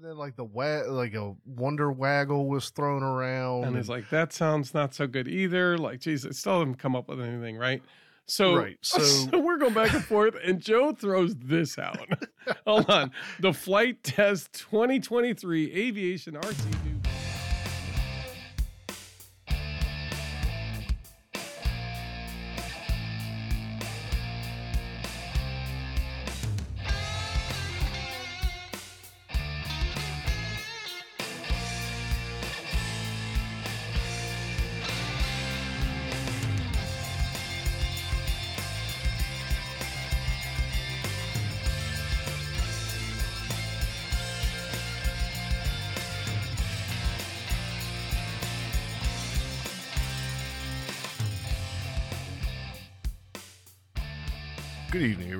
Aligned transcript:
and 0.00 0.08
then 0.08 0.16
like 0.16 0.36
the 0.36 0.44
wa- 0.44 0.84
like 0.86 1.14
a 1.14 1.34
wonder 1.44 1.90
waggle 1.90 2.46
was 2.48 2.70
thrown 2.70 3.02
around, 3.02 3.64
and 3.64 3.76
it's 3.76 3.88
like 3.88 4.08
that 4.10 4.32
sounds 4.32 4.72
not 4.72 4.94
so 4.94 5.06
good 5.08 5.26
either. 5.26 5.76
Like, 5.76 6.00
geez, 6.00 6.24
it 6.24 6.36
still 6.36 6.64
didn't 6.64 6.78
come 6.78 6.94
up 6.94 7.08
with 7.08 7.20
anything, 7.20 7.56
right? 7.56 7.82
So, 8.26 8.54
Right, 8.54 8.76
so- 8.82 9.00
so 9.00 9.38
we're 9.40 9.56
going 9.56 9.74
back 9.74 9.92
and 9.92 10.04
forth, 10.04 10.36
and 10.44 10.60
Joe 10.60 10.92
throws 10.92 11.34
this 11.34 11.78
out. 11.78 11.98
Hold 12.66 12.88
on, 12.88 13.10
the 13.40 13.52
flight 13.52 14.04
test 14.04 14.52
2023 14.70 15.72
aviation 15.72 16.34
RC 16.34 16.97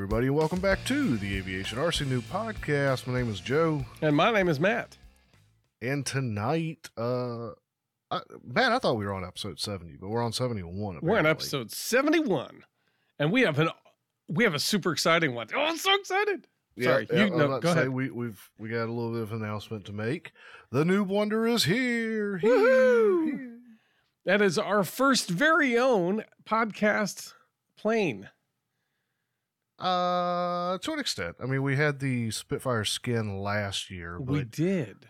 everybody, 0.08 0.28
and 0.28 0.36
welcome 0.36 0.58
back 0.58 0.82
to 0.86 1.18
the 1.18 1.36
Aviation 1.36 1.76
RC 1.76 2.06
Noob 2.06 2.22
Podcast. 2.22 3.06
My 3.06 3.18
name 3.20 3.30
is 3.30 3.40
Joe, 3.40 3.84
And 4.00 4.16
my 4.16 4.32
name 4.32 4.48
is 4.48 4.58
Matt. 4.58 4.96
and 5.82 6.06
tonight, 6.06 6.88
uh, 6.96 7.50
I, 8.10 8.20
man, 8.42 8.72
I 8.72 8.78
thought 8.78 8.96
we 8.96 9.04
were 9.04 9.12
on 9.12 9.22
episode 9.22 9.60
seventy, 9.60 9.96
but 10.00 10.08
we're 10.08 10.24
on 10.24 10.32
seventy-one. 10.32 11.00
We're 11.02 11.18
on 11.18 11.26
episode 11.26 11.70
71, 11.70 12.64
and 13.18 13.30
we 13.30 13.42
have 13.42 13.58
an 13.58 13.68
we 14.28 14.44
have 14.44 14.54
a 14.54 14.58
super 14.58 14.92
exciting 14.92 15.34
one. 15.34 15.48
Oh, 15.54 15.60
I'm 15.60 15.76
so 15.76 15.94
excited! 15.94 16.46
Sorry, 16.80 17.06
yeah, 17.12 17.24
you 17.26 17.30
no, 17.36 17.60
go 17.60 17.70
ahead. 17.72 17.90
We, 17.90 18.08
we've 18.08 18.50
we 18.58 18.70
got 18.70 18.88
a 18.88 18.92
little 18.92 19.12
bit 19.12 19.20
of 19.20 19.32
an 19.32 19.44
announcement 19.44 19.84
to 19.84 19.92
make. 19.92 20.32
The 20.70 20.84
Noob 20.84 21.08
Wonder 21.08 21.46
is 21.46 21.64
here. 21.64 22.38
here, 22.38 23.24
here. 23.26 23.58
That 24.24 24.40
is 24.40 24.58
our 24.58 24.84
first 24.84 25.28
very 25.28 25.76
own 25.76 26.24
podcast 26.46 27.34
plane. 27.76 28.30
Uh, 29.78 30.76
to 30.78 30.92
an 30.92 30.98
extent. 30.98 31.36
I 31.42 31.46
mean, 31.46 31.62
we 31.62 31.76
had 31.76 32.00
the 32.00 32.30
Spitfire 32.30 32.84
skin 32.84 33.38
last 33.38 33.90
year, 33.90 34.18
we 34.20 34.42
did. 34.44 35.08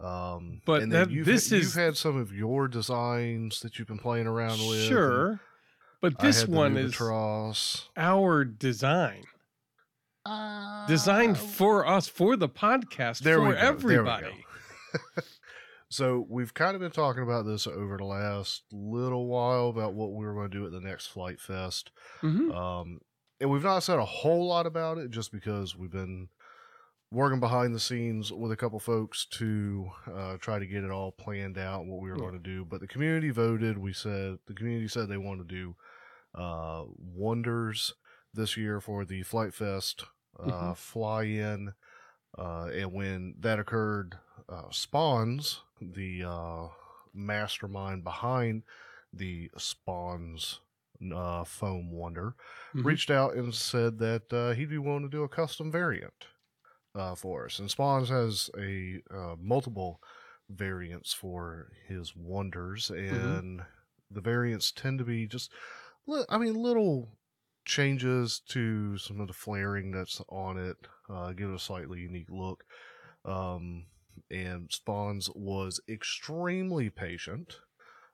um, 0.00 0.62
but 0.66 0.88
that- 0.90 1.10
you've, 1.10 1.26
this 1.26 1.50
you've 1.50 1.62
is- 1.62 1.74
had 1.74 1.96
some 1.96 2.16
of 2.16 2.32
your 2.32 2.68
designs 2.68 3.60
that 3.60 3.78
you've 3.78 3.88
been 3.88 3.98
playing 3.98 4.26
around 4.26 4.58
with. 4.66 4.82
Sure, 4.84 5.40
but 6.00 6.18
this 6.20 6.46
one 6.46 6.76
is 6.76 6.98
our 7.96 8.44
design, 8.44 9.24
Uh, 10.24 10.86
designed 10.86 11.36
for 11.38 11.86
us 11.86 12.08
for 12.08 12.36
the 12.36 12.48
podcast 12.48 13.20
There 13.20 13.36
for 13.38 13.44
go, 13.46 13.52
there 13.52 13.58
everybody. 13.58 14.44
So 15.88 16.24
we've 16.30 16.54
kind 16.54 16.74
of 16.74 16.80
been 16.80 16.90
talking 16.90 17.22
about 17.22 17.44
this 17.44 17.66
over 17.66 17.98
the 17.98 18.04
last 18.06 18.62
little 18.72 19.26
while 19.26 19.68
about 19.68 19.92
what 19.92 20.14
we 20.14 20.24
were 20.24 20.32
going 20.32 20.50
to 20.50 20.58
do 20.58 20.64
at 20.64 20.72
the 20.72 20.80
next 20.80 21.08
Flight 21.08 21.38
Fest. 21.38 21.90
Mhm. 22.22 22.50
Um, 22.54 23.00
and 23.42 23.50
we've 23.50 23.62
not 23.64 23.82
said 23.82 23.98
a 23.98 24.04
whole 24.04 24.46
lot 24.46 24.64
about 24.66 24.96
it 24.96 25.10
just 25.10 25.30
because 25.32 25.76
we've 25.76 25.90
been 25.90 26.28
working 27.10 27.40
behind 27.40 27.74
the 27.74 27.80
scenes 27.80 28.32
with 28.32 28.50
a 28.52 28.56
couple 28.56 28.78
folks 28.80 29.26
to 29.26 29.90
uh, 30.10 30.36
try 30.38 30.58
to 30.58 30.64
get 30.66 30.82
it 30.84 30.90
all 30.90 31.12
planned 31.12 31.58
out 31.58 31.84
what 31.84 32.00
we 32.00 32.08
were 32.08 32.16
Yeah. 32.16 32.22
going 32.22 32.32
to 32.32 32.38
do. 32.38 32.64
But 32.64 32.80
the 32.80 32.86
community 32.86 33.28
voted. 33.28 33.76
We 33.76 33.92
said 33.92 34.38
the 34.46 34.54
community 34.54 34.88
said 34.88 35.08
they 35.08 35.18
wanted 35.18 35.48
to 35.50 35.54
do 35.54 35.76
uh, 36.34 36.84
wonders 36.96 37.92
this 38.32 38.56
year 38.56 38.80
for 38.80 39.04
the 39.04 39.22
Flight 39.22 39.52
Fest 39.52 40.04
uh, 40.40 40.72
Mhm. 40.72 40.76
fly 40.78 41.24
in. 41.24 41.74
Uh, 42.38 42.70
and 42.72 42.92
when 42.94 43.34
that 43.40 43.58
occurred, 43.58 44.18
uh, 44.48 44.70
Spawns, 44.70 45.60
the 45.78 46.24
uh, 46.24 46.68
mastermind 47.12 48.02
behind 48.04 48.62
the 49.12 49.50
Spawns 49.58 50.60
uh, 51.10 51.44
foam 51.44 51.90
wonder, 51.90 52.34
Mhm. 52.74 52.84
reached 52.84 53.10
out 53.10 53.34
and 53.34 53.54
said 53.54 53.98
that 53.98 54.32
uh, 54.32 54.52
he'd 54.52 54.68
be 54.68 54.78
willing 54.78 55.02
to 55.02 55.08
do 55.08 55.22
a 55.24 55.28
custom 55.28 55.70
variant 55.72 56.26
uh, 56.94 57.14
for 57.14 57.46
us. 57.46 57.58
And 57.58 57.70
Spawns 57.70 58.08
has 58.08 58.50
a 58.58 59.02
uh, 59.10 59.36
multiple 59.38 60.00
variants 60.48 61.12
for 61.14 61.72
his 61.88 62.14
wonders, 62.14 62.90
and 62.90 63.62
the 64.10 64.20
variants 64.20 64.72
tend 64.72 64.98
to 64.98 65.04
be 65.04 65.26
just, 65.26 65.52
I 66.28 66.38
mean, 66.38 66.54
little 66.54 67.18
changes 67.64 68.40
to 68.48 68.98
some 68.98 69.20
of 69.20 69.28
the 69.28 69.32
flaring 69.34 69.92
that's 69.92 70.20
on 70.28 70.58
it, 70.58 70.76
uh, 71.08 71.32
give 71.32 71.50
it 71.50 71.54
a 71.54 71.58
slightly 71.58 72.00
unique 72.00 72.30
look. 72.30 72.64
Um, 73.24 73.86
and 74.30 74.70
Spawns 74.72 75.30
was 75.34 75.80
extremely 75.88 76.90
patient 76.90 77.60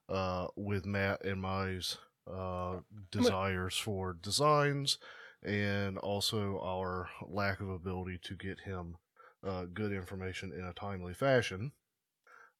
uh, 0.08 0.48
with 0.56 0.86
Matt 0.86 1.24
and 1.24 1.40
my's 1.40 1.98
uh, 2.32 2.80
desires 3.10 3.76
for 3.76 4.16
designs 4.20 4.98
and 5.42 5.98
also 5.98 6.60
our 6.64 7.08
lack 7.26 7.60
of 7.60 7.68
ability 7.68 8.18
to 8.24 8.34
get 8.34 8.60
him 8.60 8.96
uh, 9.46 9.64
good 9.72 9.92
information 9.92 10.52
in 10.52 10.64
a 10.64 10.72
timely 10.72 11.14
fashion. 11.14 11.72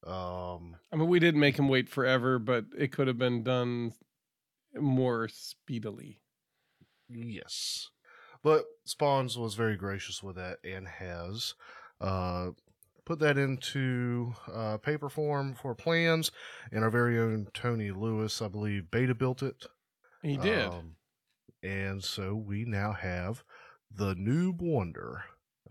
Um, 0.05 0.77
I 0.91 0.95
mean, 0.95 1.09
we 1.09 1.19
didn't 1.19 1.41
make 1.41 1.59
him 1.59 1.67
wait 1.67 1.89
forever, 1.89 2.39
but 2.39 2.65
it 2.77 2.91
could 2.91 3.07
have 3.07 3.17
been 3.17 3.43
done 3.43 3.93
more 4.75 5.27
speedily. 5.27 6.21
Yes. 7.09 7.89
But 8.41 8.65
Spawns 8.85 9.37
was 9.37 9.55
very 9.55 9.75
gracious 9.75 10.23
with 10.23 10.37
that 10.37 10.59
and 10.63 10.87
has 10.87 11.55
uh, 11.99 12.51
put 13.09 13.17
that 13.17 13.39
into 13.39 14.35
uh, 14.53 14.77
paper 14.77 15.09
form 15.09 15.55
for 15.55 15.73
plans. 15.73 16.29
And 16.71 16.83
our 16.83 16.91
very 16.91 17.17
own 17.17 17.47
Tony 17.55 17.89
Lewis, 17.89 18.39
I 18.39 18.49
believe, 18.49 18.91
beta 18.91 19.15
built 19.15 19.41
it. 19.41 19.65
He 20.21 20.37
did. 20.37 20.67
Um, 20.67 20.95
and 21.63 22.03
so 22.03 22.35
we 22.35 22.65
now 22.65 22.93
have 22.93 23.43
the 23.91 24.13
Noob 24.13 24.61
Wonder, 24.61 25.23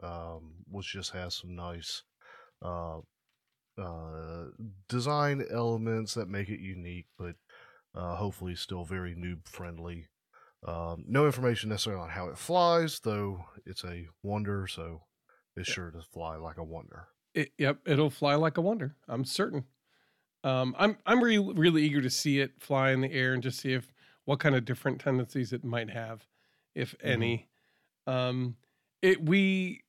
um, 0.02 0.64
which 0.68 0.92
just 0.92 1.12
has 1.12 1.36
some 1.36 1.54
nice 1.54 2.02
uh, 2.60 2.98
uh, 3.80 4.46
design 4.88 5.44
elements 5.48 6.14
that 6.14 6.28
make 6.28 6.48
it 6.48 6.58
unique, 6.58 7.06
but 7.16 7.36
uh, 7.94 8.16
hopefully 8.16 8.56
still 8.56 8.84
very 8.84 9.14
noob 9.14 9.46
friendly. 9.46 10.08
Um, 10.66 11.04
no 11.06 11.24
information 11.24 11.70
necessarily 11.70 12.02
on 12.02 12.10
how 12.10 12.26
it 12.30 12.36
flies, 12.36 12.98
though 12.98 13.44
it's 13.64 13.84
a 13.84 14.08
wonder, 14.24 14.66
so 14.66 15.02
it's 15.56 15.70
sure 15.70 15.92
to 15.92 16.02
fly 16.02 16.34
like 16.34 16.56
a 16.56 16.64
wonder. 16.64 17.06
It, 17.34 17.52
yep, 17.58 17.80
it'll 17.86 18.10
fly 18.10 18.34
like 18.34 18.56
a 18.56 18.60
wonder. 18.60 18.96
I'm 19.08 19.24
certain. 19.24 19.64
Um, 20.44 20.74
I'm 20.78 20.96
I'm 21.06 21.22
really 21.22 21.52
really 21.54 21.82
eager 21.82 22.00
to 22.00 22.10
see 22.10 22.40
it 22.40 22.52
fly 22.60 22.90
in 22.92 23.00
the 23.00 23.12
air 23.12 23.34
and 23.34 23.42
just 23.42 23.60
see 23.60 23.72
if 23.72 23.92
what 24.24 24.40
kind 24.40 24.54
of 24.54 24.64
different 24.64 25.00
tendencies 25.00 25.52
it 25.52 25.64
might 25.64 25.90
have, 25.90 26.26
if 26.74 26.94
any. 27.02 27.48
Um, 28.06 28.56
it 29.02 29.24
we 29.24 29.82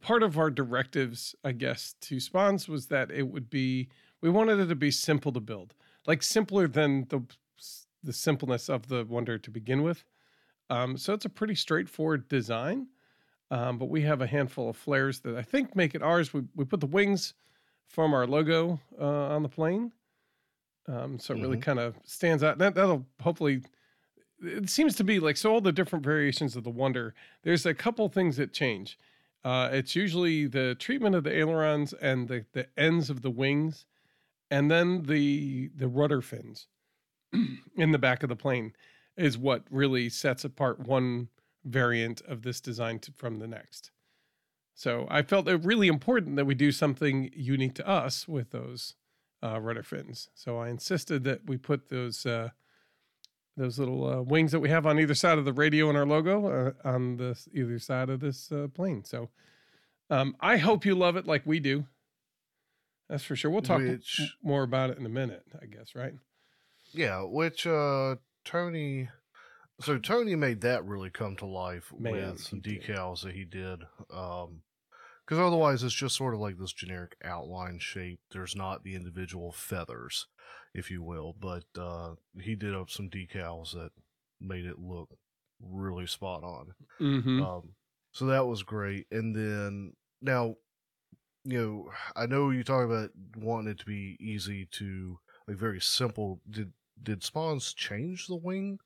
part 0.00 0.22
of 0.22 0.38
our 0.38 0.50
directives, 0.50 1.34
I 1.44 1.52
guess, 1.52 1.94
to 2.02 2.20
spawns 2.20 2.68
was 2.68 2.86
that 2.86 3.10
it 3.10 3.28
would 3.28 3.50
be 3.50 3.88
we 4.20 4.30
wanted 4.30 4.60
it 4.60 4.66
to 4.66 4.74
be 4.74 4.90
simple 4.90 5.32
to 5.32 5.40
build, 5.40 5.74
like 6.06 6.22
simpler 6.22 6.68
than 6.68 7.06
the 7.08 7.22
the 8.02 8.12
simpleness 8.12 8.68
of 8.68 8.88
the 8.88 9.04
wonder 9.04 9.38
to 9.38 9.50
begin 9.50 9.82
with. 9.82 10.04
Um, 10.70 10.96
so 10.96 11.14
it's 11.14 11.24
a 11.24 11.30
pretty 11.30 11.54
straightforward 11.54 12.28
design. 12.28 12.88
Um, 13.50 13.78
but 13.78 13.86
we 13.86 14.02
have 14.02 14.20
a 14.20 14.26
handful 14.26 14.68
of 14.68 14.76
flares 14.76 15.20
that 15.20 15.36
I 15.36 15.42
think 15.42 15.74
make 15.74 15.94
it 15.94 16.02
ours. 16.02 16.32
We, 16.34 16.42
we 16.54 16.64
put 16.64 16.80
the 16.80 16.86
wings 16.86 17.34
from 17.88 18.12
our 18.14 18.26
logo 18.26 18.80
uh, 19.00 19.28
on 19.34 19.42
the 19.42 19.48
plane. 19.48 19.92
Um, 20.86 21.18
so 21.18 21.34
it 21.34 21.40
really 21.40 21.56
Mhm. 21.56 21.62
kind 21.62 21.78
of 21.78 21.96
stands 22.04 22.42
out. 22.42 22.58
That, 22.58 22.74
that'll 22.74 23.06
hopefully, 23.20 23.62
it 24.42 24.70
seems 24.70 24.96
to 24.96 25.04
be 25.04 25.20
like, 25.20 25.36
so 25.36 25.52
all 25.52 25.60
the 25.60 25.72
different 25.72 26.04
variations 26.04 26.56
of 26.56 26.64
the 26.64 26.70
Wonder, 26.70 27.14
there's 27.42 27.66
a 27.66 27.74
couple 27.74 28.08
things 28.08 28.36
that 28.36 28.52
change. 28.52 28.98
Uh, 29.44 29.68
it's 29.72 29.96
usually 29.96 30.46
the 30.46 30.74
treatment 30.76 31.14
of 31.14 31.24
the 31.24 31.34
ailerons 31.36 31.92
and 31.94 32.28
the, 32.28 32.46
the 32.52 32.68
ends 32.78 33.10
of 33.10 33.22
the 33.22 33.30
wings, 33.30 33.86
and 34.50 34.70
then 34.70 35.02
the 35.04 35.68
the 35.76 35.88
rudder 35.88 36.22
fins 36.22 36.68
in 37.76 37.92
the 37.92 37.98
back 37.98 38.22
of 38.22 38.28
the 38.28 38.36
plane 38.36 38.74
is 39.16 39.38
what 39.38 39.64
really 39.70 40.08
sets 40.08 40.44
apart 40.44 40.80
one 40.80 41.28
variant 41.64 42.20
of 42.22 42.42
this 42.42 42.60
design 42.60 42.98
to, 43.00 43.12
from 43.12 43.38
the 43.38 43.48
next. 43.48 43.90
So 44.74 45.06
I 45.10 45.22
felt 45.22 45.48
it 45.48 45.64
really 45.64 45.88
important 45.88 46.36
that 46.36 46.44
we 46.44 46.54
do 46.54 46.70
something 46.72 47.30
unique 47.34 47.74
to 47.74 47.88
us 47.88 48.28
with 48.28 48.50
those 48.50 48.94
uh, 49.42 49.60
rudder 49.60 49.82
fins. 49.82 50.28
So 50.34 50.58
I 50.58 50.68
insisted 50.68 51.24
that 51.24 51.46
we 51.46 51.56
put 51.56 51.88
those 51.88 52.24
uh, 52.26 52.50
those 53.56 53.76
little 53.78 54.06
uh, 54.08 54.22
wings 54.22 54.52
that 54.52 54.60
we 54.60 54.68
have 54.68 54.86
on 54.86 55.00
either 55.00 55.14
side 55.16 55.36
of 55.36 55.44
the 55.44 55.52
radio 55.52 55.88
and 55.88 55.98
our 55.98 56.06
logo 56.06 56.46
uh, 56.46 56.88
on 56.88 57.16
the 57.16 57.36
either 57.52 57.78
side 57.80 58.08
of 58.08 58.20
this 58.20 58.52
uh, 58.52 58.68
plane. 58.72 59.04
So 59.04 59.30
Um, 60.10 60.36
I 60.40 60.56
hope 60.58 60.86
you 60.86 60.94
love 60.94 61.16
it 61.16 61.26
like 61.26 61.42
we 61.44 61.58
do. 61.60 61.86
That's 63.08 63.24
for 63.24 63.34
sure. 63.36 63.50
We'll 63.50 63.62
talk 63.62 63.80
Which- 63.80 64.20
more 64.42 64.62
about 64.62 64.90
it 64.90 64.98
in 64.98 65.04
a 65.06 65.10
minute, 65.10 65.44
I 65.60 65.66
guess, 65.66 65.94
right? 65.94 66.14
Yeah, 66.92 67.22
which 67.22 67.66
uh 67.66 68.16
Tony 68.44 69.08
so 69.80 69.98
Tony 69.98 70.34
made 70.34 70.60
that 70.62 70.84
really 70.84 71.10
come 71.10 71.36
to 71.36 71.46
life 71.46 71.92
Man, 71.98 72.12
with 72.12 72.40
some 72.40 72.60
he 72.64 72.72
did. 72.78 72.82
decals 72.82 73.22
that 73.22 73.34
he 73.34 73.44
did. 73.44 73.80
Um 74.12 74.62
because 75.24 75.40
otherwise 75.40 75.82
it's 75.82 75.94
just 75.94 76.16
sort 76.16 76.32
of 76.32 76.40
like 76.40 76.56
this 76.58 76.72
generic 76.72 77.14
outline 77.22 77.78
shape. 77.80 78.20
There's 78.32 78.56
not 78.56 78.82
the 78.82 78.94
individual 78.94 79.52
feathers, 79.52 80.26
if 80.74 80.90
you 80.90 81.02
will. 81.02 81.36
But 81.38 81.64
uh 81.78 82.14
he 82.40 82.54
did 82.54 82.74
up 82.74 82.90
some 82.90 83.10
decals 83.10 83.72
that 83.72 83.90
made 84.40 84.64
it 84.64 84.78
look 84.78 85.10
really 85.60 86.06
spot 86.06 86.42
on. 86.44 86.74
Mm-hmm. 87.00 87.42
Um, 87.42 87.62
so 88.12 88.26
that 88.26 88.46
was 88.46 88.62
great. 88.62 89.06
And 89.10 89.34
then 89.34 89.92
now, 90.22 90.56
you 91.44 91.58
know, 91.60 91.90
I 92.16 92.26
know 92.26 92.50
you 92.50 92.64
talk 92.64 92.84
about 92.84 93.10
wanting 93.36 93.72
it 93.72 93.78
to 93.80 93.86
be 93.86 94.16
easy 94.20 94.66
to 94.72 95.18
like 95.46 95.56
very 95.56 95.80
simple. 95.80 96.40
Did 96.48 96.72
did 97.00 97.22
Spawns 97.22 97.72
change 97.74 98.26
the 98.26 98.36
wing 98.36 98.78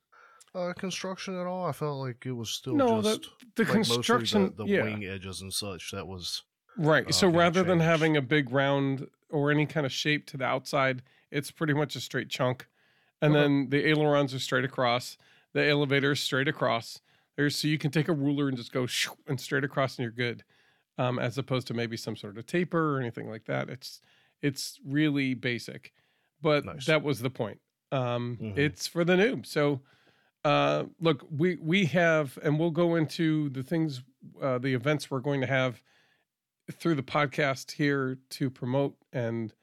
uh, 0.55 0.73
construction 0.73 1.39
at 1.39 1.45
all? 1.47 1.65
I 1.65 1.71
felt 1.71 1.99
like 1.99 2.25
it 2.25 2.31
was 2.31 2.49
still 2.49 2.75
No, 2.75 3.01
the- 3.01 3.17
just 3.17 3.29
the 3.55 3.63
like 3.63 3.71
construction, 3.73 4.53
the, 4.57 4.65
the 4.65 4.71
yeah, 4.71 4.83
wing 4.83 5.05
edges 5.05 5.41
and 5.41 5.51
such. 5.53 5.91
That 5.91 6.07
was 6.07 6.43
right. 6.77 7.07
uh, 7.07 7.11
so 7.11 7.27
rather 7.27 7.63
than 7.63 7.79
having 7.79 8.17
a 8.17 8.21
big 8.21 8.51
round 8.51 9.07
or 9.29 9.51
any 9.51 9.65
kind 9.65 9.85
of 9.85 9.91
shape 9.91 10.25
to 10.27 10.37
the 10.37 10.45
outside, 10.45 11.01
it's 11.31 11.51
pretty 11.51 11.73
much 11.73 11.95
a 11.95 11.99
straight 11.99 12.29
chunk, 12.29 12.67
and 13.21 13.33
Okay. 13.33 13.41
then 13.41 13.69
the 13.69 13.87
ailerons 13.87 14.33
are 14.33 14.39
straight 14.39 14.65
across. 14.65 15.17
The 15.53 15.67
elevator 15.67 16.11
is 16.11 16.19
straight 16.19 16.47
across. 16.47 16.99
There's 17.35 17.55
so 17.55 17.67
you 17.67 17.77
can 17.79 17.89
take 17.91 18.07
a 18.09 18.13
ruler 18.13 18.47
and 18.47 18.57
just 18.57 18.71
go 18.71 18.85
shoo, 18.85 19.11
and 19.27 19.39
straight 19.39 19.63
across, 19.63 19.97
and 19.97 20.03
you're 20.03 20.11
good. 20.11 20.43
Um, 20.99 21.17
as 21.17 21.39
opposed 21.39 21.65
to 21.67 21.73
maybe 21.73 21.97
some 21.97 22.15
sort 22.15 22.37
of 22.37 22.45
taper 22.45 22.95
or 22.95 22.99
anything 22.99 23.27
like 23.27 23.45
that. 23.45 23.67
It's 23.69 23.99
it's 24.43 24.79
really 24.85 25.33
basic, 25.33 25.91
but 26.39 26.65
Nice. 26.65 26.85
that 26.85 27.01
was 27.01 27.19
the 27.21 27.31
point. 27.31 27.59
Um, 27.91 28.37
Mhm. 28.39 28.57
It's 28.59 28.85
for 28.85 29.03
the 29.03 29.13
noob. 29.13 29.47
So 29.47 29.81
uh, 30.43 30.83
look, 30.99 31.25
we 31.35 31.57
we 31.61 31.85
have, 31.85 32.37
and 32.43 32.59
we'll 32.59 32.71
go 32.71 32.95
into 32.95 33.49
the 33.49 33.63
things, 33.63 34.03
uh, 34.41 34.57
the 34.57 34.73
events 34.73 35.09
we're 35.09 35.19
going 35.19 35.41
to 35.41 35.47
have 35.47 35.81
through 36.71 36.95
the 36.95 37.03
podcast 37.03 37.71
here 37.71 38.17
to 38.29 38.49
promote 38.49 38.95
and 39.11 39.53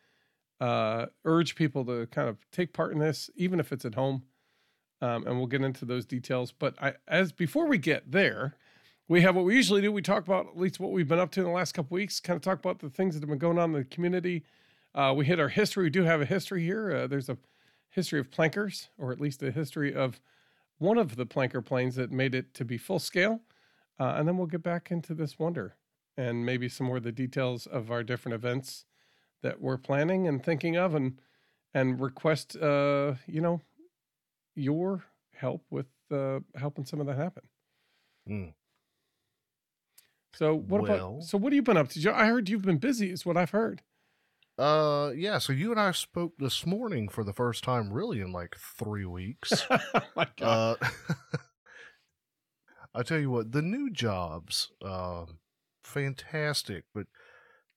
uh, 0.61 1.06
urge 1.25 1.55
people 1.55 1.85
to 1.85 2.06
kind 2.06 2.29
of 2.29 2.37
take 2.50 2.73
part 2.73 2.93
in 2.93 2.99
this, 2.99 3.31
even 3.37 3.61
if 3.61 3.73
it's 3.73 3.85
at 3.85 3.94
home. 3.94 4.23
Um, 5.03 5.27
and 5.27 5.38
we'll 5.38 5.47
get 5.47 5.62
into 5.62 5.87
those 5.87 6.05
details. 6.05 6.53
But 6.53 6.75
I, 6.82 6.93
as 7.09 7.32
before 7.32 7.67
we 7.67 7.79
get 7.79 8.12
there, 8.12 8.56
we 9.09 9.23
have 9.23 9.35
what 9.35 9.47
we 9.47 9.56
usually 9.56 9.81
do. 9.81 9.91
We 9.91 10.03
talk 10.03 10.27
about 10.27 10.47
at 10.49 10.59
least 10.59 10.79
what 10.79 10.93
we've 10.93 11.09
been 11.09 11.19
up 11.19 11.31
to 11.32 11.41
in 11.41 11.47
the 11.47 11.53
last 11.53 11.73
couple 11.73 11.94
weeks. 11.94 12.21
Kind 12.21 12.37
of 12.37 12.43
talk 12.43 12.59
about 12.59 12.81
the 12.81 12.91
things 12.91 13.15
that 13.15 13.23
have 13.23 13.31
been 13.31 13.38
going 13.38 13.59
on 13.59 13.71
in 13.71 13.79
the 13.81 13.85
community. 13.85 14.44
Uh, 14.94 15.15
we 15.17 15.25
hit 15.25 15.41
our 15.41 15.49
history. 15.49 15.85
We 15.85 15.91
do 15.91 16.05
have 16.05 16.21
a 16.21 16.27
history 16.27 16.62
here. 16.65 16.94
Uh, 16.94 17.06
there's 17.06 17.31
a 17.31 17.38
history 17.88 18.21
of 18.21 18.31
plankers, 18.31 18.91
or 18.99 19.11
at 19.11 19.21
least 19.21 19.43
a 19.43 19.50
history 19.50 19.94
of 19.94 20.21
one 20.81 20.99
of 20.99 21.15
the 21.17 21.25
planker 21.27 21.65
planes 21.65 21.94
that 21.94 22.11
made 22.11 22.35
it 22.35 22.53
to 22.55 22.65
be 22.65 22.77
full 22.77 22.99
scale. 22.99 23.41
Uh, 24.00 24.15
and 24.17 24.27
then 24.27 24.37
we'll 24.37 24.47
get 24.49 24.62
back 24.62 24.91
into 24.91 25.15
this 25.15 25.38
wonder 25.38 25.77
and 26.17 26.44
maybe 26.44 26.69
some 26.69 26.87
more 26.88 26.97
of 26.97 27.03
the 27.05 27.12
details 27.12 27.67
of 27.67 27.91
our 27.91 28.03
different 28.03 28.35
events 28.35 28.87
that 29.43 29.61
we're 29.61 29.77
planning 29.79 30.27
and 30.27 30.43
thinking 30.44 30.77
of 30.77 30.94
and 30.94 31.21
and 31.75 32.00
request 32.00 32.56
uh 32.56 33.15
you 33.27 33.41
know 33.41 33.61
your 34.56 35.05
help 35.35 35.65
with 35.71 35.87
uh 36.11 36.41
helping 36.56 36.85
some 36.85 37.00
of 37.00 37.06
that 37.06 37.17
happen 37.17 37.43
Mm. 38.29 38.53
so 40.35 40.55
what 40.56 40.82
Well- 40.82 40.94
about 41.17 41.25
so 41.25 41.38
what 41.38 41.53
have 41.53 41.56
you 41.56 41.62
been 41.62 41.77
up 41.77 41.88
to 41.91 42.15
i 42.17 42.27
heard 42.27 42.49
you've 42.49 42.62
been 42.65 42.79
busy 42.79 43.11
is 43.11 43.25
what 43.27 43.37
i've 43.37 43.50
heard 43.50 43.82
uh 44.60 45.12
yeah. 45.16 45.38
So 45.38 45.52
you 45.52 45.70
and 45.70 45.80
I 45.80 45.92
spoke 45.92 46.34
this 46.38 46.66
morning 46.66 47.08
for 47.08 47.24
the 47.24 47.32
first 47.32 47.64
time, 47.64 47.92
really 47.92 48.20
in 48.20 48.32
like 48.32 48.56
three 48.58 49.04
weeks. 49.06 49.64
oh 49.70 49.78
my 50.16 50.26
god 50.38 50.76
Uh, 50.82 50.86
I 52.94 53.02
tell 53.04 53.18
you 53.18 53.30
what, 53.30 53.52
the 53.52 53.62
new 53.62 53.88
jobs, 53.90 54.72
um, 54.84 55.38
fantastic. 55.84 56.84
But 56.92 57.06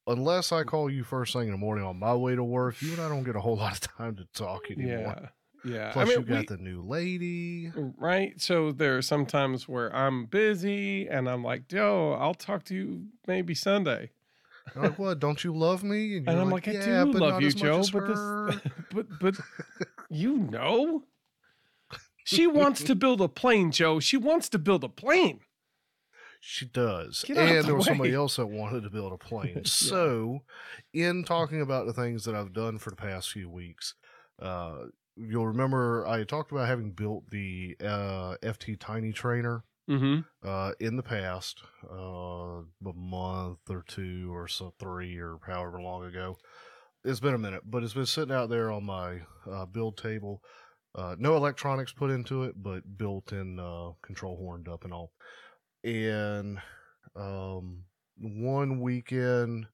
unless 0.07 0.51
I 0.51 0.63
call 0.63 0.89
you 0.89 1.03
first 1.03 1.33
thing 1.33 1.43
in 1.43 1.51
the 1.51 1.57
morning 1.57 1.85
on 1.85 1.99
my 1.99 2.15
way 2.15 2.35
to 2.35 2.43
work, 2.43 2.81
you 2.81 2.91
and 2.93 3.01
I 3.01 3.09
don't 3.09 3.23
get 3.23 3.35
a 3.35 3.39
whole 3.41 3.57
lot 3.65 3.73
of 3.73 3.81
time 3.81 4.15
to 4.15 4.25
talk 4.33 4.71
anymore. 4.71 5.15
yeah 5.19 5.27
yeah 5.65 5.91
Plus, 5.93 6.07
i 6.07 6.09
mean 6.09 6.19
you 6.19 6.25
got 6.25 6.49
we- 6.49 6.57
the 6.57 6.61
new 6.61 6.81
lady. 6.81 7.71
right 7.97 8.33
so 8.41 8.73
there 8.73 8.97
are 8.97 9.01
some 9.01 9.25
times 9.25 9.65
where 9.69 9.95
i'm 9.95 10.25
busy 10.25 11.07
and 11.07 11.29
i'm 11.29 11.41
like 11.41 11.69
joe 11.69 12.11
i'll 12.19 12.33
talk 12.33 12.65
to 12.65 12.75
you 12.75 13.05
maybe 13.27 13.55
sunday 13.55 14.09
Like, 14.75 14.97
what? 14.97 15.19
Don't 15.19 15.43
you 15.43 15.55
love 15.55 15.83
me? 15.83 16.17
And 16.17 16.27
you're 16.27 16.41
I'm 16.41 16.49
like, 16.49 16.67
I 16.67 16.71
yeah, 16.71 17.03
do 17.03 17.13
but 17.13 17.21
love 17.21 17.33
not 17.33 17.41
you, 17.41 17.51
Joe, 17.51 17.83
but 17.91 18.03
her." 18.03 18.51
this, 18.51 18.61
but 18.93 19.19
but 19.19 19.35
you 20.09 20.37
know, 20.37 21.03
she 22.23 22.47
wants 22.47 22.83
to 22.83 22.95
build 22.95 23.21
a 23.21 23.27
plane, 23.27 23.71
Joe. 23.71 23.99
She 23.99 24.17
wants 24.17 24.49
to 24.49 24.59
build 24.59 24.83
a 24.83 24.89
plane. 24.89 25.41
She 26.45 26.65
does. 26.65 27.23
And 27.29 27.37
the 27.37 27.61
there 27.61 27.75
was 27.75 27.85
somebody 27.85 28.13
else 28.13 28.35
that 28.35 28.47
wanted 28.47 28.83
to 28.83 28.89
build 28.89 29.13
a 29.13 29.17
plane. 29.17 29.53
Yeah. 29.55 29.61
So, 29.65 30.39
in 30.93 31.23
talking 31.23 31.61
about 31.61 31.85
the 31.85 31.93
things 31.93 32.25
that 32.25 32.35
I've 32.35 32.51
done 32.51 32.79
for 32.79 32.89
the 32.89 32.97
past 32.97 33.31
few 33.31 33.49
weeks, 33.49 33.93
uh, 34.41 34.87
you'll 35.15 35.47
remember 35.47 36.05
I 36.05 36.25
talked 36.25 36.51
about 36.51 36.67
having 36.67 36.91
built 36.91 37.29
the 37.29 37.77
uh, 37.81 38.35
FT 38.43 38.77
Tiny 38.77 39.13
Trainer 39.13 39.63
Mm-hmm. 39.89 40.21
uh, 40.47 40.71
in 40.79 40.95
the 40.95 41.03
past, 41.03 41.61
uh, 41.91 42.61
a 42.61 42.93
month 42.95 43.59
or 43.69 43.83
two 43.85 44.33
or 44.33 44.47
so, 44.47 44.73
three 44.79 45.17
or 45.17 45.39
however 45.45 45.81
long 45.81 46.05
ago. 46.05 46.37
It's 47.03 47.19
been 47.19 47.33
a 47.33 47.37
minute, 47.39 47.63
but 47.65 47.83
it's 47.83 47.93
been 47.93 48.05
sitting 48.05 48.33
out 48.33 48.49
there 48.49 48.71
on 48.71 48.85
my 48.85 49.19
uh, 49.49 49.65
build 49.65 49.97
table. 49.97 50.41
Uh, 50.95 51.15
no 51.19 51.35
electronics 51.35 51.91
put 51.91 52.11
into 52.11 52.43
it, 52.43 52.53
but 52.55 52.97
built-in 52.97 53.59
uh, 53.59 53.91
control 54.01 54.37
horned 54.37 54.69
up 54.69 54.85
and 54.85 54.93
all. 54.93 55.11
And 55.83 56.59
um, 57.15 57.83
one 58.17 58.79
weekend 58.79 59.65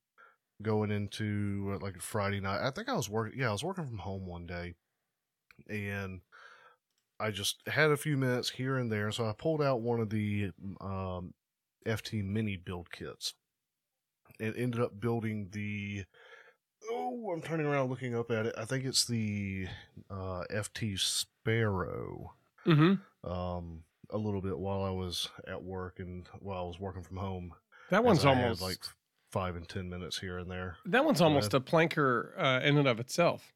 going 0.61 0.91
into 0.91 1.73
uh, 1.75 1.85
like 1.85 2.01
Friday 2.01 2.39
night, 2.39 2.65
I 2.65 2.71
think 2.71 2.89
I 2.89 2.95
was 2.95 3.09
working. 3.09 3.39
Yeah, 3.39 3.49
I 3.49 3.51
was 3.51 3.63
working 3.63 3.85
from 3.85 3.99
home 3.99 4.25
one 4.25 4.47
day, 4.47 4.73
and 5.69 6.21
I 7.19 7.31
just 7.31 7.61
had 7.67 7.91
a 7.91 7.97
few 7.97 8.17
minutes 8.17 8.49
here 8.49 8.77
and 8.77 8.91
there, 8.91 9.11
so 9.11 9.25
I 9.25 9.33
pulled 9.33 9.61
out 9.61 9.81
one 9.81 9.99
of 9.99 10.09
the 10.09 10.51
um, 10.79 11.33
FT 11.85 12.23
mini 12.23 12.55
build 12.55 12.91
kits 12.91 13.33
and 14.39 14.55
ended 14.55 14.81
up 14.81 14.99
building 14.99 15.49
the. 15.51 16.05
Oh, 16.91 17.31
I'm 17.33 17.41
turning 17.41 17.65
around 17.65 17.89
looking 17.89 18.15
up 18.15 18.31
at 18.31 18.45
it. 18.45 18.55
I 18.57 18.63
think 18.63 18.85
it's 18.85 19.05
the 19.05 19.67
uh, 20.09 20.43
FT 20.49 20.97
Sparrow. 20.97 22.33
Mm-hmm. 22.65 23.29
Um, 23.29 23.83
a 24.11 24.17
little 24.17 24.41
bit 24.41 24.57
while 24.57 24.83
I 24.83 24.89
was 24.89 25.29
at 25.47 25.61
work 25.61 25.99
and 25.99 26.27
while 26.39 26.63
I 26.63 26.67
was 26.67 26.79
working 26.79 27.03
from 27.03 27.17
home. 27.17 27.53
That 27.89 28.03
one's 28.03 28.25
almost 28.25 28.61
like 28.61 28.79
five 29.31 29.55
and 29.55 29.67
ten 29.67 29.89
minutes 29.89 30.17
here 30.17 30.37
and 30.37 30.49
there. 30.49 30.77
that 30.85 31.05
one's 31.05 31.21
almost 31.21 31.53
a 31.53 31.59
planker 31.59 32.31
uh, 32.37 32.61
in 32.63 32.77
and 32.77 32.87
of 32.87 32.99
itself. 32.99 33.53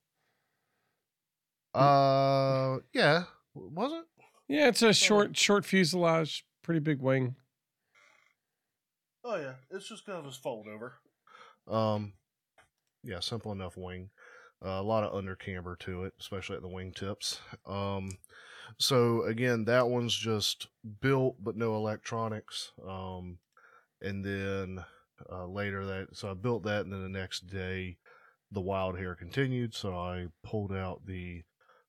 Uh, 1.74 2.78
yeah, 2.94 3.24
was 3.54 3.92
it? 3.94 4.06
Yeah, 4.48 4.68
it's 4.68 4.82
a 4.82 4.94
short 4.94 5.38
short 5.38 5.66
fuselage, 5.66 6.44
pretty 6.64 6.80
big 6.80 7.02
wing. 7.02 7.36
Oh 9.24 9.38
yeah, 9.38 9.54
it's 9.70 9.88
just 9.88 10.06
kind 10.06 10.20
of 10.20 10.26
just 10.26 10.44
fold 10.44 10.68
over. 10.68 10.94
Um, 11.68 12.14
yeah, 13.04 13.20
simple 13.20 13.52
enough 13.52 13.78
wing. 13.78 14.10
Uh, 14.64 14.80
a 14.80 14.84
lot 14.84 15.04
of 15.04 15.14
under 15.14 15.36
camber 15.36 15.76
to 15.78 16.06
it, 16.06 16.14
especially 16.20 16.56
at 16.56 16.62
the 16.62 16.68
wing 16.68 16.94
tips. 16.94 17.40
Um, 17.66 18.10
so 18.80 19.24
again, 19.24 19.66
that 19.66 19.90
one's 19.90 20.16
just 20.16 20.68
built 21.02 21.36
but 21.40 21.58
no 21.58 21.76
electronics. 21.76 22.72
Um, 22.88 23.40
and 24.02 24.24
then 24.24 24.84
uh, 25.32 25.48
later 25.48 25.86
that, 25.86 26.08
so 26.14 26.32
I 26.32 26.34
built 26.34 26.64
that, 26.64 26.82
and 26.86 26.94
then 26.94 27.04
the 27.04 27.20
next 27.20 27.48
day, 27.48 27.98
the 28.52 28.62
wild 28.62 28.98
hair 28.98 29.16
continued. 29.16 29.74
So 29.74 29.96
I 29.96 30.28
pulled 30.44 30.72
out 30.72 31.06
the 31.06 31.44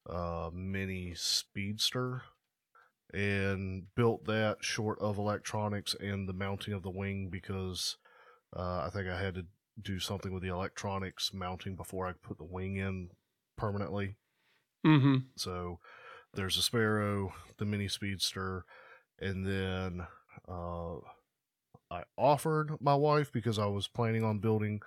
uh, 0.08 0.50
mini 0.52 1.14
speedster 1.14 2.23
and 3.12 3.84
built 3.94 4.25
that 4.26 4.58
short 4.61 4.99
of 5.00 5.18
electronics 5.18 5.94
and 6.00 6.28
the 6.28 6.32
mounting 6.32 6.75
of 6.75 6.82
the 6.82 6.90
wing 6.90 7.28
because 7.30 7.96
uh, 8.56 8.84
I 8.87 8.90
think 8.92 9.08
I 9.08 9.20
had 9.20 9.34
to 9.37 9.46
do 9.80 9.99
something 9.99 10.32
with 10.32 10.42
the 10.42 10.49
electronics 10.49 11.32
mounting 11.32 11.76
before 11.76 12.06
I 12.06 12.12
put 12.12 12.38
the 12.38 12.44
wing 12.44 12.76
in 12.76 13.11
permanently. 13.56 14.16
Mm-hmm. 14.87 15.16
So 15.37 15.78
there's 16.34 16.56
a 16.56 16.62
Sparrow, 16.62 17.32
the 17.58 17.64
mini 17.64 17.88
speedster, 17.88 18.64
and 19.20 19.46
then 19.46 20.06
uh, 20.49 20.96
I 21.90 22.02
offered 22.16 22.73
my 22.80 22.94
wife 22.94 23.32
because 23.32 23.58
I 23.58 23.66
was 23.66 23.88
planning 23.88 24.25
on 24.25 24.38
building 24.38 24.80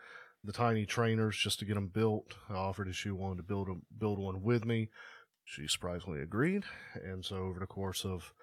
the 0.48 0.54
tiny 0.54 0.86
trainers 0.86 1.38
just 1.38 1.60
to 1.60 1.66
get 1.66 1.76
them 1.76 1.90
built. 1.90 2.36
I 2.50 2.54
offered 2.54 2.88
if 2.88 2.96
she 2.96 3.12
wanted 3.12 3.38
to 3.38 3.44
build 3.44 3.68
a, 3.68 3.74
build 4.00 4.18
one 4.18 4.42
with 4.42 4.64
me. 4.64 4.90
She 5.44 5.68
surprisingly 5.68 6.22
agreed, 6.22 6.64
and 6.96 7.24
so 7.24 7.36
over 7.36 7.60
the 7.60 7.68
course 7.68 8.06
of 8.06 8.34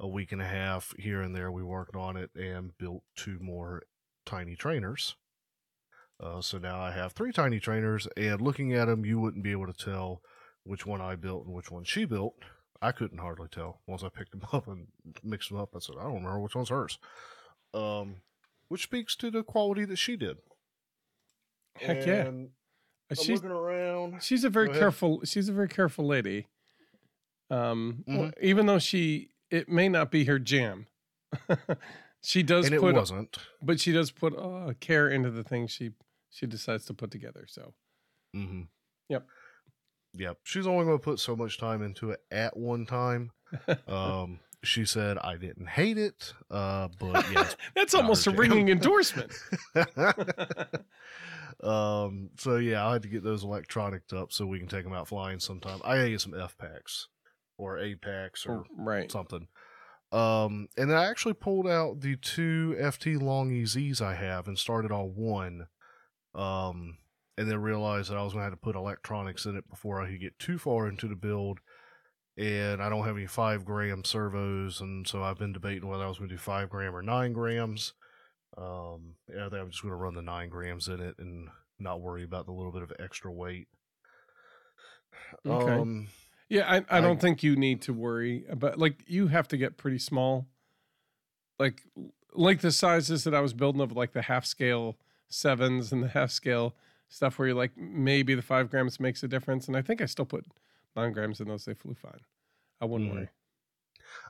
a 0.00 0.08
week 0.08 0.32
and 0.32 0.40
a 0.40 0.46
half 0.46 0.94
here 0.98 1.20
and 1.20 1.36
there, 1.36 1.52
we 1.52 1.62
worked 1.62 1.94
on 1.94 2.16
it 2.16 2.30
and 2.34 2.76
built 2.78 3.02
two 3.14 3.38
more 3.40 3.82
tiny 4.24 4.56
trainers. 4.56 5.16
Uh, 6.18 6.40
so 6.40 6.56
now 6.56 6.80
I 6.80 6.92
have 6.92 7.12
three 7.12 7.32
tiny 7.32 7.60
trainers, 7.60 8.08
and 8.16 8.40
looking 8.40 8.72
at 8.72 8.86
them, 8.86 9.04
you 9.04 9.20
wouldn't 9.20 9.44
be 9.44 9.52
able 9.52 9.66
to 9.66 9.84
tell 9.84 10.22
which 10.64 10.86
one 10.86 11.02
I 11.02 11.14
built 11.14 11.44
and 11.44 11.54
which 11.54 11.70
one 11.70 11.84
she 11.84 12.06
built. 12.06 12.36
I 12.80 12.92
couldn't 12.92 13.18
hardly 13.18 13.48
tell 13.48 13.80
once 13.86 14.02
I 14.02 14.08
picked 14.08 14.30
them 14.30 14.46
up 14.52 14.66
and 14.66 14.86
mixed 15.22 15.50
them 15.50 15.58
up. 15.58 15.70
I 15.76 15.80
said, 15.80 15.96
I 15.98 16.04
don't 16.04 16.14
remember 16.14 16.40
which 16.40 16.54
one's 16.54 16.70
hers. 16.70 16.98
Um, 17.74 18.16
which 18.68 18.84
speaks 18.84 19.14
to 19.16 19.30
the 19.30 19.42
quality 19.42 19.84
that 19.84 19.96
she 19.96 20.16
did. 20.16 20.38
Heck 21.76 22.06
yeah. 22.06 22.26
And 22.26 22.50
I'm 23.10 23.16
She's 23.16 23.42
looking 23.42 23.50
around. 23.50 24.22
she's 24.22 24.44
a 24.44 24.50
very 24.50 24.68
careful 24.70 25.22
she's 25.24 25.48
a 25.48 25.52
very 25.52 25.68
careful 25.68 26.06
lady. 26.06 26.46
Um 27.50 28.04
well, 28.06 28.18
Mhm. 28.28 28.34
even 28.42 28.66
though 28.66 28.78
she 28.78 29.30
it 29.50 29.68
may 29.68 29.88
not 29.88 30.10
be 30.10 30.24
her 30.24 30.38
jam. 30.38 30.86
she 32.22 32.42
does 32.42 32.66
And 32.66 32.74
it 32.74 32.80
put 32.80 32.94
wasn't. 32.94 33.38
but 33.62 33.80
she 33.80 33.92
does 33.92 34.10
put 34.10 34.36
uh, 34.36 34.72
care 34.80 35.08
into 35.08 35.30
the 35.30 35.42
things 35.44 35.70
she 35.72 35.90
she 36.30 36.46
decides 36.46 36.84
to 36.86 36.94
put 36.94 37.10
together. 37.10 37.46
So 37.48 37.74
Mm-hmm. 38.36 38.62
Yep. 39.08 39.26
Yep. 40.14 40.38
She's 40.44 40.66
only 40.68 40.84
going 40.84 40.98
to 40.98 41.02
put 41.02 41.18
so 41.18 41.34
much 41.34 41.58
time 41.58 41.82
into 41.82 42.10
it 42.10 42.20
at 42.30 42.56
one 42.56 42.86
time. 42.86 43.32
Um, 43.88 44.38
she 44.62 44.84
said 44.84 45.18
I 45.18 45.36
didn't 45.36 45.68
hate 45.68 45.98
it, 45.98 46.32
uh, 46.50 46.88
but 46.98 47.24
yes. 47.32 47.56
that's 47.74 47.94
almost 47.94 48.26
a 48.26 48.30
ringing 48.30 48.68
endorsement. 48.68 49.32
um, 51.62 52.30
so 52.38 52.56
yeah, 52.56 52.86
I 52.86 52.92
had 52.94 53.02
to 53.02 53.08
get 53.08 53.24
those 53.24 53.44
electronics 53.44 54.12
up 54.12 54.32
so 54.32 54.46
we 54.46 54.58
can 54.58 54.68
take 54.68 54.84
them 54.84 54.92
out 54.92 55.08
flying 55.08 55.40
sometime. 55.40 55.80
I 55.84 55.96
gotta 55.96 56.10
get 56.10 56.20
some 56.20 56.38
F 56.38 56.56
packs 56.58 57.08
or 57.58 57.78
A 57.78 57.94
packs 57.94 58.46
or 58.46 58.64
right. 58.76 59.10
something. 59.10 59.48
Um, 60.12 60.68
and 60.76 60.92
I 60.92 61.04
actually 61.06 61.34
pulled 61.34 61.68
out 61.68 62.00
the 62.00 62.16
two 62.16 62.76
FT 62.80 63.20
long 63.20 63.50
EZs 63.50 64.00
I 64.00 64.14
have 64.14 64.48
and 64.48 64.58
started 64.58 64.90
on 64.90 65.14
one. 65.14 65.68
Um, 66.34 66.98
and 67.40 67.50
then 67.50 67.62
realized 67.62 68.10
that 68.10 68.18
I 68.18 68.22
was 68.22 68.34
going 68.34 68.40
to 68.42 68.50
have 68.50 68.52
to 68.52 68.58
put 68.58 68.76
electronics 68.76 69.46
in 69.46 69.56
it 69.56 69.66
before 69.70 70.02
I 70.02 70.10
could 70.10 70.20
get 70.20 70.38
too 70.38 70.58
far 70.58 70.86
into 70.86 71.08
the 71.08 71.16
build. 71.16 71.60
And 72.40 72.82
I 72.82 72.88
don't 72.88 73.04
have 73.04 73.16
any 73.16 73.26
five 73.26 73.64
gram 73.66 74.02
servos, 74.02 74.80
and 74.80 75.06
so 75.06 75.22
I've 75.22 75.38
been 75.38 75.52
debating 75.52 75.86
whether 75.88 76.04
I 76.04 76.08
was 76.08 76.16
going 76.18 76.30
to 76.30 76.34
do 76.34 76.38
five 76.40 76.70
gram 76.70 76.96
or 76.96 77.02
nine 77.02 77.34
grams. 77.34 77.92
Um, 78.56 79.14
yeah, 79.28 79.46
I 79.46 79.48
think 79.50 79.60
I'm 79.62 79.70
just 79.70 79.82
going 79.82 79.92
to 79.92 79.96
run 79.96 80.14
the 80.14 80.22
nine 80.22 80.48
grams 80.48 80.88
in 80.88 81.00
it 81.00 81.16
and 81.18 81.48
not 81.78 82.00
worry 82.00 82.24
about 82.24 82.46
the 82.46 82.52
little 82.52 82.72
bit 82.72 82.82
of 82.82 82.92
extra 82.98 83.30
weight. 83.30 83.68
Okay. 85.46 85.72
Um, 85.72 86.08
Yeah, 86.48 86.68
I, 86.68 86.76
I 86.88 86.98
I- 86.98 87.00
don't 87.00 87.20
think 87.20 87.42
you 87.42 87.56
need 87.56 87.82
to 87.82 87.92
worry 87.92 88.44
about 88.48 88.78
like 88.78 89.04
you 89.06 89.28
have 89.28 89.46
to 89.48 89.56
get 89.56 89.76
pretty 89.76 89.98
small. 89.98 90.46
Like 91.58 91.82
like 92.32 92.60
the 92.60 92.72
sizes 92.72 93.24
that 93.24 93.34
I 93.34 93.40
was 93.40 93.52
building 93.52 93.80
of 93.82 93.92
like 93.92 94.12
the 94.12 94.22
half 94.22 94.46
scale 94.46 94.96
sevens 95.28 95.92
and 95.92 96.02
the 96.02 96.08
half 96.08 96.30
scale 96.30 96.74
stuff 97.08 97.38
where 97.38 97.48
you're 97.48 97.56
like 97.56 97.76
maybe 97.76 98.34
the 98.34 98.42
five 98.42 98.70
grams 98.70 98.98
makes 98.98 99.22
a 99.22 99.28
difference. 99.28 99.68
And 99.68 99.76
I 99.76 99.82
think 99.82 100.00
I 100.00 100.06
still 100.06 100.24
put 100.24 100.44
nine 100.96 101.12
grams 101.12 101.40
in 101.40 101.48
those, 101.48 101.64
they 101.64 101.74
flew 101.74 101.94
fine. 101.94 102.20
I 102.80 102.84
wouldn't 102.86 103.10
Mhm. 103.10 103.14
worry. 103.14 103.28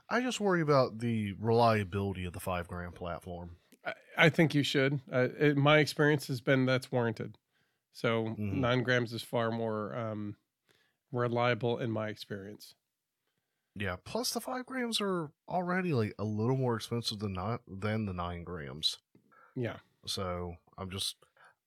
I 0.09 0.21
just 0.21 0.39
worry 0.39 0.61
about 0.61 0.99
the 0.99 1.33
reliability 1.33 2.25
of 2.25 2.33
the 2.33 2.39
five 2.39 2.67
gram 2.67 2.91
platform. 2.91 3.57
I, 3.85 3.93
I 4.17 4.29
think 4.29 4.53
you 4.53 4.63
should. 4.63 4.99
Uh, 5.11 5.29
it, 5.39 5.57
my 5.57 5.79
experience 5.79 6.27
has 6.27 6.41
been 6.41 6.65
that's 6.65 6.91
warranted. 6.91 7.37
So 7.93 8.25
Mhm. 8.37 8.53
nine 8.59 8.83
grams 8.83 9.11
is 9.13 9.23
far 9.23 9.51
more 9.51 9.95
um, 9.95 10.35
reliable 11.11 11.79
in 11.79 11.91
my 11.91 12.09
experience. 12.09 12.75
Yeah. 13.75 13.95
Plus, 14.03 14.31
the 14.33 14.41
five 14.41 14.65
grams 14.65 14.99
are 15.01 15.31
already 15.47 15.93
like 15.93 16.13
a 16.19 16.25
little 16.25 16.57
more 16.57 16.75
expensive 16.75 17.19
than 17.19 17.33
not 17.33 17.61
than 17.67 18.05
the 18.05 18.13
nine 18.13 18.43
grams. 18.43 18.99
Yeah. 19.55 19.77
So 20.05 20.57
I'm 20.77 20.89
just 20.91 21.15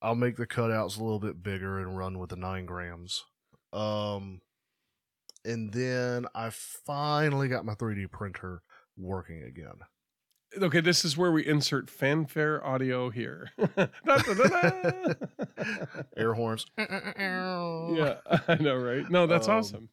I'll 0.03 0.15
make 0.15 0.37
the 0.37 0.47
cutouts 0.47 0.99
a 0.99 1.03
little 1.03 1.19
bit 1.21 1.43
bigger 1.43 1.79
and 1.79 1.97
run 1.97 2.19
with 2.19 2.29
the 2.31 2.37
nine 2.37 2.67
grams. 2.67 3.25
Um, 3.73 4.43
and 5.45 5.73
then 5.73 6.27
I 6.35 6.51
finally 6.51 7.49
got 7.49 7.65
my 7.65 7.75
3D 7.75 8.11
printer 8.11 8.63
working 8.97 9.43
again. 9.43 9.75
Okay, 10.63 10.81
this 10.81 11.05
is 11.05 11.17
where 11.17 11.33
we 11.33 11.45
insert 11.45 11.91
fanfare 11.91 12.65
audio 12.65 13.11
here. 13.11 13.51
Da, 13.77 13.87
da, 14.07 14.17
da, 14.23 14.45
da. 14.49 15.13
Air 16.17 16.35
horns. 16.35 16.65
yeah, 16.79 18.17
I 18.49 18.57
know, 18.61 18.77
right? 18.77 19.09
No, 19.11 19.27
that's 19.27 19.49
Um, 19.49 19.57
awesome. 19.59 19.89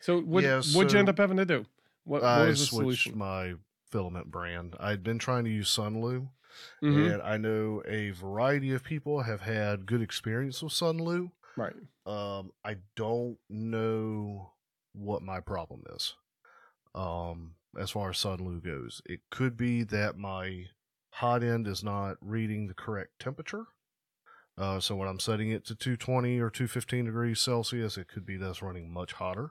So, 0.00 0.20
what 0.20 0.44
yeah, 0.44 0.60
what'd 0.74 0.92
you 0.92 0.98
end 0.98 1.08
up 1.08 1.16
having 1.18 1.38
to 1.38 1.46
do? 1.46 1.64
What, 2.04 2.20
what 2.22 2.28
I 2.30 2.46
was 2.48 2.60
the 2.60 2.66
switched 2.66 3.04
solution? 3.04 3.18
my 3.18 3.54
filament 3.90 4.30
brand. 4.30 4.74
I'd 4.78 5.02
been 5.02 5.18
trying 5.18 5.44
to 5.44 5.50
use 5.50 5.74
Sunlu. 5.74 6.28
Mhm, 6.82 7.14
and 7.14 7.22
I 7.22 7.36
know 7.38 7.82
a 7.88 8.10
variety 8.10 8.72
of 8.74 8.84
people 8.84 9.22
have 9.22 9.40
had 9.40 9.86
good 9.86 10.02
experience 10.02 10.62
with 10.62 10.72
Sunlu. 10.72 11.30
Right. 11.56 11.72
Um, 12.06 12.52
I 12.64 12.76
don't 12.96 13.38
know 13.48 14.50
what 14.94 15.22
my 15.22 15.40
problem 15.40 15.82
is. 15.94 16.14
Um, 16.94 17.54
as 17.78 17.90
far 17.90 18.10
as 18.10 18.16
Sunlu 18.16 18.64
goes, 18.64 19.02
it 19.04 19.20
could 19.30 19.56
be 19.56 19.82
that 19.84 20.16
my 20.16 20.66
hot 21.10 21.42
end 21.42 21.66
is 21.66 21.82
not 21.82 22.16
reading 22.20 22.66
the 22.66 22.74
correct 22.74 23.18
temperature. 23.18 23.66
Uh, 24.56 24.78
so 24.78 24.94
when 24.94 25.08
I'm 25.08 25.18
setting 25.18 25.50
it 25.50 25.66
to 25.66 25.74
220 25.74 26.38
or 26.38 26.50
215 26.50 27.06
degrees 27.06 27.40
Celsius, 27.40 27.96
it 27.96 28.08
could 28.08 28.24
be 28.24 28.36
that's 28.36 28.62
running 28.62 28.92
much 28.92 29.14
hotter. 29.14 29.50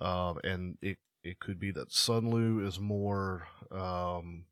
Um, 0.00 0.38
and 0.44 0.76
it 0.82 0.98
it 1.24 1.40
could 1.40 1.58
be 1.58 1.72
that 1.72 1.90
Sunlu 1.90 2.64
is 2.64 2.78
more 2.78 3.48
um, 3.72 4.44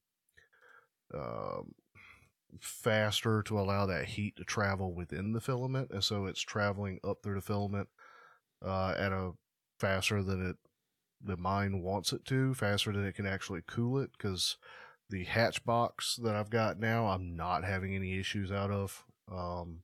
um, 1.15 1.75
faster 2.61 3.43
to 3.45 3.59
allow 3.59 3.87
that 3.87 4.07
heat 4.07 4.37
to 4.37 4.45
travel 4.45 4.93
within 4.93 5.33
the 5.33 5.41
filament, 5.41 5.91
and 5.91 6.03
so 6.03 6.27
it's 6.27 6.41
traveling 6.41 6.99
up 7.05 7.19
through 7.23 7.37
the 7.37 7.41
filament 7.41 7.89
uh, 8.65 8.95
at 8.97 9.13
a 9.13 9.33
faster 9.79 10.23
than 10.23 10.51
it 10.51 10.57
the 11.23 11.37
mine 11.37 11.83
wants 11.83 12.13
it 12.13 12.25
to, 12.27 12.55
faster 12.55 12.93
than 12.93 13.07
it 13.07 13.15
can 13.15 13.27
actually 13.27 13.63
cool 13.67 13.99
it. 13.99 14.11
Because 14.17 14.57
the 15.09 15.25
Hatchbox 15.25 16.17
that 16.23 16.35
I've 16.35 16.51
got 16.51 16.79
now, 16.79 17.07
I'm 17.07 17.37
not 17.37 17.65
having 17.65 17.95
any 17.95 18.19
issues 18.19 18.53
out 18.53 18.71
of. 18.71 19.05
Um, 19.31 19.83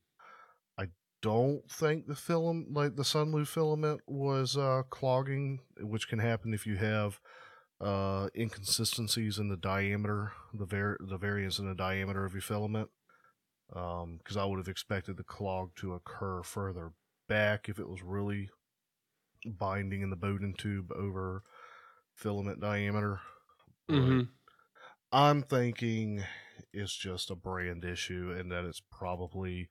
I 0.78 0.88
don't 1.20 1.68
think 1.70 2.06
the 2.06 2.14
film, 2.14 2.66
like 2.70 2.96
the 2.96 3.02
Sunlu 3.02 3.46
filament, 3.46 4.00
was 4.06 4.56
uh, 4.56 4.82
clogging, 4.90 5.60
which 5.80 6.08
can 6.08 6.18
happen 6.18 6.54
if 6.54 6.66
you 6.66 6.76
have 6.76 7.18
uh, 7.80 8.28
inconsistencies 8.36 9.38
in 9.38 9.48
the 9.48 9.56
diameter, 9.56 10.32
the 10.54 10.66
var- 10.66 10.98
the 11.00 11.18
variance 11.18 11.58
in 11.58 11.68
the 11.68 11.74
diameter 11.74 12.24
of 12.24 12.34
your 12.34 12.42
filament. 12.42 12.90
Because 13.68 14.36
I 14.36 14.44
would 14.44 14.58
have 14.58 14.68
expected 14.68 15.16
the 15.16 15.24
clog 15.24 15.70
to 15.76 15.94
occur 15.94 16.42
further 16.42 16.92
back 17.26 17.70
if 17.70 17.78
it 17.78 17.88
was 17.88 18.02
really 18.02 18.50
binding 19.46 20.02
in 20.02 20.10
the 20.10 20.16
Bowden 20.16 20.54
tube 20.56 20.92
over 20.92 21.42
filament 22.14 22.60
diameter. 22.60 23.20
Mhm. 23.88 24.28
I'm 25.10 25.42
thinking 25.42 26.24
it's 26.72 26.96
just 26.96 27.30
a 27.30 27.36
brand 27.36 27.84
issue 27.84 28.34
and 28.38 28.50
that 28.50 28.64
it's 28.64 28.80
probably 28.90 29.68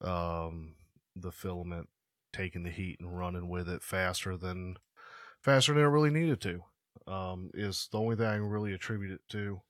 um, 0.00 0.76
the 1.14 1.32
filament 1.32 1.88
taking 2.32 2.62
the 2.62 2.70
heat 2.70 3.00
and 3.00 3.16
running 3.18 3.48
with 3.48 3.68
it 3.68 3.82
faster 3.82 4.36
than 4.36 4.76
faster 5.42 5.72
than 5.72 5.82
it 5.82 5.86
really 5.86 6.10
needed 6.10 6.40
to. 6.42 6.62
Um, 7.10 7.50
is 7.54 7.88
the 7.92 7.98
only 7.98 8.16
thing 8.16 8.26
I 8.26 8.36
can 8.36 8.48
really 8.48 8.72
attribute 8.72 9.12
it 9.12 9.20
to. 9.30 9.62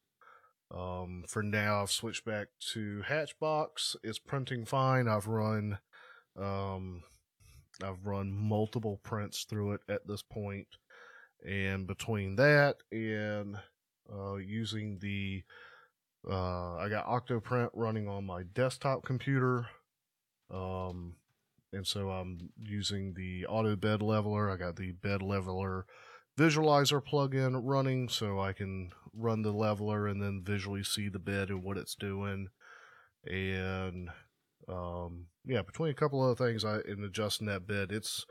Um, 0.71 1.25
for 1.29 1.43
now, 1.43 1.83
I've 1.83 1.91
switched 1.91 2.25
back 2.25 2.49
to 2.73 3.03
Hatchbox. 3.03 3.97
It's 4.03 4.19
printing 4.19 4.65
fine. 4.65 5.07
I've 5.07 5.29
run, 5.29 5.79
um, 6.37 7.05
I've 7.83 8.05
run 8.05 8.33
multiple 8.33 9.01
prints 9.03 9.45
through 9.45 9.73
it 9.73 9.81
at 9.89 10.07
this 10.07 10.23
point, 10.23 10.67
and 11.47 11.87
between 11.87 12.37
that 12.37 12.77
and 12.91 13.57
uh, 14.13 14.37
using 14.37 14.99
the, 15.01 15.43
uh, 16.29 16.77
I 16.77 16.89
got 16.89 17.07
Octoprint 17.07 17.71
running 17.75 18.09
on 18.09 18.25
my 18.25 18.43
desktop 18.55 19.05
computer, 19.05 19.67
um, 20.53 21.17
and 21.73 21.87
so 21.87 22.11
I'm 22.11 22.51
using 22.63 23.15
the 23.15 23.47
auto 23.47 23.77
bed 23.77 24.01
leveler. 24.03 24.51
I 24.51 24.57
got 24.57 24.77
the 24.77 24.93
bed 24.93 25.23
leveler 25.23 25.87
visualizer 26.39 27.03
plugin 27.03 27.61
running 27.63 28.09
so 28.09 28.39
I 28.39 28.53
can 28.53 28.91
run 29.15 29.43
the 29.43 29.53
leveler 29.53 30.07
and 30.07 30.23
then 30.23 30.43
visually 30.45 30.85
see 30.85 31.09
the 31.09 31.19
bed 31.19 31.49
and 31.49 31.63
what 31.63 31.79
it's 31.79 31.95
doing. 31.95 32.49
And 33.25 34.11
um, 34.69 35.27
yeah, 35.47 35.63
between 35.63 35.91
a 35.91 35.95
couple 35.95 36.21
other 36.23 36.35
things, 36.35 36.65
I 36.65 36.81
in 36.81 37.03
adjusting 37.05 37.47
that 37.47 37.67
bed, 37.67 37.93
it's 37.93 38.25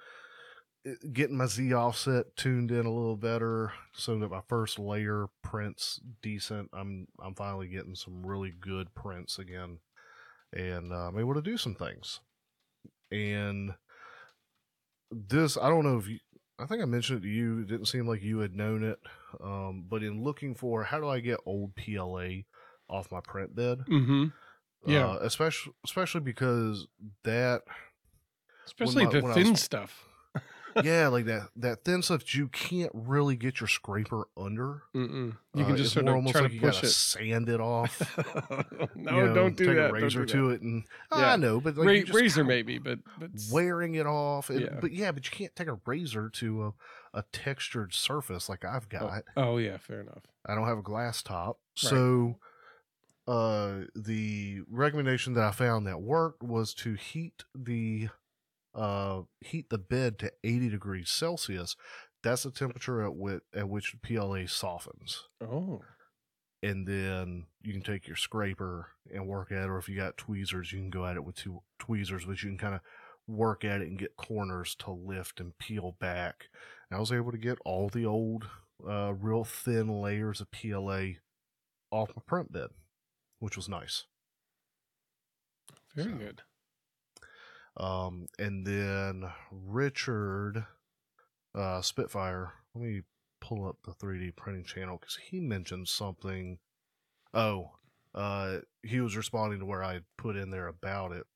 it, 0.83 1.13
getting 1.13 1.37
my 1.37 1.47
Z 1.47 1.73
offset 1.73 2.35
tuned 2.35 2.71
in 2.71 2.85
a 2.85 2.93
little 2.93 3.17
better 3.17 3.73
so 3.93 4.19
that 4.19 4.29
my 4.31 4.41
first 4.47 4.77
layer 4.77 5.27
prints 5.41 5.99
decent. 6.21 6.69
I'm 6.73 7.07
I'm 7.23 7.35
finally 7.35 7.67
getting 7.67 7.95
some 7.95 8.25
really 8.25 8.51
good 8.59 8.93
prints 8.93 9.39
again, 9.39 9.79
and 10.53 10.91
uh, 10.91 11.07
I'm 11.07 11.17
able 11.19 11.33
to 11.35 11.41
do 11.41 11.57
some 11.57 11.75
things. 11.75 12.19
And 13.11 13.75
this, 15.11 15.57
I 15.57 15.69
don't 15.69 15.83
know 15.83 15.97
if 15.97 16.07
you, 16.07 16.19
I 16.59 16.65
think 16.65 16.81
I 16.81 16.85
mentioned 16.85 17.19
it 17.19 17.21
to 17.23 17.27
you. 17.33 17.59
It 17.59 17.67
didn't 17.67 17.87
seem 17.87 18.07
like 18.07 18.21
you 18.21 18.39
had 18.39 18.53
known 18.55 18.83
it. 18.83 18.99
Um, 19.41 19.85
but 19.87 20.03
in 20.03 20.23
looking 20.23 20.55
for 20.55 20.83
how 20.83 20.99
do 20.99 21.07
I 21.07 21.19
get 21.19 21.39
old 21.45 21.75
PLA 21.75 22.43
off 22.89 23.11
my 23.11 23.19
print 23.21 23.55
bed, 23.55 23.79
Mhm. 23.89 24.33
Yeah. 24.85 25.07
uh, 25.07 25.19
especially 25.21 25.73
especially 25.85 26.21
because 26.21 26.87
that 27.23 27.63
Especially 28.65 29.05
my- 29.05 29.11
the 29.11 29.21
thin 29.33 29.51
was- 29.51 29.61
stuff. 29.61 30.03
yeah 30.83 31.07
like 31.15 31.23
that 31.25 31.47
that 31.55 31.85
thin 31.85 32.01
stuff 32.01 32.35
you 32.35 32.49
can't 32.49 32.91
really 32.93 33.35
get 33.37 33.61
your 33.61 33.67
scraper 33.67 34.25
under. 34.35 34.83
Mm-mm. 34.95 35.37
You 35.53 35.63
Uh, 35.63 35.67
can 35.67 35.77
just 35.77 35.93
sort 35.93 36.07
of 36.07 36.15
almost 36.15 36.33
try 36.33 36.41
like 36.41 36.51
to 36.51 36.59
push 36.59 36.83
it. 36.83 36.87
sand 36.89 37.47
it 37.47 37.61
off. 37.75 38.01
no, 38.95 39.15
you 39.19 39.25
know, 39.27 39.33
don't 39.33 39.55
do 39.55 39.65
take 39.67 39.75
that. 39.77 39.89
a 39.91 39.93
razor 39.93 40.25
to 40.25 40.47
that. 40.49 40.55
it, 40.55 40.61
and 40.61 40.83
Yeah. 41.11 41.33
I 41.33 41.35
know, 41.37 41.61
but 41.61 41.77
like 41.77 41.87
Ra- 41.87 41.99
just 42.01 42.13
razor 42.13 42.43
maybe, 42.43 42.77
but 42.79 42.99
but 43.17 43.29
wearing 43.51 43.95
it 43.95 44.05
off. 44.05 44.49
Yeah. 44.53 44.77
But 44.81 44.91
yeah, 44.91 45.11
but 45.11 45.23
you 45.25 45.31
can't 45.31 45.55
take 45.55 45.67
a 45.67 45.79
razor 45.85 46.29
to 46.29 46.63
a, 47.13 47.19
a 47.19 47.23
textured 47.31 47.93
surface 47.93 48.49
like 48.49 48.65
I've 48.65 48.87
oh, 48.95 48.99
got. 48.99 49.23
oh 49.37 49.57
yeah, 49.57 49.77
fair 49.77 50.01
enough. 50.01 50.23
I 50.45 50.55
don't 50.55 50.67
have 50.67 50.77
a 50.79 50.83
glass 50.83 51.21
top. 51.23 51.59
Right. 51.81 51.89
So 51.89 52.35
uh 53.27 53.81
the 53.95 54.61
recommendation 54.69 55.33
that 55.33 55.43
I 55.43 55.51
found 55.51 55.87
that 55.87 56.01
worked 56.01 56.43
was 56.43 56.73
to 56.75 56.93
heat 56.93 57.43
the 57.55 58.09
uh 58.73 59.21
heat 59.41 59.69
the 59.69 59.77
bed 59.77 60.19
to 60.19 60.31
80 60.43 60.69
degrees 60.69 61.09
Celsius. 61.09 61.75
That's 62.23 62.43
the 62.43 62.51
temperature 62.51 63.01
at 63.03 63.15
which 63.15 63.41
at 63.55 63.69
which 63.69 63.95
PLA 64.01 64.45
softens. 64.47 65.23
Oh, 65.41 65.81
And 66.63 66.87
then 66.87 67.45
you 67.61 67.73
can 67.73 67.83
take 67.83 68.07
your 68.07 68.15
scraper 68.17 68.89
and 69.13 69.27
work 69.27 69.51
at 69.51 69.63
it, 69.63 69.69
or 69.69 69.77
if 69.77 69.87
you 69.87 69.95
got 69.95 70.17
tweezers, 70.17 70.71
you 70.71 70.79
can 70.79 70.89
go 70.89 71.05
at 71.05 71.15
it 71.15 71.23
with 71.23 71.35
two 71.35 71.61
tweezers, 71.79 72.25
but 72.25 72.41
you 72.41 72.49
can 72.49 72.57
kind 72.57 72.75
of 72.75 72.81
work 73.27 73.63
at 73.63 73.81
it 73.81 73.87
and 73.87 73.99
get 73.99 74.15
corners 74.17 74.75
to 74.79 74.91
lift 74.91 75.39
and 75.39 75.57
peel 75.59 75.95
back. 75.99 76.47
And 76.89 76.97
I 76.97 76.99
was 76.99 77.11
able 77.11 77.31
to 77.31 77.37
get 77.37 77.59
all 77.65 77.89
the 77.89 78.05
old, 78.05 78.47
uh, 78.87 79.13
real 79.13 79.43
thin 79.43 80.01
layers 80.01 80.41
of 80.41 80.51
PLA 80.51 81.19
off 81.91 82.09
my 82.15 82.21
print 82.25 82.51
bed, 82.51 82.69
which 83.45 83.55
was 83.55 83.69
nice. 83.69 84.05
very 85.95 86.11
So- 86.11 86.17
good. 86.17 86.41
Um, 87.77 88.25
and 88.39 88.65
then 88.65 89.31
Richard 89.51 90.65
uh, 91.53 91.81
Spitfire, 91.83 92.53
let 92.73 92.83
me 92.83 93.01
pull 93.41 93.67
up 93.67 93.77
the 93.85 93.91
3D 93.93 94.35
printing 94.35 94.63
channel 94.63 94.97
because 94.99 95.17
he 95.29 95.39
mentioned 95.39 95.87
something. 95.87 96.57
Oh, 97.35 97.73
uh, 98.15 98.61
he 98.81 98.99
was 98.99 99.15
responding 99.15 99.59
to 99.59 99.65
where 99.65 99.83
I 99.83 99.99
put 100.17 100.37
in 100.37 100.49
there 100.49 100.67
about 100.67 101.11
it. 101.11 101.27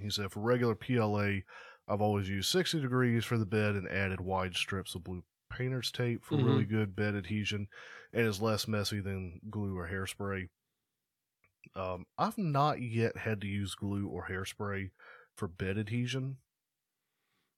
He 0.00 0.08
said, 0.08 0.32
for 0.32 0.40
regular 0.40 0.74
PLA, 0.74 1.40
I've 1.88 2.00
always 2.00 2.28
used 2.30 2.48
60 2.50 2.80
degrees 2.80 3.24
for 3.26 3.36
the 3.36 3.44
bed 3.46 3.74
and 3.74 3.86
added 3.86 4.20
wide 4.22 4.54
strips 4.54 4.94
of 4.94 5.04
blue 5.04 5.24
painter's 5.50 5.90
tape 5.90 6.24
for 6.24 6.36
really 6.36 6.64
good 6.64 6.96
bed 6.96 7.14
adhesion 7.14 7.66
and 8.14 8.26
is 8.26 8.40
less 8.40 8.66
messy 8.66 9.00
than 9.00 9.40
glue 9.50 9.76
or 9.76 9.88
hairspray. 9.88 10.48
Um, 11.74 12.06
I've 12.18 12.38
not 12.38 12.80
yet 12.82 13.16
had 13.18 13.40
to 13.42 13.46
use 13.46 13.74
glue 13.74 14.08
or 14.08 14.26
hairspray 14.28 14.90
for 15.34 15.48
bed 15.48 15.78
adhesion. 15.78 16.38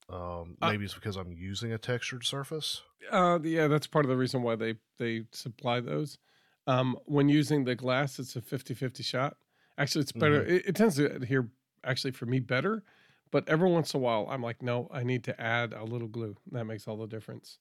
Um, 0.09 0.57
Uh, 0.63 0.73
maybe 0.73 0.85
it's 0.85 0.95
because 0.95 1.17
I'm 1.17 1.33
using 1.33 1.73
a 1.73 1.79
textured 1.79 2.25
surface. 2.25 2.83
Uh, 3.11 3.39
yeah, 3.43 3.67
that's 3.69 3.87
part 3.87 4.05
of 4.05 4.09
the 4.09 4.17
reason 4.17 4.43
why 4.43 4.57
they 4.57 4.75
they 4.99 5.25
supply 5.33 5.81
those. 5.81 6.19
Um, 6.67 6.99
when 7.05 7.29
using 7.29 7.65
the 7.65 7.75
glass, 7.75 8.19
it's 8.19 8.37
a 8.37 8.41
50-50 8.41 9.03
shot. 9.03 9.37
Actually, 9.77 10.03
it's 10.03 10.13
better. 10.13 10.43
Mm-hmm. 10.43 10.45
It, 10.45 10.67
it 10.69 10.77
tends 10.77 10.97
to 10.97 11.15
adhere 11.17 11.51
actually 11.85 12.13
for 12.13 12.27
me 12.27 12.41
better, 12.41 12.83
but 13.31 13.47
every 13.49 13.71
once 13.71 13.93
in 13.93 14.01
a 14.01 14.03
while, 14.03 14.27
I'm 14.31 14.43
like, 14.43 14.63
no, 14.63 14.89
I 14.91 15.03
need 15.05 15.25
to 15.25 15.39
add 15.41 15.73
a 15.75 15.85
little 15.85 16.09
glue. 16.09 16.37
That 16.53 16.65
makes 16.65 16.89
all 16.89 16.97
the 16.97 17.07
difference. 17.07 17.59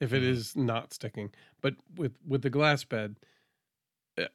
If 0.00 0.12
it 0.12 0.22
Mhm. 0.22 0.24
is 0.24 0.56
not 0.56 0.92
sticking, 0.94 1.34
but 1.60 1.76
with 1.96 2.16
with 2.26 2.42
the 2.42 2.50
glass 2.50 2.84
bed, 2.84 3.18
uh, 3.22 3.24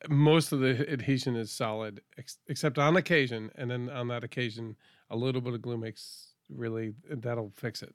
most 0.09 0.51
of 0.51 0.59
the 0.59 0.89
adhesion 0.91 1.35
is 1.35 1.51
solid, 1.51 2.01
ex- 2.17 2.37
except 2.47 2.77
on 2.77 2.97
occasion, 2.97 3.51
and 3.55 3.69
then 3.71 3.89
on 3.89 4.07
that 4.09 4.23
occasion, 4.23 4.75
a 5.09 5.15
little 5.15 5.41
bit 5.41 5.53
of 5.53 5.61
glue 5.61 5.77
makes 5.77 6.33
really 6.49 6.93
that'll 7.09 7.51
fix 7.55 7.81
it. 7.83 7.93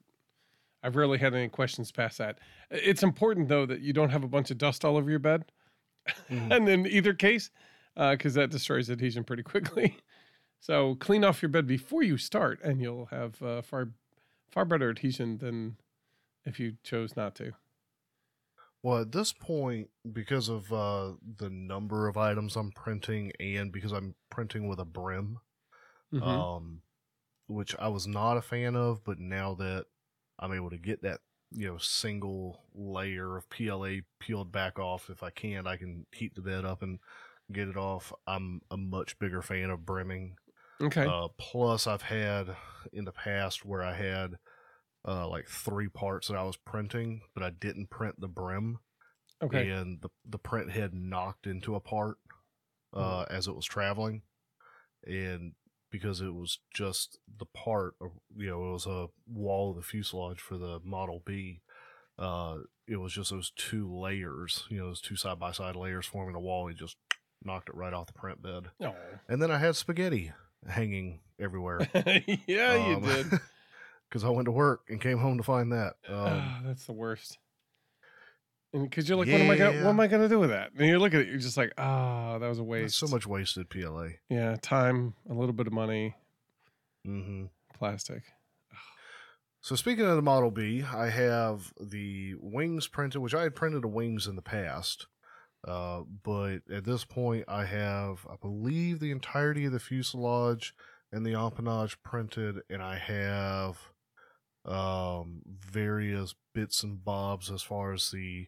I've 0.83 0.95
rarely 0.95 1.17
had 1.17 1.33
any 1.33 1.47
questions 1.49 1.91
past 1.91 2.17
that. 2.19 2.39
It's 2.71 3.03
important 3.03 3.47
though 3.49 3.65
that 3.65 3.81
you 3.81 3.91
don't 3.93 4.09
have 4.11 4.23
a 4.23 4.27
bunch 4.27 4.51
of 4.51 4.57
dust 4.57 4.83
all 4.85 4.97
over 4.97 5.09
your 5.09 5.19
bed, 5.19 5.45
Mhm. 6.29 6.51
and 6.55 6.69
in 6.69 6.87
either 6.87 7.13
case, 7.13 7.49
because 7.95 8.33
that 8.35 8.49
destroys 8.51 8.89
adhesion 8.89 9.23
pretty 9.23 9.43
quickly. 9.43 9.97
So 10.61 10.95
clean 10.95 11.23
off 11.23 11.43
your 11.43 11.49
bed 11.49 11.67
before 11.67 12.01
you 12.01 12.17
start, 12.17 12.59
and 12.63 12.81
you'll 12.81 13.05
have 13.07 13.39
uh, 13.43 13.61
far 13.61 13.89
far 14.49 14.65
better 14.65 14.89
adhesion 14.89 15.37
than 15.37 15.75
if 16.43 16.59
you 16.59 16.77
chose 16.81 17.15
not 17.15 17.35
to. 17.35 17.51
Well, 18.85 18.99
at 18.99 19.11
this 19.11 19.33
point, 19.33 19.89
because 20.13 20.47
of 20.47 20.71
uh, 20.71 21.13
the 21.37 21.49
number 21.49 22.07
of 22.07 22.17
items 22.17 22.55
I'm 22.55 22.71
printing 22.71 23.31
and 23.39 23.71
because 23.71 23.91
I'm 23.91 24.13
printing 24.29 24.67
with 24.67 24.79
a 24.79 24.85
brim, 24.85 25.39
Mhm. 26.13 26.21
um, 26.21 26.83
which 27.47 27.75
I 27.77 27.87
was 27.87 28.05
not 28.07 28.37
a 28.37 28.43
fan 28.43 28.75
of, 28.75 29.03
but 29.03 29.17
now 29.19 29.55
that 29.55 29.87
I'm 30.37 30.53
able 30.53 30.69
to 30.69 30.77
get 30.77 31.01
that, 31.01 31.21
you 31.51 31.67
know, 31.67 31.79
single 31.79 32.63
layer 32.75 33.35
of 33.35 33.49
PLA 33.49 34.03
peeled 34.19 34.51
back 34.51 34.77
off, 34.77 35.09
if 35.09 35.23
I 35.23 35.31
can, 35.31 35.65
I 35.65 35.77
can 35.77 36.05
heat 36.11 36.35
the 36.35 36.41
bed 36.43 36.63
up 36.63 36.83
and 36.83 36.99
get 37.51 37.67
it 37.67 37.77
off. 37.77 38.13
I'm 38.27 38.61
a 38.69 38.77
much 38.77 39.17
bigger 39.17 39.41
fan 39.41 39.71
of 39.71 39.83
brimming. 39.85 40.37
okay. 40.79 41.05
Uh, 41.07 41.29
plus, 41.39 41.87
I've 41.87 42.03
had 42.03 42.55
in 42.93 43.05
the 43.05 43.11
past 43.13 43.65
where 43.65 43.81
I 43.83 43.95
had 43.95 44.37
uh, 45.07 45.27
like 45.27 45.47
three 45.47 45.87
parts 45.87 46.27
that 46.27 46.37
I 46.37 46.43
was 46.43 46.57
printing, 46.57 47.21
but 47.33 47.43
I 47.43 47.49
didn't 47.51 47.89
print 47.89 48.19
the 48.19 48.27
brim, 48.27 48.79
okay. 49.43 49.69
and 49.69 50.01
the 50.01 50.09
the 50.27 50.37
print 50.39 50.71
head 50.71 50.93
knocked 50.93 51.47
into 51.47 51.75
a 51.75 51.79
part 51.79 52.17
uh, 52.93 53.25
as 53.29 53.47
it 53.47 53.55
was 53.55 53.65
traveling, 53.65 54.21
and 55.05 55.53
because 55.91 56.21
it 56.21 56.33
was 56.33 56.59
just 56.73 57.19
the 57.39 57.45
part, 57.45 57.95
of, 58.01 58.11
you 58.35 58.47
know, 58.47 58.69
it 58.69 58.73
was 58.73 58.85
a 58.85 59.07
wall 59.31 59.69
of 59.71 59.77
the 59.77 59.81
fuselage 59.81 60.39
for 60.39 60.57
the 60.57 60.79
Model 60.83 61.21
B. 61.25 61.61
Uh, 62.19 62.57
it 62.87 62.97
was 62.97 63.13
just 63.13 63.31
those 63.31 63.51
two 63.55 63.93
layers, 63.93 64.65
you 64.69 64.77
know, 64.79 64.87
those 64.87 65.01
two 65.01 65.15
side 65.15 65.39
by 65.39 65.51
side 65.51 65.75
layers 65.75 66.05
forming 66.05 66.35
a 66.35 66.39
wall. 66.39 66.67
He 66.67 66.75
just 66.75 66.97
knocked 67.43 67.69
it 67.69 67.75
right 67.75 67.93
off 67.93 68.07
the 68.07 68.13
print 68.13 68.41
bed, 68.41 68.69
Oh. 68.81 68.95
and 69.29 69.41
then 69.41 69.51
I 69.51 69.57
had 69.57 69.75
spaghetti 69.75 70.31
hanging 70.67 71.19
everywhere 71.39 71.87
yeah, 72.47 72.87
you 72.87 72.95
um, 72.95 73.03
did. 73.03 73.27
because 74.09 74.23
I 74.23 74.29
went 74.29 74.45
to 74.45 74.51
work 74.51 74.81
and 74.89 74.99
came 75.01 75.17
home 75.17 75.37
to 75.37 75.43
find 75.43 75.71
that. 75.71 75.93
Um, 76.07 76.15
Ah, 76.17 76.61
that's 76.65 76.85
the 76.85 76.93
worst. 76.93 77.37
And 78.73 78.89
because 78.89 79.07
you're 79.07 79.17
like, 79.17 79.27
what 79.29 79.39
am 79.39 79.49
I 79.49 79.57
gonna, 79.57 79.83
what 79.83 79.89
am 79.91 79.99
I 80.01 80.07
gonna 80.07 80.27
do 80.27 80.39
with 80.39 80.49
that? 80.49 80.71
And 80.77 80.87
you 80.87 80.99
look 80.99 81.13
at 81.13 81.21
it, 81.21 81.27
you're 81.27 81.37
just 81.37 81.55
like, 81.55 81.71
ah, 81.77 82.37
that 82.39 82.47
was 82.47 82.59
a 82.59 82.61
that's 82.61 82.69
waste. 82.69 82.97
so 82.97 83.07
much 83.07 83.25
wasted 83.25 83.69
PLA. 83.69 84.09
Yeah, 84.29 84.57
time, 84.61 85.13
a 85.29 85.33
little 85.33 85.53
bit 85.53 85.67
of 85.67 85.73
money, 85.73 86.15
mm-hmm. 87.07 87.45
plastic. 87.73 88.23
So 89.61 89.75
speaking 89.75 90.05
of 90.05 90.15
the 90.15 90.21
Model 90.21 90.51
B, 90.51 90.83
I 90.83 91.09
have 91.09 91.73
the 91.79 92.35
wings 92.39 92.87
printed, 92.87 93.21
which 93.21 93.33
I 93.33 93.43
had 93.43 93.55
printed 93.55 93.81
the 93.81 93.87
wings 93.87 94.27
in 94.27 94.35
the 94.35 94.41
past, 94.43 95.07
uh, 95.67 96.01
but 96.23 96.59
at 96.71 96.83
this 96.83 97.03
point 97.05 97.45
I 97.47 97.65
have, 97.65 98.27
I 98.29 98.35
believe, 98.39 98.99
the 98.99 99.09
entirety 99.09 99.65
of 99.65 99.71
the 99.71 99.79
fuselage 99.79 100.75
and 101.11 101.25
the 101.25 101.31
empennage 101.31 101.95
printed, 102.03 102.61
and 102.69 102.83
I 102.83 102.97
have 102.97 103.79
um, 104.65 105.41
various 105.45 106.33
bits 106.53 106.83
and 106.83 107.03
bobs 107.03 107.51
as 107.51 107.61
far 107.61 107.93
as 107.93 108.09
the 108.11 108.47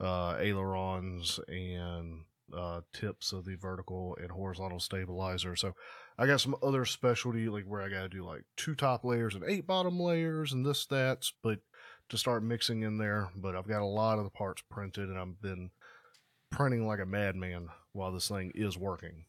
uh, 0.00 0.36
ailerons 0.38 1.40
and 1.48 2.22
uh, 2.56 2.80
tips 2.92 3.32
of 3.32 3.44
the 3.44 3.56
vertical 3.56 4.16
and 4.20 4.30
horizontal 4.30 4.80
stabilizer. 4.80 5.56
So 5.56 5.74
I 6.16 6.26
got 6.26 6.40
some 6.40 6.56
other 6.62 6.84
specialty, 6.84 7.48
like 7.48 7.64
where 7.64 7.82
I 7.82 7.88
got 7.88 8.02
to 8.02 8.08
do 8.08 8.24
like 8.24 8.42
two 8.56 8.74
top 8.74 9.04
layers 9.04 9.34
and 9.34 9.44
eight 9.44 9.66
bottom 9.66 10.00
layers 10.00 10.52
and 10.52 10.64
this, 10.64 10.86
that's, 10.86 11.32
but 11.42 11.60
to 12.08 12.16
start 12.16 12.42
mixing 12.42 12.82
in 12.82 12.98
there. 12.98 13.28
But 13.36 13.56
I've 13.56 13.68
got 13.68 13.82
a 13.82 13.86
lot 13.86 14.18
of 14.18 14.24
the 14.24 14.30
parts 14.30 14.62
printed 14.70 15.08
and 15.08 15.18
I've 15.18 15.40
been 15.42 15.70
printing 16.50 16.86
like 16.86 17.00
a 17.00 17.06
madman 17.06 17.68
while 17.92 18.12
this 18.12 18.28
thing 18.28 18.52
is 18.54 18.78
working. 18.78 19.24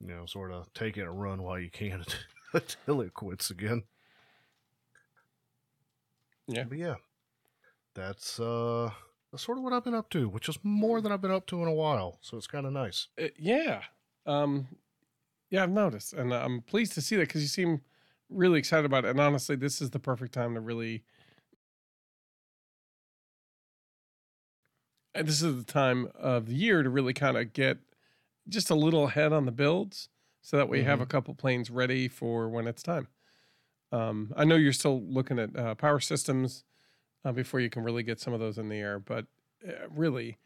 You 0.00 0.08
know, 0.08 0.26
sort 0.26 0.52
of 0.52 0.72
taking 0.74 1.04
a 1.04 1.12
run 1.12 1.42
while 1.42 1.58
you 1.58 1.70
can 1.70 2.04
until 2.52 3.00
it 3.00 3.14
quits 3.14 3.50
again. 3.50 3.84
Yeah. 6.48 6.64
But 6.64 6.78
yeah, 6.78 6.94
that's 7.94 8.38
uh 8.38 8.90
that's 9.32 9.44
sort 9.44 9.58
of 9.58 9.64
what 9.64 9.72
I've 9.72 9.84
been 9.84 9.94
up 9.94 10.10
to, 10.10 10.28
which 10.28 10.48
is 10.48 10.58
more 10.62 11.00
than 11.00 11.12
I've 11.12 11.20
been 11.20 11.30
up 11.30 11.46
to 11.46 11.62
in 11.62 11.68
a 11.68 11.72
while. 11.74 12.18
So 12.20 12.36
it's 12.36 12.46
kind 12.46 12.66
of 12.66 12.72
nice. 12.72 13.08
Uh, 13.20 13.28
yeah, 13.38 13.82
um, 14.24 14.68
yeah, 15.50 15.62
I've 15.62 15.70
noticed, 15.70 16.12
and 16.12 16.32
I'm 16.32 16.62
pleased 16.62 16.92
to 16.94 17.00
see 17.00 17.16
that 17.16 17.28
because 17.28 17.42
you 17.42 17.48
seem 17.48 17.82
really 18.28 18.58
excited 18.58 18.84
about 18.84 19.04
it. 19.04 19.10
And 19.10 19.20
honestly, 19.20 19.56
this 19.56 19.80
is 19.80 19.90
the 19.90 19.98
perfect 19.98 20.32
time 20.32 20.54
to 20.54 20.60
really. 20.60 21.04
And 25.14 25.26
this 25.26 25.42
is 25.42 25.56
the 25.56 25.72
time 25.72 26.10
of 26.14 26.46
the 26.46 26.54
year 26.54 26.82
to 26.82 26.90
really 26.90 27.14
kind 27.14 27.38
of 27.38 27.54
get 27.54 27.78
just 28.48 28.68
a 28.68 28.74
little 28.74 29.06
ahead 29.06 29.32
on 29.32 29.46
the 29.46 29.52
builds, 29.52 30.08
so 30.42 30.56
that 30.56 30.68
way 30.68 30.78
you 30.78 30.84
have 30.84 31.00
a 31.00 31.06
couple 31.06 31.34
planes 31.34 31.70
ready 31.70 32.06
for 32.06 32.48
when 32.48 32.66
it's 32.66 32.82
time. 32.82 33.08
Um, 33.92 34.32
I 34.36 34.44
know 34.44 34.56
you're 34.56 34.72
still 34.72 35.02
looking 35.02 35.38
at 35.38 35.56
uh, 35.56 35.74
power 35.76 36.00
systems 36.00 36.64
uh, 37.24 37.32
before 37.32 37.60
you 37.60 37.70
can 37.70 37.82
really 37.82 38.02
get 38.02 38.20
some 38.20 38.32
of 38.34 38.40
those 38.40 38.58
in 38.58 38.68
the 38.68 38.76
air, 38.76 38.98
but 38.98 39.26
uh, 39.66 39.72
really, 39.90 40.38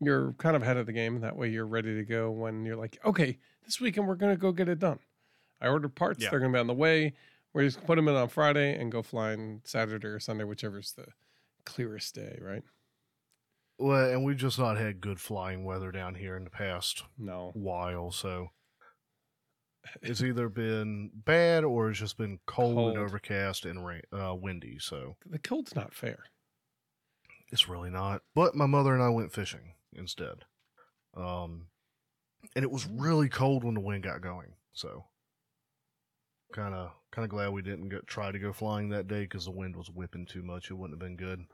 you're 0.00 0.32
kind 0.34 0.54
of 0.56 0.62
ahead 0.62 0.76
of 0.76 0.86
the 0.86 0.92
game. 0.92 1.20
That 1.20 1.36
way 1.36 1.48
you're 1.48 1.66
ready 1.66 1.94
to 1.96 2.04
go 2.04 2.30
when 2.30 2.64
you're 2.64 2.76
like, 2.76 2.98
okay, 3.04 3.38
this 3.64 3.80
weekend 3.80 4.06
we're 4.06 4.14
going 4.14 4.32
to 4.34 4.40
go 4.40 4.52
get 4.52 4.68
it 4.68 4.78
done. 4.78 4.98
I 5.60 5.68
ordered 5.68 5.94
parts. 5.94 6.22
Yeah. 6.22 6.30
They're 6.30 6.40
going 6.40 6.52
to 6.52 6.56
be 6.56 6.60
on 6.60 6.66
the 6.66 6.74
way. 6.74 7.14
We're 7.52 7.62
just 7.62 7.76
gonna 7.76 7.86
put 7.86 7.96
them 7.96 8.08
in 8.08 8.16
on 8.16 8.28
Friday 8.28 8.76
and 8.76 8.90
go 8.90 9.00
flying 9.02 9.60
Saturday 9.64 10.08
or 10.08 10.18
Sunday, 10.18 10.42
whichever's 10.42 10.92
the 10.92 11.06
clearest 11.64 12.12
day, 12.14 12.36
right? 12.42 12.64
Well, 13.78 14.10
and 14.10 14.24
we've 14.24 14.36
just 14.36 14.58
not 14.58 14.76
had 14.76 15.00
good 15.00 15.20
flying 15.20 15.64
weather 15.64 15.92
down 15.92 16.16
here 16.16 16.36
in 16.36 16.42
the 16.44 16.50
past 16.50 17.04
No. 17.16 17.52
while, 17.54 18.10
so 18.10 18.50
it's 20.02 20.22
either 20.22 20.48
been 20.48 21.10
bad 21.14 21.64
or 21.64 21.90
it's 21.90 21.98
just 21.98 22.16
been 22.18 22.38
cold, 22.46 22.74
Cold. 22.76 22.90
and 22.96 22.98
overcast 23.04 23.64
and 23.64 23.84
rain, 23.86 24.02
uh, 24.12 24.34
windy. 24.34 24.78
So 24.78 25.16
The 25.26 25.38
cold's 25.38 25.74
not 25.74 25.94
fair. 25.94 26.24
it's 27.52 27.68
really 27.68 27.90
not. 27.90 28.22
But 28.34 28.54
my 28.54 28.66
mother 28.66 28.94
and 28.94 29.02
I 29.02 29.08
went 29.10 29.32
fishing 29.32 29.74
instead, 29.92 30.44
um, 31.16 31.68
and 32.56 32.64
it 32.64 32.70
was 32.70 32.86
really 32.86 33.28
cold 33.28 33.64
when 33.64 33.74
the 33.74 33.80
wind 33.80 34.04
got 34.04 34.20
going. 34.20 34.54
So 34.72 35.04
kind 36.52 36.74
of 36.74 36.90
kind 37.10 37.24
of 37.24 37.30
glad 37.30 37.50
we 37.52 37.62
didn't 37.62 37.88
go, 37.88 38.00
try 38.06 38.30
to 38.32 38.38
go 38.38 38.52
flying 38.52 38.88
that 38.90 39.08
day 39.08 39.22
because 39.22 39.44
the 39.44 39.50
wind 39.50 39.76
was 39.76 39.90
whipping 39.90 40.26
too 40.26 40.42
much. 40.42 40.70
It 40.70 40.74
wouldn't 40.74 41.00
have 41.00 41.06
been 41.06 41.16
good. 41.16 41.44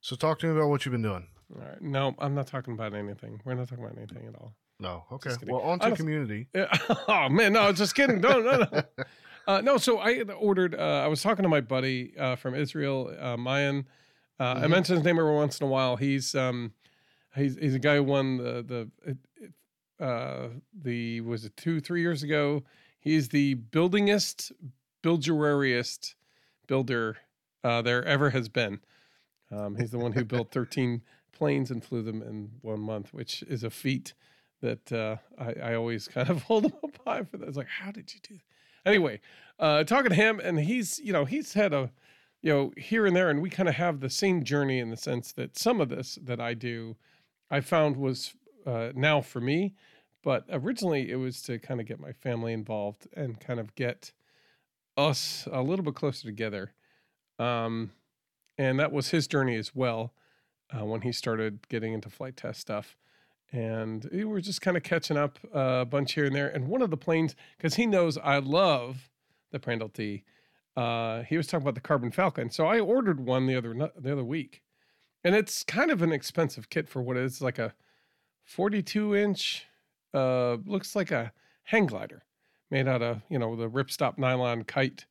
So 0.00 0.16
talk 0.16 0.38
to 0.40 0.46
me 0.46 0.52
about 0.52 0.68
what 0.68 0.84
you've 0.84 0.92
been 0.92 1.02
doing. 1.02 1.28
All 1.54 1.62
right. 1.62 1.80
No, 1.80 2.14
I'm 2.18 2.34
not 2.34 2.46
talking 2.46 2.74
about 2.74 2.94
anything. 2.94 3.40
We're 3.44 3.54
not 3.54 3.68
talking 3.68 3.84
about 3.84 3.96
anything 3.96 4.26
at 4.26 4.34
all. 4.34 4.54
No, 4.84 5.04
okay. 5.12 5.30
Well, 5.46 5.60
on 5.62 5.78
to 5.80 5.96
community. 5.96 6.48
Yeah. 6.54 6.66
Oh 7.08 7.28
man, 7.28 7.52
no, 7.52 7.72
just 7.72 7.94
kidding. 7.94 8.20
No, 8.20 8.40
no, 8.40 8.58
no. 8.72 8.82
Uh, 9.46 9.60
no, 9.60 9.76
so 9.76 9.98
I 9.98 10.22
ordered. 10.22 10.74
Uh, 10.74 11.02
I 11.04 11.06
was 11.06 11.20
talking 11.22 11.42
to 11.42 11.50
my 11.50 11.60
buddy 11.60 12.14
uh, 12.16 12.34
from 12.34 12.54
Israel, 12.54 13.14
uh, 13.20 13.36
Mayan. 13.36 13.86
Uh, 14.40 14.54
I 14.56 14.60
Mhm. 14.64 14.70
mention 14.70 14.96
his 14.96 15.04
name 15.04 15.18
every 15.18 15.34
once 15.34 15.60
in 15.60 15.66
a 15.66 15.68
while. 15.70 15.96
He's 15.96 16.34
um, 16.34 16.72
he's 17.36 17.54
he's 17.58 17.74
a 17.74 17.78
guy 17.78 17.96
who 17.96 18.04
won 18.04 18.38
the 18.38 18.88
the 20.00 20.04
uh, 20.04 20.48
the 20.72 21.20
was 21.20 21.44
it 21.44 21.54
two 21.58 21.78
three 21.80 22.00
years 22.00 22.22
ago. 22.22 22.62
He's 22.98 23.28
the 23.28 23.52
buildingest, 23.54 24.50
builderariest 25.02 26.14
builder 26.66 27.18
uh, 27.62 27.82
there 27.82 28.02
ever 28.04 28.30
has 28.30 28.48
been. 28.48 28.80
Um, 29.50 29.76
he's 29.76 29.90
the 29.90 29.98
one 29.98 30.12
who 30.12 30.24
built 30.24 30.50
thirteen 30.52 31.02
planes 31.32 31.70
and 31.70 31.84
flew 31.84 32.00
them 32.02 32.22
in 32.22 32.52
one 32.62 32.80
month, 32.80 33.12
which 33.12 33.42
is 33.42 33.62
a 33.62 33.68
feat 33.70 34.14
that 34.64 34.92
uh, 34.92 35.16
I, 35.38 35.70
I 35.70 35.74
always 35.74 36.08
kind 36.14 36.28
of 36.28 36.42
hold 36.42 36.64
him 36.64 36.72
up 36.82 36.98
high 37.06 37.22
for 37.22 37.36
that. 37.36 37.48
It's 37.48 37.56
like, 37.56 37.68
how 37.68 37.92
did 37.92 38.12
you 38.12 38.20
do 38.22 38.34
that? 38.34 38.90
Anyway, 38.90 39.20
uh, 39.58 39.84
talking 39.84 40.10
to 40.10 40.16
him, 40.16 40.40
and 40.40 40.58
he's, 40.58 40.98
you 40.98 41.12
know, 41.12 41.24
he's 41.24 41.54
had 41.54 41.72
a, 41.72 41.90
you 42.42 42.52
know, 42.52 42.72
here 42.76 43.06
and 43.06 43.16
there, 43.16 43.30
and 43.30 43.40
we 43.40 43.48
kind 43.48 43.68
of 43.68 43.76
have 43.76 44.00
the 44.00 44.10
same 44.10 44.44
journey 44.44 44.78
in 44.78 44.90
the 44.90 44.96
sense 44.96 45.32
that 45.32 45.58
some 45.58 45.80
of 45.80 45.88
this 45.88 46.18
that 46.22 46.40
I 46.40 46.54
do, 46.54 46.96
I 47.50 47.60
found 47.60 47.96
was 47.96 48.34
uh, 48.66 48.90
now 48.94 49.22
for 49.22 49.40
me, 49.40 49.74
but 50.22 50.44
originally 50.50 51.10
it 51.10 51.16
was 51.16 51.40
to 51.42 51.58
kind 51.58 51.80
of 51.80 51.86
get 51.86 52.00
my 52.00 52.12
family 52.12 52.52
involved 52.52 53.08
and 53.14 53.40
kind 53.40 53.60
of 53.60 53.74
get 53.74 54.12
us 54.96 55.48
a 55.50 55.62
little 55.62 55.84
bit 55.84 55.94
closer 55.94 56.26
together. 56.26 56.72
Um, 57.38 57.92
and 58.58 58.78
that 58.78 58.92
was 58.92 59.10
his 59.10 59.26
journey 59.26 59.56
as 59.56 59.74
well 59.74 60.12
uh, 60.70 60.84
when 60.84 61.02
he 61.02 61.12
started 61.12 61.68
getting 61.68 61.94
into 61.94 62.10
Flite 62.10 62.36
Test 62.36 62.60
stuff 62.60 62.96
and 63.52 64.08
we 64.12 64.24
were 64.24 64.40
just 64.40 64.60
kind 64.60 64.76
of 64.76 64.82
catching 64.82 65.16
up 65.16 65.38
uh, 65.54 65.80
a 65.82 65.84
bunch 65.84 66.14
here 66.14 66.24
and 66.24 66.34
there. 66.34 66.48
And 66.48 66.68
one 66.68 66.82
of 66.82 66.90
the 66.90 66.96
planes, 66.96 67.36
because 67.56 67.74
he 67.74 67.86
knows 67.86 68.18
I 68.18 68.38
love 68.38 69.08
the 69.52 69.58
Prandtl 69.58 69.92
T, 69.92 70.24
uh, 70.76 71.22
he 71.22 71.36
was 71.36 71.46
talking 71.46 71.62
about 71.62 71.74
the 71.74 71.80
Carbon 71.80 72.10
Falcon. 72.10 72.50
So 72.50 72.66
I 72.66 72.80
ordered 72.80 73.20
one 73.20 73.46
the 73.46 73.56
other 73.56 73.74
the 73.96 74.12
other 74.12 74.24
week, 74.24 74.62
and 75.22 75.34
it's 75.34 75.62
kind 75.62 75.90
of 75.90 76.02
an 76.02 76.12
expensive 76.12 76.68
kit 76.68 76.88
for 76.88 77.00
what 77.00 77.16
it 77.16 77.24
is 77.24 77.40
like 77.40 77.58
a 77.58 77.74
42 78.44 79.14
inch, 79.14 79.66
uh, 80.12 80.56
looks 80.66 80.94
like 80.94 81.10
a 81.10 81.32
hang 81.64 81.86
glider 81.86 82.24
made 82.70 82.88
out 82.88 83.02
of 83.02 83.22
you 83.28 83.38
know 83.38 83.54
the 83.56 83.70
ripstop 83.70 84.18
nylon 84.18 84.64
kite 84.64 85.06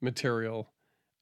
material. 0.00 0.70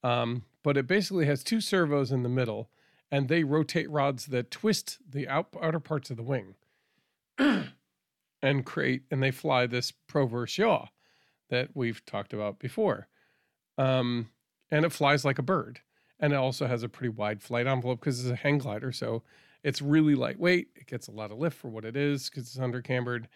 Um, 0.05 0.45
but 0.63 0.77
it 0.77 0.87
basically 0.87 1.27
has 1.27 1.43
two 1.43 1.61
servos 1.61 2.13
in 2.13 2.23
the 2.23 2.29
middle 2.29 2.69
and 3.11 3.29
they 3.29 3.45
rotate 3.45 3.91
rods 3.91 4.27
that 4.27 4.51
twist 4.51 4.99
the 5.09 5.29
out, 5.29 5.49
outer 5.63 5.81
parts 5.81 6.11
of 6.11 6.17
the 6.17 6.23
wing 6.23 6.55
and 8.43 8.67
create 8.67 9.03
and 9.11 9.23
they 9.23 9.31
fly 9.31 9.67
this 9.67 9.91
proverse 9.91 10.59
yaw 10.59 10.87
that 11.51 11.71
we've 11.75 12.05
talked 12.05 12.33
about 12.33 12.59
before. 12.59 13.09
Um, 13.79 14.31
and 14.71 14.85
it 14.85 14.93
flies 14.93 15.25
like 15.25 15.39
a 15.39 15.43
bird. 15.43 15.81
And 16.21 16.33
it 16.33 16.37
also 16.37 16.67
has 16.67 16.83
a 16.83 16.89
pretty 16.89 17.11
wide 17.11 17.43
flight 17.43 17.67
envelope 17.67 18.01
because 18.01 18.21
it's 18.21 18.33
a 18.33 18.37
hang 18.37 18.59
glider 18.59 18.93
so 18.93 19.23
it's 19.65 19.83
really 19.83 20.15
lightweight. 20.15 20.69
It 20.77 20.87
gets 20.87 21.09
a 21.09 21.13
lot 21.13 21.31
of 21.31 21.39
lift 21.39 21.57
for 21.57 21.69
what 21.69 21.85
it 21.85 21.97
is 21.97 22.29
because 22.29 22.45
it's 22.45 22.59
under 22.59 22.83
cambered 22.83 23.29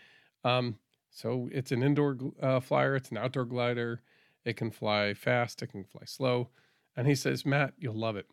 um, 0.44 0.78
so 1.10 1.48
it's 1.52 1.72
an 1.72 1.82
indoor 1.82 2.16
uh, 2.40 2.60
flyer. 2.60 2.96
It's 2.96 3.10
an 3.10 3.18
outdoor 3.18 3.44
glider. 3.44 4.00
It 4.44 4.56
can 4.56 4.70
fly 4.70 5.14
fast. 5.14 5.62
It 5.62 5.68
can 5.68 5.84
fly 5.84 6.02
slow. 6.06 6.48
And 6.96 7.06
he 7.06 7.14
says 7.14 7.46
matt 7.46 7.74
you'll 7.78 7.94
love 7.94 8.16
it 8.16 8.26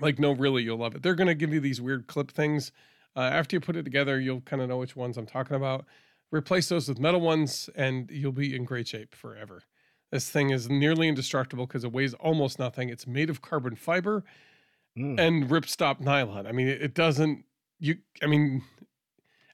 like 0.00 0.18
no 0.18 0.32
really 0.32 0.62
you'll 0.62 0.78
love 0.78 0.94
it. 0.94 1.02
They're 1.02 1.14
going 1.14 1.28
to 1.28 1.34
give 1.34 1.52
you 1.52 1.60
these 1.60 1.80
weird 1.80 2.06
clip 2.06 2.30
things. 2.30 2.72
Uh, 3.16 3.20
after 3.20 3.56
you 3.56 3.60
put 3.60 3.74
it 3.76 3.82
together 3.82 4.20
you'll 4.20 4.42
kind 4.42 4.62
of 4.62 4.68
know 4.68 4.76
which 4.78 4.94
ones 4.94 5.16
i'm 5.16 5.26
talking 5.26 5.56
about. 5.56 5.84
Replace 6.30 6.68
those 6.68 6.88
with 6.88 6.98
metal 7.00 7.20
ones 7.20 7.68
and 7.74 8.10
you'll 8.10 8.32
be 8.32 8.54
in 8.54 8.64
great 8.64 8.86
shape 8.86 9.14
forever. 9.14 9.62
This 10.10 10.28
thing 10.30 10.50
is 10.50 10.68
nearly 10.70 11.08
indestructible 11.08 11.66
because 11.66 11.84
it 11.84 11.92
weighs 11.92 12.14
almost 12.14 12.58
nothing. 12.58 12.88
It's 12.90 13.06
made 13.06 13.30
of 13.30 13.42
carbon 13.42 13.74
fiber 13.76 14.24
Mm. 14.96 15.20
and 15.20 15.48
ripstop 15.48 16.00
nylon. 16.00 16.46
I 16.46 16.52
mean 16.52 16.66
it, 16.66 16.82
it 16.82 16.94
doesn't 16.94 17.44
you 17.78 17.98
i 18.22 18.26
mean 18.26 18.62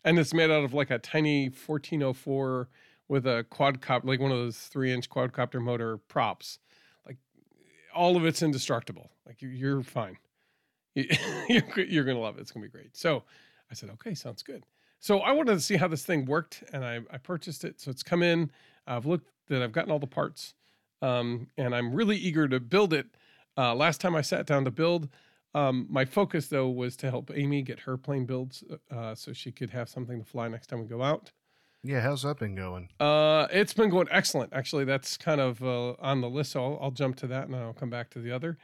and 0.03 0.19
it's 0.19 0.33
made 0.33 0.51
out 0.51 0.65
of 0.65 0.73
like 0.73 0.91
a 0.91 0.99
tiny 0.99 1.49
1404 1.49 2.69
with 3.09 3.27
a 3.27 3.45
quadcopter 3.51 4.05
like 4.05 4.21
one 4.21 4.31
of 4.33 4.39
those 4.39 4.57
three 4.59 4.93
inch 4.93 5.11
quadcopter 5.11 5.61
motor 5.61 5.99
props. 5.99 6.59
Like 7.07 7.19
all 7.95 8.17
of 8.17 8.25
it's 8.25 8.43
indestructible. 8.43 9.11
Like 9.27 9.43
you- 9.43 9.49
you're 9.51 9.83
fine 9.83 10.17
you're, 11.89 12.05
gonna 12.05 12.19
love 12.19 12.39
it 12.39 12.41
it's 12.41 12.51
gonna 12.51 12.65
be 12.65 12.71
great 12.71 12.97
so 12.97 13.23
i 13.71 13.75
said 13.75 13.91
okay 13.91 14.15
sounds 14.15 14.43
good 14.43 14.65
so 15.01 15.21
i 15.21 15.33
wanted 15.33 15.55
to 15.55 15.61
see 15.61 15.77
how 15.77 15.89
this 15.89 16.05
thing 16.05 16.25
worked 16.25 16.63
and 16.73 16.85
i, 16.85 17.01
I 17.11 17.19
purchased 17.19 17.65
it 17.65 17.81
so 17.81 17.91
it's 17.91 18.03
come 18.03 18.23
in 18.23 18.51
i've 18.87 19.07
looked 19.07 19.29
that 19.49 19.63
i've 19.63 19.73
gotten 19.73 19.91
all 19.91 19.99
the 19.99 20.07
parts 20.07 20.55
um, 21.03 21.49
and 21.57 21.75
i'm 21.75 21.93
really 21.93 22.17
eager 22.17 22.47
to 22.49 22.61
build 22.61 22.93
it 22.93 23.07
uh, 23.59 23.75
last 23.75 24.01
time 24.01 24.15
i 24.15 24.23
sat 24.23 24.47
down 24.47 24.65
to 24.65 24.71
build 24.71 25.09
um, 25.55 25.87
my 25.89 26.05
focus 26.05 26.49
though 26.49 26.69
was 26.69 26.97
to 26.97 27.11
help 27.11 27.31
amy 27.35 27.63
get 27.63 27.81
her 27.81 27.97
plane 27.97 28.25
builds 28.27 28.63
uh, 28.91 29.15
so 29.15 29.33
she 29.33 29.51
could 29.53 29.71
have 29.71 29.89
something 29.89 30.19
to 30.19 30.25
fly 30.25 30.49
next 30.49 30.69
time 30.69 30.81
we 30.81 30.87
go 30.87 31.03
out 31.03 31.33
Yeah, 31.83 32.01
how's 32.01 32.23
that 32.23 32.39
been 32.39 32.55
going? 32.55 32.89
uh, 32.99 33.47
it's 33.51 33.75
been 33.75 33.91
going 33.91 34.09
excellent. 34.11 34.53
Actually, 34.55 34.87
that's 34.87 35.19
kind 35.19 35.41
of 35.41 35.63
uh, 35.63 35.93
on 35.99 36.23
the 36.23 36.31
list. 36.31 36.53
So 36.53 36.65
I'll, 36.65 36.79
I'll 36.81 36.91
jump 36.91 37.17
to 37.17 37.27
that 37.27 37.47
and 37.47 37.55
I'll 37.55 37.75
come 37.75 37.91
back 37.91 38.09
to 38.11 38.21
the 38.21 38.31
other. 38.33 38.57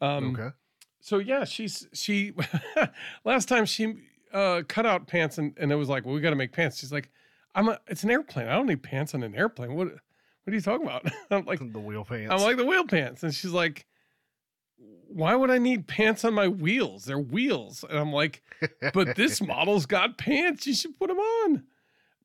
Um, 0.00 0.34
okay. 0.34 0.54
So 1.02 1.18
yeah, 1.18 1.44
she's 1.44 1.86
she. 1.92 2.32
last 3.24 3.48
time 3.48 3.66
she 3.66 3.96
uh, 4.32 4.62
cut 4.68 4.86
out 4.86 5.06
pants 5.06 5.36
and, 5.36 5.52
and 5.58 5.70
it 5.70 5.74
was 5.74 5.88
like, 5.88 6.06
well, 6.06 6.14
we 6.14 6.20
got 6.20 6.30
to 6.30 6.36
make 6.36 6.52
pants. 6.52 6.78
She's 6.78 6.92
like, 6.92 7.10
I'm 7.54 7.68
a, 7.68 7.78
it's 7.88 8.04
an 8.04 8.10
airplane. 8.10 8.48
I 8.48 8.54
don't 8.54 8.66
need 8.66 8.82
pants 8.82 9.14
on 9.14 9.22
an 9.22 9.34
airplane. 9.34 9.74
What 9.74 9.88
what 9.88 10.52
are 10.52 10.54
you 10.54 10.60
talking 10.60 10.86
about? 10.86 11.04
I'm 11.30 11.44
like, 11.44 11.58
the 11.72 11.80
wheel 11.80 12.04
pants. 12.04 12.32
I'm 12.32 12.40
like 12.40 12.56
the 12.56 12.64
wheel 12.64 12.86
pants, 12.86 13.22
and 13.22 13.34
she's 13.34 13.50
like, 13.52 13.84
why 15.08 15.34
would 15.34 15.50
I 15.50 15.58
need 15.58 15.86
pants 15.86 16.24
on 16.24 16.34
my 16.34 16.48
wheels? 16.48 17.04
They're 17.04 17.18
wheels, 17.18 17.84
and 17.88 17.98
I'm 17.98 18.12
like, 18.12 18.42
but 18.94 19.14
this 19.14 19.40
model's 19.46 19.86
got 19.86 20.18
pants. 20.18 20.66
You 20.66 20.74
should 20.74 20.98
put 20.98 21.08
them 21.08 21.18
on. 21.18 21.64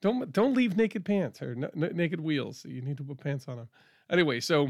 Don't 0.01 0.31
don't 0.31 0.53
leave 0.53 0.77
naked 0.77 1.03
pants 1.03 1.41
or 1.41 1.51
n- 1.51 1.69
n- 1.83 1.95
naked 1.95 2.21
wheels. 2.21 2.63
You 2.65 2.81
need 2.81 2.97
to 2.97 3.03
put 3.03 3.19
pants 3.19 3.47
on 3.47 3.57
them. 3.57 3.69
Anyway, 4.09 4.39
so 4.39 4.69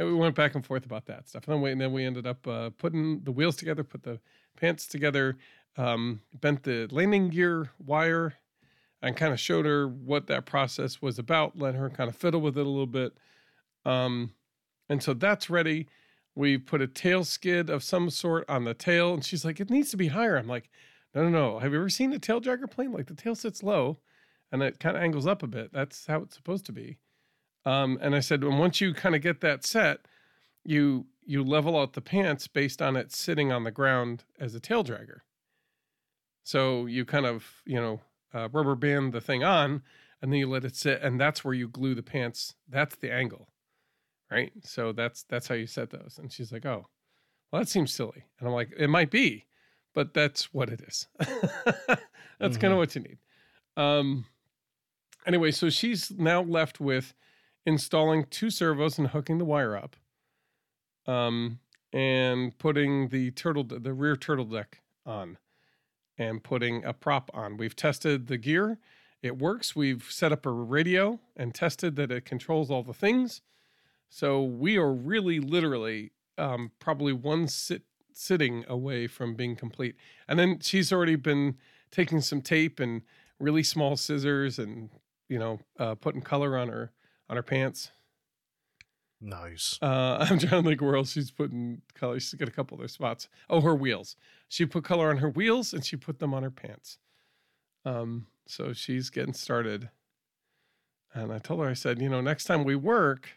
uh, 0.00 0.04
we 0.04 0.14
went 0.14 0.34
back 0.34 0.54
and 0.54 0.64
forth 0.64 0.84
about 0.84 1.06
that 1.06 1.28
stuff, 1.28 1.46
and 1.46 1.54
then 1.54 1.62
we, 1.62 1.72
and 1.72 1.80
then 1.80 1.92
we 1.92 2.04
ended 2.04 2.26
up 2.26 2.46
uh, 2.46 2.70
putting 2.70 3.20
the 3.20 3.32
wheels 3.32 3.56
together, 3.56 3.84
put 3.84 4.02
the 4.02 4.20
pants 4.56 4.86
together, 4.86 5.36
um, 5.76 6.20
bent 6.34 6.62
the 6.62 6.88
landing 6.90 7.28
gear 7.28 7.70
wire, 7.78 8.34
and 9.02 9.16
kind 9.16 9.32
of 9.32 9.40
showed 9.40 9.66
her 9.66 9.88
what 9.88 10.26
that 10.26 10.46
process 10.46 11.00
was 11.00 11.18
about. 11.18 11.58
Let 11.58 11.74
her 11.74 11.90
kind 11.90 12.08
of 12.08 12.16
fiddle 12.16 12.40
with 12.40 12.58
it 12.58 12.66
a 12.66 12.68
little 12.68 12.86
bit, 12.86 13.16
um, 13.84 14.32
and 14.88 15.02
so 15.02 15.14
that's 15.14 15.50
ready. 15.50 15.88
We 16.34 16.58
put 16.58 16.82
a 16.82 16.86
tail 16.86 17.24
skid 17.24 17.70
of 17.70 17.82
some 17.82 18.10
sort 18.10 18.48
on 18.48 18.64
the 18.64 18.74
tail, 18.74 19.14
and 19.14 19.24
she's 19.24 19.44
like, 19.44 19.60
"It 19.60 19.70
needs 19.70 19.90
to 19.90 19.96
be 19.96 20.08
higher." 20.08 20.36
I'm 20.36 20.48
like, 20.48 20.68
"No, 21.14 21.24
no, 21.24 21.30
no. 21.30 21.58
Have 21.60 21.72
you 21.72 21.78
ever 21.78 21.88
seen 21.88 22.12
a 22.12 22.18
tail 22.18 22.40
dragger 22.40 22.70
plane? 22.70 22.92
Like 22.92 23.06
the 23.06 23.14
tail 23.14 23.34
sits 23.34 23.62
low, 23.62 23.98
and 24.52 24.62
it 24.62 24.78
kind 24.80 24.96
of 24.96 25.02
angles 25.02 25.26
up 25.26 25.42
a 25.42 25.46
bit. 25.46 25.72
That's 25.72 26.06
how 26.06 26.22
it's 26.22 26.36
supposed 26.36 26.66
to 26.66 26.72
be." 26.72 26.98
Um, 27.66 27.98
and 28.00 28.14
I 28.16 28.20
said, 28.20 28.42
"And 28.44 28.58
once 28.58 28.80
you 28.80 28.94
kind 28.94 29.14
of 29.14 29.20
get 29.22 29.42
that 29.42 29.64
set, 29.64 30.06
you 30.64 31.08
you 31.26 31.44
level 31.44 31.78
out 31.78 31.92
the 31.94 32.00
pants 32.00 32.48
based 32.48 32.80
on 32.80 32.96
it 32.96 33.12
sitting 33.12 33.52
on 33.52 33.64
the 33.64 33.72
ground 33.72 34.24
as 34.40 34.54
a 34.54 34.60
tail 34.60 34.84
dragger. 34.84 35.20
So 36.44 36.86
you 36.86 37.04
kind 37.04 37.26
of 37.26 37.62
you 37.64 37.80
know 37.80 38.00
uh, 38.34 38.48
rubber 38.52 38.74
band 38.74 39.12
the 39.12 39.20
thing 39.20 39.44
on, 39.44 39.82
and 40.22 40.32
then 40.32 40.38
you 40.40 40.48
let 40.48 40.64
it 40.64 40.76
sit, 40.76 41.02
and 41.02 41.20
that's 41.20 41.44
where 41.44 41.54
you 41.54 41.68
glue 41.68 41.94
the 41.94 42.02
pants. 42.02 42.54
That's 42.68 42.96
the 42.96 43.12
angle." 43.12 43.48
right? 44.30 44.52
So 44.64 44.92
that's 44.92 45.24
that's 45.24 45.48
how 45.48 45.54
you 45.56 45.66
set 45.68 45.90
those. 45.90 46.18
And 46.18 46.32
she's 46.32 46.52
like, 46.52 46.66
"Oh, 46.66 46.86
well, 47.52 47.62
that 47.62 47.68
seems 47.68 47.92
silly." 47.94 48.24
And 48.38 48.48
I'm 48.48 48.54
like, 48.54 48.72
"It 48.78 48.88
might 48.88 49.10
be, 49.10 49.46
but 49.94 50.14
that's 50.14 50.54
what 50.54 50.70
it 50.70 50.82
is. 50.82 51.08
that's 52.40 52.56
kind 52.58 52.72
Mhm. 52.72 52.72
of 52.72 52.78
what 52.78 52.94
you 52.96 53.02
need. 53.02 53.18
Um, 53.76 54.26
anyway, 55.26 55.50
so 55.50 55.70
she's 55.70 56.10
now 56.10 56.42
left 56.42 56.80
with 56.80 57.14
installing 57.66 58.24
two 58.30 58.48
servos 58.48 58.98
and 58.98 59.08
hooking 59.08 59.38
the 59.38 59.44
wire 59.44 59.76
up, 59.76 59.96
um, 61.06 61.58
and 61.92 62.56
putting 62.58 63.08
the 63.08 63.32
turtle 63.32 63.64
the 63.64 63.92
rear 63.92 64.16
turtle 64.16 64.44
deck 64.44 64.80
on, 65.04 65.36
and 66.16 66.42
putting 66.42 66.84
a 66.84 66.92
prop 66.92 67.30
on. 67.34 67.56
We've 67.56 67.76
tested 67.76 68.28
the 68.28 68.38
gear; 68.38 68.78
it 69.22 69.36
works. 69.38 69.74
We've 69.76 70.06
set 70.08 70.32
up 70.32 70.46
a 70.46 70.50
radio 70.50 71.20
and 71.36 71.54
tested 71.54 71.96
that 71.96 72.10
it 72.10 72.24
controls 72.24 72.70
all 72.70 72.82
the 72.82 72.94
things. 72.94 73.42
So 74.08 74.42
we 74.42 74.76
are 74.76 74.92
really, 74.92 75.40
literally, 75.40 76.12
um, 76.38 76.70
probably 76.78 77.12
one 77.12 77.48
sit 77.48 77.82
sitting 78.12 78.64
away 78.68 79.06
from 79.06 79.34
being 79.34 79.56
complete. 79.56 79.96
And 80.28 80.38
then 80.38 80.60
she's 80.60 80.92
already 80.92 81.16
been 81.16 81.56
taking 81.90 82.20
some 82.20 82.40
tape 82.40 82.80
and 82.80 83.02
really 83.38 83.62
small 83.62 83.96
scissors 83.96 84.58
and 84.58 84.90
you 85.28 85.38
know 85.38 85.60
uh, 85.78 85.94
putting 85.94 86.22
color 86.22 86.56
on 86.56 86.68
her 86.68 86.92
on 87.28 87.36
her 87.36 87.42
pants. 87.42 87.90
Nice. 89.20 89.78
Uh, 89.80 90.18
I'm 90.28 90.38
trying 90.38 90.62
to 90.62 90.68
think 90.68 90.80
where 90.80 90.96
else 90.96 91.12
she's 91.12 91.30
putting 91.30 91.82
color. 91.94 92.20
She's 92.20 92.34
got 92.34 92.48
a 92.48 92.52
couple 92.52 92.78
other 92.78 92.88
spots. 92.88 93.28
Oh, 93.48 93.60
her 93.60 93.74
wheels. 93.74 94.16
She 94.48 94.66
put 94.66 94.84
color 94.84 95.10
on 95.10 95.18
her 95.18 95.30
wheels 95.30 95.72
and 95.72 95.84
she 95.84 95.96
put 95.96 96.18
them 96.18 96.34
on 96.34 96.42
her 96.42 96.50
pants. 96.50 96.98
Um, 97.84 98.26
so 98.46 98.72
she's 98.72 99.10
getting 99.10 99.34
started. 99.34 99.90
And 101.14 101.32
I 101.32 101.38
told 101.38 101.60
her, 101.60 101.68
I 101.68 101.74
said, 101.74 102.00
you 102.00 102.08
know, 102.08 102.20
next 102.20 102.44
time 102.44 102.64
we 102.64 102.76
work, 102.76 103.30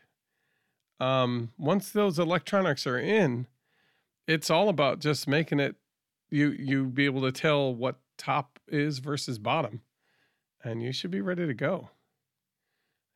um, 1.00 1.52
once 1.58 1.92
those 1.92 2.20
electronics 2.20 2.86
are 2.86 3.00
in, 3.00 3.48
it's 4.28 4.50
all 4.50 4.70
about 4.70 5.00
just 5.00 5.28
making 5.28 5.60
it 5.60 5.76
you 6.30 6.52
you 6.52 6.86
be 6.86 7.06
able 7.06 7.22
to 7.22 7.32
tell 7.32 7.74
what 7.74 8.00
top 8.18 8.60
is 8.68 9.00
versus 9.00 9.40
bottom, 9.40 9.82
and 10.64 10.84
you 10.84 10.92
should 10.92 11.10
be 11.10 11.22
ready 11.22 11.48
to 11.48 11.54
go. 11.54 11.90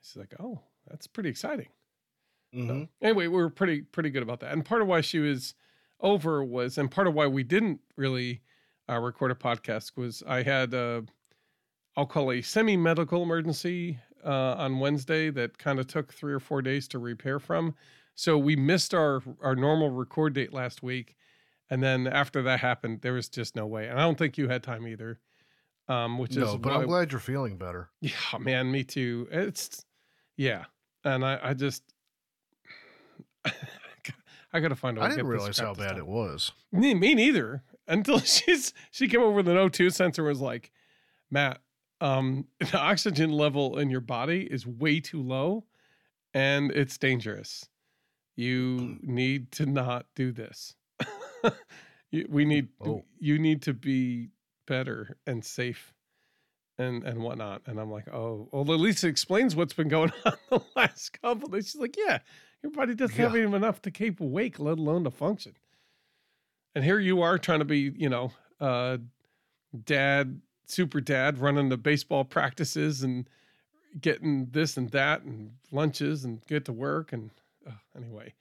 She's 0.03 0.17
like, 0.17 0.35
oh, 0.39 0.61
that's 0.87 1.07
pretty 1.07 1.29
exciting. 1.29 1.69
So, 2.53 2.59
Mhm. 2.59 2.89
anyway, 3.01 3.27
we 3.27 3.37
were 3.37 3.49
pretty 3.49 3.81
pretty 3.81 4.11
good 4.11 4.21
about 4.21 4.39
that. 4.41 4.51
And 4.53 4.63
part 4.63 4.83
of 4.83 4.87
why 4.87 5.01
she 5.01 5.17
was 5.19 5.55
over 6.01 6.43
was, 6.43 6.77
and 6.77 6.91
part 6.91 7.07
of 7.07 7.15
why 7.15 7.25
we 7.25 7.43
didn't 7.43 7.81
really 7.95 8.43
uh, 8.89 8.99
record 8.99 9.31
a 9.31 9.35
podcast 9.35 9.97
was 9.97 10.21
I 10.27 10.43
had 10.43 10.73
a, 10.73 11.03
I'll 11.95 12.05
call 12.05 12.31
a 12.31 12.41
semi 12.41 12.77
medical 12.77 13.23
emergency 13.23 13.99
uh, 14.23 14.53
on 14.55 14.79
Wednesday 14.79 15.29
that 15.31 15.57
kind 15.57 15.79
of 15.79 15.87
took 15.87 16.13
three 16.13 16.33
or 16.33 16.39
four 16.39 16.61
days 16.61 16.87
to 16.89 16.99
repair 16.99 17.39
from. 17.39 17.75
So 18.15 18.37
we 18.37 18.55
missed 18.55 18.93
our 18.93 19.23
our 19.41 19.55
normal 19.55 19.89
record 19.89 20.33
date 20.33 20.53
last 20.53 20.83
week, 20.83 21.15
and 21.71 21.81
then 21.81 22.05
after 22.07 22.43
that 22.43 22.59
happened, 22.59 23.01
there 23.01 23.13
was 23.13 23.29
just 23.29 23.55
no 23.55 23.65
way. 23.65 23.87
And 23.87 23.97
I 23.99 24.03
don't 24.03 24.17
think 24.17 24.37
you 24.37 24.47
had 24.49 24.61
time 24.63 24.87
either. 24.87 25.19
Um, 25.87 26.17
which 26.19 26.35
No, 26.37 26.53
is 26.53 26.57
but 26.57 26.71
why, 26.73 26.81
I'm 26.81 26.87
glad 26.87 27.11
you're 27.11 27.19
feeling 27.19 27.57
better. 27.57 27.89
yeah, 28.01 28.37
man, 28.39 28.71
me 28.71 28.83
too. 28.83 29.27
It's 29.31 29.85
yeah, 30.37 30.65
and 31.03 31.25
I 31.25 31.39
I 31.41 31.53
just 31.53 31.83
I 34.53 34.59
gotta 34.59 34.75
find 34.75 34.97
a 34.97 35.01
way 35.01 35.07
I 35.07 35.09
didn't 35.09 35.27
realize 35.27 35.57
how 35.59 35.73
bad 35.73 35.97
it 35.97 36.05
was. 36.05 36.51
Me, 36.71 36.93
me 36.93 37.15
neither. 37.15 37.63
Until 37.87 38.19
she's 38.21 38.73
she 38.91 39.07
came 39.07 39.21
over 39.21 39.31
with 39.31 39.47
an 39.47 39.57
O2 39.57 39.91
sensor 39.93 40.23
was 40.23 40.39
like, 40.41 40.71
Matt, 41.31 41.59
um, 42.01 42.45
the 42.59 42.77
oxygen 42.79 43.31
level 43.31 43.79
in 43.79 43.89
your 43.89 44.01
body 44.01 44.47
is 44.49 44.65
way 44.67 44.99
too 44.99 45.21
low 45.21 45.65
and 46.33 46.71
it's 46.71 46.97
dangerous. 46.97 47.65
You 48.35 48.97
need 49.01 49.51
to 49.53 49.65
not 49.65 50.05
do 50.15 50.31
this. 50.31 50.75
We 52.29 52.45
need 52.45 52.67
Oh. 52.79 53.03
you 53.17 53.39
need 53.39 53.63
to 53.63 53.73
be 53.73 54.29
better 54.67 55.17
and 55.25 55.43
safe 55.43 55.95
and 56.77 57.03
and 57.03 57.19
whatnot. 57.21 57.61
And 57.65 57.79
I'm 57.79 57.91
like, 57.91 58.07
oh, 58.09 58.47
well, 58.51 58.63
at 58.73 58.79
least 58.79 59.03
it 59.03 59.09
explains 59.09 59.55
what's 59.55 59.73
been 59.73 59.89
going 59.89 60.11
on 60.25 60.33
the 60.49 60.61
last 60.75 61.19
couple 61.21 61.49
days. 61.49 61.69
She's 61.71 61.81
like, 61.81 61.95
yeah, 61.97 62.19
your 62.61 62.71
body 62.71 62.95
doesn't 62.95 63.17
have 63.17 63.33
Yeah. 63.33 63.41
even 63.41 63.53
enough 63.53 63.81
to 63.83 63.91
keep 63.91 64.19
awake, 64.19 64.59
let 64.59 64.77
alone 64.77 65.03
to 65.03 65.11
function. 65.11 65.55
And 66.75 66.83
here 66.83 66.99
you 66.99 67.21
are 67.21 67.37
trying 67.37 67.59
to 67.59 67.65
be, 67.65 67.91
you 67.95 68.09
know, 68.09 68.31
uh, 68.59 68.97
dad, 69.85 70.41
super 70.65 71.01
dad, 71.01 71.37
running 71.37 71.69
the 71.69 71.77
baseball 71.77 72.23
practices 72.23 73.03
and 73.03 73.29
getting 74.01 74.47
this 74.51 74.77
and 74.77 74.89
that 74.89 75.21
and 75.21 75.51
lunches 75.71 76.25
and 76.25 76.43
get 76.47 76.65
to 76.65 76.73
work 76.73 77.13
and 77.13 77.29
uh, 77.67 77.71
anyway. 77.95 78.33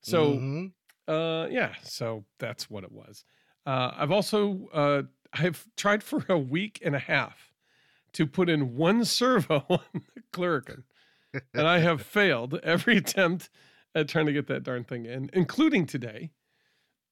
So 0.00 0.34
Mhm. 0.40 0.72
uh, 1.08 1.46
yeah, 1.50 1.74
so 1.82 2.24
that's 2.38 2.68
what 2.68 2.82
it 2.84 2.90
was. 2.90 3.24
Uh, 3.64 3.92
I've 3.96 4.10
also 4.10 4.68
uh, 4.72 5.02
I've 5.32 5.66
tried 5.76 6.02
for 6.02 6.24
a 6.28 6.38
week 6.38 6.80
and 6.84 6.96
a 6.96 6.98
half 7.00 7.52
to 8.12 8.26
put 8.26 8.48
in 8.48 8.76
one 8.76 9.04
servo 9.04 9.64
on 9.70 9.80
the 9.92 10.22
Clurican, 10.32 10.84
and 11.54 11.66
I 11.66 11.78
have 11.78 12.02
failed 12.06 12.58
every 12.62 12.96
attempt 12.96 13.50
at 13.94 14.08
trying 14.08 14.26
to 14.26 14.32
get 14.32 14.46
that 14.48 14.62
darn 14.62 14.84
thing 14.84 15.06
in, 15.06 15.30
including 15.32 15.86
today. 15.86 16.30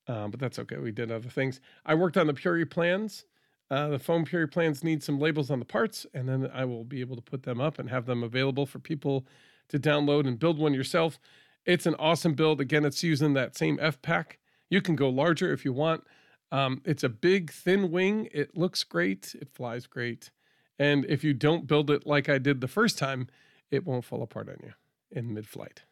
Um, 0.07 0.31
but 0.31 0.39
that's 0.39 0.59
okay. 0.59 0.77
We 0.77 0.93
did 0.93 1.11
other 1.11 1.31
things. 1.31 1.61
I 1.87 1.95
worked 1.95 2.17
on 2.17 2.27
the 2.27 2.35
Puri 2.35 2.67
plans. 2.67 3.25
Uh, 3.71 3.89
the 3.89 3.99
foam 3.99 4.25
Puri 4.25 4.47
plans 4.47 4.85
need 4.85 5.03
some 5.03 5.19
labels 5.19 5.51
on 5.51 5.59
the 5.59 5.65
parts, 5.65 6.07
and 6.13 6.29
then 6.29 6.51
I 6.53 6.67
will 6.67 6.85
be 6.85 7.01
able 7.01 7.17
to 7.17 7.23
put 7.23 7.43
them 7.43 7.61
up 7.61 7.79
and 7.79 7.89
have 7.89 8.05
them 8.05 8.23
available 8.23 8.67
for 8.67 8.79
people 8.79 9.27
to 9.69 9.79
download 9.79 10.29
and 10.29 10.39
build 10.39 10.59
one 10.59 10.75
yourself. 10.75 11.19
It's 11.65 11.87
an 11.87 11.95
awesome 11.99 12.35
build. 12.35 12.61
Again, 12.61 12.85
it's 12.85 13.03
using 13.03 13.33
that 13.35 13.57
same 13.57 13.79
F 13.81 14.03
pack. 14.03 14.39
You 14.69 14.83
can 14.83 14.97
go 14.97 15.09
larger 15.09 15.53
if 15.53 15.65
you 15.65 15.73
want. 15.73 16.05
Um, 16.53 16.83
it's 16.85 17.03
a 17.03 17.09
big, 17.09 17.51
thin 17.51 17.91
wing. 17.91 18.29
It 18.33 18.57
looks 18.57 18.85
great. 18.85 19.35
It 19.41 19.49
flies 19.55 19.87
great. 19.87 20.31
And 20.79 21.05
if 21.07 21.25
you 21.25 21.35
don't 21.35 21.67
build 21.67 21.91
it 21.91 22.07
like 22.07 22.29
I 22.29 22.39
did 22.39 22.61
the 22.61 22.69
first 22.69 22.99
time, 22.99 23.29
it 23.71 23.87
won't 23.87 24.05
fall 24.05 24.23
apart 24.23 24.49
on 24.49 24.57
you 24.63 24.75
in 25.11 25.33
mid 25.35 25.47
flight. 25.47 25.83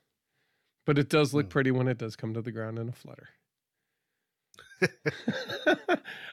But 0.86 0.98
it 0.98 1.08
does 1.08 1.34
look 1.34 1.46
Hmm. 1.46 1.50
pretty 1.50 1.70
when 1.72 1.88
it 1.88 1.98
does 1.98 2.16
come 2.16 2.34
to 2.34 2.42
the 2.42 2.52
ground 2.52 2.78
in 2.78 2.88
a 2.88 2.92
flutter. 2.92 3.30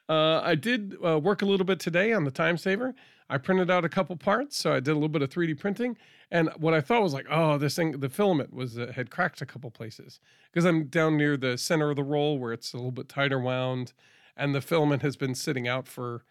uh, 0.10 0.42
I 0.44 0.56
did 0.56 0.96
uh, 1.06 1.20
work 1.20 1.42
a 1.42 1.46
little 1.46 1.66
bit 1.66 1.80
today 1.80 2.14
on 2.14 2.24
the 2.24 2.32
time 2.32 2.58
saver. 2.58 2.96
I 3.30 3.38
printed 3.38 3.70
out 3.70 3.86
a 3.86 3.90
couple 3.90 4.16
parts, 4.16 4.58
so 4.58 4.72
I 4.74 4.80
did 4.80 4.92
a 4.92 4.96
little 4.96 5.08
bit 5.10 5.22
of 5.22 5.30
3D 5.30 5.54
printing. 5.60 5.98
And 6.32 6.50
what 6.58 6.74
I 6.74 6.82
thought 6.82 7.04
was 7.04 7.14
like, 7.14 7.28
oh, 7.30 7.58
this 7.58 7.76
thing, 7.76 8.00
the 8.00 8.10
filament 8.10 8.54
was 8.54 8.78
uh, 8.78 8.92
had 8.96 9.12
cracked 9.12 9.42
a 9.42 9.46
couple 9.46 9.70
places 9.70 10.20
because 10.52 10.66
I'm 10.66 10.86
down 10.86 11.18
near 11.18 11.38
the 11.38 11.58
center 11.58 11.90
of 11.92 11.96
the 11.96 12.04
roll 12.04 12.40
where 12.40 12.54
it's 12.54 12.74
a 12.74 12.78
little 12.78 12.92
bit 12.92 13.08
tighter 13.10 13.40
wound, 13.40 13.94
and 14.36 14.56
the 14.56 14.62
filament 14.62 15.04
has 15.04 15.16
been 15.16 15.36
sitting 15.36 15.68
out 15.68 15.88
for 15.88 16.24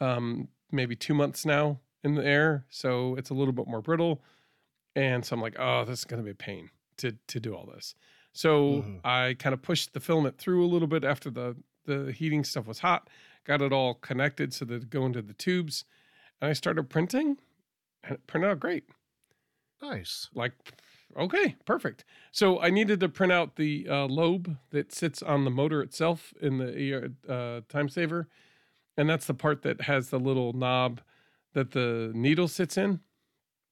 um, 0.00 0.48
maybe 0.72 0.96
two 0.96 1.14
months 1.14 1.44
now 1.46 1.80
in 2.04 2.14
the 2.14 2.24
air, 2.24 2.66
so 2.70 3.14
it's 3.16 3.30
a 3.30 3.34
little 3.34 3.52
bit 3.52 3.66
more 3.68 3.80
brittle. 3.82 4.22
And 4.96 5.24
so 5.24 5.34
I'm 5.36 5.42
like, 5.42 5.56
oh, 5.58 5.84
this 5.84 6.00
is 6.00 6.04
going 6.04 6.20
to 6.20 6.24
be 6.24 6.32
a 6.32 6.34
pain 6.34 6.70
to 6.98 7.12
to 7.28 7.40
do 7.40 7.54
all 7.54 7.66
this. 7.66 7.94
So 8.32 8.82
Mhm. 8.82 9.00
I 9.04 9.34
kind 9.38 9.54
of 9.54 9.62
pushed 9.62 9.92
the 9.94 10.00
filament 10.00 10.38
through 10.38 10.64
a 10.64 10.68
little 10.68 10.88
bit 10.88 11.04
after 11.04 11.30
the 11.30 11.56
the 11.84 12.12
heating 12.12 12.44
stuff 12.44 12.66
was 12.66 12.80
hot, 12.80 13.10
got 13.44 13.62
it 13.62 13.72
all 13.72 13.94
connected 13.94 14.54
so 14.54 14.64
that 14.66 14.84
it 14.84 14.90
go 14.90 15.06
into 15.06 15.22
the 15.22 15.34
tubes, 15.34 15.84
and 16.40 16.50
I 16.50 16.54
started 16.54 16.84
printing, 16.90 17.38
and 18.04 18.14
it 18.16 18.26
printed 18.28 18.50
out 18.50 18.60
great. 18.60 18.84
Nice. 19.80 20.30
Like, 20.34 20.52
okay, 21.16 21.56
perfect. 21.64 22.04
So 22.30 22.60
I 22.60 22.70
needed 22.70 23.00
to 23.00 23.08
print 23.08 23.32
out 23.32 23.56
the 23.56 23.88
uh, 23.88 24.06
lobe 24.06 24.56
that 24.70 24.92
sits 24.92 25.22
on 25.22 25.44
the 25.44 25.50
motor 25.50 25.82
itself 25.82 26.32
in 26.40 26.58
the 26.58 27.12
uh, 27.28 27.62
time 27.68 27.88
saver, 27.88 28.28
and 28.96 29.08
that's 29.08 29.26
the 29.26 29.34
part 29.34 29.62
that 29.62 29.82
has 29.82 30.10
the 30.10 30.18
little 30.20 30.52
knob 30.52 31.00
that 31.54 31.70
the 31.72 32.10
needle 32.14 32.48
sits 32.48 32.76
in 32.76 33.00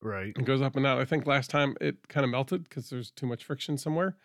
Right. 0.02 0.32
and 0.36 0.46
goes 0.46 0.62
up 0.62 0.76
and 0.76 0.86
out. 0.86 0.98
I 1.00 1.04
think 1.04 1.26
last 1.26 1.50
time 1.50 1.76
it 1.80 2.08
kind 2.08 2.24
of 2.24 2.30
melted 2.30 2.64
because 2.64 2.88
there's 2.90 3.10
too 3.10 3.26
much 3.26 3.44
friction 3.44 3.76
somewhere. 3.78 4.16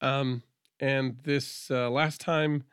Um, 0.00 0.42
and 0.80 1.18
this 1.22 1.70
uh, 1.70 1.90
last 1.90 2.20
time, 2.20 2.64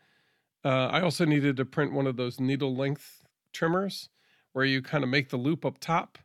uh, 0.66 0.88
I 0.88 1.02
also 1.02 1.26
needed 1.26 1.58
to 1.58 1.66
print 1.66 1.94
one 1.94 2.08
of 2.08 2.18
those 2.18 2.40
needle 2.40 2.76
length 2.76 3.24
trimmers 3.54 4.10
where 4.54 4.66
you 4.66 4.82
kind 4.82 5.04
of 5.04 5.10
make 5.10 5.30
the 5.30 5.38
loop 5.38 5.66
up 5.66 5.80
top 5.80 6.18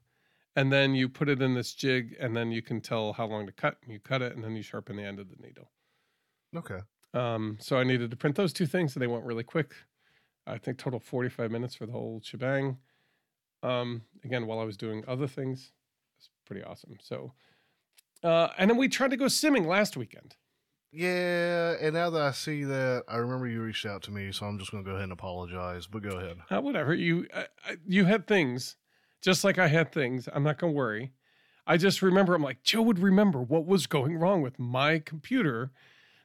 and 0.56 0.72
then 0.72 0.94
you 0.94 1.08
put 1.08 1.28
it 1.28 1.42
in 1.42 1.54
this 1.54 1.74
jig 1.74 2.16
and 2.20 2.34
then 2.36 2.50
you 2.50 2.62
can 2.62 2.80
tell 2.80 3.12
how 3.12 3.26
long 3.26 3.46
to 3.46 3.52
cut. 3.52 3.76
and 3.82 3.92
You 3.92 3.98
cut 4.00 4.22
it 4.22 4.34
and 4.34 4.42
then 4.42 4.56
you 4.56 4.62
sharpen 4.62 4.96
the 4.96 5.02
end 5.04 5.18
of 5.20 5.28
the 5.28 5.36
needle. 5.36 5.70
Okay. 6.56 6.80
Um, 7.12 7.58
so 7.60 7.76
I 7.78 7.84
needed 7.84 8.10
to 8.10 8.16
print 8.16 8.36
those 8.36 8.52
two 8.52 8.66
things 8.66 8.94
and 8.94 9.02
they 9.02 9.06
went 9.06 9.24
really 9.24 9.44
quick. 9.44 9.74
I 10.46 10.58
think 10.58 10.78
total 10.78 11.00
45 11.00 11.50
minutes 11.50 11.74
for 11.74 11.86
the 11.86 11.92
whole 11.92 12.20
shebang. 12.22 12.78
Um, 13.62 14.02
again, 14.24 14.46
while 14.46 14.58
I 14.58 14.64
was 14.64 14.76
doing 14.76 15.04
other 15.08 15.26
things, 15.26 15.72
it's 16.18 16.28
pretty 16.46 16.62
awesome. 16.62 16.96
So, 17.00 17.32
uh, 18.22 18.48
and 18.58 18.70
then 18.70 18.76
we 18.76 18.88
tried 18.88 19.10
to 19.10 19.16
go 19.16 19.26
simming 19.26 19.66
last 19.66 19.96
weekend. 19.96 20.36
Yeah, 20.92 21.74
and 21.80 21.94
now 21.94 22.08
that 22.10 22.22
I 22.22 22.30
see 22.30 22.62
that, 22.64 23.02
I 23.08 23.16
remember 23.16 23.48
you 23.48 23.62
reached 23.62 23.84
out 23.84 24.02
to 24.02 24.12
me, 24.12 24.30
so 24.30 24.46
I'm 24.46 24.60
just 24.60 24.70
going 24.70 24.84
to 24.84 24.88
go 24.88 24.94
ahead 24.94 25.04
and 25.04 25.12
apologize. 25.12 25.88
But 25.88 26.02
go 26.02 26.18
ahead. 26.18 26.36
Uh, 26.48 26.60
whatever 26.60 26.94
you, 26.94 27.26
I, 27.34 27.46
I, 27.66 27.76
you 27.84 28.04
had 28.04 28.28
things, 28.28 28.76
just 29.20 29.42
like 29.42 29.58
I 29.58 29.68
had 29.68 29.90
things. 29.90 30.28
I'm 30.32 30.44
not 30.44 30.58
gonna 30.58 30.72
worry. 30.72 31.12
I 31.66 31.78
just 31.78 32.02
remember. 32.02 32.34
I'm 32.34 32.42
like 32.42 32.62
Joe 32.62 32.82
would 32.82 32.98
remember 32.98 33.40
what 33.40 33.66
was 33.66 33.86
going 33.86 34.18
wrong 34.18 34.42
with 34.42 34.58
my 34.58 34.98
computer. 34.98 35.72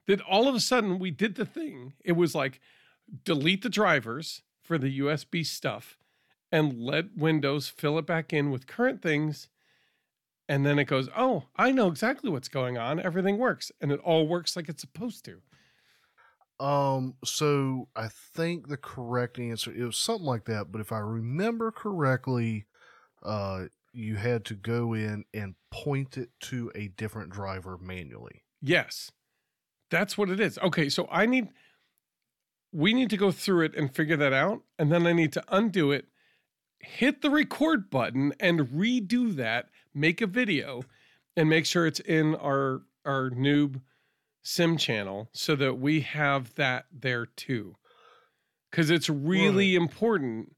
That 0.05 0.21
all 0.21 0.47
of 0.47 0.53
a 0.53 0.59
sudden 0.59 0.99
we 0.99 1.09
did 1.09 1.35
the 1.35 1.45
thing. 1.45 1.93
It 2.03 2.11
was 2.11 2.35
like 2.35 2.59
delete 3.23 3.61
the 3.61 3.69
drivers 3.69 4.41
for 4.61 4.77
the 4.77 4.99
USB 4.99 5.45
stuff 5.45 5.97
and 6.51 6.79
let 6.79 7.15
Windows 7.15 7.67
fill 7.67 7.97
it 7.97 8.05
back 8.05 8.33
in 8.33 8.51
with 8.51 8.67
current 8.67 9.01
things. 9.01 9.49
And 10.47 10.65
then 10.65 10.79
it 10.79 10.85
goes, 10.85 11.09
oh, 11.15 11.45
I 11.55 11.71
know 11.71 11.87
exactly 11.87 12.29
what's 12.29 12.47
going 12.47 12.77
on. 12.77 12.99
Everything 12.99 13.37
works. 13.37 13.71
And 13.79 13.91
it 13.91 13.99
all 13.99 14.27
works 14.27 14.55
like 14.55 14.67
it's 14.67 14.81
supposed 14.81 15.25
to. 15.25 15.41
Um, 16.59 17.15
so 17.23 17.87
I 17.95 18.09
think 18.09 18.67
the 18.67 18.77
correct 18.77 19.39
answer 19.39 19.71
it 19.71 19.83
was 19.83 19.95
something 19.97 20.25
like 20.25 20.45
that, 20.45 20.71
but 20.71 20.81
if 20.81 20.91
I 20.91 20.99
remember 20.99 21.71
correctly, 21.71 22.65
uh 23.23 23.65
you 23.93 24.15
had 24.15 24.45
to 24.45 24.53
go 24.55 24.93
in 24.93 25.25
and 25.33 25.55
point 25.71 26.17
it 26.17 26.29
to 26.39 26.71
a 26.75 26.89
different 26.89 27.31
driver 27.31 27.77
manually. 27.81 28.43
Yes. 28.61 29.11
That's 29.89 30.17
what 30.17 30.29
it 30.29 30.39
is. 30.39 30.59
Okay, 30.59 30.89
so 30.89 31.07
I 31.11 31.25
need 31.25 31.49
we 32.71 32.93
need 32.93 33.09
to 33.09 33.17
go 33.17 33.31
through 33.31 33.65
it 33.65 33.75
and 33.75 33.93
figure 33.93 34.17
that 34.17 34.33
out. 34.33 34.61
And 34.77 34.91
then 34.91 35.07
I 35.07 35.13
need 35.13 35.33
to 35.33 35.43
undo 35.49 35.91
it, 35.91 36.05
hit 36.79 37.21
the 37.21 37.29
record 37.29 37.89
button, 37.89 38.33
and 38.39 38.61
redo 38.61 39.35
that, 39.35 39.69
make 39.93 40.21
a 40.21 40.27
video, 40.27 40.83
and 41.35 41.49
make 41.49 41.65
sure 41.65 41.85
it's 41.87 41.99
in 41.99 42.35
our 42.35 42.81
our 43.05 43.29
noob 43.29 43.81
sim 44.41 44.77
channel 44.77 45.29
so 45.33 45.55
that 45.55 45.75
we 45.79 46.01
have 46.01 46.53
that 46.55 46.85
there 46.91 47.25
too. 47.25 47.75
Because 48.69 48.89
it's 48.89 49.09
really 49.09 49.75
Right. 49.75 49.81
important 49.81 50.55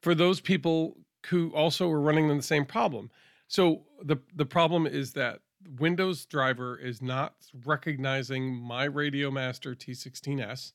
for 0.00 0.14
those 0.14 0.40
people 0.40 0.98
who 1.26 1.50
also 1.54 1.90
are 1.90 2.00
running 2.00 2.28
the 2.28 2.42
same 2.42 2.64
problem. 2.66 3.10
So 3.48 3.86
the 4.02 4.18
the 4.34 4.46
problem 4.46 4.86
is 4.86 5.12
that 5.14 5.40
Windows 5.78 6.26
driver 6.26 6.76
is 6.76 7.00
not 7.00 7.34
recognizing 7.64 8.54
my 8.54 8.84
Radio 8.84 9.30
Master 9.30 9.74
T16S. 9.74 10.72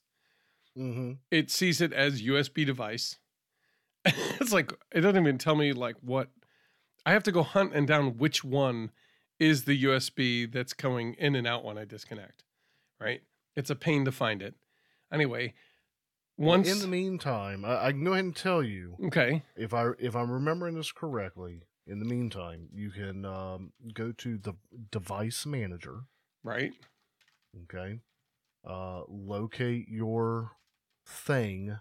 Mm-hmm. 0.76 1.12
It 1.30 1.50
sees 1.50 1.80
it 1.80 1.92
as 1.92 2.22
USB 2.22 2.64
device. 2.66 3.16
it's 4.04 4.52
like 4.52 4.72
it 4.92 5.00
doesn't 5.00 5.20
even 5.20 5.38
tell 5.38 5.56
me 5.56 5.72
like 5.72 5.96
what 6.00 6.28
I 7.04 7.12
have 7.12 7.22
to 7.24 7.32
go 7.32 7.42
hunt 7.42 7.74
and 7.74 7.86
down 7.86 8.18
which 8.18 8.44
one 8.44 8.90
is 9.38 9.64
the 9.64 9.84
USB 9.84 10.50
that's 10.50 10.72
coming 10.72 11.14
in 11.14 11.34
and 11.34 11.46
out 11.46 11.64
when 11.64 11.78
I 11.78 11.84
disconnect. 11.84 12.44
Right? 13.00 13.22
It's 13.56 13.70
a 13.70 13.76
pain 13.76 14.04
to 14.04 14.12
find 14.12 14.42
it. 14.42 14.54
Anyway, 15.12 15.54
once 16.36 16.70
in 16.70 16.78
the 16.78 16.86
meantime, 16.86 17.64
I, 17.64 17.86
I 17.86 17.90
can 17.92 18.04
go 18.04 18.12
ahead 18.12 18.24
and 18.24 18.36
tell 18.36 18.62
you 18.62 18.96
okay, 19.06 19.42
if 19.56 19.74
I 19.74 19.90
if 19.98 20.14
I'm 20.14 20.30
remembering 20.30 20.74
this 20.74 20.92
correctly. 20.92 21.62
In 21.86 22.00
the 22.00 22.04
meantime, 22.04 22.68
you 22.70 22.90
can 22.90 23.24
um, 23.24 23.72
go 23.94 24.12
to 24.12 24.36
the 24.36 24.52
device 24.90 25.46
manager. 25.46 26.00
right? 26.44 26.72
Okay, 27.64 28.00
uh, 28.68 29.02
locate 29.08 29.88
your 29.88 30.52
thing, 31.06 31.78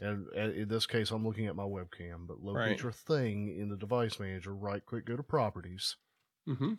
and, 0.00 0.26
and 0.28 0.54
in 0.54 0.68
this 0.68 0.86
case, 0.86 1.10
I'm 1.10 1.24
looking 1.26 1.46
at 1.46 1.54
my 1.56 1.64
webcam. 1.64 2.26
But 2.26 2.40
locate 2.40 2.60
Right. 2.70 2.82
your 2.82 2.92
thing 2.92 3.48
in 3.56 3.68
the 3.68 3.76
device 3.76 4.18
manager. 4.18 4.54
Right 4.54 4.84
click, 4.84 5.04
go 5.06 5.16
to 5.16 5.22
properties. 5.22 5.96
Mm-hmm. 6.48 6.74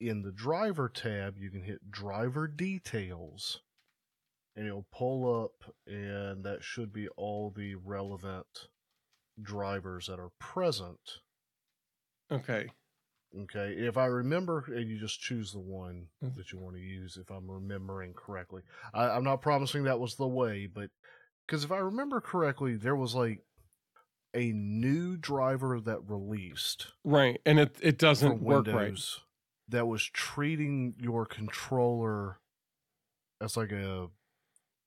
in 0.00 0.22
the 0.22 0.32
driver 0.32 0.88
tab, 0.88 1.38
you 1.38 1.48
can 1.48 1.62
hit 1.62 1.88
driver 1.92 2.48
details 2.48 3.60
and 4.56 4.66
it'll 4.66 4.88
pull 4.92 5.44
up, 5.44 5.72
and 5.86 6.42
that 6.44 6.64
should 6.64 6.92
be 6.92 7.06
all 7.10 7.52
the 7.56 7.76
relevant 7.76 8.68
drivers 9.40 10.08
that 10.08 10.18
are 10.18 10.32
present. 10.40 11.20
Okay. 12.32 12.68
Okay, 13.34 13.72
if 13.78 13.96
I 13.96 14.06
remember, 14.06 14.64
and 14.68 14.90
you 14.90 14.98
just 14.98 15.20
choose 15.20 15.52
the 15.52 15.58
one 15.58 16.08
Mhm. 16.22 16.36
that 16.36 16.52
you 16.52 16.58
want 16.58 16.76
to 16.76 16.82
use, 16.82 17.16
if 17.16 17.30
I'm 17.30 17.50
remembering 17.50 18.12
correctly. 18.12 18.62
I, 18.92 19.08
I'm 19.08 19.24
not 19.24 19.40
promising 19.40 19.84
that 19.84 20.00
was 20.00 20.16
the 20.16 20.28
way, 20.28 20.66
but 20.66 20.90
because 21.46 21.64
if 21.64 21.72
I 21.72 21.78
remember 21.78 22.20
correctly, 22.20 22.76
there 22.76 22.96
was 22.96 23.14
like 23.14 23.42
a 24.34 24.52
new 24.52 25.16
driver 25.16 25.80
that 25.80 26.08
released 26.08 26.92
Right. 27.04 27.40
And 27.44 27.58
it 27.58 27.76
it 27.82 27.98
doesn't 27.98 28.42
work 28.42 28.66
right. 28.68 28.98
That 29.68 29.86
was 29.86 30.04
treating 30.04 30.94
your 30.98 31.24
controller 31.26 32.38
as 33.40 33.56
like 33.56 33.72
a 33.72 34.10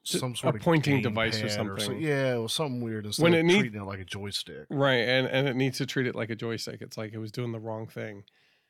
Some 0.07 0.33
a 0.33 0.35
sort 0.35 0.55
of 0.55 0.61
pointing 0.61 1.01
device 1.01 1.41
or 1.41 1.49
so- 1.49 1.55
something. 1.77 1.99
yeah, 1.99 2.35
it 2.35 2.39
was 2.39 2.53
something 2.53 2.79
weird 2.81 3.05
instead 3.07 3.23
When 3.23 3.33
of 3.33 3.39
it 3.39 3.43
need- 3.43 3.59
treating 3.59 3.81
it 3.81 3.85
like 3.85 3.99
a 3.99 4.05
joystick. 4.05 4.67
Right. 4.69 4.99
And 5.07 5.27
and 5.27 5.47
it 5.47 5.55
needs 5.55 5.77
to 5.79 5.85
treat 5.85 6.05
it 6.07 6.13
like 6.15 6.29
a 6.29 6.35
joystick. 6.35 6.81
It's 6.81 6.97
like 6.97 7.13
it 7.13 7.17
was 7.17 7.31
doing 7.31 7.51
the 7.51 7.59
wrong 7.59 7.87
thing. 7.87 8.23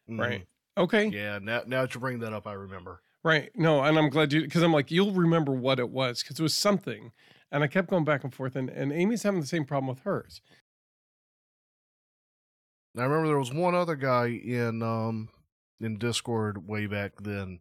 Right. 0.08 0.48
Okay. 0.78 1.08
Yeah. 1.08 1.40
Now, 1.42 1.64
now 1.68 1.82
that 1.82 1.94
you 1.94 2.00
bring 2.00 2.20
that 2.20 2.32
up, 2.34 2.48
I 2.48 2.54
remember. 2.54 3.02
Right. 3.24 3.52
No, 3.56 3.82
and 3.84 3.98
I'm 3.98 4.10
glad 4.10 4.32
you 4.34 4.42
because 4.44 4.62
I'm 4.64 4.72
like, 4.74 4.92
you'll 4.92 5.12
remember 5.14 5.52
what 5.52 5.80
it 5.80 5.90
was 5.90 6.22
because 6.24 6.40
it 6.40 6.44
was 6.44 6.54
something. 6.54 7.12
And 7.52 7.64
I 7.64 7.68
kept 7.68 7.90
going 7.90 8.04
back 8.06 8.24
and 8.24 8.34
forth, 8.34 8.56
and, 8.56 8.70
and 8.70 8.92
Amy's 8.92 9.24
having 9.24 9.40
the 9.40 9.46
same 9.48 9.66
problem 9.66 9.88
with 9.88 10.00
hers. 10.04 10.42
I 12.98 13.04
remember 13.04 13.28
there 13.28 13.40
was 13.40 13.54
one 13.54 13.76
other 13.76 13.96
guy 13.96 14.28
in 14.28 14.82
um 14.82 15.30
in 15.82 15.98
Discord 15.98 16.68
way 16.68 16.88
back 16.88 17.14
then. 17.22 17.60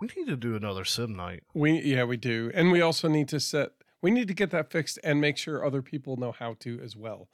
We 0.00 0.08
need 0.16 0.26
to 0.28 0.36
do 0.36 0.56
another 0.56 0.84
sim 0.84 1.14
night. 1.14 1.42
We 1.54 1.80
yeah, 1.82 2.04
we 2.04 2.16
do. 2.16 2.50
And 2.54 2.72
we 2.72 2.80
also 2.80 3.08
need 3.08 3.28
to 3.28 3.40
set 3.40 3.72
we 4.02 4.10
need 4.10 4.28
to 4.28 4.34
get 4.34 4.50
that 4.50 4.70
fixed 4.70 4.98
and 5.04 5.20
make 5.20 5.36
sure 5.36 5.64
other 5.64 5.82
people 5.82 6.16
know 6.16 6.32
how 6.32 6.54
to 6.60 6.80
as 6.82 6.96
well. 6.96 7.28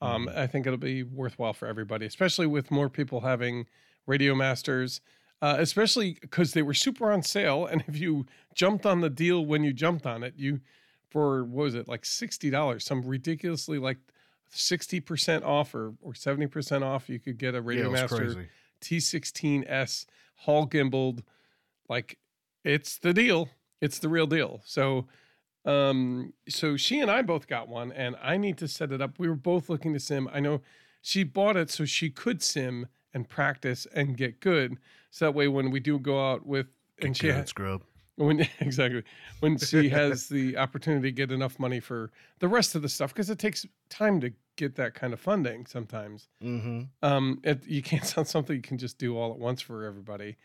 Um, 0.00 0.26
Mhm. 0.26 0.36
I 0.36 0.46
think 0.48 0.66
it'll 0.66 0.76
be 0.76 1.02
worthwhile 1.04 1.52
for 1.52 1.66
everybody, 1.68 2.04
especially 2.04 2.46
with 2.48 2.70
more 2.70 2.90
people 2.90 3.20
having 3.20 3.66
radio 4.06 4.34
masters, 4.34 5.00
uh, 5.40 5.56
especially 5.58 6.18
because 6.20 6.52
they 6.52 6.62
were 6.62 6.74
super 6.74 7.12
on 7.12 7.22
sale. 7.22 7.64
And 7.64 7.84
if 7.86 7.96
you 7.98 8.26
jumped 8.54 8.84
on 8.84 9.00
the 9.00 9.08
deal 9.10 9.44
when 9.46 9.62
you 9.62 9.72
jumped 9.72 10.04
on 10.04 10.22
it, 10.24 10.34
you 10.36 10.60
for 11.10 11.44
what 11.44 11.64
was 11.66 11.74
it 11.76 11.86
like 11.86 12.04
sixty 12.04 12.50
dollars, 12.50 12.84
some 12.84 13.02
ridiculously 13.02 13.78
like 13.78 13.98
sixty 14.50 14.98
percent 14.98 15.44
off 15.44 15.72
or 15.76 15.94
or 16.02 16.12
seventy 16.14 16.48
percent 16.48 16.82
off, 16.82 17.08
you 17.08 17.20
could 17.20 17.38
get 17.38 17.54
a 17.54 17.62
radio 17.62 17.88
was 17.88 18.00
master 18.00 18.16
crazy. 18.16 18.48
T16S 18.80 20.06
Hall 20.38 20.66
gimbaled. 20.66 21.22
Like 21.88 22.18
it's 22.64 22.98
the 22.98 23.12
deal. 23.12 23.48
It's 23.80 23.98
the 23.98 24.08
real 24.08 24.26
deal. 24.26 24.62
So 24.64 25.06
um 25.64 26.32
so 26.48 26.76
she 26.76 27.00
and 27.00 27.10
I 27.10 27.22
both 27.22 27.46
got 27.46 27.68
one 27.68 27.90
and 27.92 28.16
I 28.22 28.36
need 28.36 28.58
to 28.58 28.68
set 28.68 28.92
it 28.92 29.00
up. 29.00 29.18
We 29.18 29.28
were 29.28 29.34
both 29.34 29.68
looking 29.68 29.92
to 29.94 30.00
sim. 30.00 30.28
I 30.32 30.40
know 30.40 30.60
she 31.00 31.22
bought 31.24 31.56
it 31.56 31.70
so 31.70 31.84
she 31.84 32.10
could 32.10 32.42
sim 32.42 32.86
and 33.12 33.28
practice 33.28 33.86
and 33.94 34.16
get 34.16 34.40
good. 34.40 34.76
So 35.10 35.26
that 35.26 35.32
way 35.32 35.48
when 35.48 35.70
we 35.70 35.80
do 35.80 35.98
go 35.98 36.30
out 36.32 36.44
with 36.46 36.66
and 37.00 37.16
she 37.16 37.28
good, 37.28 37.48
scrub. 37.48 37.82
when 38.16 38.46
exactly 38.60 39.02
when 39.40 39.56
she 39.58 39.88
has 40.00 40.28
the 40.28 40.56
opportunity 40.56 41.08
to 41.08 41.12
get 41.12 41.30
enough 41.32 41.58
money 41.58 41.80
for 41.80 42.10
the 42.40 42.48
rest 42.48 42.74
of 42.74 42.82
the 42.82 42.88
stuff 42.88 43.12
because 43.12 43.30
it 43.30 43.38
takes 43.38 43.64
time 43.88 44.20
to 44.20 44.32
get 44.56 44.76
that 44.76 44.94
kind 44.94 45.12
of 45.12 45.18
funding 45.20 45.66
sometimes 45.66 46.28
Mm-hmm. 46.42 46.82
um 47.02 47.40
it, 47.42 47.66
you 47.66 47.82
can't 47.82 48.04
sound 48.12 48.28
something 48.28 48.54
you 48.54 48.62
can 48.62 48.78
just 48.78 48.98
do 48.98 49.16
all 49.18 49.32
at 49.32 49.38
once 49.38 49.60
for 49.60 49.84
everybody 49.84 50.36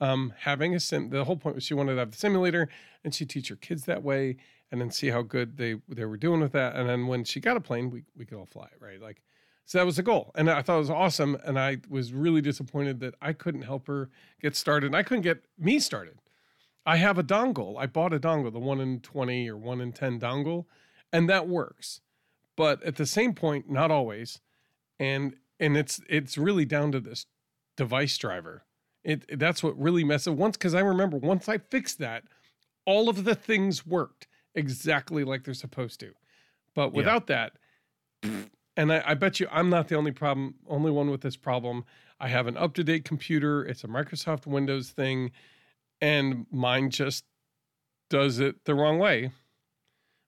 um 0.00 0.32
having 0.40 0.74
a 0.74 0.80
sim 0.80 1.10
the 1.10 1.24
whole 1.24 1.36
point 1.36 1.54
was 1.54 1.64
she 1.64 1.74
wanted 1.74 1.92
to 1.92 1.98
have 1.98 2.10
the 2.10 2.16
simulator 2.16 2.68
and 3.04 3.14
she 3.14 3.24
teach 3.24 3.48
her 3.48 3.56
kids 3.56 3.84
that 3.84 4.02
way 4.02 4.36
and 4.70 4.80
then 4.80 4.90
see 4.90 5.08
how 5.08 5.22
good 5.22 5.56
they 5.56 5.76
they 5.88 6.04
were 6.04 6.16
doing 6.16 6.40
with 6.40 6.52
that. 6.52 6.74
And 6.76 6.88
then 6.88 7.06
when 7.06 7.24
she 7.24 7.40
got 7.40 7.56
a 7.56 7.60
plane 7.60 7.90
we, 7.90 8.04
we 8.16 8.24
could 8.24 8.38
all 8.38 8.46
fly 8.46 8.68
right? 8.80 9.00
Like 9.00 9.22
so 9.64 9.78
that 9.78 9.86
was 9.86 9.96
the 9.96 10.02
goal. 10.02 10.32
And 10.34 10.48
i 10.50 10.62
thought 10.62 10.76
it 10.76 10.80
was 10.80 10.90
awesome. 10.90 11.36
And 11.44 11.58
i 11.58 11.78
was 11.88 12.12
really 12.12 12.40
disappointed 12.40 13.00
that 13.00 13.14
i 13.20 13.32
couldn't 13.32 13.62
help 13.62 13.86
her 13.86 14.10
get 14.40 14.56
started. 14.56 14.86
And 14.86 14.96
i 14.96 15.02
couldn't 15.02 15.22
get 15.22 15.44
me 15.58 15.78
started. 15.78 16.18
I 16.84 16.96
have 16.96 17.18
a 17.18 17.24
dongle. 17.24 17.76
I 17.78 17.86
bought 17.86 18.12
a 18.12 18.20
dongle 18.20 18.52
the 18.52 18.60
1 18.60 18.80
in 18.80 19.00
20 19.00 19.48
or 19.50 19.56
1 19.56 19.80
in 19.80 19.92
10 19.92 20.20
dongle 20.20 20.66
and 21.12 21.28
that 21.28 21.48
works. 21.48 22.00
But 22.56 22.82
at 22.82 22.96
the 22.96 23.06
same 23.06 23.34
point 23.34 23.70
not 23.70 23.90
always. 23.90 24.40
And 24.98 25.36
and 25.58 25.76
it's 25.76 26.00
it's 26.08 26.36
really 26.36 26.64
down 26.64 26.92
to 26.92 27.00
this 27.00 27.26
device 27.76 28.16
driver 28.18 28.65
it 29.06 29.38
that's 29.38 29.62
what 29.62 29.78
really 29.80 30.04
messes 30.04 30.28
up. 30.28 30.34
Once 30.36 30.56
because 30.58 30.74
i 30.74 30.80
remember 30.80 31.16
once 31.16 31.48
i 31.48 31.56
fixed 31.56 31.98
that 32.00 32.24
all 32.84 33.08
of 33.08 33.24
the 33.24 33.34
things 33.34 33.86
worked 33.86 34.26
exactly 34.54 35.24
like 35.24 35.44
they're 35.44 35.54
supposed 35.54 36.00
to. 36.00 36.12
But 36.74 36.92
Yeah. 36.92 36.96
without 36.96 37.26
that 37.28 37.52
and 38.76 38.92
I, 38.92 39.02
I 39.06 39.14
bet 39.14 39.40
you 39.40 39.48
i'm 39.50 39.70
not 39.70 39.88
the 39.88 39.94
only 39.96 40.12
problem 40.12 40.56
only 40.68 40.90
one 40.90 41.10
with 41.10 41.22
this 41.22 41.36
problem. 41.36 41.84
I 42.18 42.28
have 42.28 42.46
an 42.46 42.56
up-to-date 42.56 43.04
computer. 43.04 43.62
It's 43.64 43.84
a 43.84 43.88
microsoft 43.88 44.46
windows 44.46 44.90
thing 44.90 45.30
and 46.00 46.46
mine 46.50 46.90
just 46.90 47.24
does 48.10 48.38
it 48.38 48.64
the 48.64 48.74
wrong 48.74 48.98
way 48.98 49.30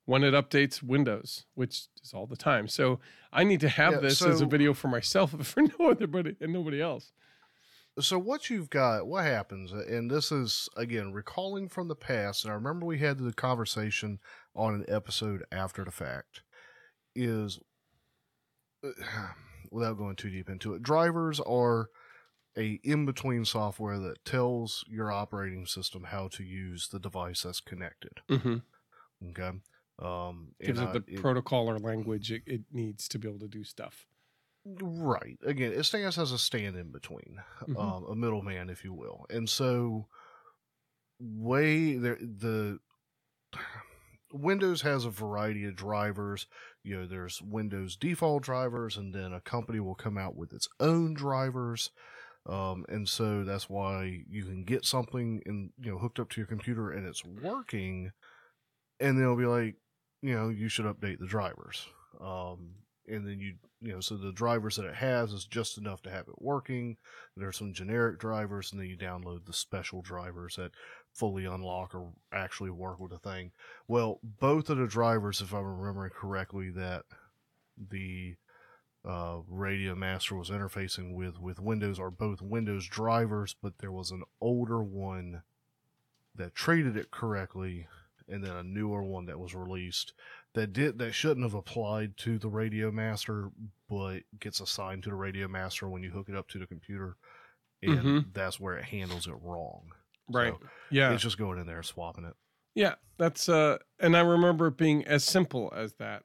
when 0.05 0.23
it 0.25 0.35
updates 0.35 0.83
windows 0.83 1.45
which 1.55 1.89
is 2.03 2.13
all 2.15 2.27
the 2.27 2.37
time. 2.37 2.69
So 2.69 3.01
i 3.33 3.45
need 3.45 3.61
to 3.61 3.69
have 3.69 3.95
Yeah, 3.95 4.01
this 4.01 4.23
as 4.23 4.41
a 4.41 4.47
video 4.47 4.73
for 4.75 4.89
myself 4.89 5.31
for 5.47 5.63
no 5.63 5.91
other 5.91 6.07
buddy 6.07 6.37
and 6.41 6.53
nobody 6.53 6.81
else 6.81 7.13
So 8.01 8.19
what 8.19 8.49
you've 8.51 8.71
got, 8.71 9.07
what 9.07 9.25
happens, 9.25 9.73
and 9.73 10.11
this 10.11 10.31
is 10.31 10.69
again 10.77 11.13
recalling 11.13 11.69
from 11.69 11.89
the 11.89 11.97
past, 11.97 12.45
and 12.45 12.53
I 12.53 12.55
remember 12.55 12.87
we 12.87 12.99
had 12.99 13.19
the 13.19 13.33
conversation 13.33 14.19
on 14.55 14.75
an 14.75 14.85
episode 14.89 15.45
after 15.51 15.85
the 15.85 15.91
fact, 15.91 16.43
is 17.17 17.59
without 19.71 19.99
going 19.99 20.17
too 20.17 20.31
deep 20.31 20.49
into 20.49 20.75
it, 20.75 20.83
drivers 20.83 21.41
are 21.41 21.89
a 22.57 22.81
in-between 22.83 23.45
software 23.45 23.99
that 23.99 24.25
tells 24.25 24.85
your 24.89 25.13
operating 25.13 25.67
system 25.67 26.05
how 26.05 26.29
to 26.29 26.43
use 26.43 26.89
the 26.89 26.99
device 26.99 27.43
that's 27.43 27.61
connected. 27.61 28.13
mm-hmm. 28.29 28.57
Okay. 29.31 29.59
Um, 30.01 30.53
Gives 30.61 30.79
and 30.79 30.89
it 30.89 30.93
the 31.07 31.13
I- 31.13 31.15
it- 31.17 31.21
protocol 31.21 31.69
or 31.69 31.79
language 31.79 32.31
it, 32.31 32.43
it 32.47 32.61
needs 32.73 33.09
to 33.09 33.19
be 33.19 33.29
able 33.29 33.41
to 33.41 33.49
do 33.49 33.65
stuff. 33.65 34.07
Right. 34.65 35.39
Again, 35.43 35.73
it 35.73 35.85
stands 35.85 36.19
as 36.19 36.33
a 36.33 36.39
stand 36.39 36.77
in 36.77 36.91
between, 36.93 37.43
Mhm. 37.67 37.77
um, 37.79 38.05
a 38.05 38.15
middleman, 38.15 38.69
if 38.69 38.85
you 38.85 38.93
will. 38.93 39.25
And 39.31 39.49
so, 39.49 40.09
way 41.19 41.97
there, 41.97 42.17
the 42.17 42.79
Windows 44.33 44.83
has 44.83 45.05
a 45.05 45.11
variety 45.11 45.65
of 45.67 45.77
drivers. 45.77 46.47
You 46.85 46.97
know, 47.01 47.07
there's 47.07 47.43
Windows 47.43 47.97
default 47.97 48.43
drivers, 48.43 48.97
and 48.97 49.15
then 49.15 49.33
a 49.33 49.41
company 49.41 49.81
will 49.81 49.95
come 49.95 50.19
out 50.19 50.37
with 50.37 50.53
its 50.53 50.69
own 50.81 51.15
drivers. 51.15 51.91
Um, 52.47 52.87
and 52.89 53.09
so 53.09 53.45
that's 53.45 53.71
why 53.71 54.25
you 54.29 54.45
can 54.45 54.65
get 54.65 54.85
something 54.85 55.43
and 55.47 55.73
you 55.79 55.93
know, 55.93 55.99
hooked 55.99 56.21
up 56.21 56.31
to 56.31 56.41
your 56.41 56.49
computer 56.49 56.91
and 56.91 57.07
it's 57.07 57.25
working, 57.25 58.13
and 59.01 59.19
they'll 59.21 59.37
be 59.37 59.47
like, 59.47 59.77
you 60.23 60.35
know, 60.35 60.49
you 60.49 60.69
should 60.69 60.87
update 60.87 61.19
the 61.19 61.27
drivers. 61.27 61.87
Um, 62.21 62.77
and 63.07 63.27
then 63.27 63.41
you, 63.41 63.57
you 63.81 63.93
know, 63.93 64.01
so 64.01 64.17
the 64.17 64.33
drivers 64.33 64.77
that 64.77 64.87
it 64.87 64.97
has 64.97 65.33
is 65.33 65.45
just 65.45 65.79
enough 65.79 66.03
to 66.03 66.11
have 66.11 66.27
it 66.29 66.43
working. 66.43 66.97
There's 67.37 67.57
some 67.57 67.73
generic 67.73 68.19
drivers, 68.19 68.73
and 68.73 68.81
then 68.81 68.89
you 68.89 68.97
download 68.97 69.47
the 69.47 69.53
special 69.53 70.03
drivers 70.03 70.57
that 70.57 70.73
fully 71.13 71.45
unlock 71.45 71.95
or 71.95 72.13
actually 72.33 72.71
work 72.71 72.99
with 72.99 73.13
the 73.13 73.19
thing. 73.19 73.53
Well, 73.87 74.19
both 74.23 74.69
of 74.69 74.79
the 74.79 74.87
drivers, 74.87 75.41
if 75.41 75.55
I'm 75.55 75.65
remembering 75.65 76.11
correctly, 76.11 76.71
that 76.71 77.05
the 77.91 78.35
uh, 79.05 79.39
Radio 79.49 79.95
Master 79.95 80.35
was 80.35 80.51
interfacing 80.51 81.15
with 81.15 81.41
with 81.41 81.61
Windows 81.61 82.01
are 82.01 82.11
both 82.11 82.43
Windows 82.43 82.87
drivers, 82.89 83.55
but 83.63 83.79
there 83.79 83.93
was 83.93 84.11
an 84.11 84.25
older 84.41 84.83
one 84.83 85.43
that 86.35 86.55
treated 86.55 86.97
it 86.97 87.11
correctly, 87.11 87.87
and 88.29 88.43
then 88.43 88.57
a 88.57 88.63
newer 88.63 89.05
one 89.05 89.27
that 89.27 89.39
was 89.39 89.55
released 89.55 90.13
that 90.55 90.73
did 90.73 90.99
that 90.99 91.13
shouldn't 91.13 91.45
have 91.45 91.55
applied 91.55 92.17
to 92.19 92.39
the 92.39 92.49
Radio 92.49 92.91
Master, 92.91 93.51
but 93.89 94.21
gets 94.41 94.61
assigned 94.61 95.03
to 95.05 95.11
the 95.11 95.15
Radio 95.17 95.47
Master 95.49 95.89
when 95.89 96.03
you 96.03 96.11
hook 96.11 96.29
it 96.29 96.35
up 96.37 96.49
to 96.49 96.59
the 96.59 96.67
computer, 96.67 97.17
and 97.83 97.99
Mhm. 98.01 98.33
that's 98.33 98.59
where 98.59 98.77
it 98.77 98.85
handles 98.87 99.27
it 99.27 99.35
wrong. 99.43 99.93
Right. 100.29 100.55
So 100.59 100.67
yeah. 100.91 101.13
It's 101.13 101.23
just 101.23 101.39
going 101.39 101.59
in 101.59 101.67
there 101.67 101.83
swapping 101.83 102.25
it. 102.25 102.35
Yeah. 102.75 102.95
That's 103.19 103.49
uh 103.49 103.79
and 103.99 104.17
I 104.17 104.21
remember 104.21 104.69
it 104.69 104.77
being 104.77 105.05
as 105.07 105.25
simple 105.25 105.73
as 105.75 105.95
that. 105.95 106.25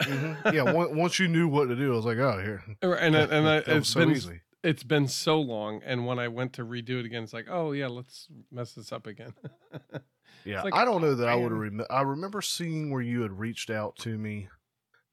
yeah, 0.52 0.72
once 0.72 1.18
you 1.18 1.28
knew 1.28 1.46
what 1.48 1.66
to 1.66 1.76
do, 1.76 1.92
I 1.92 1.96
was 1.96 2.04
like, 2.04 2.18
oh, 2.18 2.40
here. 2.42 2.62
And 2.82 3.14
and, 3.14 3.32
and 3.32 3.48
I, 3.48 3.56
it's 3.66 3.90
so 3.90 4.00
been 4.00 4.10
easy. 4.10 4.40
it's 4.62 4.82
been 4.82 5.06
so 5.08 5.40
long 5.40 5.80
and 5.84 6.06
when 6.06 6.18
I 6.18 6.28
went 6.28 6.52
to 6.54 6.64
redo 6.64 6.98
it 7.00 7.06
again 7.06 7.22
it's 7.22 7.32
like, 7.32 7.46
"Oh 7.48 7.72
yeah, 7.72 7.86
let's 7.86 8.28
mess 8.50 8.72
this 8.72 8.90
up 8.92 9.06
again." 9.06 9.34
Yeah, 10.44 10.62
like, 10.62 10.74
I 10.74 10.84
don't 10.84 11.00
know 11.00 11.14
that 11.14 11.28
I 11.28 11.34
would 11.36 11.50
have. 11.52 11.60
Rem- 11.60 11.86
I 11.90 12.02
remember 12.02 12.42
seeing 12.42 12.90
where 12.90 13.00
you 13.02 13.22
had 13.22 13.32
reached 13.38 13.70
out 13.70 13.96
to 14.00 14.18
me, 14.18 14.48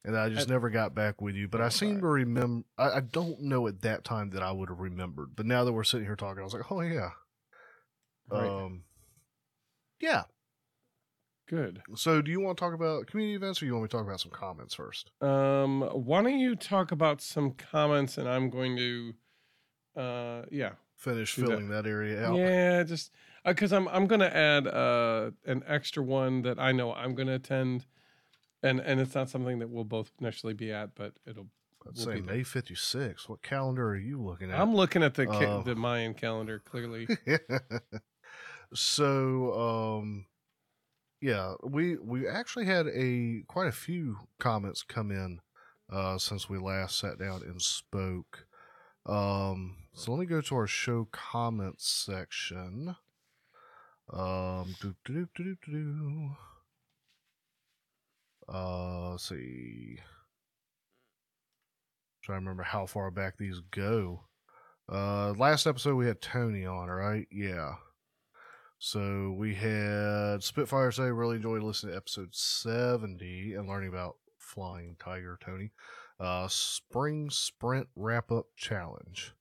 and 0.04 0.18
I 0.18 0.30
just 0.30 0.50
I- 0.50 0.54
never 0.54 0.70
got 0.70 0.94
back 0.94 1.22
with 1.22 1.36
you. 1.36 1.48
But 1.48 1.62
I 1.62 1.70
seem 1.70 1.96
Right. 1.96 2.02
to 2.02 2.08
remember. 2.08 2.66
I, 2.78 2.90
I 2.90 3.00
don't 3.00 3.42
know 3.42 3.68
at 3.68 3.82
that 3.82 4.04
time 4.04 4.32
that 4.32 4.44
I 4.44 4.52
would 4.52 4.70
have 4.70 4.80
remembered. 4.80 5.36
But 5.36 5.46
now 5.46 5.64
that 5.64 5.72
we're 5.74 5.84
sitting 5.86 6.06
here 6.06 6.16
talking, 6.16 6.42
I 6.42 6.44
was 6.44 6.54
like, 6.54 6.70
oh 6.72 6.82
yeah, 6.82 7.12
right. 8.30 8.48
um, 8.50 8.84
yeah. 10.00 10.24
Good. 11.48 11.82
So, 11.96 12.22
do 12.22 12.32
you 12.32 12.40
want 12.40 12.58
to 12.58 12.62
talk 12.64 12.74
about 12.74 13.08
community 13.08 13.36
events, 13.36 13.62
or 13.62 13.66
you 13.66 13.74
want 13.74 13.84
me 13.84 13.88
to 13.90 13.98
talk 13.98 14.06
about 14.06 14.22
some 14.22 14.32
comments 14.32 14.74
first? 14.74 15.12
Um 15.22 15.82
why 15.82 16.22
don't 16.22 16.40
you 16.40 16.56
talk 16.56 16.92
about 16.94 17.22
some 17.22 17.52
comments 17.52 18.18
and 18.18 18.28
I'm 18.30 18.50
going 18.50 18.78
to 18.78 19.14
uh 20.02 20.42
yeah. 20.52 20.72
Finish 20.96 21.36
Do 21.36 21.42
that. 21.42 21.48
filling 21.50 21.70
that, 21.70 21.86
area 21.88 22.24
out. 22.26 22.36
Yeah, 22.38 22.84
just 22.84 23.12
because 23.46 23.74
I'm 23.74 23.88
I'm 23.90 24.08
gonna 24.08 24.26
add 24.26 24.68
uh 24.68 25.32
an 25.46 25.64
extra 25.68 26.04
one 26.04 26.42
that 26.44 26.60
I 26.60 26.72
know 26.72 26.94
I'm 26.94 27.16
gonna 27.16 27.36
attend, 27.36 27.86
and 28.64 28.80
and 28.80 29.00
it's 29.00 29.16
not 29.16 29.30
something 29.30 29.60
that 29.60 29.70
we'll 29.70 29.84
both 29.84 30.12
necessarily 30.20 30.54
be 30.54 30.72
at, 30.72 30.96
but 30.96 31.14
it'll. 31.26 31.48
I'd 31.88 31.96
we'll 31.96 32.06
say. 32.06 32.22
May 32.22 32.44
fifty 32.44 32.76
six. 32.76 33.28
What 33.28 33.42
calendar 33.42 33.90
are 33.90 33.98
you 33.98 34.22
looking 34.22 34.52
at? 34.52 34.60
I'm 34.60 34.76
looking 34.76 35.02
at 35.02 35.16
the 35.16 35.26
ca- 35.26 35.60
Uh, 35.60 35.64
the 35.64 35.76
Mayan 35.76 36.14
calendar 36.14 36.60
clearly. 36.60 37.08
so 38.74 39.54
um 40.00 40.26
yeah 41.20 41.56
we 41.64 41.98
we 41.98 42.28
actually 42.28 42.66
had 42.66 42.88
a 42.88 43.44
quite 43.48 43.68
a 43.68 43.72
few 43.74 44.18
comments 44.40 44.82
come 44.84 45.12
in 45.12 45.40
uh 45.92 46.18
since 46.18 46.50
we 46.50 46.58
last 46.58 46.98
sat 46.98 47.20
down 47.20 47.42
and 47.44 47.62
spoke 47.62 48.46
um 49.06 49.76
so 49.94 50.12
let 50.12 50.20
me 50.20 50.26
go 50.26 50.40
to 50.42 50.56
our 50.56 50.68
show 50.68 51.08
comments 51.12 51.86
section 51.88 52.96
um 54.14 54.76
do, 54.82 54.94
do, 55.06 55.28
do, 55.36 55.44
do, 55.44 55.56
do, 55.66 56.30
uh 58.52 59.12
let's 59.12 59.30
see. 59.30 59.98
Trying 62.24 62.40
to 62.40 62.42
remember 62.42 62.64
how 62.64 62.86
far 62.86 63.10
back 63.12 63.38
these 63.38 63.62
go. 63.72 64.26
Uh 64.92 65.32
last 65.32 65.66
episode 65.68 65.96
we 65.96 66.08
had 66.08 66.22
tony 66.22 66.66
on 66.66 66.90
right? 66.90 67.28
Yeah. 67.32 67.76
So 68.84 69.36
we 69.38 69.54
had 69.54 70.42
Spitfire 70.42 70.92
say 70.92 71.04
really 71.04 71.36
enjoyed 71.36 71.62
listening 71.62 71.92
to 71.92 71.98
episode 71.98 72.34
70 72.34 73.54
and 73.54 73.70
learning 73.70 73.90
about 73.90 74.16
Flying 74.40 74.96
Tiger 75.00 75.38
Tony. 75.40 75.72
Uh, 76.20 76.48
Spring 76.48 77.30
Sprint 77.30 77.88
Wrap 77.96 78.32
Up 78.32 78.48
Challenge. 78.58 79.34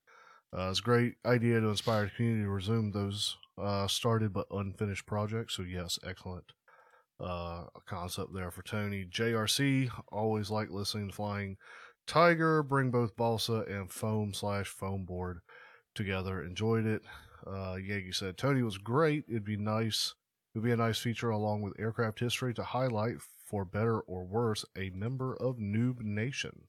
Uh, 0.56 0.68
it's 0.68 0.80
a 0.80 0.82
great 0.82 1.14
idea 1.24 1.58
to 1.58 1.68
inspire 1.68 2.04
the 2.04 2.10
community 2.10 2.44
to 2.44 2.50
resume 2.50 2.92
those 2.92 3.38
uh, 3.59 3.86
started 3.86 4.32
but 4.32 4.46
unfinished 4.51 5.07
project. 5.07 5.53
So, 5.53 5.62
yes, 5.62 5.98
excellent 6.07 6.53
uh, 7.20 7.64
concept 7.86 8.34
there 8.34 8.51
for 8.51 8.62
Tony. 8.62 9.05
JRC, 9.05 9.90
always 10.11 10.51
like 10.51 10.70
listening 10.70 11.09
to 11.09 11.14
Flying 11.14 11.57
Tiger. 12.07 12.62
Bring 12.62 12.90
both 12.90 13.16
balsa 13.16 13.64
and 13.68 13.90
foam 13.90 14.32
slash 14.34 14.68
foam 14.68 15.05
board 15.05 15.40
together. 15.94 16.42
Enjoyed 16.42 16.86
it. 16.86 17.03
Uh, 17.46 17.76
Yagi 17.76 18.14
said 18.14 18.36
Tony 18.36 18.62
was 18.62 18.78
great. 18.78 19.24
It'd 19.28 19.44
be 19.44 19.57
nice. 19.57 20.14
It'd 20.55 20.64
be 20.64 20.72
a 20.72 20.76
nice 20.76 20.98
feature 20.98 21.30
along 21.30 21.62
with 21.62 21.78
aircraft 21.78 22.20
history 22.20 22.53
to 22.55 22.62
highlight, 22.62 23.16
for 23.46 23.64
better 23.64 24.01
or 24.01 24.24
worse, 24.24 24.64
a 24.76 24.90
member 24.90 25.36
of 25.36 25.57
Noob 25.57 26.01
Nation. 26.01 26.62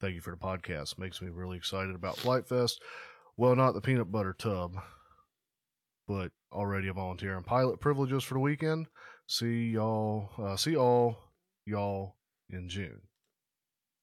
Thank 0.00 0.14
you 0.14 0.20
for 0.20 0.30
the 0.30 0.36
podcast. 0.36 0.98
Makes 0.98 1.20
me 1.20 1.28
really 1.28 1.56
excited 1.56 1.94
about 1.94 2.16
Flight 2.16 2.48
Fest. 2.48 2.80
Well, 3.36 3.54
not 3.56 3.74
the 3.74 3.80
peanut 3.80 4.10
butter 4.10 4.34
tub, 4.38 4.76
but 6.10 6.32
already 6.52 6.88
a 6.88 6.92
volunteer 6.92 7.36
and 7.36 7.46
pilot 7.46 7.78
privileges 7.78 8.24
for 8.24 8.34
the 8.34 8.40
weekend. 8.40 8.88
See 9.28 9.70
y'all. 9.70 10.30
Uh, 10.36 10.56
see 10.56 10.76
all 10.76 11.16
y'all 11.66 12.16
in 12.50 12.68
June. 12.68 13.00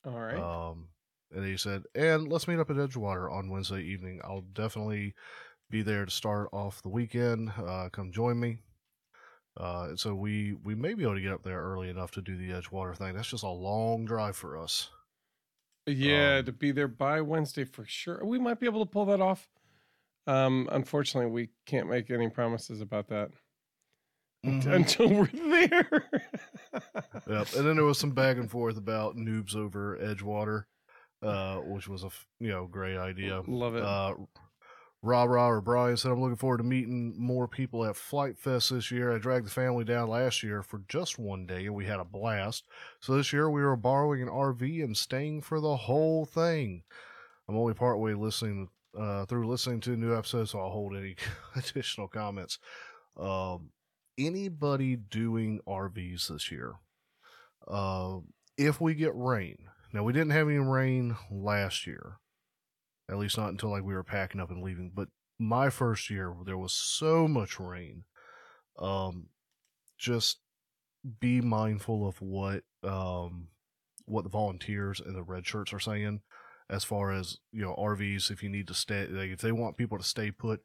All 0.06 0.18
right. 0.18 0.38
Um, 0.38 0.88
and 1.36 1.46
he 1.46 1.58
said, 1.58 1.84
and 1.94 2.30
let's 2.32 2.48
meet 2.48 2.60
up 2.60 2.70
at 2.70 2.78
Edgewater 2.78 3.30
on 3.30 3.50
Wednesday 3.50 3.82
evening. 3.82 4.22
I'll 4.24 4.46
definitely 4.54 5.16
be 5.70 5.82
there 5.82 6.06
to 6.06 6.12
start 6.12 6.48
off 6.54 6.82
the 6.82 6.88
weekend. 6.88 7.52
Uh, 7.58 7.90
come 7.92 8.14
join 8.14 8.40
me. 8.40 8.60
Uh, 9.58 9.98
so 9.98 10.16
we 10.16 10.56
we 10.64 10.76
may 10.76 10.94
be 10.94 11.04
able 11.04 11.16
to 11.16 11.22
get 11.22 11.34
up 11.34 11.44
there 11.44 11.62
early 11.62 11.90
enough 11.90 12.12
to 12.12 12.22
do 12.22 12.38
the 12.38 12.52
Edgewater 12.52 12.96
thing. 12.96 13.16
That's 13.16 13.32
just 13.32 13.44
a 13.44 13.50
long 13.50 14.06
drive 14.06 14.38
for 14.38 14.58
us. 14.58 14.92
yeah, 15.86 16.38
um, 16.38 16.46
to 16.46 16.54
be 16.54 16.72
there 16.72 16.88
by 16.88 17.20
Wednesday 17.20 17.66
for 17.66 17.84
sure. 17.86 18.24
We 18.24 18.40
might 18.40 18.62
be 18.62 18.66
able 18.66 18.86
to 18.86 18.90
pull 18.90 19.08
that 19.08 19.20
off. 19.20 19.50
Um, 20.28 20.68
unfortunately, 20.72 21.32
we 21.32 21.50
can't 21.66 21.90
make 21.90 22.12
any 22.12 22.30
promises 22.30 22.82
about 22.82 23.08
that 23.10 23.30
Mhm. 24.46 24.72
until 24.72 25.10
we're 25.10 25.28
there. 25.28 26.10
Yep. 27.28 27.54
And 27.56 27.68
then 27.68 27.76
there 27.76 27.86
was 27.86 27.98
some 27.98 28.12
back 28.12 28.38
and 28.38 28.50
forth 28.52 28.78
about 28.78 29.16
noobs 29.16 29.56
over 29.56 29.98
Edgewater, 29.98 30.66
uh, 31.22 31.58
which 31.62 31.88
was 31.88 32.04
a 32.04 32.10
you 32.40 32.50
know 32.50 32.68
great 32.68 32.98
idea. 32.98 33.42
Love 33.48 33.76
it. 33.76 33.84
Uh, 33.84 34.14
Rah 35.04 35.24
Rah 35.24 35.48
or 35.50 35.62
Brian 35.62 35.96
said, 35.96 36.12
I'm 36.12 36.20
looking 36.22 36.36
forward 36.38 36.58
to 36.58 36.64
meeting 36.64 37.14
more 37.18 37.48
people 37.48 37.86
at 37.86 37.96
Flight 37.96 38.38
Fest 38.38 38.72
this 38.72 38.90
year. 38.92 39.14
I 39.16 39.20
dragged 39.20 39.46
the 39.46 39.52
family 39.52 39.84
down 39.86 40.10
last 40.10 40.42
year 40.44 40.64
for 40.64 40.82
just 40.90 41.20
one 41.20 41.46
day 41.46 41.66
and 41.68 41.76
we 41.76 41.86
had 41.86 42.00
a 42.00 42.04
blast. 42.06 42.66
So 43.00 43.16
this 43.16 43.32
year 43.32 43.50
we 43.50 43.62
were 43.62 43.76
borrowing 43.76 44.22
an 44.24 44.28
RV 44.28 44.84
and 44.84 44.98
staying 44.98 45.42
for 45.42 45.60
the 45.62 45.76
whole 45.78 46.26
thing. 46.26 46.84
I'm 47.48 47.56
only 47.56 47.76
partway 47.76 48.14
listening 48.16 48.70
uh, 48.98 49.26
through 49.26 49.48
listening 49.48 49.80
to 49.82 49.92
the 49.92 49.98
new 49.98 50.16
episode, 50.16 50.50
so 50.50 50.60
I'll 50.60 50.70
hold 50.70 50.96
any 50.96 51.16
additional 51.56 52.08
comments. 52.08 52.60
Um, 53.20 53.70
anybody 54.18 54.96
doing 54.96 55.60
RVs 55.68 56.28
this 56.28 56.52
year? 56.52 56.74
Uh, 57.68 58.20
if 58.58 58.82
we 58.82 58.96
get 58.96 59.12
rain, 59.16 59.58
now 59.94 60.04
we 60.04 60.14
didn't 60.14 60.32
have 60.32 60.48
any 60.48 60.58
rain 60.58 61.16
last 61.32 61.86
year 61.86 62.20
at 63.10 63.18
least 63.18 63.38
not 63.38 63.50
until 63.50 63.70
like 63.70 63.84
we 63.84 63.94
were 63.94 64.04
packing 64.04 64.42
up 64.42 64.52
and 64.52 64.64
leaving 64.64 64.92
but 64.94 65.08
my 65.40 65.70
first 65.70 66.10
year 66.10 66.34
there 66.46 66.58
was 66.58 66.74
so 66.74 67.28
much 67.28 67.60
rain 67.60 68.04
um 68.80 69.28
just 69.98 70.40
be 71.20 71.42
mindful 71.42 72.08
of 72.08 72.22
what 72.22 72.64
um 72.84 73.48
what 74.06 74.24
the 74.24 74.30
volunteers 74.30 75.00
and 75.00 75.16
the 75.16 75.24
red 75.24 75.46
shirts 75.46 75.74
are 75.74 75.80
saying 75.80 76.22
as 76.70 76.84
far 76.84 77.12
as 77.12 77.38
you 77.52 77.62
know 77.62 77.76
RVs 77.78 78.30
if 78.32 78.42
you 78.44 78.50
need 78.50 78.68
to 78.68 78.74
stay 78.74 79.08
like 79.08 79.30
if 79.32 79.40
they 79.42 79.52
want 79.52 79.78
people 79.78 79.98
to 79.98 80.04
stay 80.04 80.32
put 80.32 80.62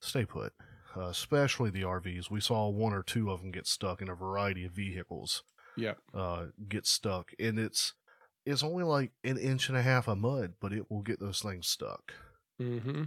stay 0.00 0.24
put 0.24 0.52
uh, 0.96 1.08
especially 1.08 1.70
the 1.70 1.82
RVs 1.82 2.30
we 2.30 2.40
saw 2.40 2.68
one 2.68 2.92
or 2.92 3.02
two 3.02 3.30
of 3.30 3.40
them 3.40 3.50
get 3.50 3.66
stuck 3.66 4.00
in 4.00 4.08
a 4.08 4.14
variety 4.14 4.64
of 4.64 4.72
vehicles 4.72 5.42
Yeah. 5.76 5.94
uh, 6.14 6.46
get 6.68 6.86
stuck, 6.86 7.32
and 7.38 7.58
it's 7.58 7.94
it's 8.46 8.62
only 8.62 8.84
like 8.84 9.12
an 9.24 9.38
inch 9.38 9.68
and 9.68 9.78
a 9.78 9.82
half 9.82 10.06
of 10.06 10.18
mud, 10.18 10.54
but 10.60 10.72
it 10.72 10.90
will 10.90 11.00
get 11.02 11.18
those 11.18 11.40
things 11.40 11.66
stuck. 11.66 12.12
mm-hmm 12.60 13.04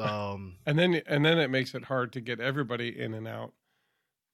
Um, 0.00 0.56
And 0.66 0.78
then 0.78 1.02
and 1.06 1.24
then 1.24 1.38
it 1.38 1.50
makes 1.50 1.74
it 1.74 1.84
hard 1.84 2.12
to 2.12 2.20
get 2.20 2.40
everybody 2.40 2.98
in 2.98 3.14
and 3.14 3.26
out 3.28 3.52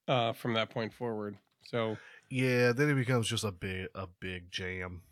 uh, 0.08 0.32
from 0.32 0.54
that 0.54 0.70
point 0.70 0.92
forward. 0.92 1.36
So 1.66 1.96
yeah, 2.30 2.72
then 2.72 2.90
it 2.90 2.94
becomes 2.94 3.28
just 3.28 3.44
a 3.44 3.52
big 3.52 3.88
a 3.94 4.06
big 4.20 4.50
jam. 4.50 5.02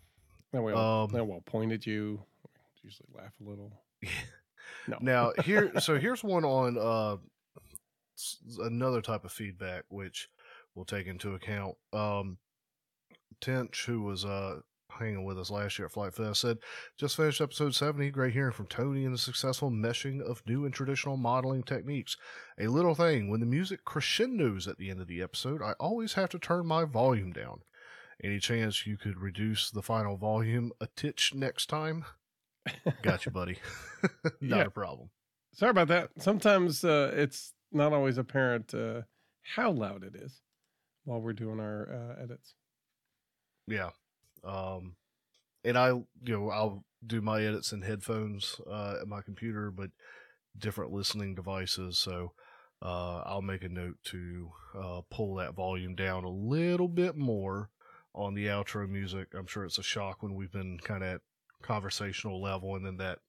Then 0.53 0.63
we 0.63 0.73
all, 0.73 1.05
Um, 1.05 1.11
then 1.13 1.27
we'll 1.29 1.41
point 1.41 1.73
at 1.73 1.87
you. 1.87 2.23
Usually 2.83 3.09
laugh 3.15 3.33
a 3.41 3.49
little. 3.49 3.73
No. 4.89 4.99
Now 5.01 5.33
here, 5.45 5.71
so 5.81 5.97
here's 5.99 6.25
one 6.25 6.45
on 6.45 6.77
uh, 6.77 7.17
another 8.65 9.01
type 9.01 9.25
of 9.25 9.31
feedback 9.31 9.85
which 9.89 10.29
we'll 10.75 10.85
take 10.85 11.07
into 11.07 11.35
account. 11.35 11.77
Um, 11.93 12.39
Tench, 13.41 13.85
who 13.87 14.03
was 14.03 14.25
uh 14.25 14.61
hanging 14.99 15.25
with 15.25 15.39
us 15.39 15.51
last 15.51 15.79
year 15.79 15.87
at 15.87 15.93
Flight 15.93 16.15
Fest, 16.15 16.41
said 16.41 16.59
just 16.99 17.17
finished 17.17 17.41
episode 17.41 17.75
seventy. 17.75 18.11
Great 18.11 18.33
hearing 18.33 18.53
from 18.53 18.67
Tony 18.67 19.05
and 19.05 19.15
the 19.15 19.19
successful 19.19 19.71
meshing 19.71 20.21
of 20.21 20.43
new 20.47 20.65
and 20.65 20.75
traditional 20.75 21.17
modeling 21.17 21.63
techniques. 21.63 22.17
A 22.59 22.67
little 22.67 22.95
thing 22.95 23.31
when 23.31 23.41
the 23.41 23.47
music 23.47 23.85
crescendos 23.85 24.67
at 24.67 24.79
the 24.79 24.91
end 24.91 25.01
of 25.01 25.07
the 25.07 25.23
episode, 25.23 25.63
I 25.63 25.73
always 25.79 26.15
have 26.15 26.31
to 26.31 26.39
turn 26.39 26.67
my 26.67 26.85
volume 26.85 27.33
down. 27.33 27.61
Any 28.23 28.39
chance 28.39 28.87
you 28.87 28.97
could 28.97 29.19
reduce 29.21 29.71
the 29.71 29.83
final 29.83 30.17
volume 30.17 30.73
a 30.81 30.87
titch 30.95 31.35
next 31.35 31.67
time? 31.69 32.05
Got 33.03 33.27
you, 33.27 33.33
buddy. 33.33 33.59
Not 34.41 34.59
Yeah. 34.59 34.65
a 34.67 34.71
problem. 34.71 35.11
Sorry 35.55 35.71
about 35.71 35.89
that. 35.89 36.11
Sometimes 36.19 36.85
uh, 36.85 37.13
it's 37.15 37.53
not 37.73 37.93
always 37.93 38.17
apparent 38.19 38.73
uh, 38.75 39.03
how 39.43 39.71
loud 39.73 40.05
it 40.05 40.15
is 40.15 40.41
while 41.05 41.21
we're 41.21 41.33
doing 41.33 41.59
our 41.61 41.89
uh, 42.19 42.23
edits. 42.23 42.55
Yeah. 43.67 43.91
Um 44.45 44.97
and 45.65 45.77
I 45.79 45.89
you 45.89 46.07
know, 46.27 46.51
I'll 46.51 46.85
do 47.07 47.21
my 47.21 47.43
edits 47.43 47.73
in 47.73 47.83
headphones 47.83 48.61
uh 48.69 48.99
at 49.01 49.09
my 49.09 49.21
computer, 49.23 49.71
but 49.71 49.91
different 50.59 50.93
listening 50.93 51.35
devices, 51.35 51.99
so 51.99 52.33
uh 52.83 53.19
I'll 53.25 53.43
make 53.43 53.63
a 53.63 53.69
note 53.69 53.97
to 54.07 54.51
uh 54.77 55.01
pull 55.11 55.35
that 55.37 55.55
volume 55.55 55.95
down 55.95 56.25
a 56.25 56.31
little 56.31 56.89
bit 56.89 57.17
more 57.17 57.71
on 58.15 58.35
the 58.35 58.47
outro 58.47 58.89
music. 58.89 59.29
I'm 59.35 59.47
sure 59.47 59.65
it's 59.65 59.79
a 59.79 59.83
shock 59.83 60.23
when 60.23 60.35
we've 60.35 60.53
been 60.53 60.79
kind 60.79 61.03
of 61.03 61.15
at 61.15 61.21
conversational 61.63 62.43
level 62.43 62.75
and 62.77 62.85
then 62.85 62.97
that 62.99 63.21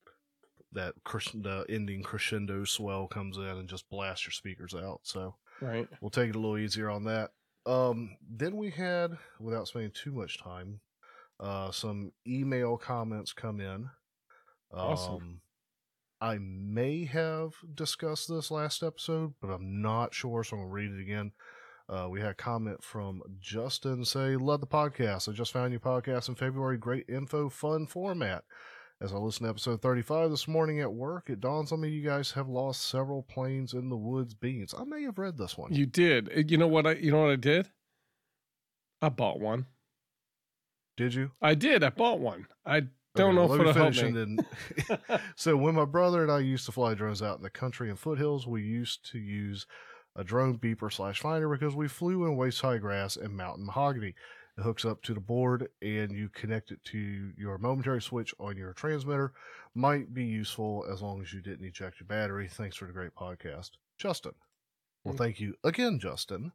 that 0.72 0.96
the 1.36 1.66
ending 1.70 2.02
crescendo 2.02 2.64
swell 2.66 3.08
comes 3.08 3.38
in 3.38 3.44
and 3.44 3.70
just 3.70 3.88
blasts 3.90 4.26
your 4.26 4.32
speakers 4.32 4.74
out. 4.74 5.02
So 5.04 5.36
Right. 5.62 5.88
we'll 6.02 6.10
take 6.10 6.30
it 6.30 6.36
a 6.36 6.40
little 6.40 6.58
easier 6.58 6.90
on 6.90 7.04
that. 7.04 7.30
Um, 7.68 8.18
then 8.28 8.58
we 8.58 8.72
had, 8.72 9.18
without 9.40 9.68
spending 9.68 9.92
too 9.92 10.12
much 10.12 10.40
time, 10.42 10.82
uh, 11.40 11.72
some 11.72 12.12
email 12.28 12.76
comments 12.78 13.34
come 13.34 13.62
in. 13.62 13.84
Um, 14.72 14.80
Awesome. 14.80 15.42
I 16.20 16.40
may 16.40 17.06
have 17.06 17.54
discussed 17.76 18.28
this 18.28 18.50
last 18.50 18.82
episode, 18.82 19.34
but 19.42 19.50
I'm 19.50 19.82
not 19.82 20.14
sure, 20.16 20.44
so 20.44 20.56
I'm 20.56 20.64
gonna 20.64 20.72
read 20.74 20.92
it 20.92 21.02
again. 21.02 21.34
Uh, 21.90 22.08
we 22.10 22.22
had 22.22 22.30
a 22.32 22.36
comment 22.36 22.84
from 22.84 23.22
Justin 23.40 24.06
say, 24.06 24.36
"Love 24.38 24.62
the 24.62 24.68
podcast. 24.68 25.28
I 25.28 25.34
just 25.34 25.52
found 25.52 25.72
your 25.74 25.80
podcast 25.82 26.30
in 26.30 26.36
February. 26.36 26.78
Great 26.78 27.08
info, 27.10 27.50
fun 27.50 27.88
format." 27.88 28.44
As 29.02 29.12
I 29.12 29.18
listened 29.18 29.48
to 29.48 29.50
episode 29.50 29.82
35 29.82 30.30
this 30.32 30.48
morning 30.48 30.80
at 30.80 30.94
work, 30.94 31.30
it 31.30 31.42
dawns 31.42 31.74
on 31.74 31.82
me 31.82 31.90
you 31.90 32.08
guys 32.08 32.32
have 32.32 32.48
lost 32.48 32.86
several 32.88 33.22
planes 33.22 33.74
in 33.74 33.90
the 33.90 33.98
woods 33.98 34.34
beans. 34.34 34.74
I 34.78 34.86
may 34.86 35.04
have 35.04 35.18
read 35.18 35.38
this 35.38 35.58
one. 35.58 35.74
You 35.74 35.86
did. 35.86 36.30
Uh, 36.30 36.42
You 36.48 36.58
know 36.58 36.68
what 36.68 36.88
I 36.88 36.94
you 36.94 37.12
know 37.12 37.22
what 37.22 37.32
I 37.32 37.36
did? 37.36 37.70
I 39.02 39.10
bought 39.10 39.42
one. 39.42 39.66
Did 40.96 41.14
you? 41.16 41.32
I 41.42 41.56
did. 41.56 41.84
I 41.84 41.90
bought 41.90 42.20
one. 42.20 42.48
I 42.66 42.82
don't 43.16 43.36
Okay, 43.38 43.48
know 43.48 43.54
if 43.54 43.60
it'll 43.60 43.74
help 43.74 43.96
me. 43.96 44.12
then- 44.12 45.20
so 45.36 45.58
when 45.58 45.76
my 45.76 45.86
brother 45.86 46.22
and 46.24 46.32
I 46.32 46.40
used 46.40 46.66
to 46.68 46.72
fly 46.72 46.94
drones 46.94 47.22
out 47.22 47.38
in 47.38 47.44
the 47.44 47.50
country 47.50 47.90
and 47.90 48.00
foothills, 48.00 48.48
we 48.48 48.62
used 48.62 49.10
to 49.12 49.20
use 49.20 49.66
a 50.16 50.24
drone 50.24 50.58
beeper 50.58 50.92
slash 50.92 51.20
finder 51.20 51.50
because 51.50 51.76
we 51.76 51.88
flew 51.88 52.26
in 52.26 52.36
waist 52.36 52.62
high 52.62 52.78
grass 52.78 53.16
and 53.16 53.36
mountain 53.36 53.66
mahogany. 53.66 54.14
It 54.58 54.62
hooks 54.62 54.86
up 54.86 55.02
to 55.04 55.14
the 55.14 55.20
board 55.20 55.70
and 55.82 56.12
you 56.12 56.30
connect 56.30 56.72
it 56.72 56.84
to 56.86 57.32
your 57.38 57.58
momentary 57.58 58.02
switch 58.02 58.34
on 58.40 58.56
your 58.56 58.74
transmitter. 58.74 59.34
Might 59.74 60.14
be 60.14 60.26
useful 60.26 60.86
as 60.92 61.02
long 61.02 61.22
as 61.22 61.34
you 61.34 61.42
didn't 61.42 61.66
eject 61.66 62.00
your 62.00 62.08
battery. 62.08 62.48
Thanks 62.48 62.76
for 62.76 62.86
the 62.86 62.94
great 62.94 63.16
podcast, 63.16 63.72
Justin. 63.98 64.34
Well, 65.04 65.16
thank 65.16 65.40
you 65.40 65.56
again, 65.64 66.00
Justin. 66.00 66.52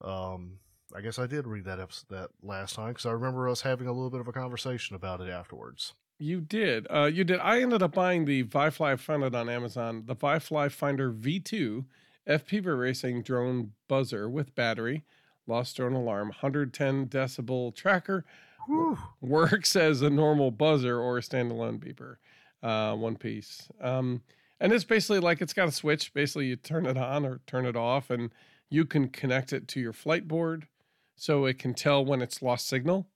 Um, 0.00 0.58
I 0.94 1.02
guess 1.02 1.18
I 1.18 1.26
did 1.26 1.46
read 1.46 1.64
that 1.66 1.80
episode, 1.80 2.06
that 2.10 2.30
last 2.42 2.74
time 2.74 2.88
because 2.88 3.06
I 3.06 3.10
remember 3.10 3.48
us 3.48 3.60
having 3.60 3.86
a 3.86 3.92
little 3.92 4.10
bit 4.10 4.20
of 4.20 4.28
a 4.28 4.32
conversation 4.32 4.96
about 4.96 5.20
it 5.20 5.28
afterwards. 5.28 5.94
You 6.18 6.40
did. 6.40 6.86
Uh, 6.90 7.10
you 7.12 7.24
did. 7.24 7.40
I 7.40 7.60
ended 7.60 7.82
up 7.82 7.92
buying 7.92 8.24
the 8.24 8.44
Vifly 8.44 8.98
Finder 8.98 9.36
on 9.36 9.50
Amazon. 9.50 10.04
The 10.06 10.16
Vifly 10.16 10.72
Finder 10.72 11.12
V2 11.12 11.84
FPV 12.26 12.78
racing 12.78 13.22
drone 13.22 13.72
buzzer 13.88 14.28
with 14.28 14.54
battery, 14.54 15.04
lost 15.46 15.76
drone 15.76 15.92
alarm, 15.94 16.28
110 16.28 17.06
decibel 17.08 17.74
tracker, 17.74 18.24
Whew. 18.66 18.98
works 19.20 19.76
as 19.76 20.02
a 20.02 20.10
normal 20.10 20.50
buzzer 20.50 20.98
or 20.98 21.18
a 21.18 21.20
standalone 21.20 21.78
beeper, 21.78 22.16
uh, 22.62 22.96
one 22.96 23.16
piece. 23.16 23.68
Um, 23.80 24.22
and 24.58 24.72
it's 24.72 24.84
basically 24.84 25.20
like 25.20 25.40
it's 25.40 25.52
got 25.52 25.68
a 25.68 25.72
switch. 25.72 26.12
Basically, 26.14 26.46
you 26.46 26.56
turn 26.56 26.86
it 26.86 26.96
on 26.96 27.26
or 27.26 27.40
turn 27.46 27.66
it 27.66 27.76
off, 27.76 28.10
and 28.10 28.32
you 28.70 28.84
can 28.86 29.08
connect 29.08 29.52
it 29.52 29.68
to 29.68 29.80
your 29.80 29.92
flight 29.92 30.26
board, 30.26 30.66
so 31.14 31.44
it 31.44 31.58
can 31.58 31.74
tell 31.74 32.04
when 32.04 32.22
it's 32.22 32.42
lost 32.42 32.66
signal. 32.66 33.06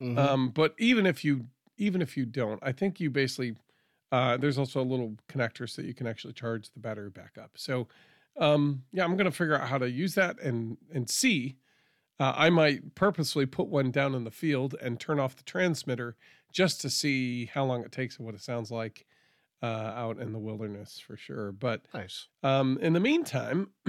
Mhm. 0.00 0.18
Um, 0.18 0.50
but 0.50 0.74
even 0.78 1.06
if 1.06 1.24
you 1.24 1.46
even 1.76 2.02
if 2.02 2.16
you 2.16 2.26
don't, 2.26 2.58
I 2.62 2.72
think 2.72 3.00
you 3.00 3.10
basically 3.10 3.56
uh, 4.12 4.36
there's 4.36 4.58
also 4.58 4.80
a 4.80 4.84
little 4.84 5.16
connector 5.28 5.68
so 5.68 5.82
that 5.82 5.88
you 5.88 5.94
can 5.94 6.06
actually 6.06 6.32
charge 6.32 6.70
the 6.72 6.80
battery 6.80 7.10
back 7.10 7.38
up. 7.38 7.52
So 7.56 7.88
um, 8.38 8.84
yeah, 8.92 9.04
I'm 9.04 9.16
gonna 9.16 9.30
figure 9.30 9.58
out 9.58 9.68
how 9.68 9.78
to 9.78 9.90
use 9.90 10.14
that 10.14 10.40
and 10.40 10.76
and 10.92 11.08
see. 11.08 11.56
Uh, 12.18 12.34
I 12.36 12.50
might 12.50 12.94
purposely 12.94 13.46
put 13.46 13.68
one 13.68 13.90
down 13.90 14.14
in 14.14 14.24
the 14.24 14.30
field 14.30 14.74
and 14.82 15.00
turn 15.00 15.18
off 15.18 15.36
the 15.36 15.42
transmitter 15.42 16.16
just 16.52 16.80
to 16.82 16.90
see 16.90 17.46
how 17.46 17.64
long 17.64 17.82
it 17.82 17.92
takes 17.92 18.18
and 18.18 18.26
what 18.26 18.34
it 18.34 18.42
sounds 18.42 18.70
like 18.70 19.06
uh, 19.62 19.66
out 19.66 20.18
in 20.18 20.32
the 20.32 20.38
wilderness 20.38 20.98
for 20.98 21.16
sure. 21.16 21.52
But 21.52 21.82
nice. 21.94 22.28
um, 22.42 22.78
in 22.80 22.92
the 22.92 23.00
meantime, 23.00 23.70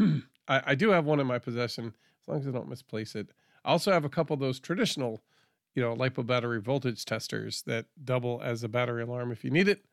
I, 0.48 0.62
I 0.68 0.76
do 0.76 0.89
have 0.92 1.06
one 1.06 1.20
in 1.20 1.28
my 1.28 1.39
possession 1.39 1.88
as 2.22 2.28
long 2.28 2.39
as 2.39 2.48
I 2.48 2.52
don't 2.52 2.70
misplace 2.70 3.16
it. 3.16 3.30
I 3.64 3.72
also 3.72 3.92
have 3.92 4.06
a 4.06 4.10
couple 4.10 4.34
of 4.34 4.39
those 4.39 4.60
traditional, 4.60 5.22
you 5.76 5.82
know, 5.82 5.96
lipo 5.96 6.26
battery 6.26 6.62
voltage 6.62 7.06
testers 7.06 7.64
that 7.64 7.86
double 8.04 8.42
as 8.44 8.64
a 8.64 8.70
battery 8.70 9.04
alarm 9.04 9.32
if 9.32 9.44
you 9.44 9.52
need 9.52 9.68
it. 9.68 9.86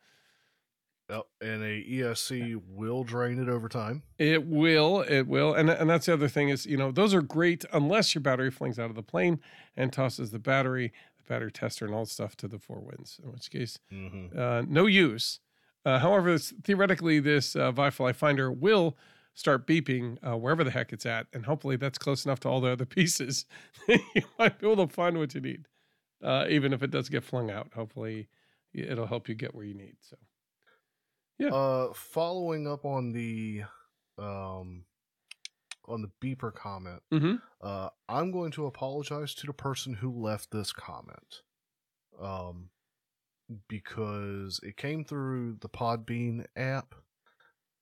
Yep. 1.11 1.23
And 1.41 1.63
a 1.63 1.83
ESC 1.85 2.61
will 2.69 3.03
drain 3.05 3.41
it 3.43 3.49
over 3.49 3.69
time. 3.69 4.03
It 4.19 4.47
will, 4.47 5.01
it 5.03 5.23
will, 5.27 5.55
and 5.55 5.71
and 5.71 5.89
that's 5.89 6.07
the 6.07 6.13
other 6.13 6.29
thing 6.29 6.51
is, 6.51 6.67
you 6.67 6.77
know, 6.77 6.91
those 6.93 7.15
are 7.15 7.23
great 7.23 7.65
unless 7.73 8.15
your 8.15 8.21
battery 8.23 8.51
flings 8.51 8.79
out 8.79 8.91
of 8.91 8.97
the 8.97 9.03
plane 9.03 9.41
and 9.77 9.93
tosses 9.93 10.31
the 10.33 10.39
battery, 10.39 10.93
the 11.17 11.25
battery 11.33 11.51
tester, 11.51 11.87
and 11.87 11.95
all 11.95 12.05
stuff 12.05 12.37
to 12.37 12.49
the 12.49 12.59
four 12.59 12.81
winds. 12.81 13.19
In 13.25 13.33
which 13.33 13.51
case, 13.51 13.79
Mm-hmm. 13.93 14.39
uh, 14.39 14.63
no 14.69 14.85
use. 14.87 15.41
Uh, 15.85 15.99
however, 16.01 16.33
this, 16.33 16.53
theoretically, 16.63 17.21
this 17.21 17.57
uh, 17.57 17.73
Vifly 17.73 18.15
finder 18.15 18.53
will 18.53 18.97
start 19.33 19.67
beeping 19.67 20.19
uh, 20.29 20.37
wherever 20.37 20.63
the 20.65 20.73
heck 20.73 20.93
it's 20.93 21.07
at, 21.07 21.27
and 21.33 21.47
hopefully 21.47 21.77
that's 21.77 21.97
close 21.97 22.27
enough 22.27 22.41
to 22.41 22.49
all 22.49 22.61
the 22.61 22.71
other 22.71 22.85
pieces. 22.99 23.47
you 23.89 24.01
might 24.39 24.59
be 24.59 24.71
able 24.71 24.87
to 24.87 24.93
find 24.93 25.17
what 25.17 25.35
you 25.35 25.41
need, 25.41 25.67
uh, 26.23 26.45
even 26.51 26.75
if 26.75 26.83
it 26.83 26.91
does 26.91 27.09
get 27.09 27.25
flung 27.25 27.51
out. 27.51 27.69
Hopefully, 27.75 28.29
it'll 28.75 29.07
help 29.07 29.29
you 29.29 29.35
get 29.35 29.55
where 29.55 29.65
you 29.65 29.73
need. 29.75 29.95
So, 30.03 30.17
Yeah. 31.39 31.49
Uh, 31.49 31.93
following 31.95 32.67
up 32.67 32.85
on 32.85 33.13
the, 33.13 33.63
um, 34.19 34.85
on 35.87 36.03
the 36.03 36.11
beeper 36.23 36.53
comment, 36.53 37.01
mm-hmm. 37.13 37.37
uh, 37.63 37.89
I'm 38.09 38.33
going 38.33 38.51
to 38.53 38.67
apologize 38.67 39.35
to 39.37 39.47
the 39.47 39.53
person 39.53 39.95
who 39.95 40.11
left 40.11 40.51
this 40.51 40.73
comment, 40.73 41.43
um, 42.21 42.71
because 43.69 44.61
it 44.63 44.77
came 44.77 45.05
through 45.05 45.59
the 45.61 45.69
Podbean 45.69 46.45
app, 46.57 46.95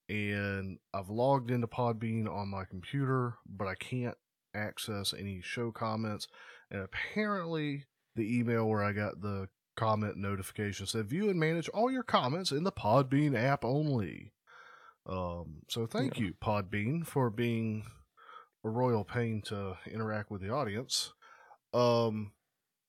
and 0.09 0.79
I've 0.95 1.09
logged 1.09 1.51
into 1.51 1.67
Podbean 1.67 2.29
on 2.33 2.49
my 2.49 2.65
computer, 2.65 3.35
but 3.49 3.67
I 3.67 3.75
can't 3.75 4.17
access 4.55 5.13
any 5.13 5.41
show 5.43 5.73
comments, 5.73 6.29
and 6.71 6.83
apparently 6.83 7.85
the 8.15 8.39
email 8.39 8.69
where 8.69 8.83
I 8.83 8.93
got 8.93 9.21
the 9.21 9.49
comment 9.77 10.17
notification 10.17 10.87
said 10.87 11.07
view 11.09 11.29
and 11.31 11.39
manage 11.39 11.69
all 11.71 11.91
your 11.91 12.03
comments 12.03 12.51
in 12.51 12.65
the 12.65 12.73
Podbean 12.73 13.37
app 13.37 13.65
only. 13.65 14.33
Um, 15.07 15.63
so 15.69 15.87
thank 15.87 16.17
Yeah. 16.19 16.25
you, 16.27 16.35
Podbean, 16.43 17.07
for 17.07 17.31
being 17.31 17.87
a 18.65 18.69
royal 18.69 19.05
pain 19.05 19.43
to 19.43 19.79
interact 19.87 20.31
with 20.31 20.41
the 20.41 20.51
audience. 20.51 21.13
Um, 21.73 22.33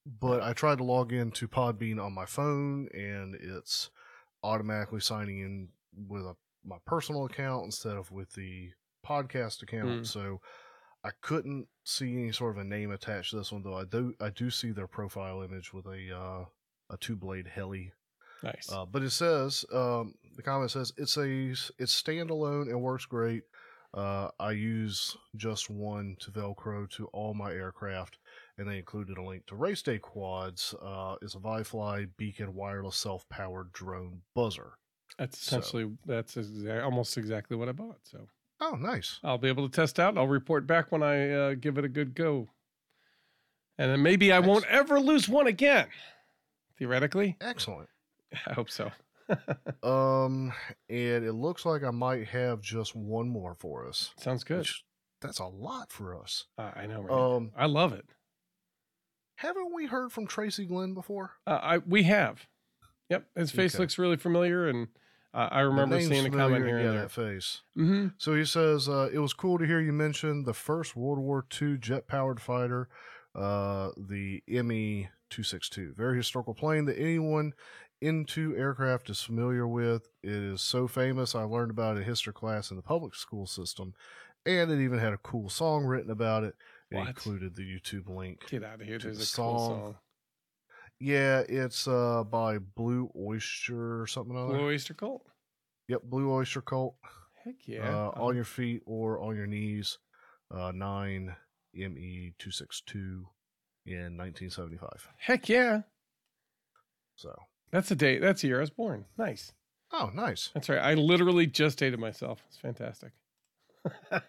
but 0.05 0.41
I 0.41 0.53
tried 0.53 0.77
to 0.79 0.83
log 0.83 1.11
into 1.11 1.47
Podbean 1.47 2.03
on 2.03 2.13
my 2.13 2.25
phone, 2.25 2.87
and 2.93 3.35
it's 3.35 3.89
automatically 4.43 5.01
signing 5.01 5.39
in 5.39 5.69
with 6.07 6.23
a, 6.23 6.35
my 6.65 6.77
personal 6.85 7.25
account 7.25 7.65
instead 7.65 7.97
of 7.97 8.11
with 8.11 8.31
the 8.33 8.71
podcast 9.05 9.61
account. 9.61 10.01
Mm. 10.01 10.07
So 10.07 10.41
I 11.03 11.11
couldn't 11.21 11.67
see 11.83 12.13
any 12.13 12.31
sort 12.31 12.55
of 12.55 12.61
a 12.61 12.67
name 12.67 12.91
attached 12.91 13.31
to 13.31 13.37
this 13.37 13.51
one 13.51 13.63
though. 13.63 13.77
I 13.77 13.85
do 13.85 14.13
I 14.19 14.29
do 14.29 14.49
see 14.49 14.71
their 14.71 14.87
profile 14.87 15.41
image 15.41 15.73
with 15.73 15.85
a 15.85 16.15
uh, 16.15 16.45
a 16.89 16.97
two 16.97 17.15
blade 17.15 17.47
heli. 17.47 17.91
Nice. 18.43 18.71
Uh, 18.71 18.85
but 18.85 19.01
it 19.01 19.09
says 19.11 19.65
um, 19.73 20.13
the 20.35 20.43
comment 20.43 20.71
says 20.71 20.93
it's 20.97 21.17
a 21.17 21.25
it's 21.79 22.01
standalone 22.01 22.69
and 22.69 22.81
works 22.81 23.05
great. 23.05 23.43
Uh, 23.93 24.29
I 24.39 24.51
use 24.51 25.15
just 25.37 25.69
one 25.69 26.17
to 26.19 26.29
Velcro 26.29 26.87
to 26.91 27.07
all 27.13 27.33
my 27.33 27.51
aircraft, 27.51 28.17
and 28.57 28.69
they 28.69 28.77
included 28.77 29.17
a 29.17 29.23
link 29.23 29.45
to 29.47 29.55
Race 29.55 29.81
Day 29.81 29.97
Quads. 29.97 30.75
Uh, 30.81 31.15
is 31.21 31.33
a 31.35 31.39
Vifly 31.39 32.07
beacon 32.17 32.53
wireless 32.53 32.97
self 32.97 33.27
powered 33.29 33.71
drone 33.71 34.21
buzzer. 34.35 34.73
that's 35.17 35.39
so- 35.39 35.57
essentially 35.57 35.91
that's 36.05 36.35
exa- 36.35 36.83
almost 36.83 37.17
exactly 37.17 37.57
what 37.57 37.69
I 37.69 37.71
bought. 37.71 37.99
So 38.03 38.27
Oh, 38.59 38.75
nice. 38.75 39.19
I'll 39.23 39.37
be 39.37 39.49
able 39.49 39.67
to 39.69 39.75
test 39.75 39.99
out. 39.99 40.17
I'll 40.17 40.27
report 40.27 40.65
back 40.67 40.91
when 40.91 41.01
I 41.03 41.29
uh, 41.31 41.53
give 41.53 41.77
it 41.77 41.85
a 41.85 41.89
good 41.89 42.13
go. 42.15 42.49
And 43.77 43.91
then 43.91 44.01
maybe 44.01 44.31
I 44.31 44.39
won't 44.39 44.65
ever 44.65 44.99
lose 44.99 45.29
one 45.29 45.45
again. 45.47 45.87
Theoretically, 46.77 47.37
Excellent. 47.41 47.89
I 48.47 48.53
hope 48.53 48.69
so. 48.69 48.91
Um, 49.83 50.53
and 50.89 51.25
it 51.25 51.33
looks 51.33 51.65
like 51.65 51.83
I 51.83 51.91
might 51.91 52.27
have 52.29 52.61
just 52.61 52.95
one 52.95 53.27
more 53.29 53.55
for 53.55 53.85
us. 53.87 54.11
Sounds 54.17 54.43
good. 54.45 54.59
Which, 54.59 54.85
that's 55.21 55.39
a 55.39 55.45
lot 55.45 55.91
for 55.91 56.15
us. 56.15 56.45
Uh, 56.57 56.71
I 56.75 56.85
know, 56.85 57.01
right? 57.01 57.35
Um, 57.35 57.51
I 57.57 57.65
love 57.65 57.91
it. 57.93 58.05
haven't 59.35 59.73
we 59.73 59.85
heard 59.85 60.11
from 60.11 60.27
Tracy 60.27 60.65
Glenn 60.65 60.93
before? 60.93 61.31
Uh, 61.45 61.59
I 61.61 61.77
we 61.79 62.03
have. 62.03 62.47
Yep, 63.09 63.25
his 63.35 63.51
face 63.51 63.75
Okay. 63.75 63.83
looks 63.83 63.97
really 63.97 64.17
familiar, 64.17 64.67
and 64.67 64.87
uh, 65.33 65.49
I 65.51 65.61
remember 65.61 65.99
seeing 66.01 66.25
a 66.25 66.29
comment 66.29 66.65
here 66.65 66.79
yeah, 66.81 66.91
that 66.91 67.11
face. 67.11 67.61
Mm-hmm. 67.77 68.07
So 68.17 68.33
he 68.35 68.45
says 68.45 68.87
uh, 68.89 69.09
it 69.13 69.19
was 69.19 69.33
cool 69.33 69.57
to 69.59 69.65
hear 69.65 69.79
you 69.79 69.93
mention 69.93 70.43
the 70.43 70.53
first 70.53 70.95
World 70.95 71.19
War 71.19 71.45
II 71.61 71.77
jet-powered 71.77 72.41
fighter, 72.41 72.89
uh, 73.35 73.89
the 73.97 74.41
ME 74.47 75.09
262. 75.29 75.93
Very 75.95 76.17
historical 76.17 76.53
plane 76.53 76.85
that 76.85 76.97
anyone 76.99 77.53
into 78.01 78.55
aircraft 78.55 79.09
is 79.09 79.21
familiar 79.21 79.67
with. 79.67 80.07
It 80.23 80.31
is 80.31 80.61
so 80.61 80.87
famous. 80.87 81.33
I 81.35 81.43
learned 81.43 81.71
about 81.71 81.97
it 81.97 82.01
in 82.01 82.05
history 82.05 82.33
class 82.33 82.69
in 82.71 82.77
the 82.77 82.83
public 82.83 83.15
school 83.15 83.47
system, 83.47 83.93
and 84.45 84.69
it 84.71 84.79
even 84.83 84.99
had 84.99 85.13
a 85.13 85.17
cool 85.17 85.49
song 85.49 85.85
written 85.85 86.11
about 86.11 86.43
it. 86.43 86.55
It 86.91 86.97
What? 86.97 87.07
included 87.09 87.55
the 87.55 87.63
YouTube 87.63 88.07
link. 88.07 88.47
Get 88.49 88.63
out 88.63 88.81
of 88.81 88.87
here! 88.87 88.97
There's 88.99 89.17
the 89.17 89.23
a 89.41 89.43
cool 89.43 89.57
song. 89.59 89.79
song. 89.81 89.95
Yeah, 90.99 91.43
it's 91.47 91.87
uh 91.87 92.23
by 92.23 92.57
Blue 92.59 93.09
Oyster 93.15 94.01
or 94.01 94.07
something. 94.07 94.33
Blue 94.33 94.65
Oyster 94.67 94.93
Cult. 94.93 95.23
Yep, 95.89 96.03
Blue 96.03 96.31
Oyster 96.31 96.61
Cult. 96.61 96.95
Heck 97.43 97.55
yeah! 97.65 97.87
uh, 97.89 98.11
on 98.15 98.35
your 98.35 98.45
feet 98.45 98.81
or 98.85 99.19
on 99.19 99.35
your 99.35 99.47
knees. 99.47 99.97
Uh, 100.53 100.71
nine 100.73 101.35
ME 101.73 102.33
two 102.39 102.51
six 102.51 102.81
two 102.85 103.27
in 103.87 104.17
nineteen 104.17 104.49
seventy 104.49 104.77
five. 104.77 105.07
Heck 105.17 105.49
yeah! 105.49 105.81
So, 107.15 107.35
That's 107.71 107.89
the 107.89 107.95
date. 107.95 108.21
That's 108.21 108.41
the 108.41 108.49
year 108.49 108.57
I 108.57 108.61
was 108.61 108.69
born. 108.69 109.05
Nice. 109.17 109.53
oh, 109.91 110.11
nice. 110.13 110.51
That's 110.53 110.69
right. 110.69 110.79
I 110.79 110.93
literally 110.93 111.47
just 111.47 111.79
dated 111.79 111.99
myself. 111.99 112.43
It's 112.47 112.57
fantastic. 112.57 113.11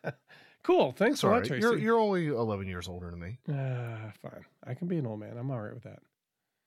cool. 0.63 0.93
Thanks 0.93 1.17
It's 1.17 1.23
a 1.25 1.29
lot. 1.29 1.45
Tracy. 1.45 1.61
You're 1.61 1.79
you're 1.79 1.99
only 1.99 2.29
eleven 2.29 2.67
years 2.67 2.89
older 2.89 3.11
than 3.11 3.21
me. 3.21 3.39
Ah, 3.51 4.13
fine. 4.23 4.45
I 4.65 4.75
can 4.75 4.89
be 4.89 4.97
an 4.99 5.07
old 5.07 5.21
man. 5.21 5.37
I'm 5.37 5.51
all 5.51 5.61
right 5.61 5.75
with 5.75 5.83
that. 5.85 6.01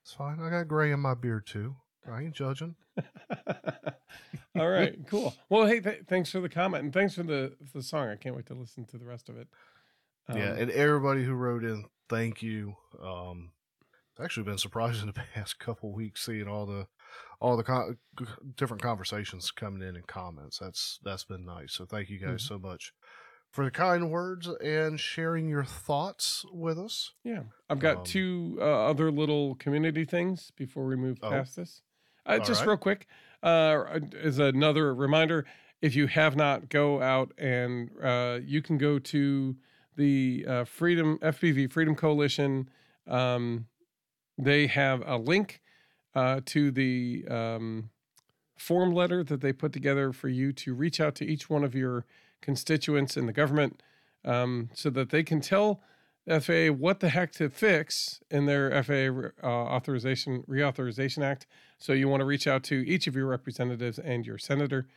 It's 0.04 0.14
fine. 0.14 0.39
I 0.39 0.50
got 0.50 0.68
gray 0.68 0.92
in 0.92 1.00
my 1.00 1.14
beard 1.14 1.46
too. 1.48 1.76
I 2.12 2.24
ain't 2.24 2.34
judging. 2.34 2.76
all 4.58 4.70
right. 4.70 4.98
Cool. 5.08 5.34
Well, 5.50 5.68
hey, 5.68 5.80
th- 5.80 6.02
thanks 6.08 6.32
for 6.32 6.39
the 6.39 6.50
comment 6.50 6.84
and 6.84 6.94
thanks 6.94 7.14
for 7.16 7.24
the 7.24 7.54
the 7.74 7.84
song. 7.84 8.10
I 8.10 8.16
can't 8.16 8.36
wait 8.36 8.48
to 8.48 8.54
listen 8.54 8.86
to 8.86 8.98
the 8.98 9.06
rest 9.06 9.30
of 9.30 9.38
it. 9.38 9.48
Yeah, 10.36 10.52
Um, 10.52 10.58
and 10.58 10.72
everybody 10.72 11.24
who 11.24 11.34
wrote 11.34 11.64
in, 11.64 11.86
thank 12.10 12.42
you. 12.42 12.76
Um, 13.02 13.52
it's 14.12 14.22
actually 14.24 14.44
been 14.44 14.58
surprising 14.58 15.08
the 15.08 15.14
past 15.36 15.60
couple 15.60 15.94
weeks 15.94 16.26
seeing 16.26 16.48
all 16.48 16.66
the 16.66 16.88
all 17.40 17.58
the 17.58 17.64
con- 17.64 17.98
different 18.56 18.84
conversations 18.84 19.50
coming 19.52 19.82
in 19.88 19.96
and 19.96 20.08
comments. 20.08 20.60
That's 20.60 21.00
that's 21.04 21.24
been 21.26 21.46
nice. 21.46 21.74
So 21.74 21.86
thank 21.86 22.10
you 22.10 22.20
guys 22.20 22.44
Mhm. 22.44 22.48
so 22.48 22.60
much 22.60 22.94
for 23.50 23.66
the 23.66 23.72
kind 23.72 24.10
words 24.12 24.48
and 24.64 25.00
sharing 25.00 25.50
your 25.50 25.66
thoughts 25.66 26.46
with 26.54 26.78
us. 26.80 27.14
Yeah, 27.24 27.44
I've 27.70 27.80
got 27.80 27.98
Um, 27.98 28.04
two 28.06 28.58
uh, 28.62 28.88
other 28.90 29.12
little 29.12 29.56
community 29.56 30.06
things 30.06 30.52
before 30.56 30.86
we 30.86 30.96
move 30.96 31.18
Oh. 31.22 31.30
past 31.30 31.56
this. 31.58 31.82
Uh, 32.26 32.38
just 32.40 32.62
right. 32.62 32.68
real 32.70 32.78
quick, 32.78 33.08
uh, 33.44 34.00
as 34.22 34.38
another 34.40 34.94
reminder, 34.94 35.46
if 35.82 35.96
you 35.96 36.06
have 36.08 36.36
not, 36.36 36.70
go 36.70 37.02
out 37.02 37.34
and 37.40 37.90
uh, 38.02 38.40
you 38.44 38.62
can 38.62 38.78
go 38.78 39.00
to 39.00 39.58
the 39.96 40.46
uh, 40.48 40.64
Freedom 40.64 41.18
FPV 41.20 41.72
Freedom 41.72 41.96
Coalition. 41.96 42.70
Um, 43.08 43.68
they 44.38 44.68
have 44.68 45.04
a 45.06 45.18
link 45.18 45.62
uh, 46.16 46.42
to 46.46 46.72
the 46.72 47.26
um, 47.30 47.89
form 48.58 48.92
letter 48.92 49.24
that 49.24 49.42
they 49.42 49.54
put 49.54 49.74
together 49.74 50.14
for 50.14 50.30
you 50.30 50.54
to 50.54 50.74
reach 50.74 51.00
out 51.00 51.16
to 51.16 51.26
each 51.26 51.50
one 51.50 51.64
of 51.64 51.76
your 51.76 52.06
constituents 52.42 53.18
in 53.18 53.26
the 53.26 53.34
government 53.34 53.82
um, 54.26 54.70
so 54.74 54.89
that 54.89 55.10
they 55.10 55.24
can 55.24 55.42
tell 55.42 55.82
FAA 56.28 56.68
what 56.68 57.00
the 57.00 57.10
heck 57.10 57.32
to 57.34 57.50
fix 57.50 58.22
in 58.30 58.46
their 58.46 58.84
FAA 58.84 59.30
uh, 59.44 59.48
authorization 59.48 60.44
reauthorization 60.48 61.24
act. 61.24 61.48
So 61.80 61.94
you 61.94 62.08
want 62.08 62.22
to 62.22 62.26
reach 62.26 62.46
out 62.48 62.64
to 62.66 62.88
each 62.88 63.08
of 63.08 63.16
your 63.16 63.26
representatives 63.26 63.98
and 63.98 64.26
your 64.26 64.38
senator. 64.38 64.88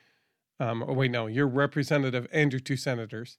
Um, 0.61 0.85
oh 0.87 0.93
wait, 0.93 1.11
no, 1.11 1.27
your 1.27 1.49
representative 1.49 2.27
and 2.31 2.53
your 2.53 2.61
two 2.61 2.77
senators, 2.77 3.39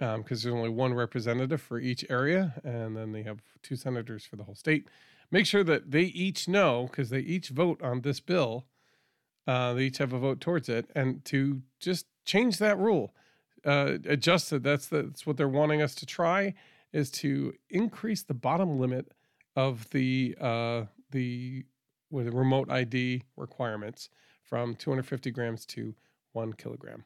because 0.00 0.42
there's 0.42 0.54
only 0.54 0.70
one 0.70 0.94
representative 0.94 1.60
for 1.60 1.78
each 1.78 2.04
area, 2.08 2.54
and 2.64 2.96
then 2.96 3.12
they 3.12 3.22
have 3.22 3.40
two 3.62 3.76
senators 3.76 4.24
for 4.24 4.36
the 4.36 4.44
whole 4.44 4.54
state. 4.54 4.88
Make 5.30 5.46
sure 5.46 5.62
that 5.64 5.90
they 5.90 6.04
each 6.04 6.48
know, 6.48 6.88
because 6.90 7.10
they 7.10 7.20
each 7.20 7.50
vote 7.50 7.80
on 7.82 8.00
this 8.00 8.18
bill. 8.18 8.64
Uh, 9.46 9.74
they 9.74 9.84
each 9.84 9.98
have 9.98 10.12
a 10.12 10.18
vote 10.18 10.40
towards 10.40 10.68
it, 10.68 10.90
and 10.94 11.24
to 11.26 11.62
just 11.78 12.06
change 12.24 12.58
that 12.58 12.78
rule, 12.78 13.14
uh, 13.64 13.98
adjust 14.06 14.52
it. 14.52 14.62
That's 14.62 14.88
the, 14.88 15.02
that's 15.02 15.26
what 15.26 15.36
they're 15.36 15.48
wanting 15.48 15.82
us 15.82 15.94
to 15.96 16.06
try 16.06 16.54
is 16.92 17.10
to 17.10 17.52
increase 17.68 18.22
the 18.22 18.34
bottom 18.34 18.80
limit 18.80 19.12
of 19.56 19.88
the 19.90 20.36
uh, 20.40 20.84
the 21.10 21.64
with 22.10 22.26
the 22.26 22.32
remote 22.32 22.70
ID 22.70 23.22
requirements 23.36 24.08
from 24.42 24.74
250 24.74 25.30
grams 25.30 25.64
to 25.66 25.94
one 26.32 26.52
kilogram. 26.52 27.04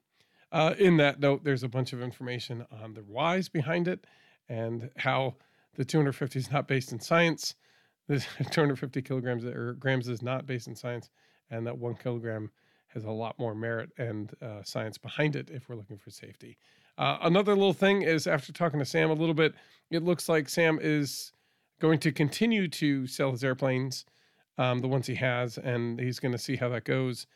Uh, 0.54 0.72
in 0.78 0.96
that 0.98 1.18
note, 1.18 1.42
there's 1.42 1.64
a 1.64 1.68
bunch 1.68 1.92
of 1.92 2.00
information 2.00 2.64
on 2.80 2.94
the 2.94 3.00
whys 3.00 3.48
behind 3.48 3.88
it 3.88 4.06
and 4.48 4.88
how 4.98 5.34
the 5.74 5.84
250 5.84 6.38
is 6.38 6.50
not 6.50 6.68
based 6.68 6.92
in 6.92 7.00
science. 7.00 7.54
The 8.06 8.22
250 8.50 9.00
kilograms 9.00 9.46
or 9.46 9.72
grams 9.72 10.08
is 10.08 10.20
not 10.20 10.44
based 10.44 10.68
in 10.68 10.76
science, 10.76 11.08
and 11.50 11.66
that 11.66 11.78
one 11.78 11.94
kilogram 11.94 12.50
has 12.88 13.04
a 13.04 13.10
lot 13.10 13.38
more 13.38 13.54
merit 13.54 13.92
and 13.96 14.30
uh, 14.42 14.62
science 14.62 14.98
behind 14.98 15.36
it 15.36 15.48
if 15.50 15.70
we're 15.70 15.76
looking 15.76 15.96
for 15.96 16.10
safety. 16.10 16.58
Uh, 16.98 17.16
another 17.22 17.54
little 17.54 17.72
thing 17.72 18.02
is 18.02 18.26
after 18.26 18.52
talking 18.52 18.78
to 18.78 18.84
Sam 18.84 19.10
a 19.10 19.14
little 19.14 19.34
bit, 19.34 19.54
it 19.90 20.02
looks 20.02 20.28
like 20.28 20.50
Sam 20.50 20.78
is 20.82 21.32
going 21.80 21.98
to 22.00 22.12
continue 22.12 22.68
to 22.68 23.06
sell 23.06 23.30
his 23.30 23.42
airplanes, 23.42 24.04
um, 24.58 24.80
the 24.80 24.88
ones 24.88 25.06
he 25.06 25.14
has, 25.14 25.56
and 25.56 25.98
he's 25.98 26.20
going 26.20 26.32
to 26.32 26.38
see 26.38 26.56
how 26.56 26.68
that 26.68 26.84
goes 26.84 27.26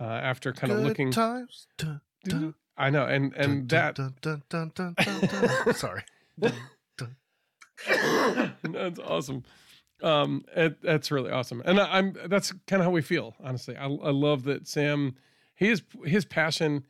uh, 0.00 0.04
after 0.04 0.52
kind 0.52 0.72
of 0.72 0.80
looking. 0.80 1.12
times. 1.12 1.68
Dun, 1.78 2.00
dun, 2.24 2.54
I 2.76 2.90
know, 2.90 3.04
and 3.06 3.32
and 3.34 3.66
dun, 3.68 3.94
that 3.96 4.48
Dun, 4.48 4.72
dun. 4.74 5.74
Sorry. 5.74 6.02
that's 8.62 8.98
awesome. 9.04 9.44
Um, 10.02 10.44
it, 10.54 10.82
that's 10.82 11.10
really 11.10 11.30
awesome, 11.30 11.62
and 11.64 11.80
I, 11.80 11.98
I'm 11.98 12.14
that's 12.26 12.52
kind 12.66 12.82
of 12.82 12.86
how 12.86 12.90
we 12.90 13.00
feel. 13.02 13.34
Honestly, 13.42 13.76
I, 13.76 13.86
I 13.86 14.10
love 14.10 14.44
that 14.44 14.68
Sam. 14.68 15.16
His 15.54 15.82
his 16.04 16.26
passion 16.26 16.84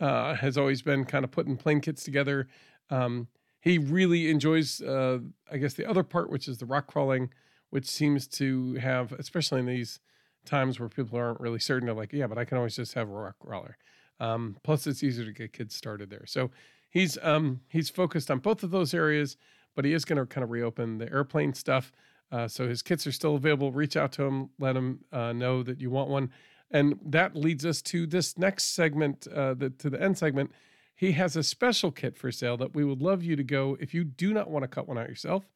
uh, 0.00 0.34
has 0.34 0.58
always 0.58 0.82
been 0.82 1.04
kind 1.04 1.24
of 1.24 1.30
putting 1.30 1.56
plane 1.56 1.80
kits 1.80 2.02
together. 2.02 2.48
Um, 2.90 3.28
he 3.60 3.78
really 3.78 4.30
enjoys, 4.30 4.80
uh, 4.80 5.18
I 5.50 5.58
guess, 5.58 5.74
the 5.74 5.88
other 5.88 6.02
part, 6.02 6.30
which 6.30 6.48
is 6.48 6.58
the 6.58 6.66
rock 6.66 6.86
crawling, 6.86 7.30
which 7.70 7.86
seems 7.86 8.26
to 8.28 8.74
have, 8.74 9.12
especially 9.12 9.60
in 9.60 9.66
these 9.66 10.00
times 10.44 10.78
where 10.80 10.88
people 10.88 11.18
aren't 11.18 11.40
really 11.40 11.58
certain. 11.58 11.86
They're 11.86 11.94
like, 11.94 12.12
yeah, 12.12 12.26
but 12.26 12.38
I 12.38 12.44
can 12.44 12.56
always 12.56 12.76
just 12.76 12.94
have 12.94 13.08
a 13.08 13.12
rock 13.12 13.36
crawler. 13.40 13.76
Um, 14.20 14.56
plus, 14.62 14.86
it's 14.86 15.02
easier 15.02 15.24
to 15.24 15.32
get 15.32 15.52
kids 15.52 15.74
started 15.74 16.10
there. 16.10 16.26
So 16.26 16.50
he's 16.90 17.18
um, 17.22 17.60
he's 17.68 17.90
focused 17.90 18.30
on 18.30 18.38
both 18.38 18.62
of 18.62 18.70
those 18.70 18.94
areas, 18.94 19.36
but 19.74 19.84
he 19.84 19.92
is 19.92 20.04
going 20.04 20.18
to 20.18 20.26
kind 20.26 20.44
of 20.44 20.50
reopen 20.50 20.98
the 20.98 21.10
airplane 21.10 21.54
stuff. 21.54 21.92
Uh, 22.30 22.46
so 22.46 22.68
his 22.68 22.82
kits 22.82 23.06
are 23.06 23.12
still 23.12 23.36
available. 23.36 23.72
Reach 23.72 23.96
out 23.96 24.12
to 24.12 24.24
him, 24.24 24.50
let 24.58 24.76
him 24.76 25.00
uh, 25.12 25.32
know 25.32 25.62
that 25.62 25.80
you 25.80 25.90
want 25.90 26.10
one, 26.10 26.30
and 26.70 26.98
that 27.04 27.34
leads 27.34 27.64
us 27.64 27.80
to 27.82 28.06
this 28.06 28.36
next 28.36 28.74
segment, 28.74 29.26
uh, 29.28 29.54
the, 29.54 29.70
to 29.70 29.88
the 29.88 30.00
end 30.02 30.18
segment. 30.18 30.52
He 30.94 31.12
has 31.12 31.36
a 31.36 31.42
special 31.42 31.92
kit 31.92 32.18
for 32.18 32.32
sale 32.32 32.56
that 32.56 32.74
we 32.74 32.84
would 32.84 33.00
love 33.00 33.22
you 33.22 33.36
to 33.36 33.44
go. 33.44 33.76
If 33.80 33.94
you 33.94 34.04
do 34.04 34.34
not 34.34 34.50
want 34.50 34.64
to 34.64 34.68
cut 34.68 34.88
one 34.88 34.98
out 34.98 35.08
yourself, 35.08 35.48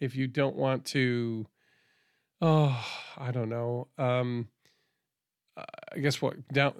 if 0.00 0.16
you 0.16 0.26
don't 0.26 0.56
want 0.56 0.84
to, 0.86 1.46
oh, 2.42 2.84
I 3.16 3.30
don't 3.30 3.48
know. 3.48 3.86
Um, 3.96 4.48
I 5.56 5.98
guess 5.98 6.20
what 6.20 6.46
down 6.48 6.74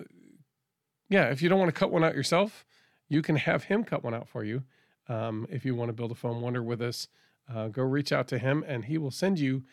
yeah, 1.09 1.31
if 1.31 1.43
you 1.43 1.49
don't 1.49 1.59
want 1.59 1.69
to 1.75 1.79
cut 1.79 1.91
one 1.91 2.05
out 2.05 2.15
yourself, 2.15 2.65
you 3.09 3.23
can 3.23 3.37
have 3.37 3.65
him 3.65 3.85
cut 3.85 4.05
one 4.05 4.15
out 4.15 4.29
for 4.29 4.45
you. 4.45 4.65
Um, 5.09 5.47
if 5.51 5.65
you 5.65 5.75
want 5.75 5.89
to 5.89 5.93
build 5.95 6.11
a 6.11 6.15
foam 6.15 6.43
wonder 6.43 6.63
with 6.63 6.83
us, 6.83 7.09
uh, 7.53 7.69
go 7.69 7.83
reach 7.83 8.13
out 8.13 8.29
to 8.29 8.39
him, 8.39 8.65
and 8.67 8.85
he 8.85 8.99
will 8.99 9.11
send 9.11 9.39
you 9.39 9.65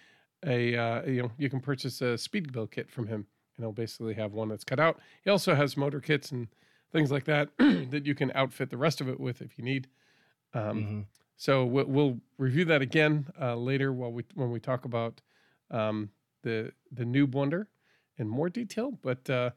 a 0.46 0.76
uh, 0.76 1.04
you 1.06 1.24
know 1.24 1.32
you 1.38 1.50
can 1.50 1.60
purchase 1.60 2.02
a 2.02 2.18
speed 2.18 2.52
build 2.54 2.72
kit 2.72 2.90
from 2.90 3.08
him, 3.08 3.28
and 3.56 3.66
he'll 3.66 3.74
basically 3.74 4.14
have 4.14 4.34
one 4.34 4.50
that's 4.50 4.64
cut 4.64 4.80
out. 4.80 5.00
He 5.24 5.30
also 5.30 5.56
has 5.56 5.76
motor 5.76 6.00
kits 6.00 6.32
and 6.32 6.48
things 6.92 7.12
like 7.12 7.26
that 7.26 7.50
that 7.58 8.06
you 8.06 8.16
can 8.16 8.32
outfit 8.34 8.70
the 8.70 8.78
rest 8.78 9.02
of 9.02 9.10
it 9.10 9.20
with 9.20 9.42
if 9.42 9.58
you 9.58 9.64
need. 9.64 9.88
Um, 10.54 10.84
hmm 10.84 11.02
so 11.38 11.66
we'll, 11.66 11.86
we'll 11.86 12.20
review 12.38 12.66
that 12.66 12.82
again 12.82 13.28
uh, 13.42 13.56
later 13.56 13.92
while 13.92 14.12
we 14.12 14.24
when 14.36 14.52
we 14.52 14.60
talk 14.60 14.86
about 14.86 15.22
um, 15.72 16.10
the 16.44 16.72
the 16.92 17.04
noob 17.04 17.32
wonder 17.32 17.68
in 18.18 18.30
more 18.30 18.50
detail. 18.50 18.98
But 19.02 19.30
uh, 19.30 19.52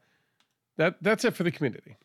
that 0.79 0.95
that's 1.01 1.23
it 1.23 1.35
for 1.35 1.43
the 1.43 1.51
community. 1.51 1.95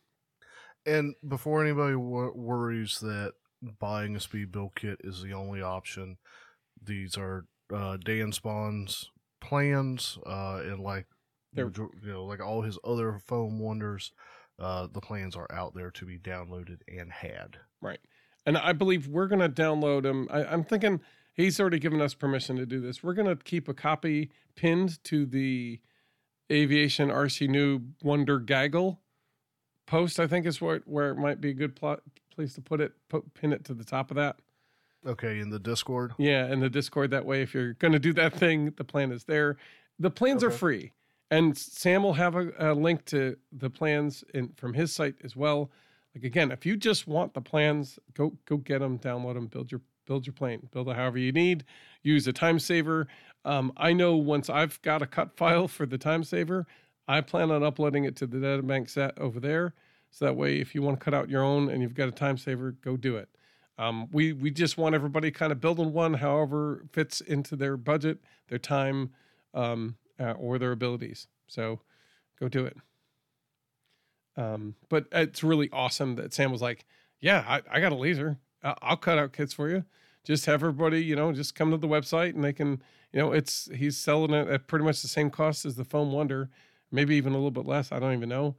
And 0.85 1.15
before 1.27 1.63
anybody 1.65 1.95
wor- 1.97 2.35
worries 2.37 2.99
that 3.01 3.33
buying 3.81 4.15
a 4.15 4.21
speed 4.21 4.53
build 4.53 4.75
kit 4.75 4.99
is 5.03 5.23
the 5.23 5.33
only 5.33 5.63
option, 5.63 6.19
these 6.83 7.17
are 7.17 7.47
uh, 7.75 7.97
Dan 7.97 8.33
Spawn's 8.33 9.11
plans, 9.41 10.19
uh, 10.27 10.61
and 10.63 10.81
like 10.81 11.07
They're- 11.55 11.73
you 11.75 11.91
know, 12.13 12.25
like 12.25 12.43
all 12.43 12.61
his 12.63 12.79
other 12.85 13.19
foam 13.27 13.59
wonders, 13.59 14.13
uh, 14.59 14.89
the 14.93 15.01
plans 15.01 15.35
are 15.37 15.51
out 15.51 15.75
there 15.75 15.91
to 15.93 16.05
be 16.05 16.19
downloaded 16.19 16.81
and 16.87 17.11
had. 17.11 17.57
Right, 17.81 18.01
and 18.45 18.59
I 18.59 18.73
believe 18.73 19.09
we're 19.09 19.29
going 19.29 19.41
to 19.41 19.49
download 19.63 20.05
him. 20.05 20.29
I, 20.31 20.45
I'm 20.45 20.65
thinking 20.65 21.01
he's 21.33 21.59
already 21.59 21.79
given 21.79 22.01
us 22.03 22.13
permission 22.15 22.57
to 22.57 22.67
do 22.67 22.81
this. 22.81 23.03
We're 23.03 23.15
going 23.15 23.29
to 23.35 23.43
keep 23.43 23.69
a 23.69 23.75
copy 23.75 24.31
pinned 24.55 25.03
to 25.05 25.25
the 25.27 25.81
Aviation 26.51 27.09
RC 27.09 27.49
Noob 27.49 27.85
Wonder 28.03 28.39
Gaggle 28.39 29.01
post. 29.87 30.21
I 30.21 30.27
think 30.27 30.47
is 30.47 30.61
where 30.61 30.81
where 30.87 31.11
it 31.11 31.17
might 31.17 31.41
be 31.41 31.51
a 31.51 31.55
good 31.55 31.75
plot, 31.75 32.01
place 32.31 32.55
to 32.55 32.61
put 32.61 32.81
it. 32.81 32.93
Put 33.09 33.33
pin 33.35 33.53
it 33.53 33.65
to 33.65 33.75
the 33.75 33.85
top 33.85 34.11
of 34.11 34.17
that. 34.17 34.37
Okay, 35.07 35.41
in 35.41 35.51
the 35.51 35.59
Discord. 35.59 36.15
Yeah, 36.19 36.51
in 36.51 36.61
the 36.61 36.71
Discord 36.71 37.11
that 37.11 37.25
way. 37.25 37.43
If 37.43 37.55
you're 37.55 37.75
going 37.75 37.93
to 37.93 37.99
do 37.99 38.13
that 38.15 38.35
thing, 38.35 38.73
the 38.77 38.85
plan 38.85 39.13
is 39.13 39.25
there. 39.25 39.57
The 39.99 40.11
plans 40.11 40.43
are 40.43 40.51
free, 40.51 40.93
and 41.31 41.57
Sam 41.57 42.03
will 42.03 42.15
have 42.15 42.35
a, 42.37 42.53
a 42.59 42.75
link 42.75 43.05
to 43.07 43.37
the 43.53 43.71
plans 43.71 44.25
in 44.35 44.49
from 44.57 44.75
his 44.75 44.93
site 44.93 45.17
as 45.23 45.37
well. 45.37 45.71
Like 46.15 46.25
again, 46.25 46.51
if 46.51 46.65
you 46.65 46.77
just 46.77 47.07
want 47.07 47.35
the 47.35 47.41
plans, 47.41 47.99
go 48.15 48.33
go 48.47 48.57
get 48.57 48.81
them, 48.81 48.99
download 48.99 49.35
them, 49.35 49.47
build 49.47 49.71
your 49.71 49.81
build 50.07 50.27
your 50.27 50.35
plane, 50.35 50.69
build 50.73 50.89
it 50.89 50.97
however 50.97 51.19
you 51.19 51.33
need. 51.33 51.65
Use 52.03 52.27
a 52.27 52.33
time 52.33 52.59
saver. 52.59 53.07
Um, 53.45 53.73
I 53.77 53.93
know 53.93 54.17
once 54.17 54.49
I've 54.49 54.81
got 54.83 55.03
a 55.03 55.07
cut 55.07 55.37
file 55.37 55.69
for 55.69 55.87
the 55.87 55.99
time 55.99 56.25
saver, 56.25 56.67
I 57.07 57.21
plan 57.21 57.51
on 57.51 57.63
uploading 57.63 58.05
it 58.05 58.17
to 58.17 58.27
the 58.27 58.41
data 58.41 58.63
bank 58.63 58.89
set 58.89 59.19
over 59.19 59.39
there. 59.39 59.75
So 60.11 60.25
that 60.25 60.37
way, 60.37 60.61
if 60.61 60.75
you 60.75 60.83
want 60.83 60.99
to 60.99 61.05
cut 61.05 61.13
out 61.15 61.29
your 61.29 61.43
own 61.43 61.69
and 61.69 61.83
you've 61.83 61.95
got 61.95 62.09
a 62.09 62.13
time 62.13 62.39
saver, 62.39 62.73
go 62.73 62.97
do 62.97 63.17
it. 63.17 63.29
Um, 63.77 64.09
we 64.13 64.33
we 64.33 64.51
just 64.53 64.79
want 64.79 64.95
everybody 64.95 65.31
kind 65.33 65.51
of 65.51 65.61
building 65.61 65.93
one, 65.93 66.15
however 66.15 66.85
fits 66.93 67.21
into 67.21 67.57
their 67.57 67.77
budget, 67.77 68.19
their 68.49 68.59
time, 68.59 69.11
um, 69.53 69.97
uh, 70.21 70.33
or 70.33 70.59
their 70.59 70.71
abilities. 70.71 71.27
So 71.49 71.81
go 72.39 72.49
do 72.49 72.65
it. 72.65 72.77
Um, 74.37 74.77
but 74.89 75.07
it's 75.13 75.43
really 75.43 75.69
awesome 75.73 76.15
that 76.17 76.33
Sam 76.33 76.53
was 76.53 76.63
like, 76.63 76.85
"Yeah, 77.21 77.45
I, 77.47 77.63
I 77.71 77.81
got 77.81 77.93
a 77.93 77.97
laser. 77.97 78.39
I'll 78.63 78.97
cut 78.97 79.19
out 79.19 79.33
kits 79.33 79.53
for 79.53 79.69
you. 79.69 79.85
Just 80.25 80.47
have 80.47 80.63
everybody, 80.63 81.05
you 81.05 81.15
know, 81.17 81.33
just 81.33 81.55
come 81.55 81.71
to 81.71 81.77
the 81.77 81.87
website 81.87 82.35
and 82.35 82.43
they 82.43 82.53
can, 82.53 82.83
you 83.15 83.21
know, 83.21 83.33
it's 83.33 83.71
he's 83.75 83.97
selling 83.97 84.33
it 84.35 84.49
at 84.49 84.67
pretty 84.67 84.85
much 84.85 85.01
the 85.01 85.09
same 85.09 85.31
cost 85.31 85.65
as 85.65 85.77
the 85.77 85.85
Foam 85.85 86.13
Wonder, 86.13 86.51
maybe 86.91 87.17
even 87.17 87.33
a 87.33 87.37
little 87.37 87.51
bit 87.53 87.65
less. 87.65 87.93
I 87.93 87.99
don't 88.01 88.13
even 88.13 88.29
know. 88.29 88.57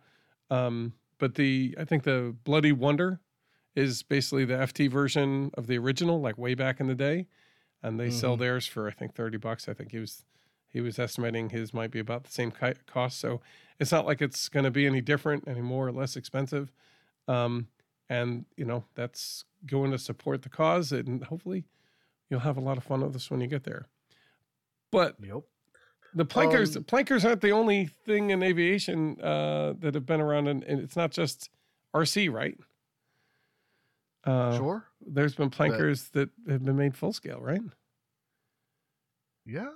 Um, 0.50 0.94
but 1.20 1.36
the 1.36 1.76
I 1.78 1.84
think 1.86 2.04
the 2.04 2.36
Bloody 2.44 2.72
Wonder 2.72 3.20
is 3.76 4.02
basically 4.04 4.46
the 4.46 4.56
FT 4.56 4.90
version 4.90 5.52
of 5.56 5.68
the 5.68 5.78
original, 5.78 6.22
like 6.22 6.38
way 6.38 6.56
back 6.56 6.80
in 6.80 6.88
the 6.88 6.96
day, 6.96 7.28
and 7.84 8.00
they 8.00 8.10
sell 8.10 8.36
Mhm. 8.38 8.40
theirs 8.40 8.66
for 8.68 8.88
I 8.88 8.92
think 8.92 9.14
thirty 9.14 9.38
bucks. 9.38 9.68
I 9.68 9.74
think 9.74 9.92
he 9.92 10.00
was 10.00 10.26
he 10.70 10.82
was 10.82 10.98
estimating 11.00 11.50
his 11.50 11.74
might 11.74 11.92
be 11.92 12.00
about 12.00 12.24
the 12.26 12.32
same 12.32 12.52
cost. 12.52 13.20
So 13.20 13.42
it's 13.80 13.92
not 13.92 14.06
like 14.06 14.22
it's 14.22 14.50
going 14.50 14.66
to 14.66 14.72
be 14.72 14.86
any 14.86 15.02
different, 15.02 15.48
any 15.48 15.62
more 15.62 15.88
or 15.88 15.92
less 15.94 16.16
expensive. 16.18 16.72
Um, 17.28 17.68
and 18.10 18.46
you 18.56 18.66
know 18.66 18.86
that's 18.94 19.46
going 19.66 19.92
to 19.92 19.98
support 19.98 20.44
the 20.44 20.50
cause, 20.50 20.92
and 20.94 21.24
hopefully 21.26 21.66
you'll 22.30 22.42
have 22.42 22.58
a 22.58 22.62
lot 22.62 22.78
of 22.78 22.84
fun 22.86 23.02
with 23.02 23.14
this 23.14 23.30
when 23.32 23.42
you 23.42 23.48
get 23.48 23.64
there. 23.66 23.88
But 24.92 25.16
Yep. 25.22 25.42
the 26.14 26.26
plankers, 26.26 26.76
Um, 26.78 26.84
plankers 26.86 27.26
aren't 27.26 27.42
the 27.42 27.52
only 27.52 27.86
thing 28.06 28.30
in 28.30 28.42
aviation 28.44 29.20
uh, 29.22 29.74
that 29.80 29.94
have 29.96 30.06
been 30.06 30.22
around, 30.22 30.48
and, 30.48 30.64
and 30.64 30.80
it's 30.80 30.96
not 30.96 31.12
just 31.12 31.50
RC, 31.94 32.32
right? 32.32 32.58
Uh, 34.24 34.58
sure. 34.58 34.88
There's 35.06 35.36
been 35.36 35.50
plankers 35.50 36.10
that 36.10 36.30
have 36.48 36.64
been 36.66 36.76
made 36.78 36.96
full 36.96 37.14
scale, 37.14 37.40
right? 37.42 37.62
Yeah. 39.46 39.70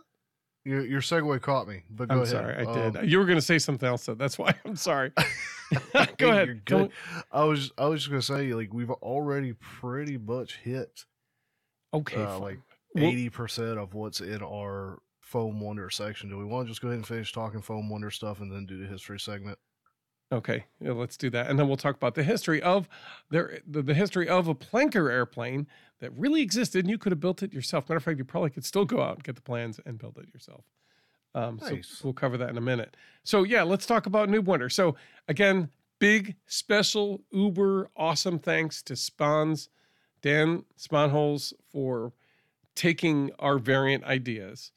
Your 0.65 0.85
your 0.85 1.01
segue 1.01 1.41
caught 1.41 1.67
me, 1.67 1.83
but 1.89 2.09
go 2.09 2.15
I'm 2.15 2.21
ahead. 2.21 2.31
sorry, 2.31 2.55
I 2.55 2.63
Um, 2.65 2.91
did. 2.93 3.09
You 3.09 3.19
were 3.19 3.25
going 3.25 3.37
to 3.37 3.41
say 3.45 3.59
something 3.59 3.87
else, 3.87 4.03
so 4.03 4.13
that's 4.13 4.37
why 4.37 4.53
I'm 4.65 4.75
sorry. 4.75 5.11
Go 6.17 6.29
ahead. 6.29 6.47
You're 6.47 6.55
good. 6.65 6.91
I 7.31 7.43
was 7.43 7.71
I 7.77 7.85
was 7.85 8.01
just 8.01 8.09
gonna 8.09 8.21
say 8.23 8.53
like 8.53 8.73
we've 8.73 8.89
already 8.89 9.53
pretty 9.53 10.17
much 10.17 10.57
hit 10.57 11.05
Okay, 11.93 12.21
uh, 12.21 12.27
fine. 12.27 12.41
like 12.41 12.55
Well- 12.57 12.68
eighty 12.97 13.29
percent 13.29 13.77
of 13.77 13.93
what's 13.93 14.21
in 14.21 14.41
our 14.41 14.99
foam 15.21 15.59
wonder 15.59 15.89
section. 15.89 16.29
Do 16.29 16.37
we 16.37 16.45
want 16.45 16.67
to 16.67 16.71
just 16.71 16.81
go 16.81 16.87
ahead 16.87 16.97
and 16.97 17.07
finish 17.07 17.31
talking 17.31 17.61
foam 17.61 17.89
wonder 17.89 18.09
stuff 18.09 18.39
and 18.39 18.51
then 18.51 18.65
do 18.65 18.79
the 18.79 18.87
history 18.87 19.19
segment? 19.19 19.59
Okay, 20.31 20.65
yeah, 20.79 20.91
let's 20.91 21.17
do 21.17 21.31
that, 21.31 21.49
and 21.49 21.57
then 21.57 21.67
we'll 21.67 21.75
talk 21.75 21.95
about 21.95 22.13
the 22.13 22.21
history 22.21 22.61
of 22.61 22.87
there, 23.31 23.61
the, 23.67 23.81
the 23.81 23.95
history 23.95 24.29
of 24.29 24.47
a 24.47 24.53
planker 24.53 25.11
airplane 25.11 25.65
that 26.01 26.11
really 26.15 26.43
existed, 26.43 26.85
and 26.85 26.89
you 26.89 26.99
could 26.99 27.11
have 27.11 27.19
built 27.19 27.41
it 27.41 27.51
yourself. 27.51 27.89
Matter 27.89 27.97
of 27.97 28.03
fact, 28.03 28.19
you 28.19 28.25
probably 28.25 28.51
could 28.51 28.63
still 28.63 28.85
go 28.85 29.01
out 29.01 29.15
and 29.15 29.23
get 29.23 29.35
the 29.35 29.41
plans 29.41 29.79
and 29.87 29.97
build 29.97 30.19
it 30.19 30.31
yourself. 30.31 30.65
Um, 31.33 31.59
Nice. 31.61 31.87
So 31.87 32.05
we'll 32.05 32.13
cover 32.13 32.37
that 32.37 32.49
in 32.49 32.57
a 32.57 32.61
minute. 32.61 32.95
So 33.23 33.43
yeah, 33.43 33.63
let's 33.63 33.87
talk 33.87 34.05
about 34.05 34.29
Noob 34.29 34.45
Wonder. 34.45 34.69
So 34.69 34.95
again, 35.27 35.69
big 35.97 36.35
special 36.45 37.21
uber 37.31 37.89
awesome 37.95 38.37
thanks 38.37 38.83
to 38.83 38.95
Spawns, 38.95 39.69
Dan 40.21 40.63
Sponholz 40.77 41.53
for 41.71 42.13
taking 42.79 43.29
our 43.39 43.59
variant 43.59 44.05
ideas 44.05 44.71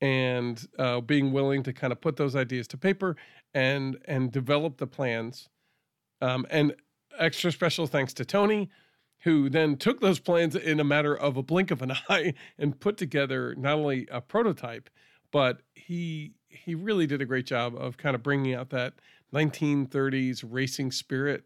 and 0.00 0.68
uh, 0.78 1.00
being 1.00 1.32
willing 1.32 1.64
to 1.64 1.72
kind 1.72 1.92
of 1.92 2.00
put 2.00 2.16
those 2.16 2.36
ideas 2.36 2.68
to 2.68 2.78
paper 2.78 3.16
and 3.54 3.98
and 4.06 4.32
develop 4.32 4.78
the 4.78 4.86
plans. 4.86 5.48
Um, 6.22 6.46
and 6.50 6.76
extra 7.18 7.52
special 7.52 7.86
thanks 7.88 8.14
to 8.14 8.24
Tony, 8.24 8.70
who 9.20 9.50
then 9.50 9.76
took 9.76 10.00
those 10.00 10.20
plans 10.20 10.56
in 10.56 10.80
a 10.80 10.84
matter 10.84 11.16
of 11.16 11.36
a 11.36 11.42
blink 11.42 11.70
of 11.72 11.82
an 11.82 11.92
eye 12.08 12.34
and 12.58 12.78
put 12.78 12.96
together 12.96 13.54
not 13.56 13.74
only 13.74 14.06
a 14.10 14.20
prototype, 14.20 14.90
but 15.32 15.62
he 15.74 16.34
he 16.48 16.74
really 16.74 17.06
did 17.06 17.20
a 17.22 17.26
great 17.26 17.46
job 17.46 17.74
of 17.76 17.96
kind 17.98 18.14
of 18.14 18.22
bringing 18.22 18.54
out 18.54 18.70
that 18.70 18.94
1930s 19.32 20.44
racing 20.48 20.92
spirit, 20.92 21.44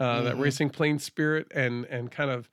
uh, 0.00 0.22
that 0.22 0.36
Mhm. 0.36 0.40
racing 0.40 0.70
plane 0.70 0.98
spirit, 0.98 1.46
and 1.54 1.84
and 1.86 2.10
kind 2.10 2.30
of 2.30 2.50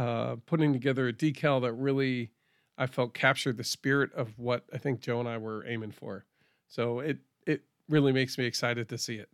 uh, 0.00 0.36
putting 0.46 0.72
together 0.72 1.08
a 1.08 1.12
decal 1.12 1.60
that 1.60 1.74
really 1.74 2.30
I 2.78 2.86
felt 2.86 3.12
captured 3.12 3.58
the 3.58 3.64
spirit 3.64 4.10
of 4.14 4.38
what 4.38 4.64
I 4.72 4.78
think 4.78 5.00
Joe 5.00 5.20
and 5.20 5.28
I 5.28 5.36
were 5.36 5.66
aiming 5.66 5.92
for. 5.92 6.24
So 6.68 7.00
it 7.00 7.18
it 7.46 7.64
really 7.86 8.10
makes 8.10 8.38
me 8.38 8.46
excited 8.46 8.88
to 8.88 8.96
see 8.96 9.16
it. 9.16 9.28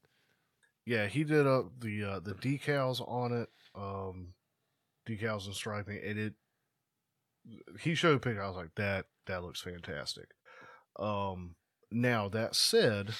Yeah, 0.84 1.06
he 1.06 1.22
did 1.22 1.46
up 1.46 1.66
the 1.78 2.02
uh, 2.02 2.18
the 2.18 2.34
decals 2.34 3.00
on 3.08 3.32
it, 3.32 3.48
um, 3.76 4.34
decals 5.08 5.46
and 5.46 5.54
striping, 5.54 6.00
and 6.04 6.18
it. 6.18 6.34
He 7.80 7.94
showed 7.94 8.16
a 8.16 8.18
picture. 8.18 8.42
I 8.42 8.48
was 8.48 8.56
like, 8.56 8.74
that 8.74 9.06
that 9.26 9.44
looks 9.44 9.60
fantastic. 9.60 10.30
Um, 10.98 11.54
now 11.92 12.28
that 12.30 12.56
said, 12.56 13.14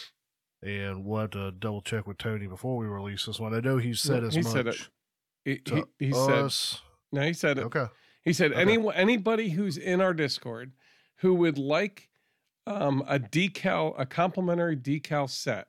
and 0.62 1.04
we'll 1.04 1.28
to 1.28 1.52
double 1.52 1.82
check 1.82 2.08
with 2.08 2.18
Tony 2.18 2.48
before 2.48 2.76
we 2.76 2.86
release 2.86 3.26
this 3.26 3.38
one. 3.38 3.54
I 3.54 3.60
know 3.60 3.76
he 3.76 3.94
said 3.94 4.24
as 4.24 4.34
he 4.34 4.42
much. 4.42 4.52
said 4.52 4.66
it. 4.66 4.88
He, 5.44 5.60
he, 5.64 6.06
he 6.06 6.12
said. 6.12 6.50
No, 7.12 7.22
he 7.22 7.32
said 7.32 7.58
it. 7.58 7.64
okay. 7.64 7.86
He 8.22 8.32
said 8.32 8.52
Okay. 8.52 8.60
any 8.60 8.78
anybody 8.94 9.50
who's 9.50 9.76
in 9.78 10.00
our 10.00 10.12
Discord 10.12 10.72
who 11.16 11.34
would 11.34 11.58
like 11.58 12.08
um, 12.66 13.02
a 13.06 13.18
decal, 13.20 13.94
a 13.96 14.04
complimentary 14.04 14.76
decal 14.76 15.30
set, 15.30 15.68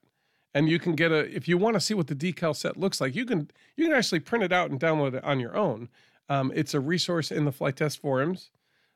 and 0.56 0.68
you 0.68 0.80
can 0.80 0.96
get 0.96 1.12
a 1.12 1.20
if 1.36 1.48
you 1.48 1.58
want 1.58 1.76
to 1.76 1.80
see 1.80 1.94
what 1.94 2.08
the 2.08 2.16
decal 2.16 2.56
set 2.56 2.76
looks 2.78 3.00
like, 3.00 3.16
you 3.16 3.26
can 3.26 3.50
you 3.76 3.86
can 3.86 3.94
actually 3.94 4.20
print 4.20 4.44
it 4.44 4.52
out 4.52 4.72
and 4.72 4.80
download 4.80 5.14
it 5.14 5.24
on 5.24 5.40
your 5.40 5.56
own. 5.56 5.90
Um, 6.30 6.52
it's 6.56 6.74
a 6.74 6.80
resource 6.80 7.32
in 7.32 7.46
the 7.46 7.52
Flite 7.52 7.76
Test 7.78 8.00
forums 8.00 8.50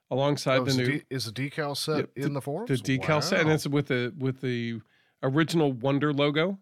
alongside 0.10 0.58
Oh, 0.62 0.64
the 0.66 0.72
is, 0.72 0.78
new 0.78 0.86
the 0.86 0.92
de- 1.00 1.06
is 1.12 1.26
the 1.26 1.32
decal 1.32 1.78
set 1.78 2.10
Yeah, 2.16 2.26
in 2.26 2.34
the 2.34 2.42
forums? 2.42 2.68
the 2.70 2.76
decal 2.98 3.24
set, 3.24 3.42
and 3.42 3.52
it's 3.52 3.68
with 3.68 3.88
the 3.88 4.14
with 4.18 4.42
the 4.42 4.82
original 5.24 5.72
Wonder 5.72 6.12
logo 6.12 6.58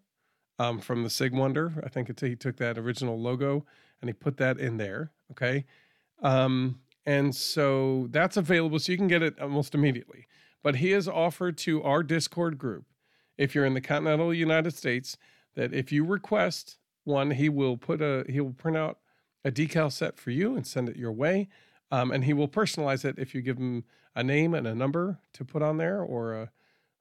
um, 0.59 0.80
from 0.80 1.03
the 1.03 1.09
Sig 1.09 1.34
Wonder. 1.34 1.82
I 1.86 1.89
think 1.89 2.09
it's, 2.09 2.21
he 2.21 2.36
took 2.36 2.57
that 2.57 2.77
original 2.77 3.17
logo 3.19 3.65
and 4.02 4.10
he 4.10 4.14
put 4.14 4.38
that 4.38 4.60
in 4.60 4.78
there. 4.78 5.12
Okay, 5.32 5.66
um, 6.22 6.80
and 7.06 7.36
so 7.36 8.08
that's 8.12 8.38
available, 8.38 8.80
so 8.80 8.91
you 8.91 8.97
can 8.97 9.08
get 9.08 9.24
it 9.24 9.39
almost 9.39 9.76
immediately. 9.76 10.28
But 10.62 10.78
he 10.78 10.91
has 10.91 11.08
offered 11.08 11.58
to 11.60 11.82
our 11.84 12.04
Discord 12.04 12.58
group, 12.58 12.86
if 13.38 13.56
you're 13.56 13.66
in 13.66 13.74
the 13.74 13.82
continental 13.82 14.34
United 14.34 14.74
States, 14.74 15.18
that 15.56 15.74
if 15.74 15.91
you 15.91 16.04
request 16.04 16.78
one, 17.06 17.32
he 17.32 17.50
will 17.50 17.78
put 17.78 18.02
a 18.02 18.26
he 18.30 18.39
will 18.41 18.54
print 18.54 18.78
out 18.78 19.00
a 19.45 19.52
decal 19.52 19.91
set 19.91 20.18
for 20.18 20.32
you 20.32 20.56
and 20.56 20.68
send 20.68 20.89
it 20.89 20.97
your 20.97 21.12
way. 21.12 21.47
Um, 21.91 22.12
and 22.12 22.24
he 22.24 22.34
will 22.34 22.47
personalize 22.47 23.04
it 23.04 23.18
if 23.18 23.34
you 23.34 23.41
give 23.41 23.58
him 23.58 23.84
a 24.16 24.24
name 24.24 24.54
and 24.54 24.68
a 24.68 24.76
number 24.76 25.20
to 25.34 25.45
put 25.45 25.62
on 25.62 25.78
there 25.78 26.02
or 26.02 26.34
a, 26.34 26.52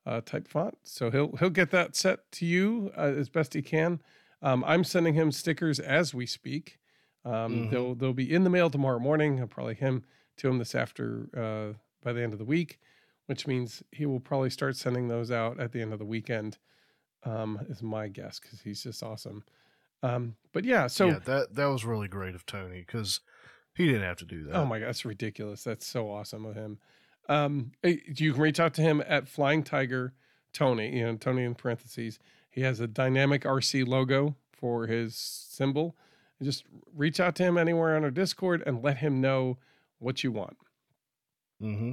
a 0.07 0.20
type 0.22 0.49
font. 0.49 0.78
So 0.84 1.11
he'll 1.11 1.36
he'll 1.36 1.51
get 1.51 1.70
that 1.72 1.96
set 1.96 2.30
to 2.32 2.46
you 2.46 2.90
uh, 2.96 3.12
as 3.16 3.28
best 3.28 3.55
he 3.55 3.62
can. 3.62 4.01
Um, 4.40 4.64
I'm 4.66 4.84
sending 4.84 5.14
him 5.14 5.32
stickers 5.32 5.80
as 5.80 6.14
we 6.14 6.24
speak. 6.24 6.78
Um, 7.24 7.66
Mhm. 7.66 7.70
They'll 7.70 7.94
they'll 7.94 8.12
be 8.12 8.32
in 8.32 8.44
the 8.44 8.50
mail 8.50 8.70
tomorrow 8.70 8.98
morning. 8.98 9.40
I'll 9.40 9.46
probably 9.46 9.74
him 9.74 10.04
to 10.38 10.48
him 10.48 10.58
this 10.58 10.74
after 10.74 11.28
uh, 11.36 11.78
by 12.02 12.12
the 12.12 12.22
end 12.22 12.32
of 12.32 12.38
the 12.38 12.44
week, 12.44 12.78
which 13.26 13.46
means 13.46 13.82
he 13.92 14.06
will 14.06 14.20
probably 14.20 14.50
start 14.50 14.76
sending 14.76 15.08
those 15.08 15.30
out 15.30 15.58
at 15.60 15.72
the 15.72 15.80
end 15.82 15.92
of 15.92 15.98
the 15.98 16.04
weekend. 16.06 16.58
Um, 17.24 17.58
is 17.68 17.82
my 17.82 18.06
guess 18.08 18.38
because 18.38 18.60
he's 18.62 18.82
just 18.84 19.02
awesome. 19.02 19.44
Um, 20.02 20.36
but 20.52 20.64
yeah, 20.64 20.86
so 20.86 21.08
yeah, 21.08 21.18
that 21.24 21.54
that 21.56 21.66
was 21.66 21.84
really 21.84 22.06
great 22.08 22.34
of 22.36 22.46
Tony 22.46 22.80
because 22.86 23.20
he 23.74 23.86
didn't 23.86 24.02
have 24.02 24.16
to 24.18 24.24
do 24.24 24.44
that. 24.44 24.54
Oh 24.54 24.64
my 24.64 24.78
god, 24.78 24.86
that's 24.88 25.04
ridiculous. 25.04 25.64
That's 25.64 25.84
so 25.86 26.08
awesome 26.10 26.44
of 26.44 26.54
him. 26.54 26.78
Um, 27.28 27.72
you 27.82 28.32
can 28.32 28.40
reach 28.40 28.58
out 28.60 28.72
to 28.74 28.82
him 28.82 29.02
at 29.06 29.28
Flying 29.28 29.62
Tiger 29.64 30.14
Tony, 30.52 30.96
you 30.96 31.04
know, 31.04 31.16
Tony 31.16 31.42
in 31.44 31.54
parentheses. 31.56 32.18
He 32.48 32.62
has 32.62 32.80
a 32.80 32.86
dynamic 32.86 33.42
RC 33.42 33.86
logo 33.86 34.36
for 34.52 34.86
his 34.86 35.14
symbol. 35.14 35.94
Just 36.43 36.64
reach 36.95 37.20
out 37.20 37.34
to 37.36 37.43
him 37.43 37.59
anywhere 37.59 37.97
on 37.97 38.05
our 38.05 38.11
Discord 38.11 38.62
and 38.66 38.82
let 38.82 38.99
him 38.99 39.20
know 39.20 39.59
what 39.99 40.22
you 40.22 40.30
want. 40.32 40.57
Mm-hmm. 41.62 41.93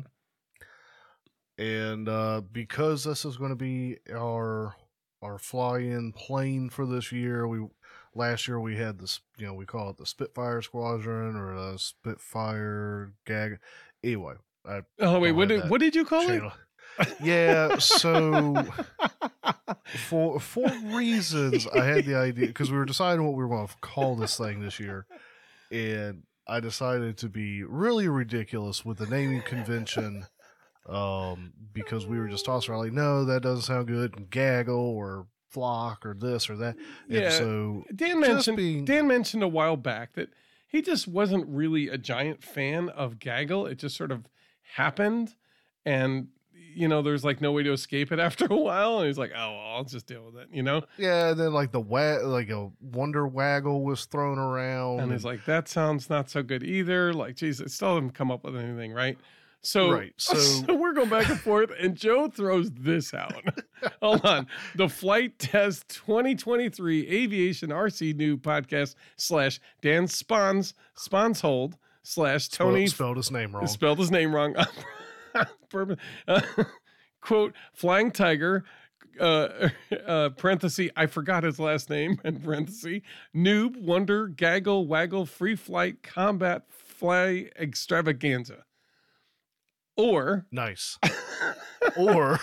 And 1.57 2.09
uh, 2.09 2.41
because 2.51 3.03
this 3.03 3.25
is 3.25 3.37
going 3.37 3.51
to 3.51 3.55
be 3.55 3.97
our 4.13 4.75
our 5.21 5.39
fly-in 5.39 6.11
plane 6.11 6.69
for 6.69 6.85
this 6.85 7.11
year, 7.11 7.47
we 7.47 7.65
last 8.13 8.47
year 8.47 8.59
we 8.59 8.75
had 8.75 8.99
this, 8.99 9.21
you 9.37 9.47
know, 9.47 9.53
we 9.53 9.65
call 9.65 9.89
it 9.89 9.97
the 9.97 10.05
Spitfire 10.05 10.61
Squadron 10.61 11.35
or 11.35 11.55
the 11.55 11.79
Spitfire 11.79 13.13
Gag. 13.25 13.59
Anyway, 14.03 14.35
I 14.67 14.81
Oh 14.99 15.19
wait, 15.19 15.31
what 15.31 15.47
did 15.47 15.69
what 15.69 15.79
did 15.79 15.95
you 15.95 16.05
call 16.05 16.29
it? 16.29 16.43
Yeah, 17.21 17.77
so 17.77 18.65
for 20.07 20.39
for 20.39 20.69
reasons 20.85 21.67
I 21.67 21.83
had 21.83 22.05
the 22.05 22.15
idea 22.15 22.47
because 22.47 22.71
we 22.71 22.77
were 22.77 22.85
deciding 22.85 23.25
what 23.25 23.35
we 23.35 23.43
were 23.43 23.49
going 23.49 23.67
to 23.67 23.73
call 23.81 24.15
this 24.15 24.37
thing 24.37 24.59
this 24.61 24.79
year, 24.79 25.05
and 25.71 26.23
I 26.47 26.59
decided 26.59 27.17
to 27.17 27.29
be 27.29 27.63
really 27.63 28.07
ridiculous 28.07 28.85
with 28.85 28.97
the 28.99 29.07
naming 29.07 29.41
convention, 29.41 30.27
um, 30.87 31.53
because 31.73 32.05
we 32.05 32.19
were 32.19 32.27
just 32.27 32.45
tossing 32.45 32.71
around 32.71 32.83
like, 32.83 32.93
no, 32.93 33.25
that 33.25 33.41
doesn't 33.41 33.63
sound 33.63 33.87
good, 33.87 34.15
and 34.15 34.29
gaggle 34.29 34.75
or 34.75 35.27
flock 35.49 36.05
or 36.05 36.13
this 36.13 36.49
or 36.49 36.57
that, 36.57 36.75
Yeah, 37.07 37.21
and 37.21 37.33
so 37.33 37.83
Dan 37.95 38.19
mentioned 38.19 38.57
being 38.57 38.85
Dan 38.85 39.07
mentioned 39.07 39.41
a 39.41 39.47
while 39.47 39.77
back 39.77 40.13
that 40.13 40.29
he 40.67 40.81
just 40.81 41.07
wasn't 41.07 41.47
really 41.47 41.87
a 41.87 41.97
giant 41.97 42.43
fan 42.43 42.89
of 42.89 43.19
Gaggle. 43.19 43.65
It 43.65 43.75
just 43.75 43.95
sort 43.95 44.11
of 44.11 44.27
happened, 44.75 45.35
and 45.85 46.27
you 46.75 46.87
know, 46.87 47.01
there's 47.01 47.23
like 47.23 47.41
no 47.41 47.51
way 47.51 47.63
to 47.63 47.71
escape 47.71 48.11
it 48.11 48.19
after 48.27 48.45
a 48.45 48.55
while. 48.55 48.99
And 48.99 49.07
he's 49.07 49.17
like, 49.17 49.31
"Oh, 49.35 49.51
well, 49.53 49.75
I'll 49.77 49.83
just 49.83 50.05
deal 50.07 50.23
with 50.25 50.35
it," 50.41 50.49
you 50.51 50.61
know. 50.63 50.83
yeah, 50.97 51.29
and 51.29 51.39
then 51.39 51.53
like 51.53 51.71
the 51.71 51.79
wa- 51.79 52.19
like 52.23 52.49
a 52.49 52.69
wonder 52.81 53.25
waggle 53.27 53.83
was 53.83 54.05
thrown 54.05 54.37
around, 54.37 54.99
And 54.99 55.11
he's 55.11 55.25
like, 55.25 55.45
"That 55.45 55.67
sounds 55.67 56.09
not 56.09 56.29
so 56.29 56.43
good 56.43 56.63
either." 56.63 57.13
Like, 57.13 57.35
geez, 57.37 57.59
it 57.61 57.71
still 57.71 57.95
didn't 57.99 58.13
come 58.15 58.31
up 58.31 58.43
with 58.43 58.55
anything, 58.55 58.91
right? 58.93 59.17
So, 59.61 59.89
Right, 59.91 60.13
so- 60.17 60.75
we're 60.75 60.93
going 60.93 61.09
back 61.09 61.27
and 61.27 61.39
forth, 61.39 61.71
and 61.79 61.95
Joe 61.95 62.27
throws 62.27 62.69
this 62.71 63.15
out. 63.15 63.33
Hold 64.01 64.23
on, 64.23 64.45
the 64.75 64.87
Flight 64.87 65.41
Fest 65.41 65.89
2023 65.89 67.07
Aviation 67.07 67.69
RC 67.69 68.13
Noob 68.13 68.41
Podcast 68.41 68.93
slash 69.17 69.59
Dan 69.81 70.05
Spons 70.05 70.73
Spons 70.95 71.41
Hold 71.41 71.77
slash 72.03 72.45
spelled- 72.45 72.73
Tony 72.73 72.85
spelled 72.85 73.17
his 73.17 73.31
name 73.31 73.55
wrong. 73.55 73.65
spelled 73.65 73.97
his 73.97 74.11
name 74.11 74.35
wrong. 74.35 74.55
Uh, 76.27 76.41
quote 77.21 77.53
Flying 77.73 78.11
Tiger. 78.11 78.63
Uh, 79.19 79.69
uh, 80.07 80.29
parenthesis. 80.29 80.89
I 80.95 81.05
forgot 81.07 81.43
his 81.43 81.59
last 81.59 81.89
name. 81.89 82.19
And 82.23 82.41
parenthesis. 82.43 83.01
Noob, 83.35 83.75
Wonder, 83.77 84.27
Gaggle, 84.27 84.87
Waggle, 84.87 85.25
Free 85.25 85.55
Flight, 85.55 86.01
Combat, 86.03 86.63
Fly, 86.69 87.49
Extravaganza. 87.59 88.63
Or, 89.97 90.45
Nice. 90.51 90.97
or 91.97 92.39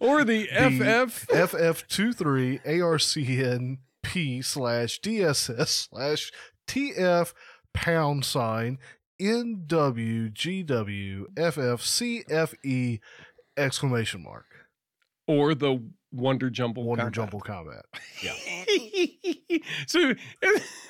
or 0.00 0.24
the, 0.24 0.46
The 0.46 1.04
FF. 1.06 1.26
FF23 1.28 2.64
ARCNP 2.64 4.44
slash 4.44 5.00
DSS 5.00 5.88
slash 5.90 6.32
TF 6.68 7.32
pound 7.74 8.24
sign 8.24 8.78
NWGW 9.20 11.24
FFCFE 11.34 13.00
exclamation 13.56 14.22
mark. 14.22 14.44
Or 15.26 15.54
the 15.54 15.82
Wonder 16.10 16.48
Jumble. 16.48 16.84
Wonder 16.84 17.04
Combat. 17.04 17.14
Jumble 17.14 17.40
Combat. 17.40 17.84
Yeah. 18.22 18.32
so 19.86 20.14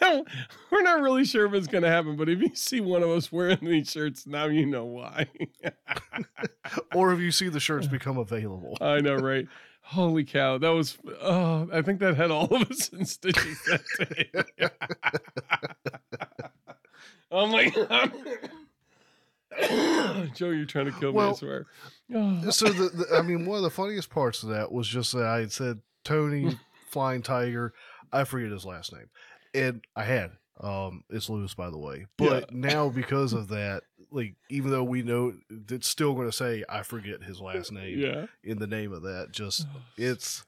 we're 0.71 0.83
not 0.83 1.01
really 1.01 1.25
sure 1.25 1.45
if 1.47 1.55
it's 1.55 1.67
going 1.67 1.83
to 1.83 1.91
happen, 1.91 2.17
but 2.17 2.29
if 2.29 2.39
you 2.41 2.55
see 2.55 2.81
one 2.81 3.03
of 3.03 3.11
us 3.11 3.33
wearing 3.33 3.59
these 3.63 3.91
shirts, 3.91 4.25
now 4.27 4.47
you 4.47 4.65
know 4.67 4.85
why. 4.85 5.27
or 6.95 7.13
if 7.13 7.19
you 7.21 7.33
see 7.33 7.49
the 7.49 7.59
shirts 7.59 7.89
become 7.89 8.19
available. 8.19 8.79
I 8.81 9.01
know, 9.01 9.17
right? 9.17 9.49
Holy 9.83 10.23
cow, 10.25 10.59
that 10.59 10.69
was. 10.69 10.99
Oh, 11.21 11.69
I 11.73 11.83
think 11.83 11.99
that 12.01 12.15
had 12.15 12.31
all 12.31 12.45
of 12.45 12.71
us 12.71 12.91
in 12.91 13.05
stitches 13.07 13.59
that 13.65 13.83
day. 13.99 14.31
Oh 17.31 17.47
my 17.47 17.69
god, 17.71 18.13
Joe, 20.35 20.51
you're 20.51 20.67
trying 20.67 20.87
to 20.87 20.93
kill 20.93 21.13
me. 21.13 21.21
I 21.21 21.33
swear. 21.33 21.67
Oh. 22.15 22.51
so 22.51 22.69
the, 22.69 22.89
the 22.89 23.17
I 23.17 23.23
mean 23.23 23.47
one 23.47 23.59
of 23.59 23.63
the 23.63 23.71
funniest 23.71 24.11
parts 24.11 24.43
of 24.43 24.51
that 24.51 24.73
was 24.73 24.89
just 24.89 25.13
that 25.13 25.27
I 25.27 25.41
had 25.41 25.53
said 25.53 25.81
Tony 26.05 26.59
Flying 26.91 27.23
Tiger, 27.23 27.75
I 28.13 28.25
forget 28.25 28.51
his 28.51 28.65
last 28.65 28.93
name. 28.93 29.09
And 29.55 29.85
I 29.95 30.05
had. 30.05 30.33
Um 30.61 31.05
it's 31.09 31.29
Lewis 31.29 31.55
by 31.55 31.71
the 31.71 31.79
way. 31.79 32.07
But 32.17 32.53
now 32.53 32.89
because 32.89 33.33
of 33.33 33.49
that, 33.49 33.83
like 34.11 34.35
even 34.51 34.71
though 34.71 34.85
we 34.85 35.03
know 35.03 35.35
it's 35.69 35.87
still 35.87 36.15
gonna 36.15 36.33
say 36.33 36.65
I 36.69 36.83
forget 36.83 37.23
his 37.23 37.41
last 37.41 37.71
name 37.71 37.99
yeah. 37.99 38.27
in 38.43 38.59
the 38.59 38.67
name 38.67 38.93
of 38.93 39.03
that, 39.03 39.29
just 39.31 39.67
it's 39.97 40.45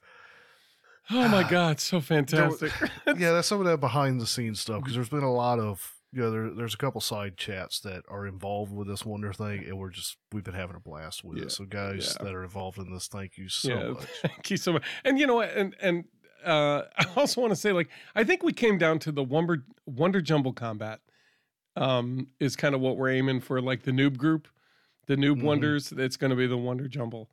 Oh 1.09 1.27
my 1.27 1.43
god, 1.49 1.79
so 1.79 2.01
fantastic. 2.01 2.71
yeah, 3.07 3.31
that's 3.31 3.47
some 3.47 3.59
of 3.59 3.65
that 3.65 3.79
behind 3.79 4.21
the 4.21 4.27
scenes 4.27 4.59
stuff 4.59 4.81
because 4.81 4.95
there's 4.95 5.09
been 5.09 5.23
a 5.23 5.33
lot 5.33 5.59
of 5.59 5.95
you 6.13 6.21
know 6.21 6.31
there, 6.31 6.49
there's 6.49 6.73
a 6.73 6.77
couple 6.77 6.99
side 7.01 7.37
chats 7.37 7.79
that 7.81 8.03
are 8.09 8.27
involved 8.27 8.71
with 8.73 8.87
this 8.87 9.05
wonder 9.05 9.31
thing 9.33 9.63
and 9.65 9.77
we're 9.77 9.89
just 9.89 10.17
we've 10.33 10.43
been 10.43 10.53
having 10.53 10.75
a 10.75 10.79
blast 10.79 11.23
with 11.23 11.37
Yeah, 11.37 11.45
it 11.45 11.51
so 11.51 11.65
guys 11.65 12.15
yeah. 12.19 12.25
that 12.25 12.33
are 12.35 12.43
involved 12.43 12.77
in 12.79 12.91
this 12.93 13.07
thank 13.07 13.37
you 13.37 13.47
so 13.49 13.69
Yeah, 13.69 13.87
much 13.93 14.07
Thank 14.21 14.49
you 14.51 14.57
so 14.57 14.73
much. 14.73 14.83
And 15.05 15.17
you 15.19 15.25
know 15.27 15.35
what? 15.35 15.51
And 15.51 15.75
and 15.81 16.03
uh, 16.45 16.83
I 16.97 17.05
also 17.15 17.39
want 17.39 17.51
to 17.51 17.55
say, 17.55 17.71
like, 17.71 17.89
I 18.15 18.23
think 18.23 18.41
we 18.43 18.51
came 18.51 18.77
down 18.79 18.97
to 18.99 19.11
the 19.11 19.23
Wonder 19.23 19.63
Wonder 19.85 20.21
Jumble 20.21 20.53
Combat. 20.53 20.99
Um, 21.77 22.27
is 22.39 22.57
kind 22.57 22.75
of 22.75 22.81
what 22.81 22.97
we're 22.97 23.11
aiming 23.11 23.39
for, 23.39 23.61
like 23.61 23.83
the 23.83 23.91
noob 23.91 24.17
group, 24.17 24.49
the 25.07 25.15
noob 25.15 25.37
Mhm. 25.37 25.43
wonders. 25.43 25.93
It's 25.93 26.17
going 26.17 26.31
to 26.31 26.35
be 26.35 26.45
the 26.47 26.57
Wonder 26.57 26.89
Jumble. 26.89 27.29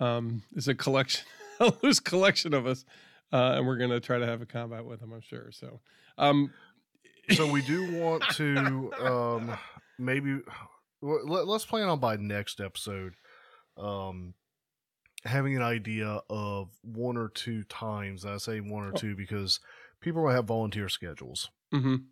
Um, 0.00 0.42
it's 0.54 0.68
a 0.68 0.74
collection, 0.74 1.24
a 1.60 1.72
loose 1.82 1.98
collection 2.00 2.52
of 2.52 2.66
us, 2.66 2.84
uh, 3.32 3.54
and 3.56 3.66
we're 3.66 3.78
going 3.78 3.88
to 3.90 4.00
try 4.00 4.18
to 4.18 4.26
have 4.26 4.42
a 4.42 4.46
combat 4.46 4.84
with 4.84 5.00
them. 5.00 5.12
I'm 5.14 5.22
sure. 5.22 5.50
So, 5.52 5.80
um, 6.18 6.52
so 7.32 7.50
we 7.50 7.62
do 7.62 7.92
want 8.00 8.22
to 8.34 8.92
um 9.00 9.56
maybe 9.98 10.38
let, 11.02 11.46
let's 11.46 11.64
plan 11.64 11.88
on 11.88 11.98
by 12.00 12.16
next 12.16 12.60
episode 12.60 13.14
um 13.76 14.34
having 15.24 15.54
an 15.56 15.62
idea 15.62 16.20
of 16.30 16.68
one 16.82 17.16
or 17.16 17.28
two 17.28 17.62
times 17.64 18.24
i 18.24 18.36
say 18.36 18.60
one 18.60 18.84
or 18.84 18.92
Oh. 18.94 18.96
two 18.96 19.16
because 19.16 19.60
people 20.00 20.22
will 20.24 20.30
have 20.30 20.46
volunteer 20.46 20.88
schedules 20.88 21.50
mhm. 21.72 22.04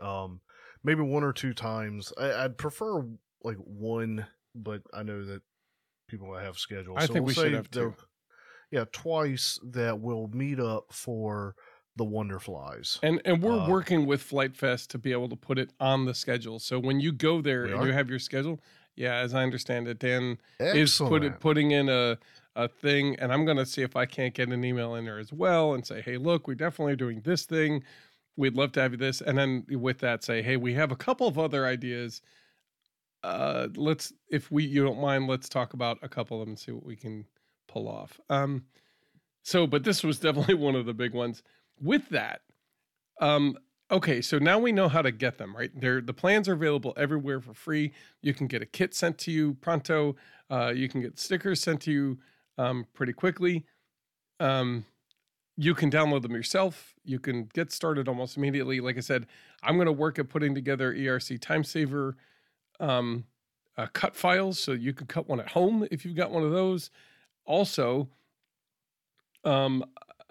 um 0.00 0.40
maybe 0.84 1.02
one 1.02 1.24
or 1.24 1.32
two 1.32 1.52
times 1.52 2.12
I, 2.18 2.44
i'd 2.44 2.58
prefer 2.58 3.04
like 3.42 3.56
one 3.58 4.26
but 4.54 4.82
i 4.94 5.02
know 5.02 5.24
that 5.24 5.42
people 6.08 6.28
will 6.28 6.38
have 6.38 6.56
schedules 6.58 6.96
I 6.98 7.06
so 7.06 7.12
think 7.12 7.26
we'll 7.26 7.34
we 7.34 7.34
should 7.34 7.52
have 7.54 7.70
the- 7.70 7.80
two. 7.80 7.94
yeah 8.70 8.84
twice 8.92 9.58
that 9.72 9.98
we'll 10.00 10.28
meet 10.28 10.58
up 10.60 10.86
for 10.92 11.54
the 11.98 12.04
wonder 12.04 12.38
flies 12.40 12.98
And 13.02 13.20
and 13.24 13.42
we're 13.42 13.60
Uh, 13.60 13.68
working 13.68 14.06
with 14.06 14.22
Flight 14.22 14.56
Fest 14.56 14.90
to 14.90 14.98
be 14.98 15.12
able 15.12 15.28
to 15.28 15.36
put 15.36 15.58
it 15.58 15.72
on 15.80 16.04
the 16.06 16.14
schedule. 16.14 16.58
So 16.58 16.78
when 16.78 17.00
you 17.00 17.12
go 17.12 17.40
there 17.42 17.66
and 17.66 17.74
are? 17.74 17.86
you 17.86 17.92
have 17.92 18.08
your 18.10 18.18
schedule, 18.18 18.60
yeah, 18.96 19.16
as 19.16 19.34
I 19.34 19.42
understand 19.42 19.88
it, 19.88 19.98
Dan 19.98 20.38
is 20.72 20.94
put 21.04 21.24
Excellent. 21.24 21.40
putting 21.40 21.70
in 21.72 21.88
a 21.88 22.18
a 22.56 22.68
thing, 22.68 23.16
and 23.20 23.32
I'm 23.32 23.44
gonna 23.44 23.66
see 23.66 23.82
if 23.82 23.94
I 23.96 24.06
can't 24.06 24.34
get 24.34 24.48
an 24.48 24.64
email 24.64 24.94
in 24.96 25.04
there 25.04 25.18
as 25.18 25.32
well 25.32 25.74
and 25.74 25.86
say, 25.86 26.00
hey, 26.02 26.16
look, 26.16 26.48
we 26.48 26.54
definitely 26.56 26.94
are 26.94 26.96
doing 26.96 27.20
this 27.20 27.46
thing. 27.46 27.84
We'd 28.36 28.54
love 28.56 28.72
to 28.72 28.80
have 28.80 28.92
you 28.92 28.98
this, 28.98 29.20
and 29.20 29.38
then 29.38 29.64
with 29.70 29.98
that, 30.00 30.24
say, 30.24 30.42
hey, 30.42 30.56
we 30.56 30.74
have 30.74 30.90
a 30.92 30.96
couple 30.96 31.28
of 31.28 31.38
other 31.38 31.66
ideas. 31.66 32.22
Uh, 33.22 33.68
let's, 33.76 34.12
if 34.30 34.50
we 34.50 34.64
you 34.64 34.84
don't 34.84 35.00
mind, 35.00 35.26
let's 35.26 35.48
talk 35.48 35.74
about 35.74 35.98
a 36.02 36.08
couple 36.08 36.36
of 36.40 36.46
them 36.46 36.50
and 36.50 36.58
see 36.58 36.70
what 36.72 36.84
we 36.84 36.96
can 36.96 37.26
pull 37.66 37.88
off. 37.88 38.20
Um, 38.30 38.66
so, 39.42 39.66
but 39.66 39.84
this 39.84 40.04
was 40.04 40.20
definitely 40.26 40.54
one 40.54 40.74
of 40.76 40.86
the 40.86 40.94
big 40.94 41.14
ones. 41.14 41.42
With 41.80 42.08
that, 42.10 42.42
um, 43.20 43.56
Okay, 43.90 44.20
so 44.20 44.38
now 44.38 44.58
we 44.58 44.70
know 44.70 44.86
how 44.86 45.00
to 45.00 45.10
get 45.10 45.38
them, 45.38 45.56
right? 45.56 45.70
They're, 45.74 46.02
the 46.02 46.12
plans 46.12 46.46
are 46.46 46.52
available 46.52 46.92
everywhere 46.98 47.40
for 47.40 47.54
free. 47.54 47.92
You 48.20 48.34
can 48.34 48.46
get 48.46 48.60
a 48.60 48.66
kit 48.66 48.94
sent 48.94 49.16
to 49.18 49.30
you 49.30 49.54
pronto. 49.54 50.14
Uh, 50.50 50.74
you 50.76 50.90
can 50.90 51.00
get 51.00 51.18
stickers 51.18 51.62
sent 51.62 51.80
to 51.82 51.92
you 51.92 52.18
um, 52.58 52.86
pretty 52.92 53.14
quickly. 53.14 53.64
Um, 54.40 54.84
you 55.56 55.74
can 55.74 55.90
download 55.90 56.20
them 56.20 56.32
yourself. 56.32 56.94
You 57.02 57.18
can 57.18 57.48
get 57.54 57.72
started 57.72 58.08
almost 58.08 58.36
immediately. 58.36 58.80
Like 58.80 58.98
I 58.98 59.00
said, 59.00 59.26
I'm 59.62 59.76
going 59.76 59.86
to 59.86 59.92
work 59.92 60.18
at 60.18 60.28
putting 60.28 60.54
together 60.54 60.92
ERC 60.92 61.40
time 61.40 61.64
saver 61.64 62.14
um, 62.80 63.24
uh, 63.78 63.86
cut 63.94 64.14
files 64.14 64.60
so 64.60 64.72
you 64.72 64.92
can 64.92 65.06
cut 65.06 65.28
one 65.28 65.40
at 65.40 65.48
home 65.48 65.88
if 65.90 66.04
you've 66.04 66.14
got 66.14 66.30
one 66.30 66.44
of 66.44 66.52
those. 66.52 66.90
Also, 67.46 68.10
um, 69.44 69.82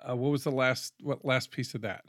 uh, 0.07 0.15
what 0.15 0.31
was 0.31 0.43
the 0.43 0.51
last 0.51 0.93
what 1.01 1.23
last 1.25 1.51
piece 1.51 1.75
of 1.75 1.81
that? 1.81 2.05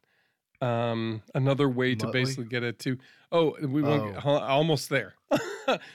Um, 0.60 1.22
another 1.34 1.68
way 1.68 1.94
to 1.94 2.08
basically 2.10 2.46
get 2.46 2.64
it 2.64 2.78
to. 2.80 2.98
Oh, 3.30 3.56
we 3.60 3.80
won't 3.80 4.14
get, 4.14 4.24
almost 4.24 4.88
there. 4.88 5.14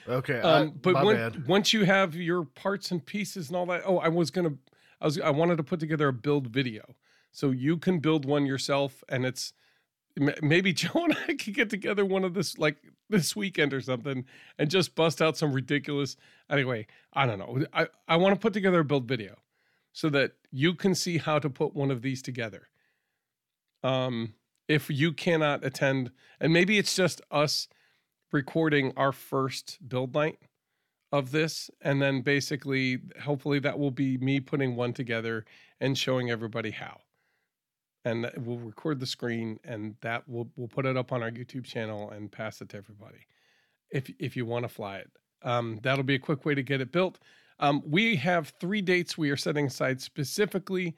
Okay, 0.07 0.39
I, 0.39 0.59
um, 0.59 0.79
but 0.79 0.93
my 0.93 1.03
when, 1.03 1.15
bad. 1.15 1.47
once 1.47 1.73
you 1.73 1.83
have 1.85 2.13
your 2.13 2.43
parts 2.43 2.91
and 2.91 3.03
pieces 3.03 3.47
and 3.47 3.57
all 3.57 3.65
that, 3.65 3.81
oh, 3.85 3.97
I 3.97 4.07
was 4.07 4.29
gonna, 4.29 4.53
I 5.01 5.05
was, 5.05 5.19
I 5.19 5.31
wanted 5.31 5.57
to 5.57 5.63
put 5.63 5.79
together 5.79 6.07
a 6.07 6.13
build 6.13 6.45
video, 6.45 6.95
so 7.31 7.49
you 7.49 7.77
can 7.77 7.97
build 7.97 8.23
one 8.23 8.45
yourself, 8.45 9.03
and 9.09 9.25
it's 9.25 9.53
maybe 10.43 10.73
Joe 10.73 11.05
and 11.05 11.17
I 11.27 11.33
could 11.33 11.55
get 11.55 11.71
together 11.71 12.05
one 12.05 12.23
of 12.23 12.35
this 12.35 12.59
like 12.59 12.77
this 13.09 13.35
weekend 13.35 13.73
or 13.73 13.81
something, 13.81 14.25
and 14.59 14.69
just 14.69 14.93
bust 14.93 15.23
out 15.23 15.37
some 15.37 15.53
ridiculous. 15.53 16.17
Anyway, 16.51 16.85
I 17.13 17.25
don't 17.25 17.39
know. 17.39 17.65
I 17.73 17.87
I 18.07 18.17
want 18.17 18.35
to 18.35 18.39
put 18.39 18.53
together 18.53 18.81
a 18.81 18.85
build 18.85 19.07
video, 19.07 19.37
so 19.93 20.09
that 20.09 20.33
you 20.51 20.73
can 20.73 20.93
see 20.93 21.17
how 21.17 21.39
to 21.39 21.49
put 21.49 21.73
one 21.73 21.91
of 21.91 22.01
these 22.01 22.21
together. 22.21 22.67
Um, 23.83 24.33
if 24.67 24.89
you 24.89 25.13
cannot 25.13 25.63
attend, 25.63 26.11
and 26.39 26.51
maybe 26.51 26.77
it's 26.77 26.95
just 26.95 27.21
us 27.31 27.67
recording 28.31 28.91
our 28.97 29.11
first 29.11 29.77
build 29.87 30.13
night 30.13 30.39
of 31.11 31.29
this 31.29 31.69
and 31.81 32.01
then 32.01 32.21
basically 32.21 32.97
hopefully 33.21 33.59
that 33.59 33.77
will 33.77 33.91
be 33.91 34.17
me 34.17 34.39
putting 34.39 34.75
one 34.75 34.91
together 34.91 35.45
and 35.79 35.95
showing 35.95 36.31
everybody 36.31 36.71
how. 36.71 36.99
And 38.03 38.29
we'll 38.37 38.57
record 38.57 38.99
the 38.99 39.05
screen 39.05 39.59
and 39.63 39.95
that 40.01 40.27
will 40.27 40.49
we'll 40.55 40.67
put 40.67 40.87
it 40.87 40.97
up 40.97 41.11
on 41.11 41.21
our 41.21 41.29
youtube 41.29 41.65
channel 41.65 42.09
and 42.09 42.31
pass 42.31 42.59
it 42.61 42.69
to 42.69 42.77
everybody 42.77 43.27
if 43.91 44.11
if 44.19 44.35
you 44.35 44.45
want 44.47 44.63
to 44.65 44.69
fly 44.69 44.97
it. 44.97 45.11
Um, 45.43 45.79
that'll 45.83 46.03
be 46.03 46.15
a 46.15 46.19
quick 46.19 46.45
way 46.45 46.55
to 46.55 46.63
get 46.63 46.81
it 46.81 46.91
built 46.91 47.19
um, 47.63 47.81
we 47.85 48.15
have 48.17 48.53
three 48.59 48.81
dates 48.81 49.17
we 49.17 49.29
are 49.29 49.37
setting 49.37 49.67
aside 49.67 50.01
specifically 50.01 50.95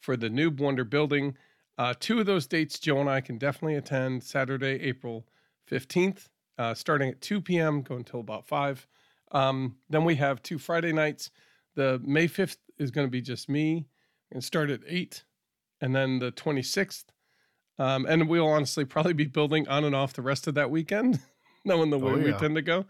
for 0.00 0.16
the 0.16 0.28
noob 0.28 0.60
wonder 0.60 0.84
building 0.84 1.36
uh, 1.76 1.92
two 2.00 2.20
of 2.20 2.26
those 2.26 2.46
dates 2.46 2.78
joe 2.78 3.00
and 3.00 3.10
i 3.10 3.20
can 3.20 3.38
definitely 3.38 3.76
attend 3.76 4.22
saturday 4.22 4.80
april 4.80 5.26
15th 5.70 6.28
uh, 6.58 6.74
starting 6.74 7.10
at 7.10 7.20
2 7.20 7.40
p.m., 7.40 7.82
go 7.82 7.96
until 7.96 8.20
about 8.20 8.46
5. 8.46 8.86
Um, 9.32 9.76
then 9.90 10.04
we 10.04 10.14
have 10.16 10.42
two 10.42 10.58
Friday 10.58 10.92
nights. 10.92 11.30
The 11.74 12.00
May 12.04 12.28
5th 12.28 12.58
is 12.78 12.90
going 12.90 13.06
to 13.06 13.10
be 13.10 13.20
just 13.20 13.48
me 13.48 13.86
and 14.30 14.42
start 14.42 14.70
at 14.70 14.80
8. 14.86 15.24
And 15.80 15.94
then 15.94 16.18
the 16.18 16.32
26th. 16.32 17.04
Um, 17.78 18.06
and 18.06 18.28
we'll 18.28 18.46
honestly 18.46 18.84
probably 18.84 19.14
be 19.14 19.26
building 19.26 19.66
on 19.66 19.84
and 19.84 19.96
off 19.96 20.12
the 20.12 20.22
rest 20.22 20.46
of 20.46 20.54
that 20.54 20.70
weekend, 20.70 21.20
knowing 21.64 21.90
the 21.90 21.98
way 21.98 22.12
Oh, 22.12 22.18
we 22.18 22.32
tend 22.34 22.54
to 22.54 22.62
go. 22.62 22.84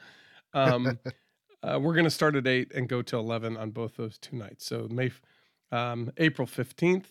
Um, 0.52 0.98
uh, 1.64 1.78
we're 1.78 1.94
going 1.94 2.04
to 2.04 2.10
start 2.10 2.36
at 2.36 2.46
8 2.46 2.72
and 2.74 2.88
go 2.88 3.00
to 3.02 3.16
11 3.16 3.56
on 3.56 3.70
both 3.70 3.96
those 3.96 4.18
two 4.18 4.36
nights. 4.36 4.66
So 4.66 4.86
May, 4.90 5.10
um, 5.72 6.12
April 6.18 6.46
15th, 6.46 7.06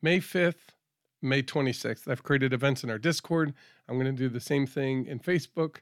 May 0.00 0.18
5th, 0.18 0.72
May 1.20 1.42
26th. 1.42 2.08
I've 2.08 2.22
created 2.22 2.52
events 2.52 2.84
in 2.84 2.90
our 2.90 2.98
Discord. 2.98 3.52
I'm 3.88 3.96
going 3.96 4.06
to 4.14 4.22
do 4.22 4.28
the 4.28 4.40
same 4.40 4.66
thing 4.66 5.06
in 5.06 5.18
Facebook. 5.18 5.78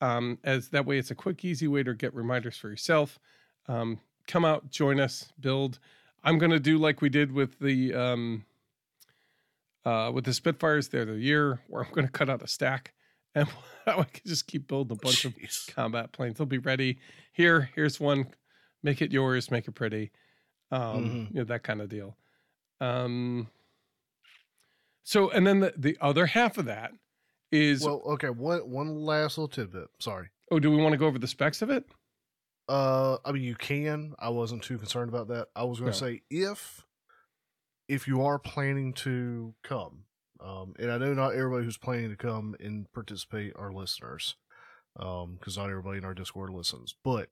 Um, 0.00 0.38
as 0.44 0.68
that 0.70 0.84
way, 0.84 0.98
it's 0.98 1.10
a 1.10 1.14
quick, 1.14 1.44
easy 1.44 1.68
way 1.68 1.82
to 1.82 1.94
get 1.94 2.14
reminders 2.14 2.56
for 2.56 2.68
yourself. 2.68 3.18
Um, 3.68 4.00
come 4.26 4.44
out, 4.44 4.70
join 4.70 5.00
us, 5.00 5.32
build. 5.40 5.78
I'm 6.24 6.38
going 6.38 6.50
to 6.50 6.60
do 6.60 6.76
like 6.76 7.00
we 7.00 7.08
did 7.08 7.32
with 7.32 7.58
the 7.58 7.94
um, 7.94 8.44
uh, 9.84 10.10
with 10.12 10.24
the 10.24 10.34
Spitfires 10.34 10.88
the 10.88 11.02
other 11.02 11.16
year, 11.16 11.60
where 11.68 11.84
I'm 11.84 11.92
going 11.92 12.06
to 12.06 12.12
cut 12.12 12.28
out 12.28 12.42
a 12.42 12.48
stack, 12.48 12.92
and 13.34 13.48
I 13.86 14.02
can 14.04 14.22
just 14.26 14.46
keep 14.46 14.68
building 14.68 14.96
a 14.96 15.04
bunch 15.04 15.24
of 15.24 15.34
Jeez. 15.36 15.72
combat 15.74 16.12
planes. 16.12 16.38
They'll 16.38 16.46
be 16.46 16.58
ready. 16.58 16.98
Here, 17.32 17.70
here's 17.74 17.98
one. 18.00 18.26
Make 18.82 19.00
it 19.02 19.12
yours. 19.12 19.50
Make 19.50 19.66
it 19.68 19.72
pretty. 19.72 20.10
Um, 20.70 20.80
Mhm. 20.80 21.28
you 21.30 21.34
know 21.40 21.44
that 21.44 21.62
kind 21.62 21.80
of 21.80 21.88
deal. 21.88 22.16
Um, 22.80 23.48
so, 25.04 25.30
and 25.30 25.46
then 25.46 25.60
the 25.60 25.74
the 25.76 25.98
other 26.00 26.26
half 26.26 26.58
of 26.58 26.66
that 26.66 26.92
is 27.50 27.84
Well, 27.84 28.02
okay. 28.14 28.30
One 28.30 28.70
one 28.70 28.94
last 29.04 29.36
little 29.38 29.48
tidbit. 29.48 29.88
Sorry. 29.98 30.28
oh, 30.50 30.58
do 30.58 30.70
we 30.70 30.76
want 30.76 30.92
to 30.92 30.96
go 30.98 31.06
over 31.06 31.18
the 31.18 31.26
specs 31.26 31.62
of 31.62 31.70
it? 31.70 31.84
Uh, 32.68 33.18
I 33.24 33.32
mean, 33.32 33.42
you 33.42 33.54
can. 33.56 34.14
I 34.18 34.28
wasn't 34.30 34.62
too 34.62 34.78
concerned 34.78 35.08
about 35.08 35.28
that. 35.28 35.48
I 35.56 35.64
was 35.64 35.78
going 35.80 35.88
No. 35.88 35.92
to 35.92 35.98
say 35.98 36.22
if 36.30 36.84
if 37.88 38.06
you 38.06 38.22
are 38.22 38.38
planning 38.38 38.92
to 38.94 39.54
come, 39.62 40.04
um, 40.44 40.74
and 40.78 40.90
I 40.90 40.98
know 40.98 41.14
not 41.14 41.34
everybody 41.34 41.64
who's 41.64 41.76
planning 41.78 42.10
to 42.10 42.16
come 42.16 42.54
and 42.60 42.90
participate 42.92 43.52
are 43.56 43.72
listeners, 43.72 44.36
um, 44.98 45.36
because 45.38 45.56
not 45.56 45.70
everybody 45.70 45.98
in 45.98 46.04
our 46.04 46.14
Discord 46.14 46.50
listens. 46.50 46.94
But 47.04 47.28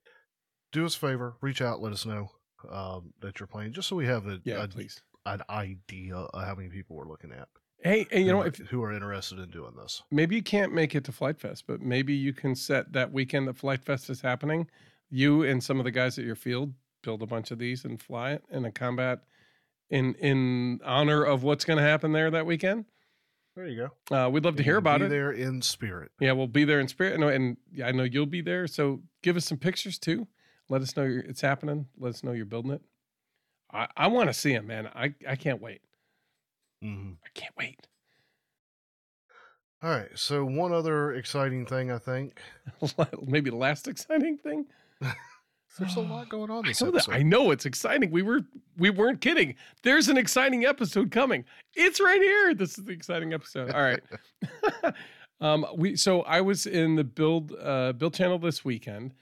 do 0.72 0.86
us 0.86 0.96
a 0.96 0.98
favor, 0.98 1.34
reach 1.40 1.61
out, 1.61 1.80
let 1.80 1.92
us 1.92 2.06
know 2.06 2.30
um 2.70 3.14
that 3.22 3.40
you're 3.40 3.46
playing, 3.46 3.72
just 3.72 3.88
so 3.88 3.96
we 3.96 4.06
have 4.06 4.26
a, 4.26 4.38
Yeah, 4.44 4.62
a- 4.62 4.68
please. 4.68 5.00
an 5.26 5.40
idea 5.48 6.14
of 6.14 6.44
how 6.44 6.54
many 6.54 6.68
people 6.68 6.94
we're 6.96 7.08
looking 7.08 7.32
at. 7.32 7.48
Hey, 7.82 8.06
and 8.12 8.26
you 8.26 8.32
know, 8.32 8.42
if 8.42 8.56
who 8.56 8.82
are 8.82 8.92
interested 8.92 9.38
in 9.38 9.48
doing 9.50 9.72
this. 9.80 10.02
maybe 10.11 10.36
you 10.36 10.42
can't 10.42 10.74
make 10.74 10.94
it 10.94 11.02
to 11.04 11.12
Flight 11.12 11.40
Fest, 11.40 11.64
but 11.66 11.80
maybe 11.80 12.12
you 12.14 12.34
can 12.34 12.54
set 12.54 12.92
that 12.92 13.11
weekend 13.12 13.48
that 13.48 13.56
Flight 13.56 13.82
Fest 13.82 14.11
is 14.11 14.20
happening. 14.20 14.68
You 15.08 15.42
and 15.42 15.64
some 15.64 15.78
of 15.78 15.84
the 15.84 15.90
guys 15.90 16.18
at 16.18 16.24
your 16.26 16.36
field 16.36 16.74
build 17.02 17.22
a 17.22 17.26
bunch 17.26 17.50
of 17.50 17.58
these 17.58 17.86
and 17.86 18.00
fly 18.00 18.32
it 18.32 18.44
in 18.50 18.66
a 18.66 18.70
combat 18.70 19.20
in 19.88 20.12
in 20.16 20.80
honor 20.84 21.24
of 21.24 21.42
what's 21.42 21.64
going 21.64 21.78
to 21.78 21.82
happen 21.82 22.12
there 22.12 22.30
that 22.30 22.44
weekend. 22.44 22.84
There 23.61 23.68
you 23.68 23.90
go. 24.11 24.16
Uh, 24.16 24.30
we'd 24.30 24.42
love 24.42 24.56
to 24.56 24.62
hear 24.62 24.78
about 24.78 25.00
Be 25.00 25.06
it. 25.06 25.08
there 25.11 25.32
in 25.32 25.61
spirit. 25.61 26.12
Yeah, 26.18 26.32
we'll 26.32 26.46
be 26.46 26.64
there 26.64 26.80
in 26.80 26.88
spirit. 26.88 27.20
And, 27.20 27.22
and 27.24 27.84
I 27.84 27.92
know 27.92 28.04
you'll 28.04 28.24
be 28.24 28.40
there. 28.40 28.66
So 28.66 29.02
give 29.22 29.36
us 29.36 29.44
some 29.44 29.58
pictures 29.58 29.98
too. 29.98 30.26
Let 30.70 30.80
us 30.80 30.96
know 30.96 31.02
you're, 31.04 31.20
it's 31.20 31.42
happening. 31.42 31.86
Let 31.98 32.08
us 32.14 32.24
know 32.24 32.32
you're 32.32 32.46
building 32.46 32.70
it. 32.70 32.80
I, 33.70 33.86
I 33.94 34.06
want 34.06 34.30
to 34.30 34.32
see 34.32 34.54
them, 34.54 34.66
man. 34.66 34.86
I, 34.94 35.12
I 35.28 35.36
can't 35.36 35.61
wait. 35.61 35.82
hmm 36.80 37.11
I 37.22 37.28
can't 37.34 37.54
wait. 37.58 37.86
All 39.82 39.90
right. 39.90 40.08
So 40.14 40.42
one 40.46 40.72
other 40.72 41.12
exciting 41.12 41.66
thing, 41.66 41.90
I 41.90 41.98
think. 41.98 42.40
Maybe 43.22 43.50
the 43.50 43.56
last 43.56 43.88
exciting 43.88 44.38
thing. 44.38 44.64
There's 45.79 45.97
a 45.97 46.01
lot 46.01 46.29
going 46.29 46.51
on 46.51 46.64
I 46.64 46.68
this 46.68 46.83
know, 46.83 46.91
that. 46.91 47.09
I 47.09 47.23
know 47.23 47.51
it's 47.51 47.66
exciting. 47.66 48.11
We 48.11 48.23
were 48.23 48.43
we 48.77 48.91
weren't 48.91 49.21
kidding. 49.21 49.55
There's 49.83 50.09
an 50.09 50.16
exciting 50.18 50.64
episode 50.64 51.11
coming. 51.11 51.45
It's 51.75 52.01
right 52.01 52.21
here. 52.21 52.55
This 52.55 52.79
is 52.79 52.85
the 52.85 52.93
exciting 52.93 53.33
episode. 53.33 53.71
All 53.71 53.83
right. 53.83 54.01
um 55.41 55.66
we 55.77 55.97
so 55.97 56.23
I 56.23 56.41
was 56.41 56.66
in 56.66 56.97
the 56.97 57.05
build 57.05 57.55
uh 57.61 57.93
build 57.93 58.14
channel 58.14 58.39
this 58.39 58.64
weekend. 58.64 59.14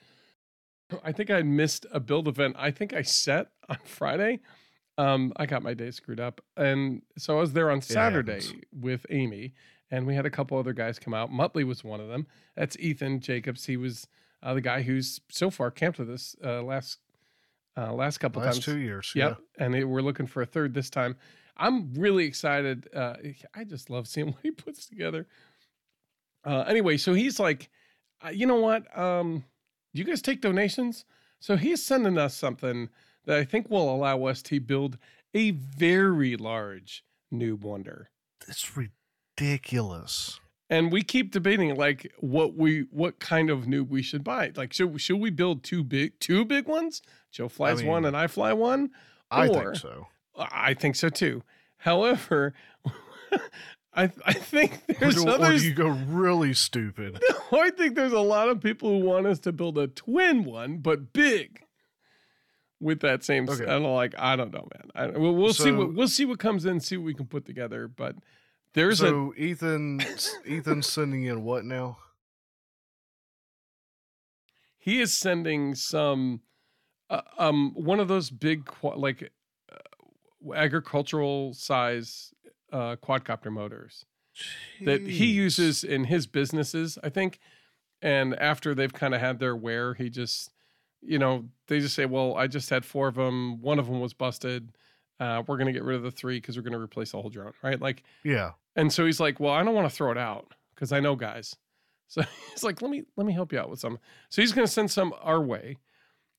I 1.04 1.12
think 1.12 1.30
I 1.30 1.42
missed 1.42 1.86
a 1.92 2.00
build 2.00 2.28
event. 2.28 2.56
I 2.58 2.70
think 2.70 2.92
I 2.92 3.02
set 3.02 3.48
on 3.68 3.78
Friday. 3.84 4.40
Um 4.96 5.32
I 5.36 5.46
got 5.46 5.62
my 5.62 5.74
day 5.74 5.90
screwed 5.90 6.20
up. 6.20 6.40
And 6.56 7.02
so 7.18 7.36
I 7.36 7.40
was 7.40 7.52
there 7.52 7.70
on 7.70 7.82
Saturday 7.82 8.42
happens. 8.42 8.54
with 8.72 9.06
Amy 9.10 9.54
and 9.90 10.06
we 10.06 10.14
had 10.14 10.26
a 10.26 10.30
couple 10.30 10.58
other 10.58 10.72
guys 10.72 10.98
come 10.98 11.14
out. 11.14 11.30
Muttley 11.30 11.64
was 11.66 11.82
one 11.82 12.00
of 12.00 12.08
them. 12.08 12.26
That's 12.56 12.76
Ethan 12.78 13.20
Jacobs. 13.20 13.64
He 13.64 13.76
was 13.76 14.06
uh, 14.42 14.54
the 14.54 14.60
guy 14.60 14.82
who's 14.82 15.20
so 15.30 15.50
far 15.50 15.70
camped 15.70 15.98
with 15.98 16.10
us 16.10 16.36
uh, 16.44 16.62
last 16.62 16.98
uh, 17.76 17.92
last 17.92 18.18
couple 18.18 18.42
Last 18.42 18.56
times. 18.56 18.64
two 18.64 18.78
years. 18.78 19.12
Yep, 19.14 19.38
and 19.58 19.74
it, 19.76 19.84
we're 19.84 20.00
looking 20.02 20.26
for 20.26 20.42
a 20.42 20.46
third 20.46 20.74
this 20.74 20.90
time. 20.90 21.16
I'm 21.56 21.92
really 21.94 22.24
excited. 22.24 22.88
Uh, 22.94 23.14
I 23.54 23.64
just 23.64 23.88
love 23.88 24.08
seeing 24.08 24.26
what 24.32 24.42
he 24.42 24.50
puts 24.50 24.86
together. 24.88 25.26
Uh, 26.44 26.64
anyway, 26.66 26.96
so 26.96 27.14
he's 27.14 27.38
like, 27.38 27.68
uh, 28.24 28.30
you 28.30 28.46
know 28.46 28.60
what? 28.60 28.96
Um, 28.98 29.44
you 29.92 30.04
guys 30.04 30.22
take 30.22 30.40
donations, 30.40 31.04
so 31.40 31.56
he's 31.56 31.84
sending 31.84 32.18
us 32.18 32.34
something 32.34 32.88
that 33.26 33.38
I 33.38 33.44
think 33.44 33.70
will 33.70 33.94
allow 33.94 34.24
us 34.24 34.42
to 34.42 34.58
build 34.60 34.98
a 35.34 35.50
very 35.50 36.36
large 36.36 37.04
noob 37.32 37.60
wonder. 37.60 38.10
Yeah. 38.42 38.50
It's 38.52 38.76
ridiculous. 38.76 40.40
And 40.70 40.92
we 40.92 41.02
keep 41.02 41.30
debating 41.32 41.74
like 41.76 42.12
what 42.18 42.54
we 42.54 42.86
what 42.90 43.18
kind 43.18 43.50
of 43.50 43.64
noob 43.64 43.88
we 43.88 44.02
should 44.02 44.22
buy. 44.24 44.52
Like 44.54 44.72
should 44.72 45.00
should 45.00 45.18
we 45.18 45.30
build 45.30 45.62
two 45.62 45.82
big 45.84 46.18
two 46.20 46.44
big 46.44 46.66
ones? 46.68 47.02
Joe 47.30 47.48
flies 47.48 47.82
one 47.82 48.02
mean, 48.02 48.08
and 48.08 48.16
I 48.16 48.26
fly 48.26 48.52
one. 48.52 48.90
I 49.30 49.48
Or- 49.48 49.74
think 49.74 49.76
so. 49.76 50.06
I 50.36 50.74
think 50.74 50.94
so 50.96 51.08
too. 51.08 51.42
However, 51.78 52.54
I 53.94 54.10
I 54.24 54.32
think 54.32 54.80
Or 54.88 54.94
there's 55.00 55.16
do, 55.16 55.26
or 55.28 55.30
others. 55.30 55.62
do 55.62 55.68
you 55.68 55.74
go 55.74 55.88
really 55.88 56.54
stupid? 56.54 57.20
I 57.52 57.70
think 57.70 57.94
there's 57.96 58.12
a 58.12 58.20
lot 58.20 58.48
of 58.48 58.60
people 58.60 58.90
who 59.00 59.04
want 59.06 59.26
us 59.26 59.38
to 59.40 59.52
build 59.52 59.78
a 59.78 59.86
twin 59.88 60.44
one, 60.44 60.78
but 60.78 61.12
big. 61.12 61.62
With 62.80 63.00
that 63.00 63.24
same, 63.24 63.48
Okay. 63.48 63.64
I 63.64 63.80
don't 63.80 63.82
like. 63.92 64.14
I 64.16 64.36
don't 64.36 64.52
know, 64.52 64.68
man. 64.72 64.90
I, 64.94 65.18
we'll, 65.18 65.34
we'll 65.34 65.52
see 65.52 65.72
what 65.72 65.94
we'll 65.94 66.06
see 66.06 66.24
what 66.24 66.38
comes 66.38 66.64
in, 66.64 66.78
see 66.78 66.96
what 66.96 67.06
we 67.06 67.14
can 67.14 67.26
put 67.26 67.44
together. 67.44 67.88
But 67.88 68.14
There's 68.74 69.00
a 69.00 69.08
so 69.08 69.34
Ethan 69.36 70.00
Ethan's 70.46 70.86
sending 70.86 71.24
in 71.24 71.44
what 71.44 71.64
now? 71.64 71.98
he 74.78 75.00
is 75.00 75.12
sending 75.12 75.74
some 75.74 76.40
uh, 77.10 77.20
um 77.38 77.72
one 77.74 78.00
of 78.00 78.08
those 78.08 78.30
big 78.30 78.70
like 78.82 79.30
uh, 79.72 80.52
agricultural 80.54 81.52
size 81.54 82.32
uh 82.72 82.96
quadcopter 82.96 83.50
motors 83.52 84.04
that 84.84 85.00
he 85.02 85.26
uses 85.26 85.82
in 85.82 86.04
his 86.04 86.26
businesses, 86.28 86.96
I 87.02 87.08
think. 87.08 87.40
And 88.00 88.38
after 88.38 88.72
they've 88.74 88.92
kind 88.92 89.12
of 89.12 89.20
had 89.20 89.40
their 89.40 89.56
wear, 89.56 89.94
he 89.94 90.08
just, 90.10 90.52
you 91.02 91.18
know, 91.18 91.46
they 91.66 91.80
just 91.80 91.96
say, 91.96 92.06
"Well, 92.06 92.36
I 92.36 92.46
just 92.46 92.70
had 92.70 92.84
four 92.84 93.08
of 93.08 93.16
them. 93.16 93.60
One 93.60 93.80
of 93.80 93.86
them 93.86 93.98
was 93.98 94.14
busted. 94.14 94.70
Uh, 95.18 95.42
we're 95.48 95.56
gonna 95.56 95.72
get 95.72 95.82
rid 95.82 95.96
of 95.96 96.04
the 96.04 96.12
three 96.12 96.36
because 96.36 96.56
we're 96.56 96.62
gonna 96.62 96.78
replace 96.78 97.10
the 97.10 97.20
whole 97.20 97.30
drone, 97.30 97.52
right?" 97.64 97.80
Like, 97.80 98.04
Yeah. 98.22 98.52
And 98.78 98.90
so 98.92 99.04
he's 99.04 99.20
like, 99.20 99.38
"Well, 99.38 99.52
I 99.52 99.62
don't 99.62 99.74
want 99.74 99.90
to 99.90 99.94
throw 99.94 100.10
it 100.10 100.18
out 100.18 100.54
because 100.74 100.92
I 100.92 101.00
know 101.00 101.16
guys." 101.16 101.54
So 102.06 102.22
he's 102.50 102.64
like, 102.64 102.80
"Let 102.80 102.90
me 102.90 103.02
let 103.16 103.26
me 103.26 103.34
help 103.34 103.52
you 103.52 103.58
out 103.58 103.68
with 103.68 103.80
some." 103.80 103.98
So 104.30 104.40
he's 104.40 104.52
gonna 104.52 104.66
send 104.66 104.90
some 104.90 105.12
our 105.20 105.40
way, 105.40 105.76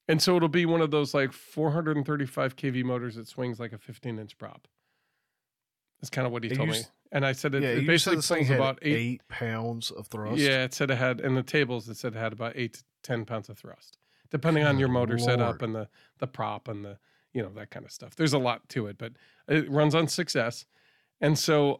and 0.07 0.19
so 0.21 0.35
it'll 0.35 0.49
be 0.49 0.65
one 0.65 0.81
of 0.81 0.89
those 0.89 1.13
like 1.13 1.31
435 1.33 2.55
kV 2.55 2.83
motors 2.83 3.15
that 3.15 3.27
swings 3.27 3.59
like 3.59 3.73
a 3.73 3.77
15 3.77 4.17
inch 4.17 4.37
prop. 4.37 4.67
That's 6.01 6.09
kind 6.09 6.25
of 6.25 6.31
what 6.31 6.43
he 6.43 6.49
And 6.49 6.57
told 6.57 6.69
me. 6.69 6.81
And 7.11 7.25
I 7.25 7.33
said 7.33 7.55
it, 7.55 7.63
yeah, 7.63 7.69
it 7.69 7.87
basically 7.87 8.13
said 8.13 8.17
this 8.17 8.27
thing 8.27 8.37
pulls 8.37 8.47
had 8.47 8.57
about 8.57 8.79
eight 8.81 8.95
eight 8.95 9.27
pounds 9.27 9.91
of 9.91 10.07
thrust. 10.07 10.37
yeah, 10.39 10.63
it 10.63 10.73
said 10.73 10.89
it 10.91 10.97
had 10.97 11.19
in 11.19 11.35
the 11.35 11.43
tables. 11.43 11.89
It 11.89 11.97
said 11.97 12.15
it 12.15 12.19
had 12.19 12.33
about 12.33 12.53
eight 12.55 12.73
to 12.75 12.83
ten 13.03 13.25
pounds 13.25 13.49
of 13.49 13.57
thrust, 13.57 13.97
depending 14.31 14.63
on 14.63 14.79
your 14.79 14.87
Good 14.87 14.93
motor 14.93 15.17
setup 15.17 15.61
and 15.61 15.75
the 15.75 15.89
the 16.19 16.27
prop 16.27 16.67
and 16.67 16.85
the 16.85 16.97
you 17.33 17.41
know 17.41 17.49
that 17.55 17.71
kind 17.71 17.85
of 17.85 17.91
stuff. 17.91 18.15
There's 18.15 18.33
a 18.33 18.39
lot 18.39 18.67
to 18.69 18.87
it, 18.87 18.97
but 18.97 19.13
it 19.47 19.69
runs 19.69 19.93
on 19.95 20.05
6S, 20.07 20.65
and 21.21 21.37
so 21.37 21.79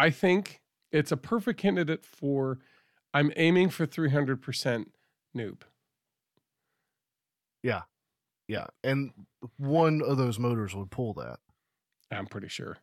I 0.00 0.10
think 0.10 0.60
it's 0.92 1.12
a 1.12 1.16
perfect 1.16 1.60
candidate 1.60 2.04
for. 2.04 2.58
I'm 3.12 3.32
aiming 3.36 3.70
for 3.70 3.86
300 3.86 4.40
percent 4.40 4.92
noob. 5.36 5.62
Yeah. 7.62 7.82
Yeah. 8.48 8.66
And 8.82 9.12
one 9.56 10.02
of 10.02 10.16
those 10.16 10.38
motors 10.38 10.74
would 10.74 10.90
pull 10.90 11.12
that. 11.14 11.38
I'm 12.10 12.26
pretty 12.26 12.48
sure, 12.48 12.78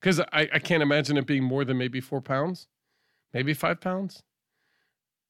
because 0.00 0.18
I 0.20 0.48
I 0.52 0.58
can't 0.58 0.82
imagine 0.82 1.16
it 1.16 1.26
being 1.26 1.44
more 1.44 1.64
than 1.64 1.78
maybe 1.78 2.00
four 2.00 2.20
pounds, 2.20 2.66
maybe 3.32 3.54
five 3.54 3.80
pounds. 3.80 4.24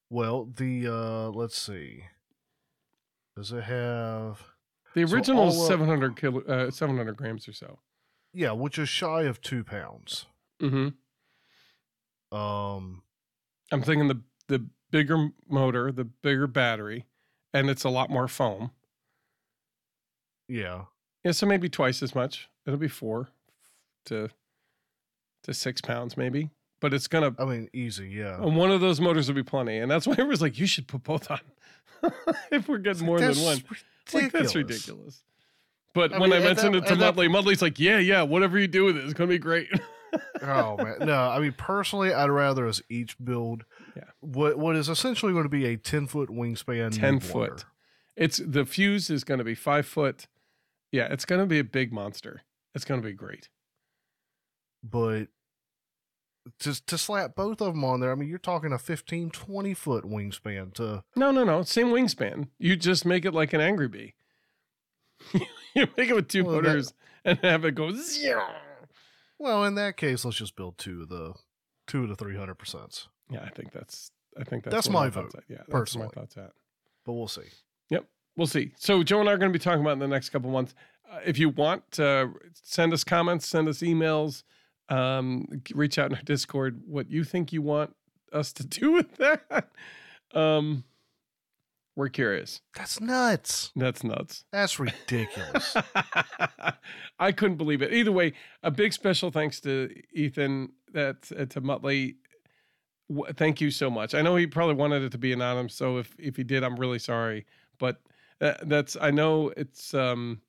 Well, 0.08 0.46
the 0.46 0.86
uh 0.88 1.28
let's 1.30 1.58
see. 1.58 2.04
Does 3.36 3.52
it 3.52 3.64
have 3.64 4.42
The 4.94 5.06
So 5.06 5.14
original 5.14 5.48
is 5.48 5.56
all 5.56 5.62
of- 5.64 5.68
700 5.68 6.16
kilo, 6.16 6.40
uh, 6.44 6.70
700 6.70 7.14
grams 7.18 7.46
or 7.46 7.52
so. 7.52 7.80
yeah, 8.32 8.52
which 8.52 8.78
is 8.78 8.88
shy 8.88 9.24
of 9.24 9.42
two 9.42 9.62
pounds. 9.64 10.24
Mm-hmm. 10.62 10.88
Um 12.32 13.02
I'm 13.72 13.82
thinking 13.82 14.08
the 14.08 14.20
the 14.48 14.66
bigger 14.90 15.28
motor, 15.48 15.90
the 15.92 16.04
bigger 16.04 16.46
battery, 16.46 17.04
and 17.52 17.68
it's 17.68 17.84
a 17.84 17.88
lot 17.90 18.10
more 18.10 18.28
foam. 18.28 18.70
yeah. 20.48 20.82
Yeah, 21.24 21.32
so 21.32 21.44
maybe 21.46 21.68
twice 21.68 22.04
as 22.04 22.14
much. 22.14 22.48
It'll 22.66 22.78
be 22.78 22.86
four 22.88 23.28
to 24.04 24.28
to 25.42 25.54
six 25.54 25.80
pounds, 25.80 26.16
maybe. 26.16 26.50
But 26.80 26.94
it's 26.94 27.08
gonna. 27.08 27.34
I 27.38 27.44
mean 27.44 27.68
easy, 27.72 28.08
yeah. 28.10 28.40
and 28.40 28.56
one 28.56 28.70
of 28.70 28.80
those 28.80 29.00
motors 29.00 29.26
will 29.26 29.34
be 29.34 29.42
plenty, 29.42 29.78
and 29.78 29.90
that's 29.90 30.06
why 30.06 30.12
everyone's 30.12 30.42
like, 30.42 30.56
"You 30.58 30.66
should 30.68 30.86
put 30.86 31.02
both 31.02 31.28
on." 31.30 31.40
if 32.52 32.68
we're 32.68 32.78
getting 32.78 33.06
more 33.06 33.18
than 33.18 33.34
one, 33.38 33.60
like 34.12 34.30
that's 34.30 34.54
ridiculous. 34.54 35.24
But 35.94 36.12
I 36.12 36.18
when 36.18 36.30
mean, 36.30 36.42
I 36.42 36.44
mentioned 36.44 36.74
that- 36.74 36.84
it 36.84 36.86
to 36.86 36.92
at 36.92 36.98
that 37.00 37.14
Muttley, 37.16 37.28
Muttley's 37.28 37.62
like, 37.62 37.80
"Yeah, 37.80 37.98
yeah, 37.98 38.22
whatever 38.22 38.56
you 38.58 38.68
do 38.68 38.84
with 38.84 38.96
it, 38.96 39.04
it's 39.04 39.14
gonna 39.14 39.26
be 39.28 39.38
great." 39.38 39.68
oh 40.42 40.76
man, 40.76 40.96
no. 41.00 41.28
I 41.30 41.38
mean, 41.40 41.52
personally, 41.56 42.12
I'd 42.12 42.30
rather 42.30 42.66
us 42.66 42.80
each 42.88 43.16
build 43.22 43.64
Yeah. 43.96 44.04
what 44.20 44.58
what 44.58 44.76
is 44.76 44.88
essentially 44.88 45.32
going 45.32 45.44
to 45.44 45.48
be 45.50 45.66
a 45.66 45.76
ten 45.76 46.06
foot 46.06 46.28
wingspan. 46.28 46.98
10 46.98 47.20
noob 47.20 47.22
foot. 47.22 47.48
wonder. 47.50 47.62
It's 48.16 48.40
the 48.44 48.64
fuse 48.64 49.10
is 49.10 49.24
going 49.24 49.38
to 49.38 49.44
be 49.44 49.54
five 49.54 49.86
foot. 49.86 50.26
Yeah, 50.92 51.08
it's 51.12 51.24
going 51.24 51.40
to 51.40 51.46
be 51.46 51.58
a 51.58 51.64
big 51.64 51.92
monster. 51.92 52.42
It's 52.74 52.84
going 52.84 53.00
to 53.02 53.06
be 53.06 53.12
great. 53.14 53.48
but 54.82 55.26
to 56.60 56.80
to 56.86 56.96
slap 56.96 57.34
both 57.34 57.60
of 57.60 57.74
them 57.74 57.84
on 57.84 58.00
there, 58.00 58.12
I 58.12 58.14
mean, 58.14 58.28
you're 58.28 58.38
talking 58.38 58.72
a 58.72 58.78
15, 58.78 59.30
20 59.30 59.74
foot 59.74 60.04
wingspan 60.04 60.72
to 60.74 61.02
No, 61.16 61.30
no, 61.32 61.42
no. 61.44 61.62
Same 61.62 61.88
wingspan. 61.88 62.48
You 62.58 62.76
just 62.76 63.04
make 63.04 63.24
it 63.24 63.34
like 63.34 63.52
an 63.52 63.60
angry 63.60 63.88
bee. 63.88 64.14
you 65.74 65.86
make 65.96 66.08
it 66.08 66.14
with 66.14 66.28
two 66.28 66.44
Well, 66.44 66.56
that- 66.56 66.62
motors 66.62 66.94
and 67.24 67.38
have 67.40 67.64
it 67.64 67.74
go. 67.74 67.92
Zero. 67.92 68.46
Well, 69.38 69.64
in 69.64 69.74
that 69.76 69.96
case, 69.96 70.24
let's 70.24 70.36
just 70.38 70.56
build 70.56 70.78
two 70.78 71.02
of 71.02 71.08
the 71.08 71.34
two 71.86 72.02
of 72.04 72.08
the 72.08 72.16
three 72.16 72.36
hundred 72.36 72.56
percent. 72.56 73.06
Yeah, 73.30 73.42
I 73.42 73.50
think 73.50 73.72
that's. 73.72 74.10
I 74.38 74.44
think 74.44 74.64
that's, 74.64 74.74
That's 74.74 74.90
my 74.90 75.08
vote. 75.08 75.32
Yeah, 75.48 75.56
that's 75.58 75.70
personally. 75.70 76.08
my 76.14 76.20
thoughts 76.20 76.36
at. 76.36 76.52
But 77.06 77.14
we'll 77.14 77.26
see. 77.26 77.48
Yep, 77.88 78.04
we'll 78.36 78.46
see. 78.46 78.72
So 78.76 79.02
Joe 79.02 79.20
and 79.20 79.28
I 79.30 79.32
are 79.32 79.38
going 79.38 79.50
to 79.50 79.58
be 79.58 79.62
talking 79.62 79.80
about 79.80 79.92
in 79.94 79.98
the 79.98 80.06
next 80.08 80.28
couple 80.28 80.50
months. 80.50 80.74
Uh, 81.10 81.20
if 81.24 81.38
you 81.38 81.48
want 81.48 81.90
to 81.92 82.32
send 82.52 82.92
us 82.92 83.02
comments, 83.02 83.46
send 83.48 83.66
us 83.66 83.78
emails, 83.78 84.42
um, 84.90 85.46
reach 85.74 85.98
out 85.98 86.10
in 86.10 86.16
our 86.16 86.22
Discord. 86.22 86.82
What 86.86 87.10
you 87.10 87.24
think 87.24 87.50
you 87.52 87.62
want 87.62 87.94
us 88.30 88.52
to 88.54 88.66
do 88.66 88.92
with 88.92 89.16
that? 89.16 89.68
Um, 90.34 90.84
we're 91.96 92.10
curious. 92.10 92.60
That's 92.76 93.00
nuts. 93.00 93.72
That's 93.74 94.04
nuts. 94.04 94.44
That's 94.52 94.78
ridiculous. 94.78 95.74
I 97.18 97.32
couldn't 97.32 97.56
believe 97.56 97.80
it. 97.82 97.92
Either 97.92 98.12
way, 98.12 98.34
a 98.62 98.70
big 98.70 98.92
special 98.92 99.30
thanks 99.30 99.60
to 99.62 99.90
Ethan, 100.12 100.72
that 100.92 101.30
uh, 101.36 101.46
to 101.46 101.60
Muttley. 101.62 102.16
W- 103.08 103.32
Thank 103.32 103.60
you 103.60 103.70
so 103.70 103.88
much. 103.90 104.14
I 104.14 104.20
know 104.22 104.36
he 104.36 104.46
probably 104.46 104.74
wanted 104.74 105.02
it 105.02 105.12
to 105.12 105.18
be 105.18 105.32
anonymous, 105.32 105.74
so 105.74 105.96
if 105.96 106.14
if 106.18 106.36
he 106.36 106.44
did, 106.44 106.62
I'm 106.62 106.76
really 106.76 106.98
sorry. 106.98 107.46
But 107.78 108.00
uh, 108.40 108.54
that's 108.62 108.96
I 109.00 109.10
know 109.10 109.52
it's 109.56 109.94
um, 109.94 110.42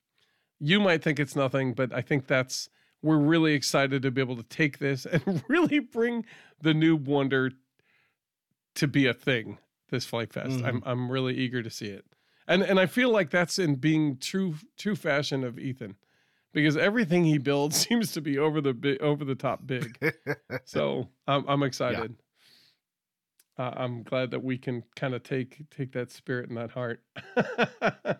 you 0.60 0.80
might 0.82 1.02
think 1.02 1.20
it's 1.20 1.36
nothing, 1.36 1.74
but 1.74 1.94
I 1.94 2.02
think 2.02 2.28
that's 2.28 2.68
we're 3.02 3.18
really 3.18 3.54
excited 3.54 4.02
to 4.02 4.12
be 4.12 4.20
able 4.22 4.36
to 4.36 4.44
take 4.44 4.80
this 4.80 5.06
and 5.12 5.44
really 5.48 5.80
bring 5.80 6.26
the 6.62 6.74
Noob 6.74 7.06
Wonder 7.06 7.52
to 8.76 8.88
be 8.88 9.08
a 9.08 9.14
thing. 9.14 9.60
This 9.90 10.06
Flight 10.06 10.34
Fest. 10.34 10.62
I'm 10.64 10.82
I'm 10.86 11.12
really 11.12 11.36
eager 11.36 11.62
to 11.64 11.70
see 11.70 11.88
it 11.88 12.06
and 12.48 12.64
and 12.64 12.80
I 12.80 12.86
feel 12.86 13.10
like 13.10 13.30
that's 13.30 13.60
in 13.60 13.76
being 13.76 14.18
true 14.18 14.56
true 14.78 14.96
fashion 14.96 15.44
of 15.44 15.60
Ethan, 15.60 15.96
because 16.54 16.78
everything 16.78 17.26
he 17.26 17.38
builds 17.38 17.76
seems 17.88 18.12
to 18.14 18.22
be 18.22 18.38
over 18.38 18.62
the 18.62 18.74
bi- 18.74 18.98
over 19.02 19.26
the 19.26 19.36
top 19.36 19.66
big. 19.66 19.98
So 20.66 21.10
I'm 21.28 21.46
I'm 21.48 21.64
excited. 21.64 22.16
Uh, 23.58 23.72
I'm 23.76 24.04
glad 24.04 24.32
that 24.32 24.44
we 24.44 24.58
can 24.58 24.84
kind 24.96 25.14
of 25.14 25.24
take 25.24 25.64
take 25.70 25.92
that 25.94 26.12
spirit 26.12 26.50
and 26.50 26.58
that 26.58 26.72
heart. 26.72 27.02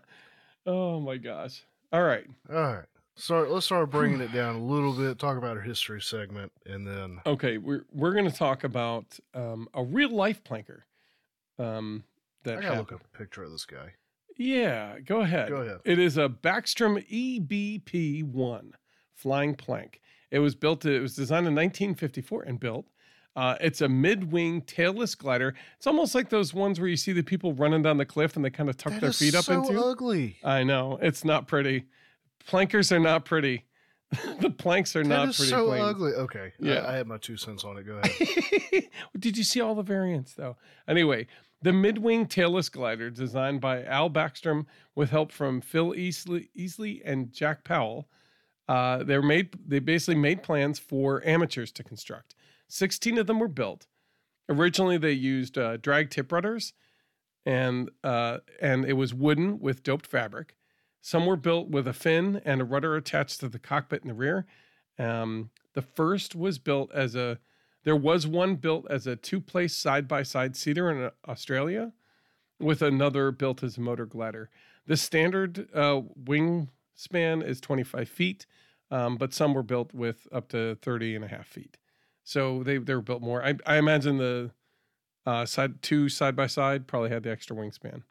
oh 0.66 1.00
my 1.00 1.18
gosh! 1.18 1.64
All 1.92 2.04
right, 2.04 2.26
All 2.50 2.56
right. 2.56 2.86
So 3.16 3.42
let's 3.50 3.66
start 3.66 3.90
bringing 3.90 4.22
it 4.22 4.32
down 4.32 4.56
a 4.56 4.64
little 4.64 4.94
bit. 4.94 5.18
Talk 5.20 5.38
about 5.38 5.58
our 5.58 5.64
history 5.64 6.02
segment, 6.02 6.52
and 6.66 6.88
then 6.88 7.20
okay, 7.26 7.58
we're 7.58 7.86
we're 7.92 8.14
gonna 8.14 8.32
talk 8.32 8.64
about 8.64 9.20
um, 9.34 9.68
a 9.74 9.84
real 9.84 10.12
life 10.12 10.44
planker. 10.44 10.82
Um, 11.60 12.04
that 12.44 12.60
I 12.60 12.62
gotta 12.62 12.80
look 12.80 12.92
up 12.94 13.02
a 13.14 13.18
picture 13.18 13.44
of 13.44 13.52
this 13.52 13.66
guy. 13.66 13.94
Yeah, 14.38 15.00
go 15.00 15.22
ahead. 15.22 15.50
Go 15.50 15.58
ahead. 15.58 15.80
It 15.86 15.98
is 16.00 16.18
a 16.18 16.30
Backstrom 16.30 17.04
EBP 17.10 18.24
one 18.24 18.74
flying 19.14 19.56
plank. 19.56 20.02
It 20.30 20.40
was 20.40 20.56
built. 20.56 20.86
It 20.86 21.02
was 21.02 21.16
designed 21.16 21.48
in 21.48 21.56
1954 21.56 22.44
and 22.44 22.60
built. 22.60 22.86
Uh, 23.36 23.56
it's 23.62 23.82
a 23.82 23.88
mid-wing 23.90 24.62
tailless 24.64 25.16
glider. 25.18 25.54
It's 25.78 25.86
almost 25.88 26.16
like 26.16 26.30
those 26.30 26.54
ones 26.56 26.80
where 26.80 26.90
you 26.90 26.98
see 26.98 27.12
the 27.14 27.22
people 27.22 27.54
running 27.54 27.84
down 27.84 27.98
the 27.98 28.06
cliff 28.06 28.36
and 28.36 28.44
they 28.44 28.50
kind 28.50 28.68
of 28.68 28.78
tuck 28.78 28.94
That 28.94 29.02
their 29.02 29.14
feet 29.14 29.36
up 29.36 29.48
into. 29.48 29.54
That 29.54 29.62
is 29.62 29.68
so 29.68 29.74
into. 29.76 29.86
ugly. 29.86 30.38
I 30.44 30.64
know 30.64 30.98
it's 31.02 31.24
not 31.24 31.48
pretty. 31.48 31.86
Plankers 32.48 32.92
are 32.92 33.00
not 33.00 33.26
pretty. 33.26 33.66
the 34.42 34.50
planks 34.50 34.96
are 34.96 35.04
That 35.04 35.10
not 35.10 35.30
is 35.30 35.38
pretty. 35.38 35.52
so 35.52 35.68
planes. 35.68 35.84
ugly. 35.86 36.12
Okay. 36.14 36.54
Yeah. 36.60 36.80
I, 36.80 36.94
I 36.94 36.96
had 36.98 37.08
my 37.08 37.18
two 37.18 37.38
cents 37.38 37.64
on 37.64 37.78
it. 37.78 37.84
Go 37.86 38.00
ahead. 38.04 38.84
Did 39.20 39.38
you 39.38 39.44
see 39.44 39.62
all 39.62 39.76
the 39.76 39.84
variants 39.84 40.34
though? 40.34 40.58
Anyway, 40.88 41.28
the 41.62 41.74
mid-wing 41.74 42.28
tailless 42.28 42.72
glider 42.72 43.10
designed 43.10 43.62
by 43.62 43.84
Al 43.84 44.10
Backstrom 44.10 44.66
with 44.96 45.10
help 45.10 45.32
from 45.32 45.62
Phil 45.62 45.94
Easley, 45.94 46.50
Easley 46.58 47.02
and 47.04 47.32
Jack 47.32 47.64
Powell. 47.64 48.08
Uh, 48.68 49.04
they're 49.04 49.22
made. 49.22 49.58
They 49.66 49.80
basically 49.80 50.20
made 50.20 50.44
plans 50.44 50.78
for 50.78 51.26
amateurs 51.26 51.72
to 51.74 51.84
construct. 51.84 52.36
Sixteen 52.68 53.18
of 53.18 53.28
them 53.28 53.40
were 53.40 53.48
built. 53.48 53.88
Originally, 54.50 54.98
they 54.98 55.14
used 55.14 55.58
uh, 55.58 55.78
drag 55.78 56.10
tip 56.10 56.32
rudders, 56.32 56.74
and 57.46 57.90
uh, 58.04 58.40
and 58.62 58.86
it 58.86 58.94
was 58.94 59.14
wooden 59.14 59.60
with 59.60 59.84
doped 59.84 60.06
fabric. 60.06 60.56
Some 61.02 61.26
were 61.26 61.38
built 61.38 61.70
with 61.70 61.88
a 61.88 61.94
fin 61.94 62.42
and 62.44 62.60
a 62.60 62.66
rudder 62.66 62.96
attached 62.96 63.40
to 63.40 63.48
the 63.48 63.60
cockpit 63.60 64.02
in 64.02 64.10
the 64.10 64.14
rear. 64.14 64.46
Um, 65.00 65.52
the 65.74 65.82
first 65.82 66.36
was 66.36 66.60
built 66.60 66.92
as 66.94 67.16
a 67.16 67.40
there 67.88 67.96
was 67.96 68.28
one 68.28 68.56
built 68.56 68.86
as 68.90 69.08
a 69.08 69.16
two 69.16 69.40
place 69.40 69.74
side 69.74 70.10
by 70.10 70.22
side 70.22 70.58
seater 70.58 70.92
in 70.92 71.06
uh, 71.06 71.10
Australia, 71.26 71.94
with 72.60 72.82
another 72.82 73.32
built 73.32 73.64
as 73.64 73.78
a 73.78 73.82
motor 73.82 74.06
glider. 74.06 74.50
The 74.88 74.98
standard 74.98 75.70
uh, 75.74 76.02
wingspan 76.22 77.46
is 77.48 77.62
25 77.62 78.10
feet, 78.10 78.46
um, 78.92 79.16
but 79.16 79.34
some 79.34 79.54
were 79.54 79.64
built 79.64 79.94
with 79.94 80.28
up 80.34 80.50
to 80.50 80.76
30 80.82 81.16
and 81.16 81.24
a 81.24 81.30
half 81.30 81.48
feet. 81.48 81.78
So 82.26 82.62
they 82.62 82.78
they 82.78 82.94
were 82.94 83.02
built 83.02 83.22
more. 83.22 83.42
I 83.42 83.56
I 83.66 83.78
imagine 83.78 84.18
the 84.18 84.52
uh, 85.26 85.46
side 85.46 85.82
two 85.82 86.10
side 86.10 86.36
by 86.36 86.48
side 86.48 86.88
probably 86.88 87.10
had 87.10 87.24
the 87.24 87.32
extra 87.32 87.56
wingspan. 87.56 88.04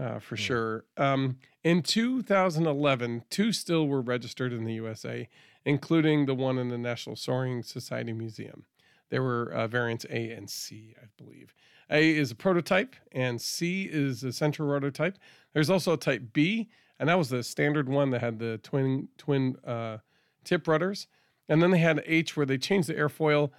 Uh, 0.00 0.18
for 0.18 0.34
Hmm. 0.34 0.42
sure. 0.42 0.84
Um, 0.96 1.38
in 1.62 1.80
2011, 1.80 3.22
two 3.30 3.52
still 3.52 3.86
were 3.86 4.00
registered 4.00 4.52
in 4.52 4.64
the 4.64 4.74
USA, 4.74 5.28
including 5.64 6.26
the 6.26 6.34
one 6.34 6.58
in 6.58 6.68
the 6.68 6.78
National 6.78 7.16
Soaring 7.16 7.62
Society 7.62 8.12
Museum. 8.12 8.64
There 9.10 9.22
were 9.22 9.52
uh, 9.52 9.66
variants 9.66 10.04
A 10.10 10.30
and 10.30 10.48
C, 10.48 10.94
I 11.00 11.06
believe. 11.16 11.54
A 11.90 12.16
is 12.16 12.30
a 12.30 12.34
prototype, 12.34 12.96
and 13.12 13.40
C 13.40 13.84
is 13.84 14.24
a 14.24 14.32
central 14.32 14.68
rudder 14.68 14.90
type. 14.90 15.18
There's 15.52 15.70
also 15.70 15.92
a 15.92 15.96
type 15.96 16.32
B, 16.32 16.68
and 16.98 17.08
that 17.08 17.18
was 17.18 17.28
the 17.28 17.42
standard 17.42 17.88
one 17.88 18.10
that 18.10 18.20
had 18.20 18.38
the 18.38 18.58
twin 18.58 19.08
twin 19.18 19.56
uh, 19.64 19.98
tip 20.44 20.66
rudders. 20.66 21.06
And 21.48 21.62
then 21.62 21.70
they 21.70 21.78
had 21.78 22.02
H, 22.06 22.36
where 22.36 22.46
they 22.46 22.56
changed 22.56 22.88
the 22.88 22.94
airfoil 22.94 23.50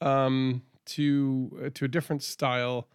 um, 0.00 0.62
to 0.86 1.60
uh, 1.66 1.70
to 1.74 1.84
a 1.84 1.88
different 1.88 2.22
style. 2.22 2.88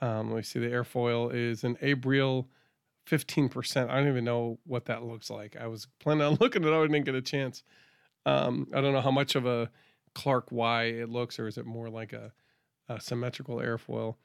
Um, 0.00 0.30
let 0.30 0.36
me 0.36 0.42
see. 0.42 0.60
The 0.60 0.68
airfoil 0.68 1.34
is 1.34 1.64
an 1.64 1.74
Abriel 1.82 2.46
15%. 3.08 3.88
I 3.88 3.96
don't 3.96 4.08
even 4.08 4.24
know 4.24 4.58
what 4.64 4.84
that 4.84 5.02
looks 5.02 5.30
like. 5.30 5.56
I 5.56 5.66
was 5.66 5.88
planning 5.98 6.22
on 6.22 6.34
looking 6.40 6.64
at 6.64 6.70
it. 6.70 6.74
I 6.74 6.82
didn't 6.82 7.04
get 7.04 7.14
a 7.14 7.22
chance. 7.22 7.64
Um, 8.28 8.68
I 8.74 8.82
don't 8.82 8.92
know 8.92 9.00
how 9.00 9.10
much 9.10 9.36
of 9.36 9.46
a 9.46 9.70
Clark 10.14 10.48
Y 10.50 10.84
it 10.84 11.08
looks, 11.08 11.38
or 11.38 11.46
is 11.46 11.56
it 11.56 11.64
more 11.64 11.88
like 11.88 12.12
a, 12.12 12.32
a 12.88 13.00
symmetrical 13.00 13.56
airfoil? 13.56 14.16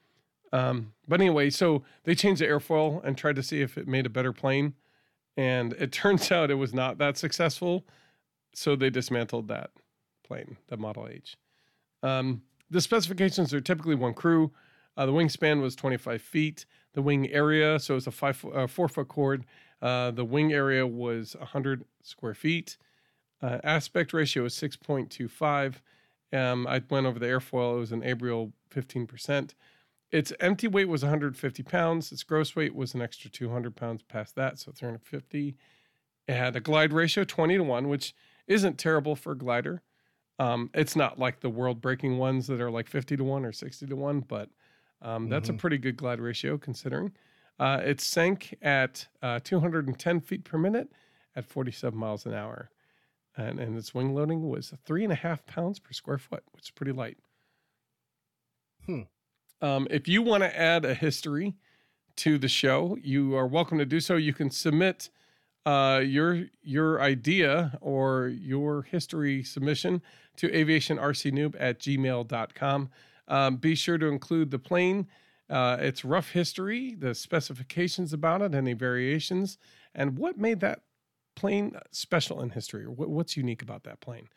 Um, 0.52 0.92
but 1.08 1.20
anyway, 1.20 1.48
so 1.48 1.84
they 2.04 2.14
changed 2.14 2.42
the 2.42 2.46
airfoil 2.46 3.02
and 3.02 3.16
tried 3.16 3.36
to 3.36 3.42
see 3.42 3.62
if 3.62 3.78
it 3.78 3.88
made 3.88 4.04
a 4.04 4.10
better 4.10 4.32
plane. 4.32 4.74
And 5.38 5.72
it 5.74 5.90
turns 6.02 6.30
out 6.30 6.50
it 6.50 6.56
was 6.56 6.74
not 6.74 6.98
that 6.98 7.16
successful. 7.16 7.86
So 8.54 8.76
they 8.76 8.90
dismantled 8.90 9.48
that 9.48 9.70
plane, 10.22 10.58
the 10.68 10.76
Model 10.76 11.08
H. 11.10 11.36
Um, 12.02 12.42
the 12.70 12.82
specifications 12.82 13.54
are 13.54 13.60
typically 13.60 13.94
one 13.94 14.14
crew. 14.14 14.52
Uh, 14.96 15.06
the 15.06 15.12
wingspan 15.12 15.62
was 15.62 15.74
25 15.74 16.20
feet. 16.20 16.66
The 16.92 17.02
wing 17.02 17.30
area, 17.30 17.80
so 17.80 17.96
it's 17.96 18.06
a 18.06 18.12
five, 18.12 18.44
uh, 18.54 18.66
four 18.66 18.88
foot 18.88 19.08
chord. 19.08 19.44
Uh, 19.82 20.10
the 20.10 20.24
wing 20.24 20.52
area 20.52 20.86
was 20.86 21.34
100 21.38 21.84
square 22.02 22.34
feet. 22.34 22.76
Uh, 23.42 23.58
aspect 23.64 24.12
ratio 24.12 24.44
is 24.44 24.54
6.25. 24.54 25.80
Um, 26.32 26.66
I 26.66 26.82
went 26.90 27.06
over 27.06 27.18
the 27.18 27.26
airfoil. 27.26 27.76
It 27.76 27.80
was 27.80 27.92
an 27.92 28.02
Abriel 28.02 28.52
15%. 28.70 29.54
Its 30.10 30.32
empty 30.40 30.68
weight 30.68 30.88
was 30.88 31.02
150 31.02 31.62
pounds. 31.64 32.12
Its 32.12 32.22
gross 32.22 32.54
weight 32.56 32.74
was 32.74 32.94
an 32.94 33.02
extra 33.02 33.30
200 33.30 33.74
pounds 33.76 34.02
past 34.02 34.34
that, 34.36 34.58
so 34.58 34.72
350. 34.72 35.56
It 36.28 36.34
had 36.34 36.56
a 36.56 36.60
glide 36.60 36.92
ratio 36.92 37.24
20 37.24 37.56
to 37.56 37.64
1, 37.64 37.88
which 37.88 38.14
isn't 38.46 38.78
terrible 38.78 39.16
for 39.16 39.32
a 39.32 39.38
glider. 39.38 39.82
Um, 40.38 40.70
it's 40.74 40.96
not 40.96 41.18
like 41.18 41.40
the 41.40 41.50
world 41.50 41.80
breaking 41.80 42.18
ones 42.18 42.46
that 42.48 42.60
are 42.60 42.70
like 42.70 42.88
50 42.88 43.16
to 43.16 43.24
1 43.24 43.44
or 43.44 43.52
60 43.52 43.86
to 43.86 43.96
1, 43.96 44.20
but 44.20 44.50
um, 45.02 45.28
that's 45.28 45.48
a 45.48 45.52
Mhm. 45.52 45.58
pretty 45.58 45.78
good 45.78 45.96
glide 45.96 46.20
ratio 46.20 46.56
considering. 46.58 47.12
Uh, 47.58 47.80
it 47.84 48.00
sank 48.00 48.56
at 48.62 49.06
uh, 49.22 49.40
210 49.44 50.20
feet 50.20 50.44
per 50.44 50.58
minute 50.58 50.92
at 51.36 51.44
47 51.44 51.98
miles 51.98 52.26
an 52.26 52.34
hour. 52.34 52.70
And, 53.36 53.58
and 53.58 53.76
its 53.76 53.94
wing 53.94 54.14
loading 54.14 54.48
was 54.48 54.72
three 54.84 55.02
and 55.02 55.12
a 55.12 55.16
half 55.16 55.44
pounds 55.46 55.78
per 55.78 55.92
square 55.92 56.18
foot, 56.18 56.44
which 56.52 56.64
is 56.64 56.70
pretty 56.70 56.92
light. 56.92 57.18
Hmm. 58.86 59.02
Um, 59.60 59.88
if 59.90 60.06
you 60.06 60.22
want 60.22 60.42
to 60.42 60.58
add 60.58 60.84
a 60.84 60.94
history 60.94 61.54
to 62.16 62.38
the 62.38 62.48
show, 62.48 62.96
you 63.02 63.34
are 63.34 63.46
welcome 63.46 63.78
to 63.78 63.86
do 63.86 63.98
so. 63.98 64.16
You 64.16 64.32
can 64.32 64.50
submit 64.50 65.10
uh, 65.66 66.02
your 66.04 66.44
your 66.62 67.00
idea 67.00 67.78
or 67.80 68.28
your 68.28 68.82
history 68.82 69.42
submission 69.42 70.02
to 70.36 70.48
aviationrcnoob 70.48 71.56
at 71.58 71.78
gmail.com. 71.78 72.90
Um, 73.26 73.56
be 73.56 73.74
sure 73.74 73.96
to 73.96 74.06
include 74.06 74.50
the 74.50 74.58
plane, 74.58 75.06
uh, 75.48 75.78
its 75.80 76.04
rough 76.04 76.30
history, 76.30 76.94
the 76.94 77.14
specifications 77.14 78.12
about 78.12 78.42
it, 78.42 78.54
any 78.54 78.74
variations, 78.74 79.56
and 79.94 80.18
what 80.18 80.36
made 80.36 80.60
that 80.60 80.82
plane 81.34 81.76
special 81.90 82.40
in 82.42 82.50
history, 82.50 82.84
or 82.84 82.90
what, 82.90 83.08
what's 83.10 83.36
unique 83.36 83.62
about 83.62 83.84
that 83.84 84.00
plane 84.00 84.28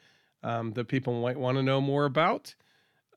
um, 0.44 0.74
that 0.74 0.88
people 0.88 1.22
might 1.22 1.38
want 1.38 1.58
to 1.58 1.64
know 1.64 1.80
more 1.82 2.06
about, 2.06 2.56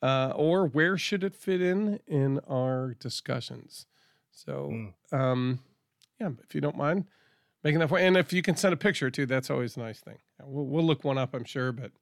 uh, 0.02 0.32
or 0.35 0.66
where 0.66 0.97
should 0.98 1.23
it 1.24 1.35
fit 1.35 1.61
in 1.61 2.01
in 2.07 2.40
our 2.48 2.94
discussions. 2.98 3.86
So, 4.31 4.70
Mm. 4.70 5.19
um, 5.19 5.61
yeah, 6.20 6.31
if 6.43 6.55
you 6.55 6.61
don't 6.61 6.77
mind 6.77 7.07
making 7.62 7.81
that 7.81 7.89
for, 7.89 7.98
and 7.98 8.16
if 8.16 8.32
you 8.32 8.43
can 8.43 8.57
send 8.57 8.73
a 8.73 8.77
picture 8.77 9.11
too, 9.11 9.27
that's 9.27 9.51
always 9.51 9.77
a 9.77 9.81
nice 9.81 10.01
thing. 10.01 10.19
We'll, 10.43 10.65
we'll 10.66 10.85
look 10.85 11.05
one 11.05 11.19
up, 11.19 11.35
I'm 11.35 11.44
sure, 11.44 11.73
but 11.73 11.93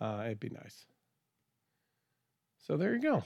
uh, 0.00 0.22
it'd 0.26 0.40
be 0.40 0.50
nice. 0.50 0.86
So 2.66 2.76
there 2.76 2.94
you 2.94 3.00
go. 3.00 3.24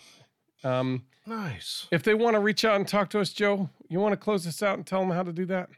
Um, 0.62 1.04
Nice. 1.26 1.86
if 1.90 2.02
they 2.02 2.14
want 2.14 2.34
to 2.34 2.40
reach 2.40 2.64
out 2.64 2.76
and 2.76 2.86
talk 2.86 3.10
to 3.10 3.20
us, 3.20 3.32
Joe, 3.32 3.70
you 3.88 3.98
want 4.00 4.12
to 4.12 4.16
close 4.16 4.44
this 4.44 4.62
out 4.62 4.76
and 4.76 4.86
tell 4.86 5.00
them 5.00 5.10
how 5.10 5.22
to 5.22 5.32
do 5.32 5.44
that? 5.46 5.68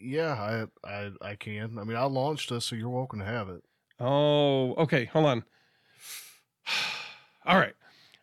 Yeah, 0.00 0.66
I, 0.84 0.88
I 0.88 1.10
I 1.22 1.34
can. 1.36 1.78
I 1.78 1.84
mean, 1.84 1.96
I 1.96 2.04
launched 2.04 2.50
this, 2.50 2.66
so 2.66 2.76
you're 2.76 2.88
welcome 2.88 3.18
to 3.20 3.24
have 3.24 3.48
it. 3.48 3.62
Oh, 3.98 4.74
okay. 4.74 5.06
Hold 5.06 5.26
on. 5.26 5.44
All 7.46 7.58
right. 7.58 7.74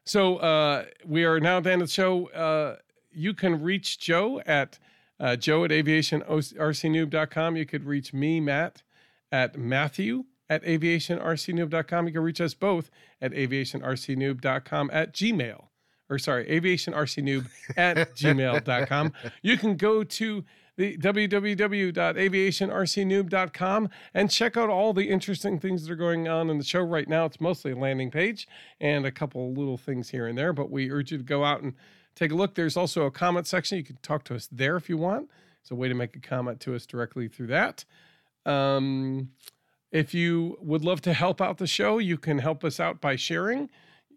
So 0.05 0.37
uh, 0.37 0.85
we 1.05 1.23
are 1.23 1.39
now 1.39 1.57
at 1.57 1.63
the 1.63 1.71
end 1.71 1.81
of 1.81 1.87
the 1.87 1.93
show. 1.93 2.27
Uh, 2.29 2.75
you 3.11 3.33
can 3.33 3.61
reach 3.61 3.99
Joe 3.99 4.41
at 4.45 4.77
uh, 5.19 5.35
joe 5.35 5.63
at 5.63 5.71
aviationrcnoob.com. 5.71 7.55
You 7.55 7.65
could 7.65 7.85
reach 7.85 8.13
me, 8.13 8.39
Matt, 8.39 8.83
at 9.31 9.57
Matthew 9.57 10.25
at 10.49 10.63
aviationrcnoob.com. 10.63 12.07
You 12.07 12.13
can 12.13 12.23
reach 12.23 12.41
us 12.41 12.53
both 12.53 12.91
at 13.21 13.31
aviationrcnoob.com 13.31 14.89
at 14.91 15.13
gmail. 15.13 15.65
Or 16.09 16.19
sorry, 16.19 16.45
aviationrcnoob 16.45 17.47
at 17.77 17.97
gmail.com. 18.15 19.13
You 19.41 19.57
can 19.57 19.77
go 19.77 20.03
to 20.03 20.43
the 20.75 20.97
www.aviationrcnoob.com 20.97 23.89
and 24.13 24.31
check 24.31 24.57
out 24.57 24.69
all 24.69 24.93
the 24.93 25.09
interesting 25.09 25.59
things 25.59 25.83
that 25.83 25.91
are 25.91 25.95
going 25.95 26.27
on 26.27 26.49
in 26.49 26.57
the 26.57 26.63
show 26.63 26.81
right 26.81 27.07
now. 27.07 27.25
It's 27.25 27.39
mostly 27.39 27.71
a 27.71 27.75
landing 27.75 28.09
page 28.11 28.47
and 28.81 29.05
a 29.05 29.11
couple 29.11 29.53
little 29.53 29.77
things 29.77 30.09
here 30.09 30.27
and 30.27 30.37
there, 30.37 30.53
but 30.53 30.71
we 30.71 30.91
urge 30.91 31.11
you 31.11 31.19
to 31.19 31.23
go 31.23 31.43
out 31.43 31.61
and 31.61 31.73
take 32.15 32.31
a 32.31 32.35
look. 32.35 32.55
There's 32.55 32.77
also 32.77 33.05
a 33.05 33.11
comment 33.11 33.47
section. 33.47 33.77
You 33.77 33.83
can 33.83 33.97
talk 34.01 34.23
to 34.25 34.35
us 34.35 34.47
there 34.51 34.77
if 34.77 34.89
you 34.89 34.97
want. 34.97 35.29
It's 35.61 35.71
a 35.71 35.75
way 35.75 35.87
to 35.87 35.93
make 35.93 36.15
a 36.15 36.19
comment 36.19 36.59
to 36.61 36.75
us 36.75 36.85
directly 36.85 37.27
through 37.27 37.47
that. 37.47 37.85
Um, 38.45 39.29
if 39.91 40.13
you 40.13 40.57
would 40.59 40.83
love 40.83 41.01
to 41.01 41.13
help 41.13 41.39
out 41.39 41.59
the 41.59 41.67
show, 41.67 41.99
you 41.99 42.17
can 42.17 42.39
help 42.39 42.63
us 42.63 42.79
out 42.79 42.99
by 42.99 43.15
sharing 43.15 43.69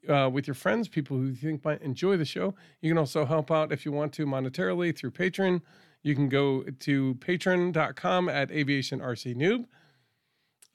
uh, 0.08 0.30
with 0.32 0.46
your 0.46 0.54
friends, 0.54 0.88
people 0.88 1.16
who 1.16 1.26
you 1.26 1.34
think 1.34 1.64
might 1.64 1.82
enjoy 1.82 2.16
the 2.16 2.24
show. 2.24 2.54
You 2.80 2.90
can 2.90 2.98
also 2.98 3.24
help 3.24 3.50
out 3.50 3.72
if 3.72 3.84
you 3.84 3.92
want 3.92 4.12
to 4.14 4.26
monetarily 4.26 4.96
through 4.96 5.12
Patreon. 5.12 5.62
You 6.06 6.14
can 6.14 6.28
go 6.28 6.62
to 6.62 7.14
patreon.com 7.16 8.28
at 8.28 8.50
aviationrcnoob. 8.50 9.64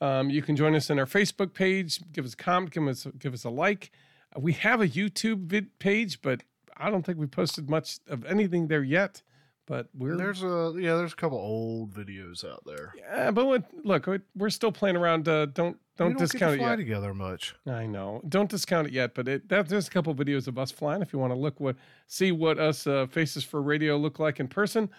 Um, 0.00 0.28
you 0.28 0.42
can 0.42 0.56
join 0.56 0.74
us 0.74 0.90
in 0.90 0.98
our 0.98 1.06
Facebook 1.06 1.54
page. 1.54 2.00
Give 2.12 2.26
us 2.26 2.34
a 2.34 2.36
comment. 2.36 2.72
Give 2.72 2.86
us 2.86 3.06
give 3.18 3.32
us 3.32 3.44
a 3.44 3.50
like. 3.50 3.90
Uh, 4.36 4.40
We 4.40 4.52
have 4.54 4.82
a 4.82 4.88
YouTube 4.88 5.46
vid 5.46 5.78
page, 5.78 6.20
but 6.20 6.42
I 6.76 6.90
don't 6.90 7.04
think 7.06 7.18
we 7.18 7.26
posted 7.26 7.70
much 7.70 7.98
of 8.08 8.26
anything 8.26 8.68
there 8.68 8.82
yet. 8.82 9.22
But 9.64 9.88
we're 9.94 10.16
There's 10.18 10.42
a 10.42 10.74
yeah, 10.76 10.96
there's 10.96 11.12
a 11.14 11.16
couple 11.16 11.38
old 11.38 11.94
videos 11.94 12.44
out 12.44 12.64
there. 12.66 12.92
yeah, 12.98 13.30
but 13.30 13.46
what, 13.46 13.64
look, 13.84 14.06
we- 14.06 14.18
we're 14.36 14.50
still 14.50 14.72
playing 14.72 14.96
around. 14.96 15.28
Uh, 15.28 15.46
don't 15.46 15.78
don't, 15.96 16.08
we 16.08 16.14
don't 16.14 16.18
discount 16.18 16.54
it 16.54 16.58
fly 16.58 16.70
yet. 16.70 16.76
together 16.76 17.14
much. 17.14 17.54
I 17.66 17.86
know. 17.86 18.20
Don't 18.28 18.50
discount 18.50 18.88
it 18.88 18.92
yet, 18.92 19.14
but 19.14 19.28
it 19.28 19.48
that 19.48 19.68
there's 19.68 19.86
a 19.86 19.90
couple 19.90 20.14
videos 20.14 20.46
of 20.48 20.58
us 20.58 20.72
flying 20.72 21.00
if 21.00 21.12
you 21.12 21.18
want 21.20 21.32
to 21.32 21.38
look 21.38 21.58
what 21.60 21.76
see 22.06 22.32
what 22.32 22.58
us 22.58 22.86
uh, 22.86 23.06
faces 23.06 23.44
for 23.44 23.62
radio 23.62 23.96
look 23.96 24.18
like 24.18 24.40
in 24.40 24.48
person. 24.48 24.90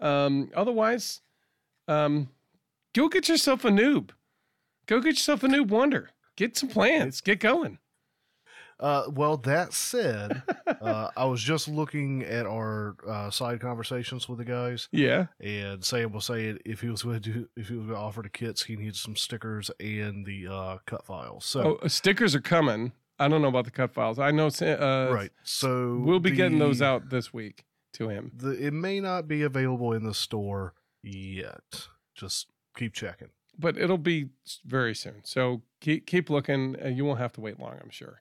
Um, 0.00 0.50
otherwise, 0.54 1.20
um, 1.88 2.28
go 2.94 3.08
get 3.08 3.28
yourself 3.28 3.64
a 3.64 3.68
noob. 3.70 4.10
Go 4.86 5.00
get 5.00 5.10
yourself 5.10 5.42
a 5.42 5.48
noob 5.48 5.68
wonder. 5.68 6.10
Get 6.36 6.56
some 6.56 6.68
plans. 6.68 7.20
Get 7.20 7.40
going. 7.40 7.78
Uh, 8.78 9.04
well, 9.12 9.36
that 9.36 9.74
said, 9.74 10.42
uh, 10.80 11.10
I 11.14 11.26
was 11.26 11.42
just 11.42 11.68
looking 11.68 12.22
at 12.22 12.46
our 12.46 12.96
uh, 13.06 13.28
side 13.30 13.60
conversations 13.60 14.26
with 14.26 14.38
the 14.38 14.44
guys, 14.46 14.88
Yeah. 14.90 15.26
and 15.38 15.84
Sam 15.84 16.12
was 16.12 16.24
saying 16.24 16.60
if 16.64 16.80
he 16.80 16.88
was 16.88 17.02
going 17.02 17.20
to 17.20 17.32
do, 17.32 17.48
if 17.58 17.68
he 17.68 17.74
was 17.74 17.84
going 17.88 17.98
to 17.98 18.02
offer 18.02 18.22
the 18.22 18.30
kits, 18.30 18.62
he 18.64 18.76
needs 18.76 18.98
some 18.98 19.16
stickers 19.16 19.70
and 19.80 20.24
the 20.24 20.46
uh, 20.50 20.78
cut 20.86 21.04
files. 21.04 21.44
So 21.44 21.78
Oh, 21.82 21.88
stickers 21.88 22.34
are 22.34 22.40
coming. 22.40 22.92
I 23.18 23.28
don't 23.28 23.42
know 23.42 23.48
about 23.48 23.66
the 23.66 23.70
cut 23.70 23.92
files. 23.92 24.18
I 24.18 24.30
know. 24.30 24.46
Uh, 24.46 25.10
right, 25.12 25.30
so 25.42 25.98
We'll 26.02 26.18
be 26.18 26.30
getting 26.30 26.58
those 26.58 26.80
out 26.80 27.10
this 27.10 27.34
week 27.34 27.64
to 27.94 28.08
him. 28.08 28.32
The 28.36 28.50
it 28.50 28.72
may 28.72 29.00
not 29.00 29.26
be 29.28 29.42
available 29.42 29.92
in 29.92 30.04
the 30.04 30.14
store 30.14 30.74
yet. 31.02 31.88
Just 32.14 32.48
keep 32.76 32.92
checking. 32.94 33.28
but 33.58 33.76
it'll 33.76 33.98
be 33.98 34.28
very 34.64 34.94
soon. 34.94 35.20
So 35.24 35.62
keep 35.80 36.06
keep 36.06 36.30
looking. 36.30 36.76
And 36.80 36.96
you 36.96 37.04
won't 37.04 37.18
have 37.20 37.32
to 37.34 37.40
wait 37.40 37.58
long, 37.60 37.78
I'm 37.82 37.90
sure. 37.90 38.20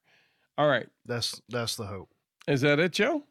All 0.58 0.68
right, 0.68 0.88
That's 1.06 1.42
that's 1.50 1.76
the 1.76 1.86
hope. 1.86 2.10
is 2.48 2.62
that 2.62 2.80
it, 2.80 2.92
Joe? 2.94 3.24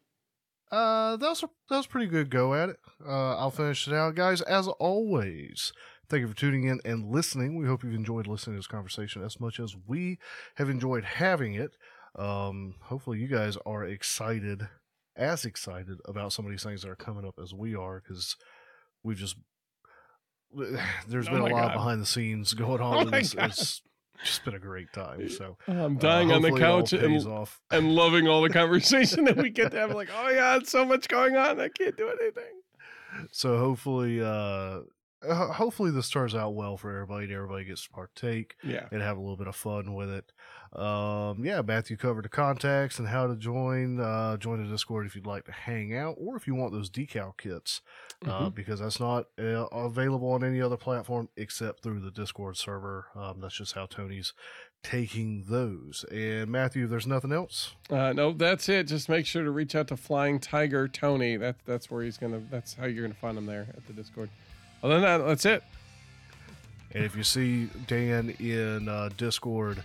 Uh, 0.71 1.17
that 1.17 1.29
was 1.29 1.43
a 1.43 1.49
that 1.69 1.77
was 1.77 1.85
a 1.85 1.89
pretty 1.89 2.07
good 2.07 2.29
go 2.29 2.53
at 2.53 2.69
it. 2.69 2.79
Uh, 3.05 3.35
I'll 3.37 3.51
finish 3.51 3.87
it 3.87 3.93
out, 3.93 4.15
guys. 4.15 4.41
As 4.41 4.67
always, 4.67 5.71
Thank 6.09 6.21
you 6.21 6.27
for 6.27 6.35
tuning 6.35 6.63
in 6.63 6.79
and 6.85 7.11
listening. 7.11 7.55
We 7.55 7.67
hope 7.67 7.83
you've 7.83 7.93
enjoyed 7.93 8.25
listening 8.25 8.55
to 8.55 8.59
this 8.59 8.65
conversation 8.67 9.23
as 9.23 9.39
much 9.39 9.59
as 9.59 9.75
we 9.87 10.17
have 10.55 10.67
enjoyed 10.67 11.03
having 11.03 11.53
it. 11.53 11.77
Um, 12.15 12.73
hopefully, 12.81 13.19
you 13.19 13.27
guys 13.27 13.57
are 13.63 13.83
excited, 13.85 14.67
as 15.15 15.45
excited 15.45 15.97
about 16.05 16.33
some 16.33 16.45
of 16.45 16.51
these 16.51 16.63
things 16.63 16.81
that 16.83 16.89
are 16.89 16.95
coming 16.95 17.25
up 17.25 17.35
as 17.41 17.53
we 17.53 17.75
are, 17.75 18.01
because 18.01 18.35
we've 19.03 19.17
just 19.17 19.35
there's 21.07 21.27
Oh 21.27 21.31
been 21.31 21.41
a 21.41 21.43
lot 21.55 21.67
God. 21.67 21.73
behind 21.73 22.01
the 22.01 22.05
scenes 22.05 22.53
going 22.53 22.81
Oh 22.81 22.85
on. 22.85 23.01
and 23.03 23.11
my 23.11 23.17
it's, 23.19 23.33
it's 23.35 23.81
just 24.23 24.43
been 24.45 24.55
a 24.55 24.59
great 24.59 24.91
time. 24.93 25.29
So 25.29 25.57
I'm 25.67 25.97
uh, 25.97 25.99
dying 25.99 26.31
on 26.31 26.41
the 26.41 26.49
hopefully 26.49 26.61
it 26.61 26.65
all 26.65 26.79
couch 26.81 26.93
and, 27.71 27.83
and 27.85 27.95
loving 27.95 28.27
all 28.27 28.41
the 28.41 28.49
conversation 28.49 29.25
that 29.25 29.37
we 29.37 29.49
get 29.49 29.71
to 29.71 29.79
have. 29.79 29.91
Like, 29.95 30.09
oh 30.15 30.23
my 30.23 30.33
god, 30.33 30.67
so 30.67 30.85
much 30.85 31.07
going 31.07 31.35
on. 31.35 31.59
I 31.59 31.69
can't 31.69 31.95
do 31.97 32.09
anything. 32.21 33.27
so 33.31 33.57
hopefully 33.57 34.21
uh 34.21 34.79
hopefully 35.33 35.91
this 35.91 36.09
turns 36.09 36.33
out 36.33 36.55
well 36.55 36.77
for 36.77 36.91
everybody 36.93 37.25
and 37.25 37.33
everybody 37.33 37.65
gets 37.65 37.83
to 37.83 37.89
partake 37.89 38.55
Yeah. 38.63 38.87
and 38.91 39.01
have 39.01 39.17
a 39.17 39.19
little 39.19 39.35
bit 39.35 39.47
of 39.47 39.55
fun 39.55 39.93
with 39.93 40.09
it 40.09 40.31
um 40.73 41.43
yeah 41.43 41.61
matthew 41.63 41.97
covered 41.97 42.23
the 42.25 42.29
contacts 42.29 42.99
and 42.99 43.07
how 43.07 43.25
to 43.25 43.35
join 43.35 43.99
uh 43.99 44.37
join 44.37 44.63
the 44.63 44.69
discord 44.69 45.07
if 45.07 45.15
you'd 45.15 45.25
like 45.25 45.43
to 45.45 45.51
hang 45.51 45.95
out 45.95 46.15
or 46.19 46.35
if 46.35 46.45
you 46.45 46.53
want 46.53 46.71
those 46.71 46.89
decal 46.91 47.35
kits 47.37 47.81
uh 48.27 48.41
Mhm. 48.49 48.55
because 48.55 48.79
that's 48.79 48.99
not 48.99 49.25
uh, 49.39 49.65
available 49.71 50.31
on 50.31 50.43
any 50.43 50.61
other 50.61 50.77
platform 50.77 51.27
except 51.35 51.81
through 51.81 51.99
the 52.01 52.11
discord 52.11 52.55
server 52.55 53.07
um 53.15 53.39
that's 53.41 53.55
just 53.57 53.73
how 53.73 53.87
tony's 53.87 54.33
taking 54.83 55.43
those 55.49 56.05
and 56.11 56.51
matthew 56.51 56.85
there's 56.85 57.07
nothing 57.07 57.31
else 57.31 57.73
Uh, 57.89 58.13
no, 58.13 58.31
that's 58.31 58.69
it. 58.69 58.83
Just 58.83 59.09
make 59.09 59.25
sure 59.25 59.43
to 59.43 59.49
reach 59.51 59.73
out 59.75 59.87
to 59.87 59.97
Flying 59.97 60.39
Tiger 60.39 60.87
Tony. 60.87 61.35
That's 61.37 61.59
that's 61.65 61.89
where 61.89 62.03
he's 62.03 62.17
gonna. 62.19 62.39
That's 62.51 62.75
how 62.75 62.85
you're 62.85 63.01
gonna 63.01 63.15
find 63.15 63.35
him 63.35 63.47
there 63.47 63.65
at 63.75 63.85
the 63.87 63.93
Discord. 63.93 64.29
Other 64.83 64.93
than 64.93 65.01
that, 65.03 65.17
that's 65.25 65.43
it. 65.45 65.63
And 66.93 67.03
if 67.03 67.15
you 67.15 67.23
see 67.23 67.67
Dan 67.87 68.29
in 68.39 68.87
uh, 68.87 69.09
Discord, 69.17 69.83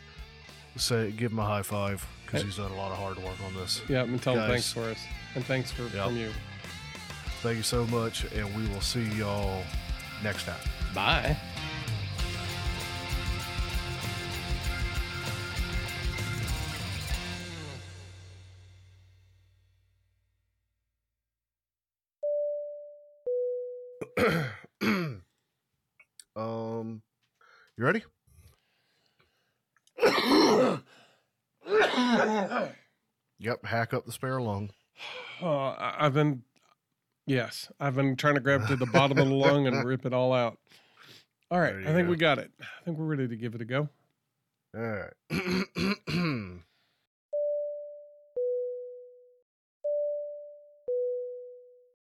say 0.77 1.11
give 1.13 1.33
him 1.33 1.39
a 1.39 1.45
high 1.45 1.63
five 1.63 2.05
because 2.25 2.43
he's 2.43 2.57
done 2.57 2.71
a 2.73 2.77
lot 2.77 2.91
of 2.93 2.99
hard 2.99 3.19
work 3.19 3.41
on 3.47 3.55
this. 3.55 3.81
Yeah, 3.89 4.03
and 4.03 4.21
tell 4.23 4.35
him 4.35 4.41
Guys. 4.41 4.51
thanks 4.51 4.73
for 4.73 4.81
us, 4.91 4.99
and 5.35 5.45
thanks 5.45 5.71
for 5.71 5.83
Yep. 5.85 5.93
from 6.07 6.17
you. 6.17 6.31
Thank 7.43 7.59
you 7.59 7.63
so 7.63 7.87
much, 7.87 8.25
and 8.33 8.55
we 8.57 8.67
will 8.73 8.81
see 8.81 9.05
y'all 9.17 9.63
next 10.23 10.45
time. 10.45 10.57
Bye. 10.95 11.37
um, 26.37 27.03
you 27.77 27.85
ready? 27.85 28.03
Yep. 33.45 33.66
Hack 33.66 33.93
up 33.93 34.07
the 34.07 34.12
spare 34.12 34.41
lung. 34.41 34.71
Oh, 35.43 35.75
I've 35.77 36.15
been, 36.15 36.45
yes, 37.27 37.69
I've 37.81 37.97
been 37.97 38.15
trying 38.15 38.37
to 38.37 38.41
grab 38.41 38.69
to 38.69 38.77
the 38.77 38.87
bottom 38.87 39.19
of 39.19 39.27
the 39.27 39.35
lung 39.35 39.66
and 39.66 39.85
rip 39.85 40.07
it 40.07 40.15
all 40.15 40.33
out. 40.33 40.59
All 41.51 41.59
right, 41.59 41.75
I 41.75 41.93
think 41.93 42.07
go. 42.07 42.11
we 42.12 42.16
got 42.16 42.39
it. 42.39 42.53
I 42.61 42.85
think 42.85 42.97
we're 42.97 43.05
ready 43.05 43.27
to 43.27 43.37
give 43.37 43.57
it 43.57 43.61
a 43.61 43.65
go. 43.65 43.89
All 44.75 44.81
right. 44.81 45.12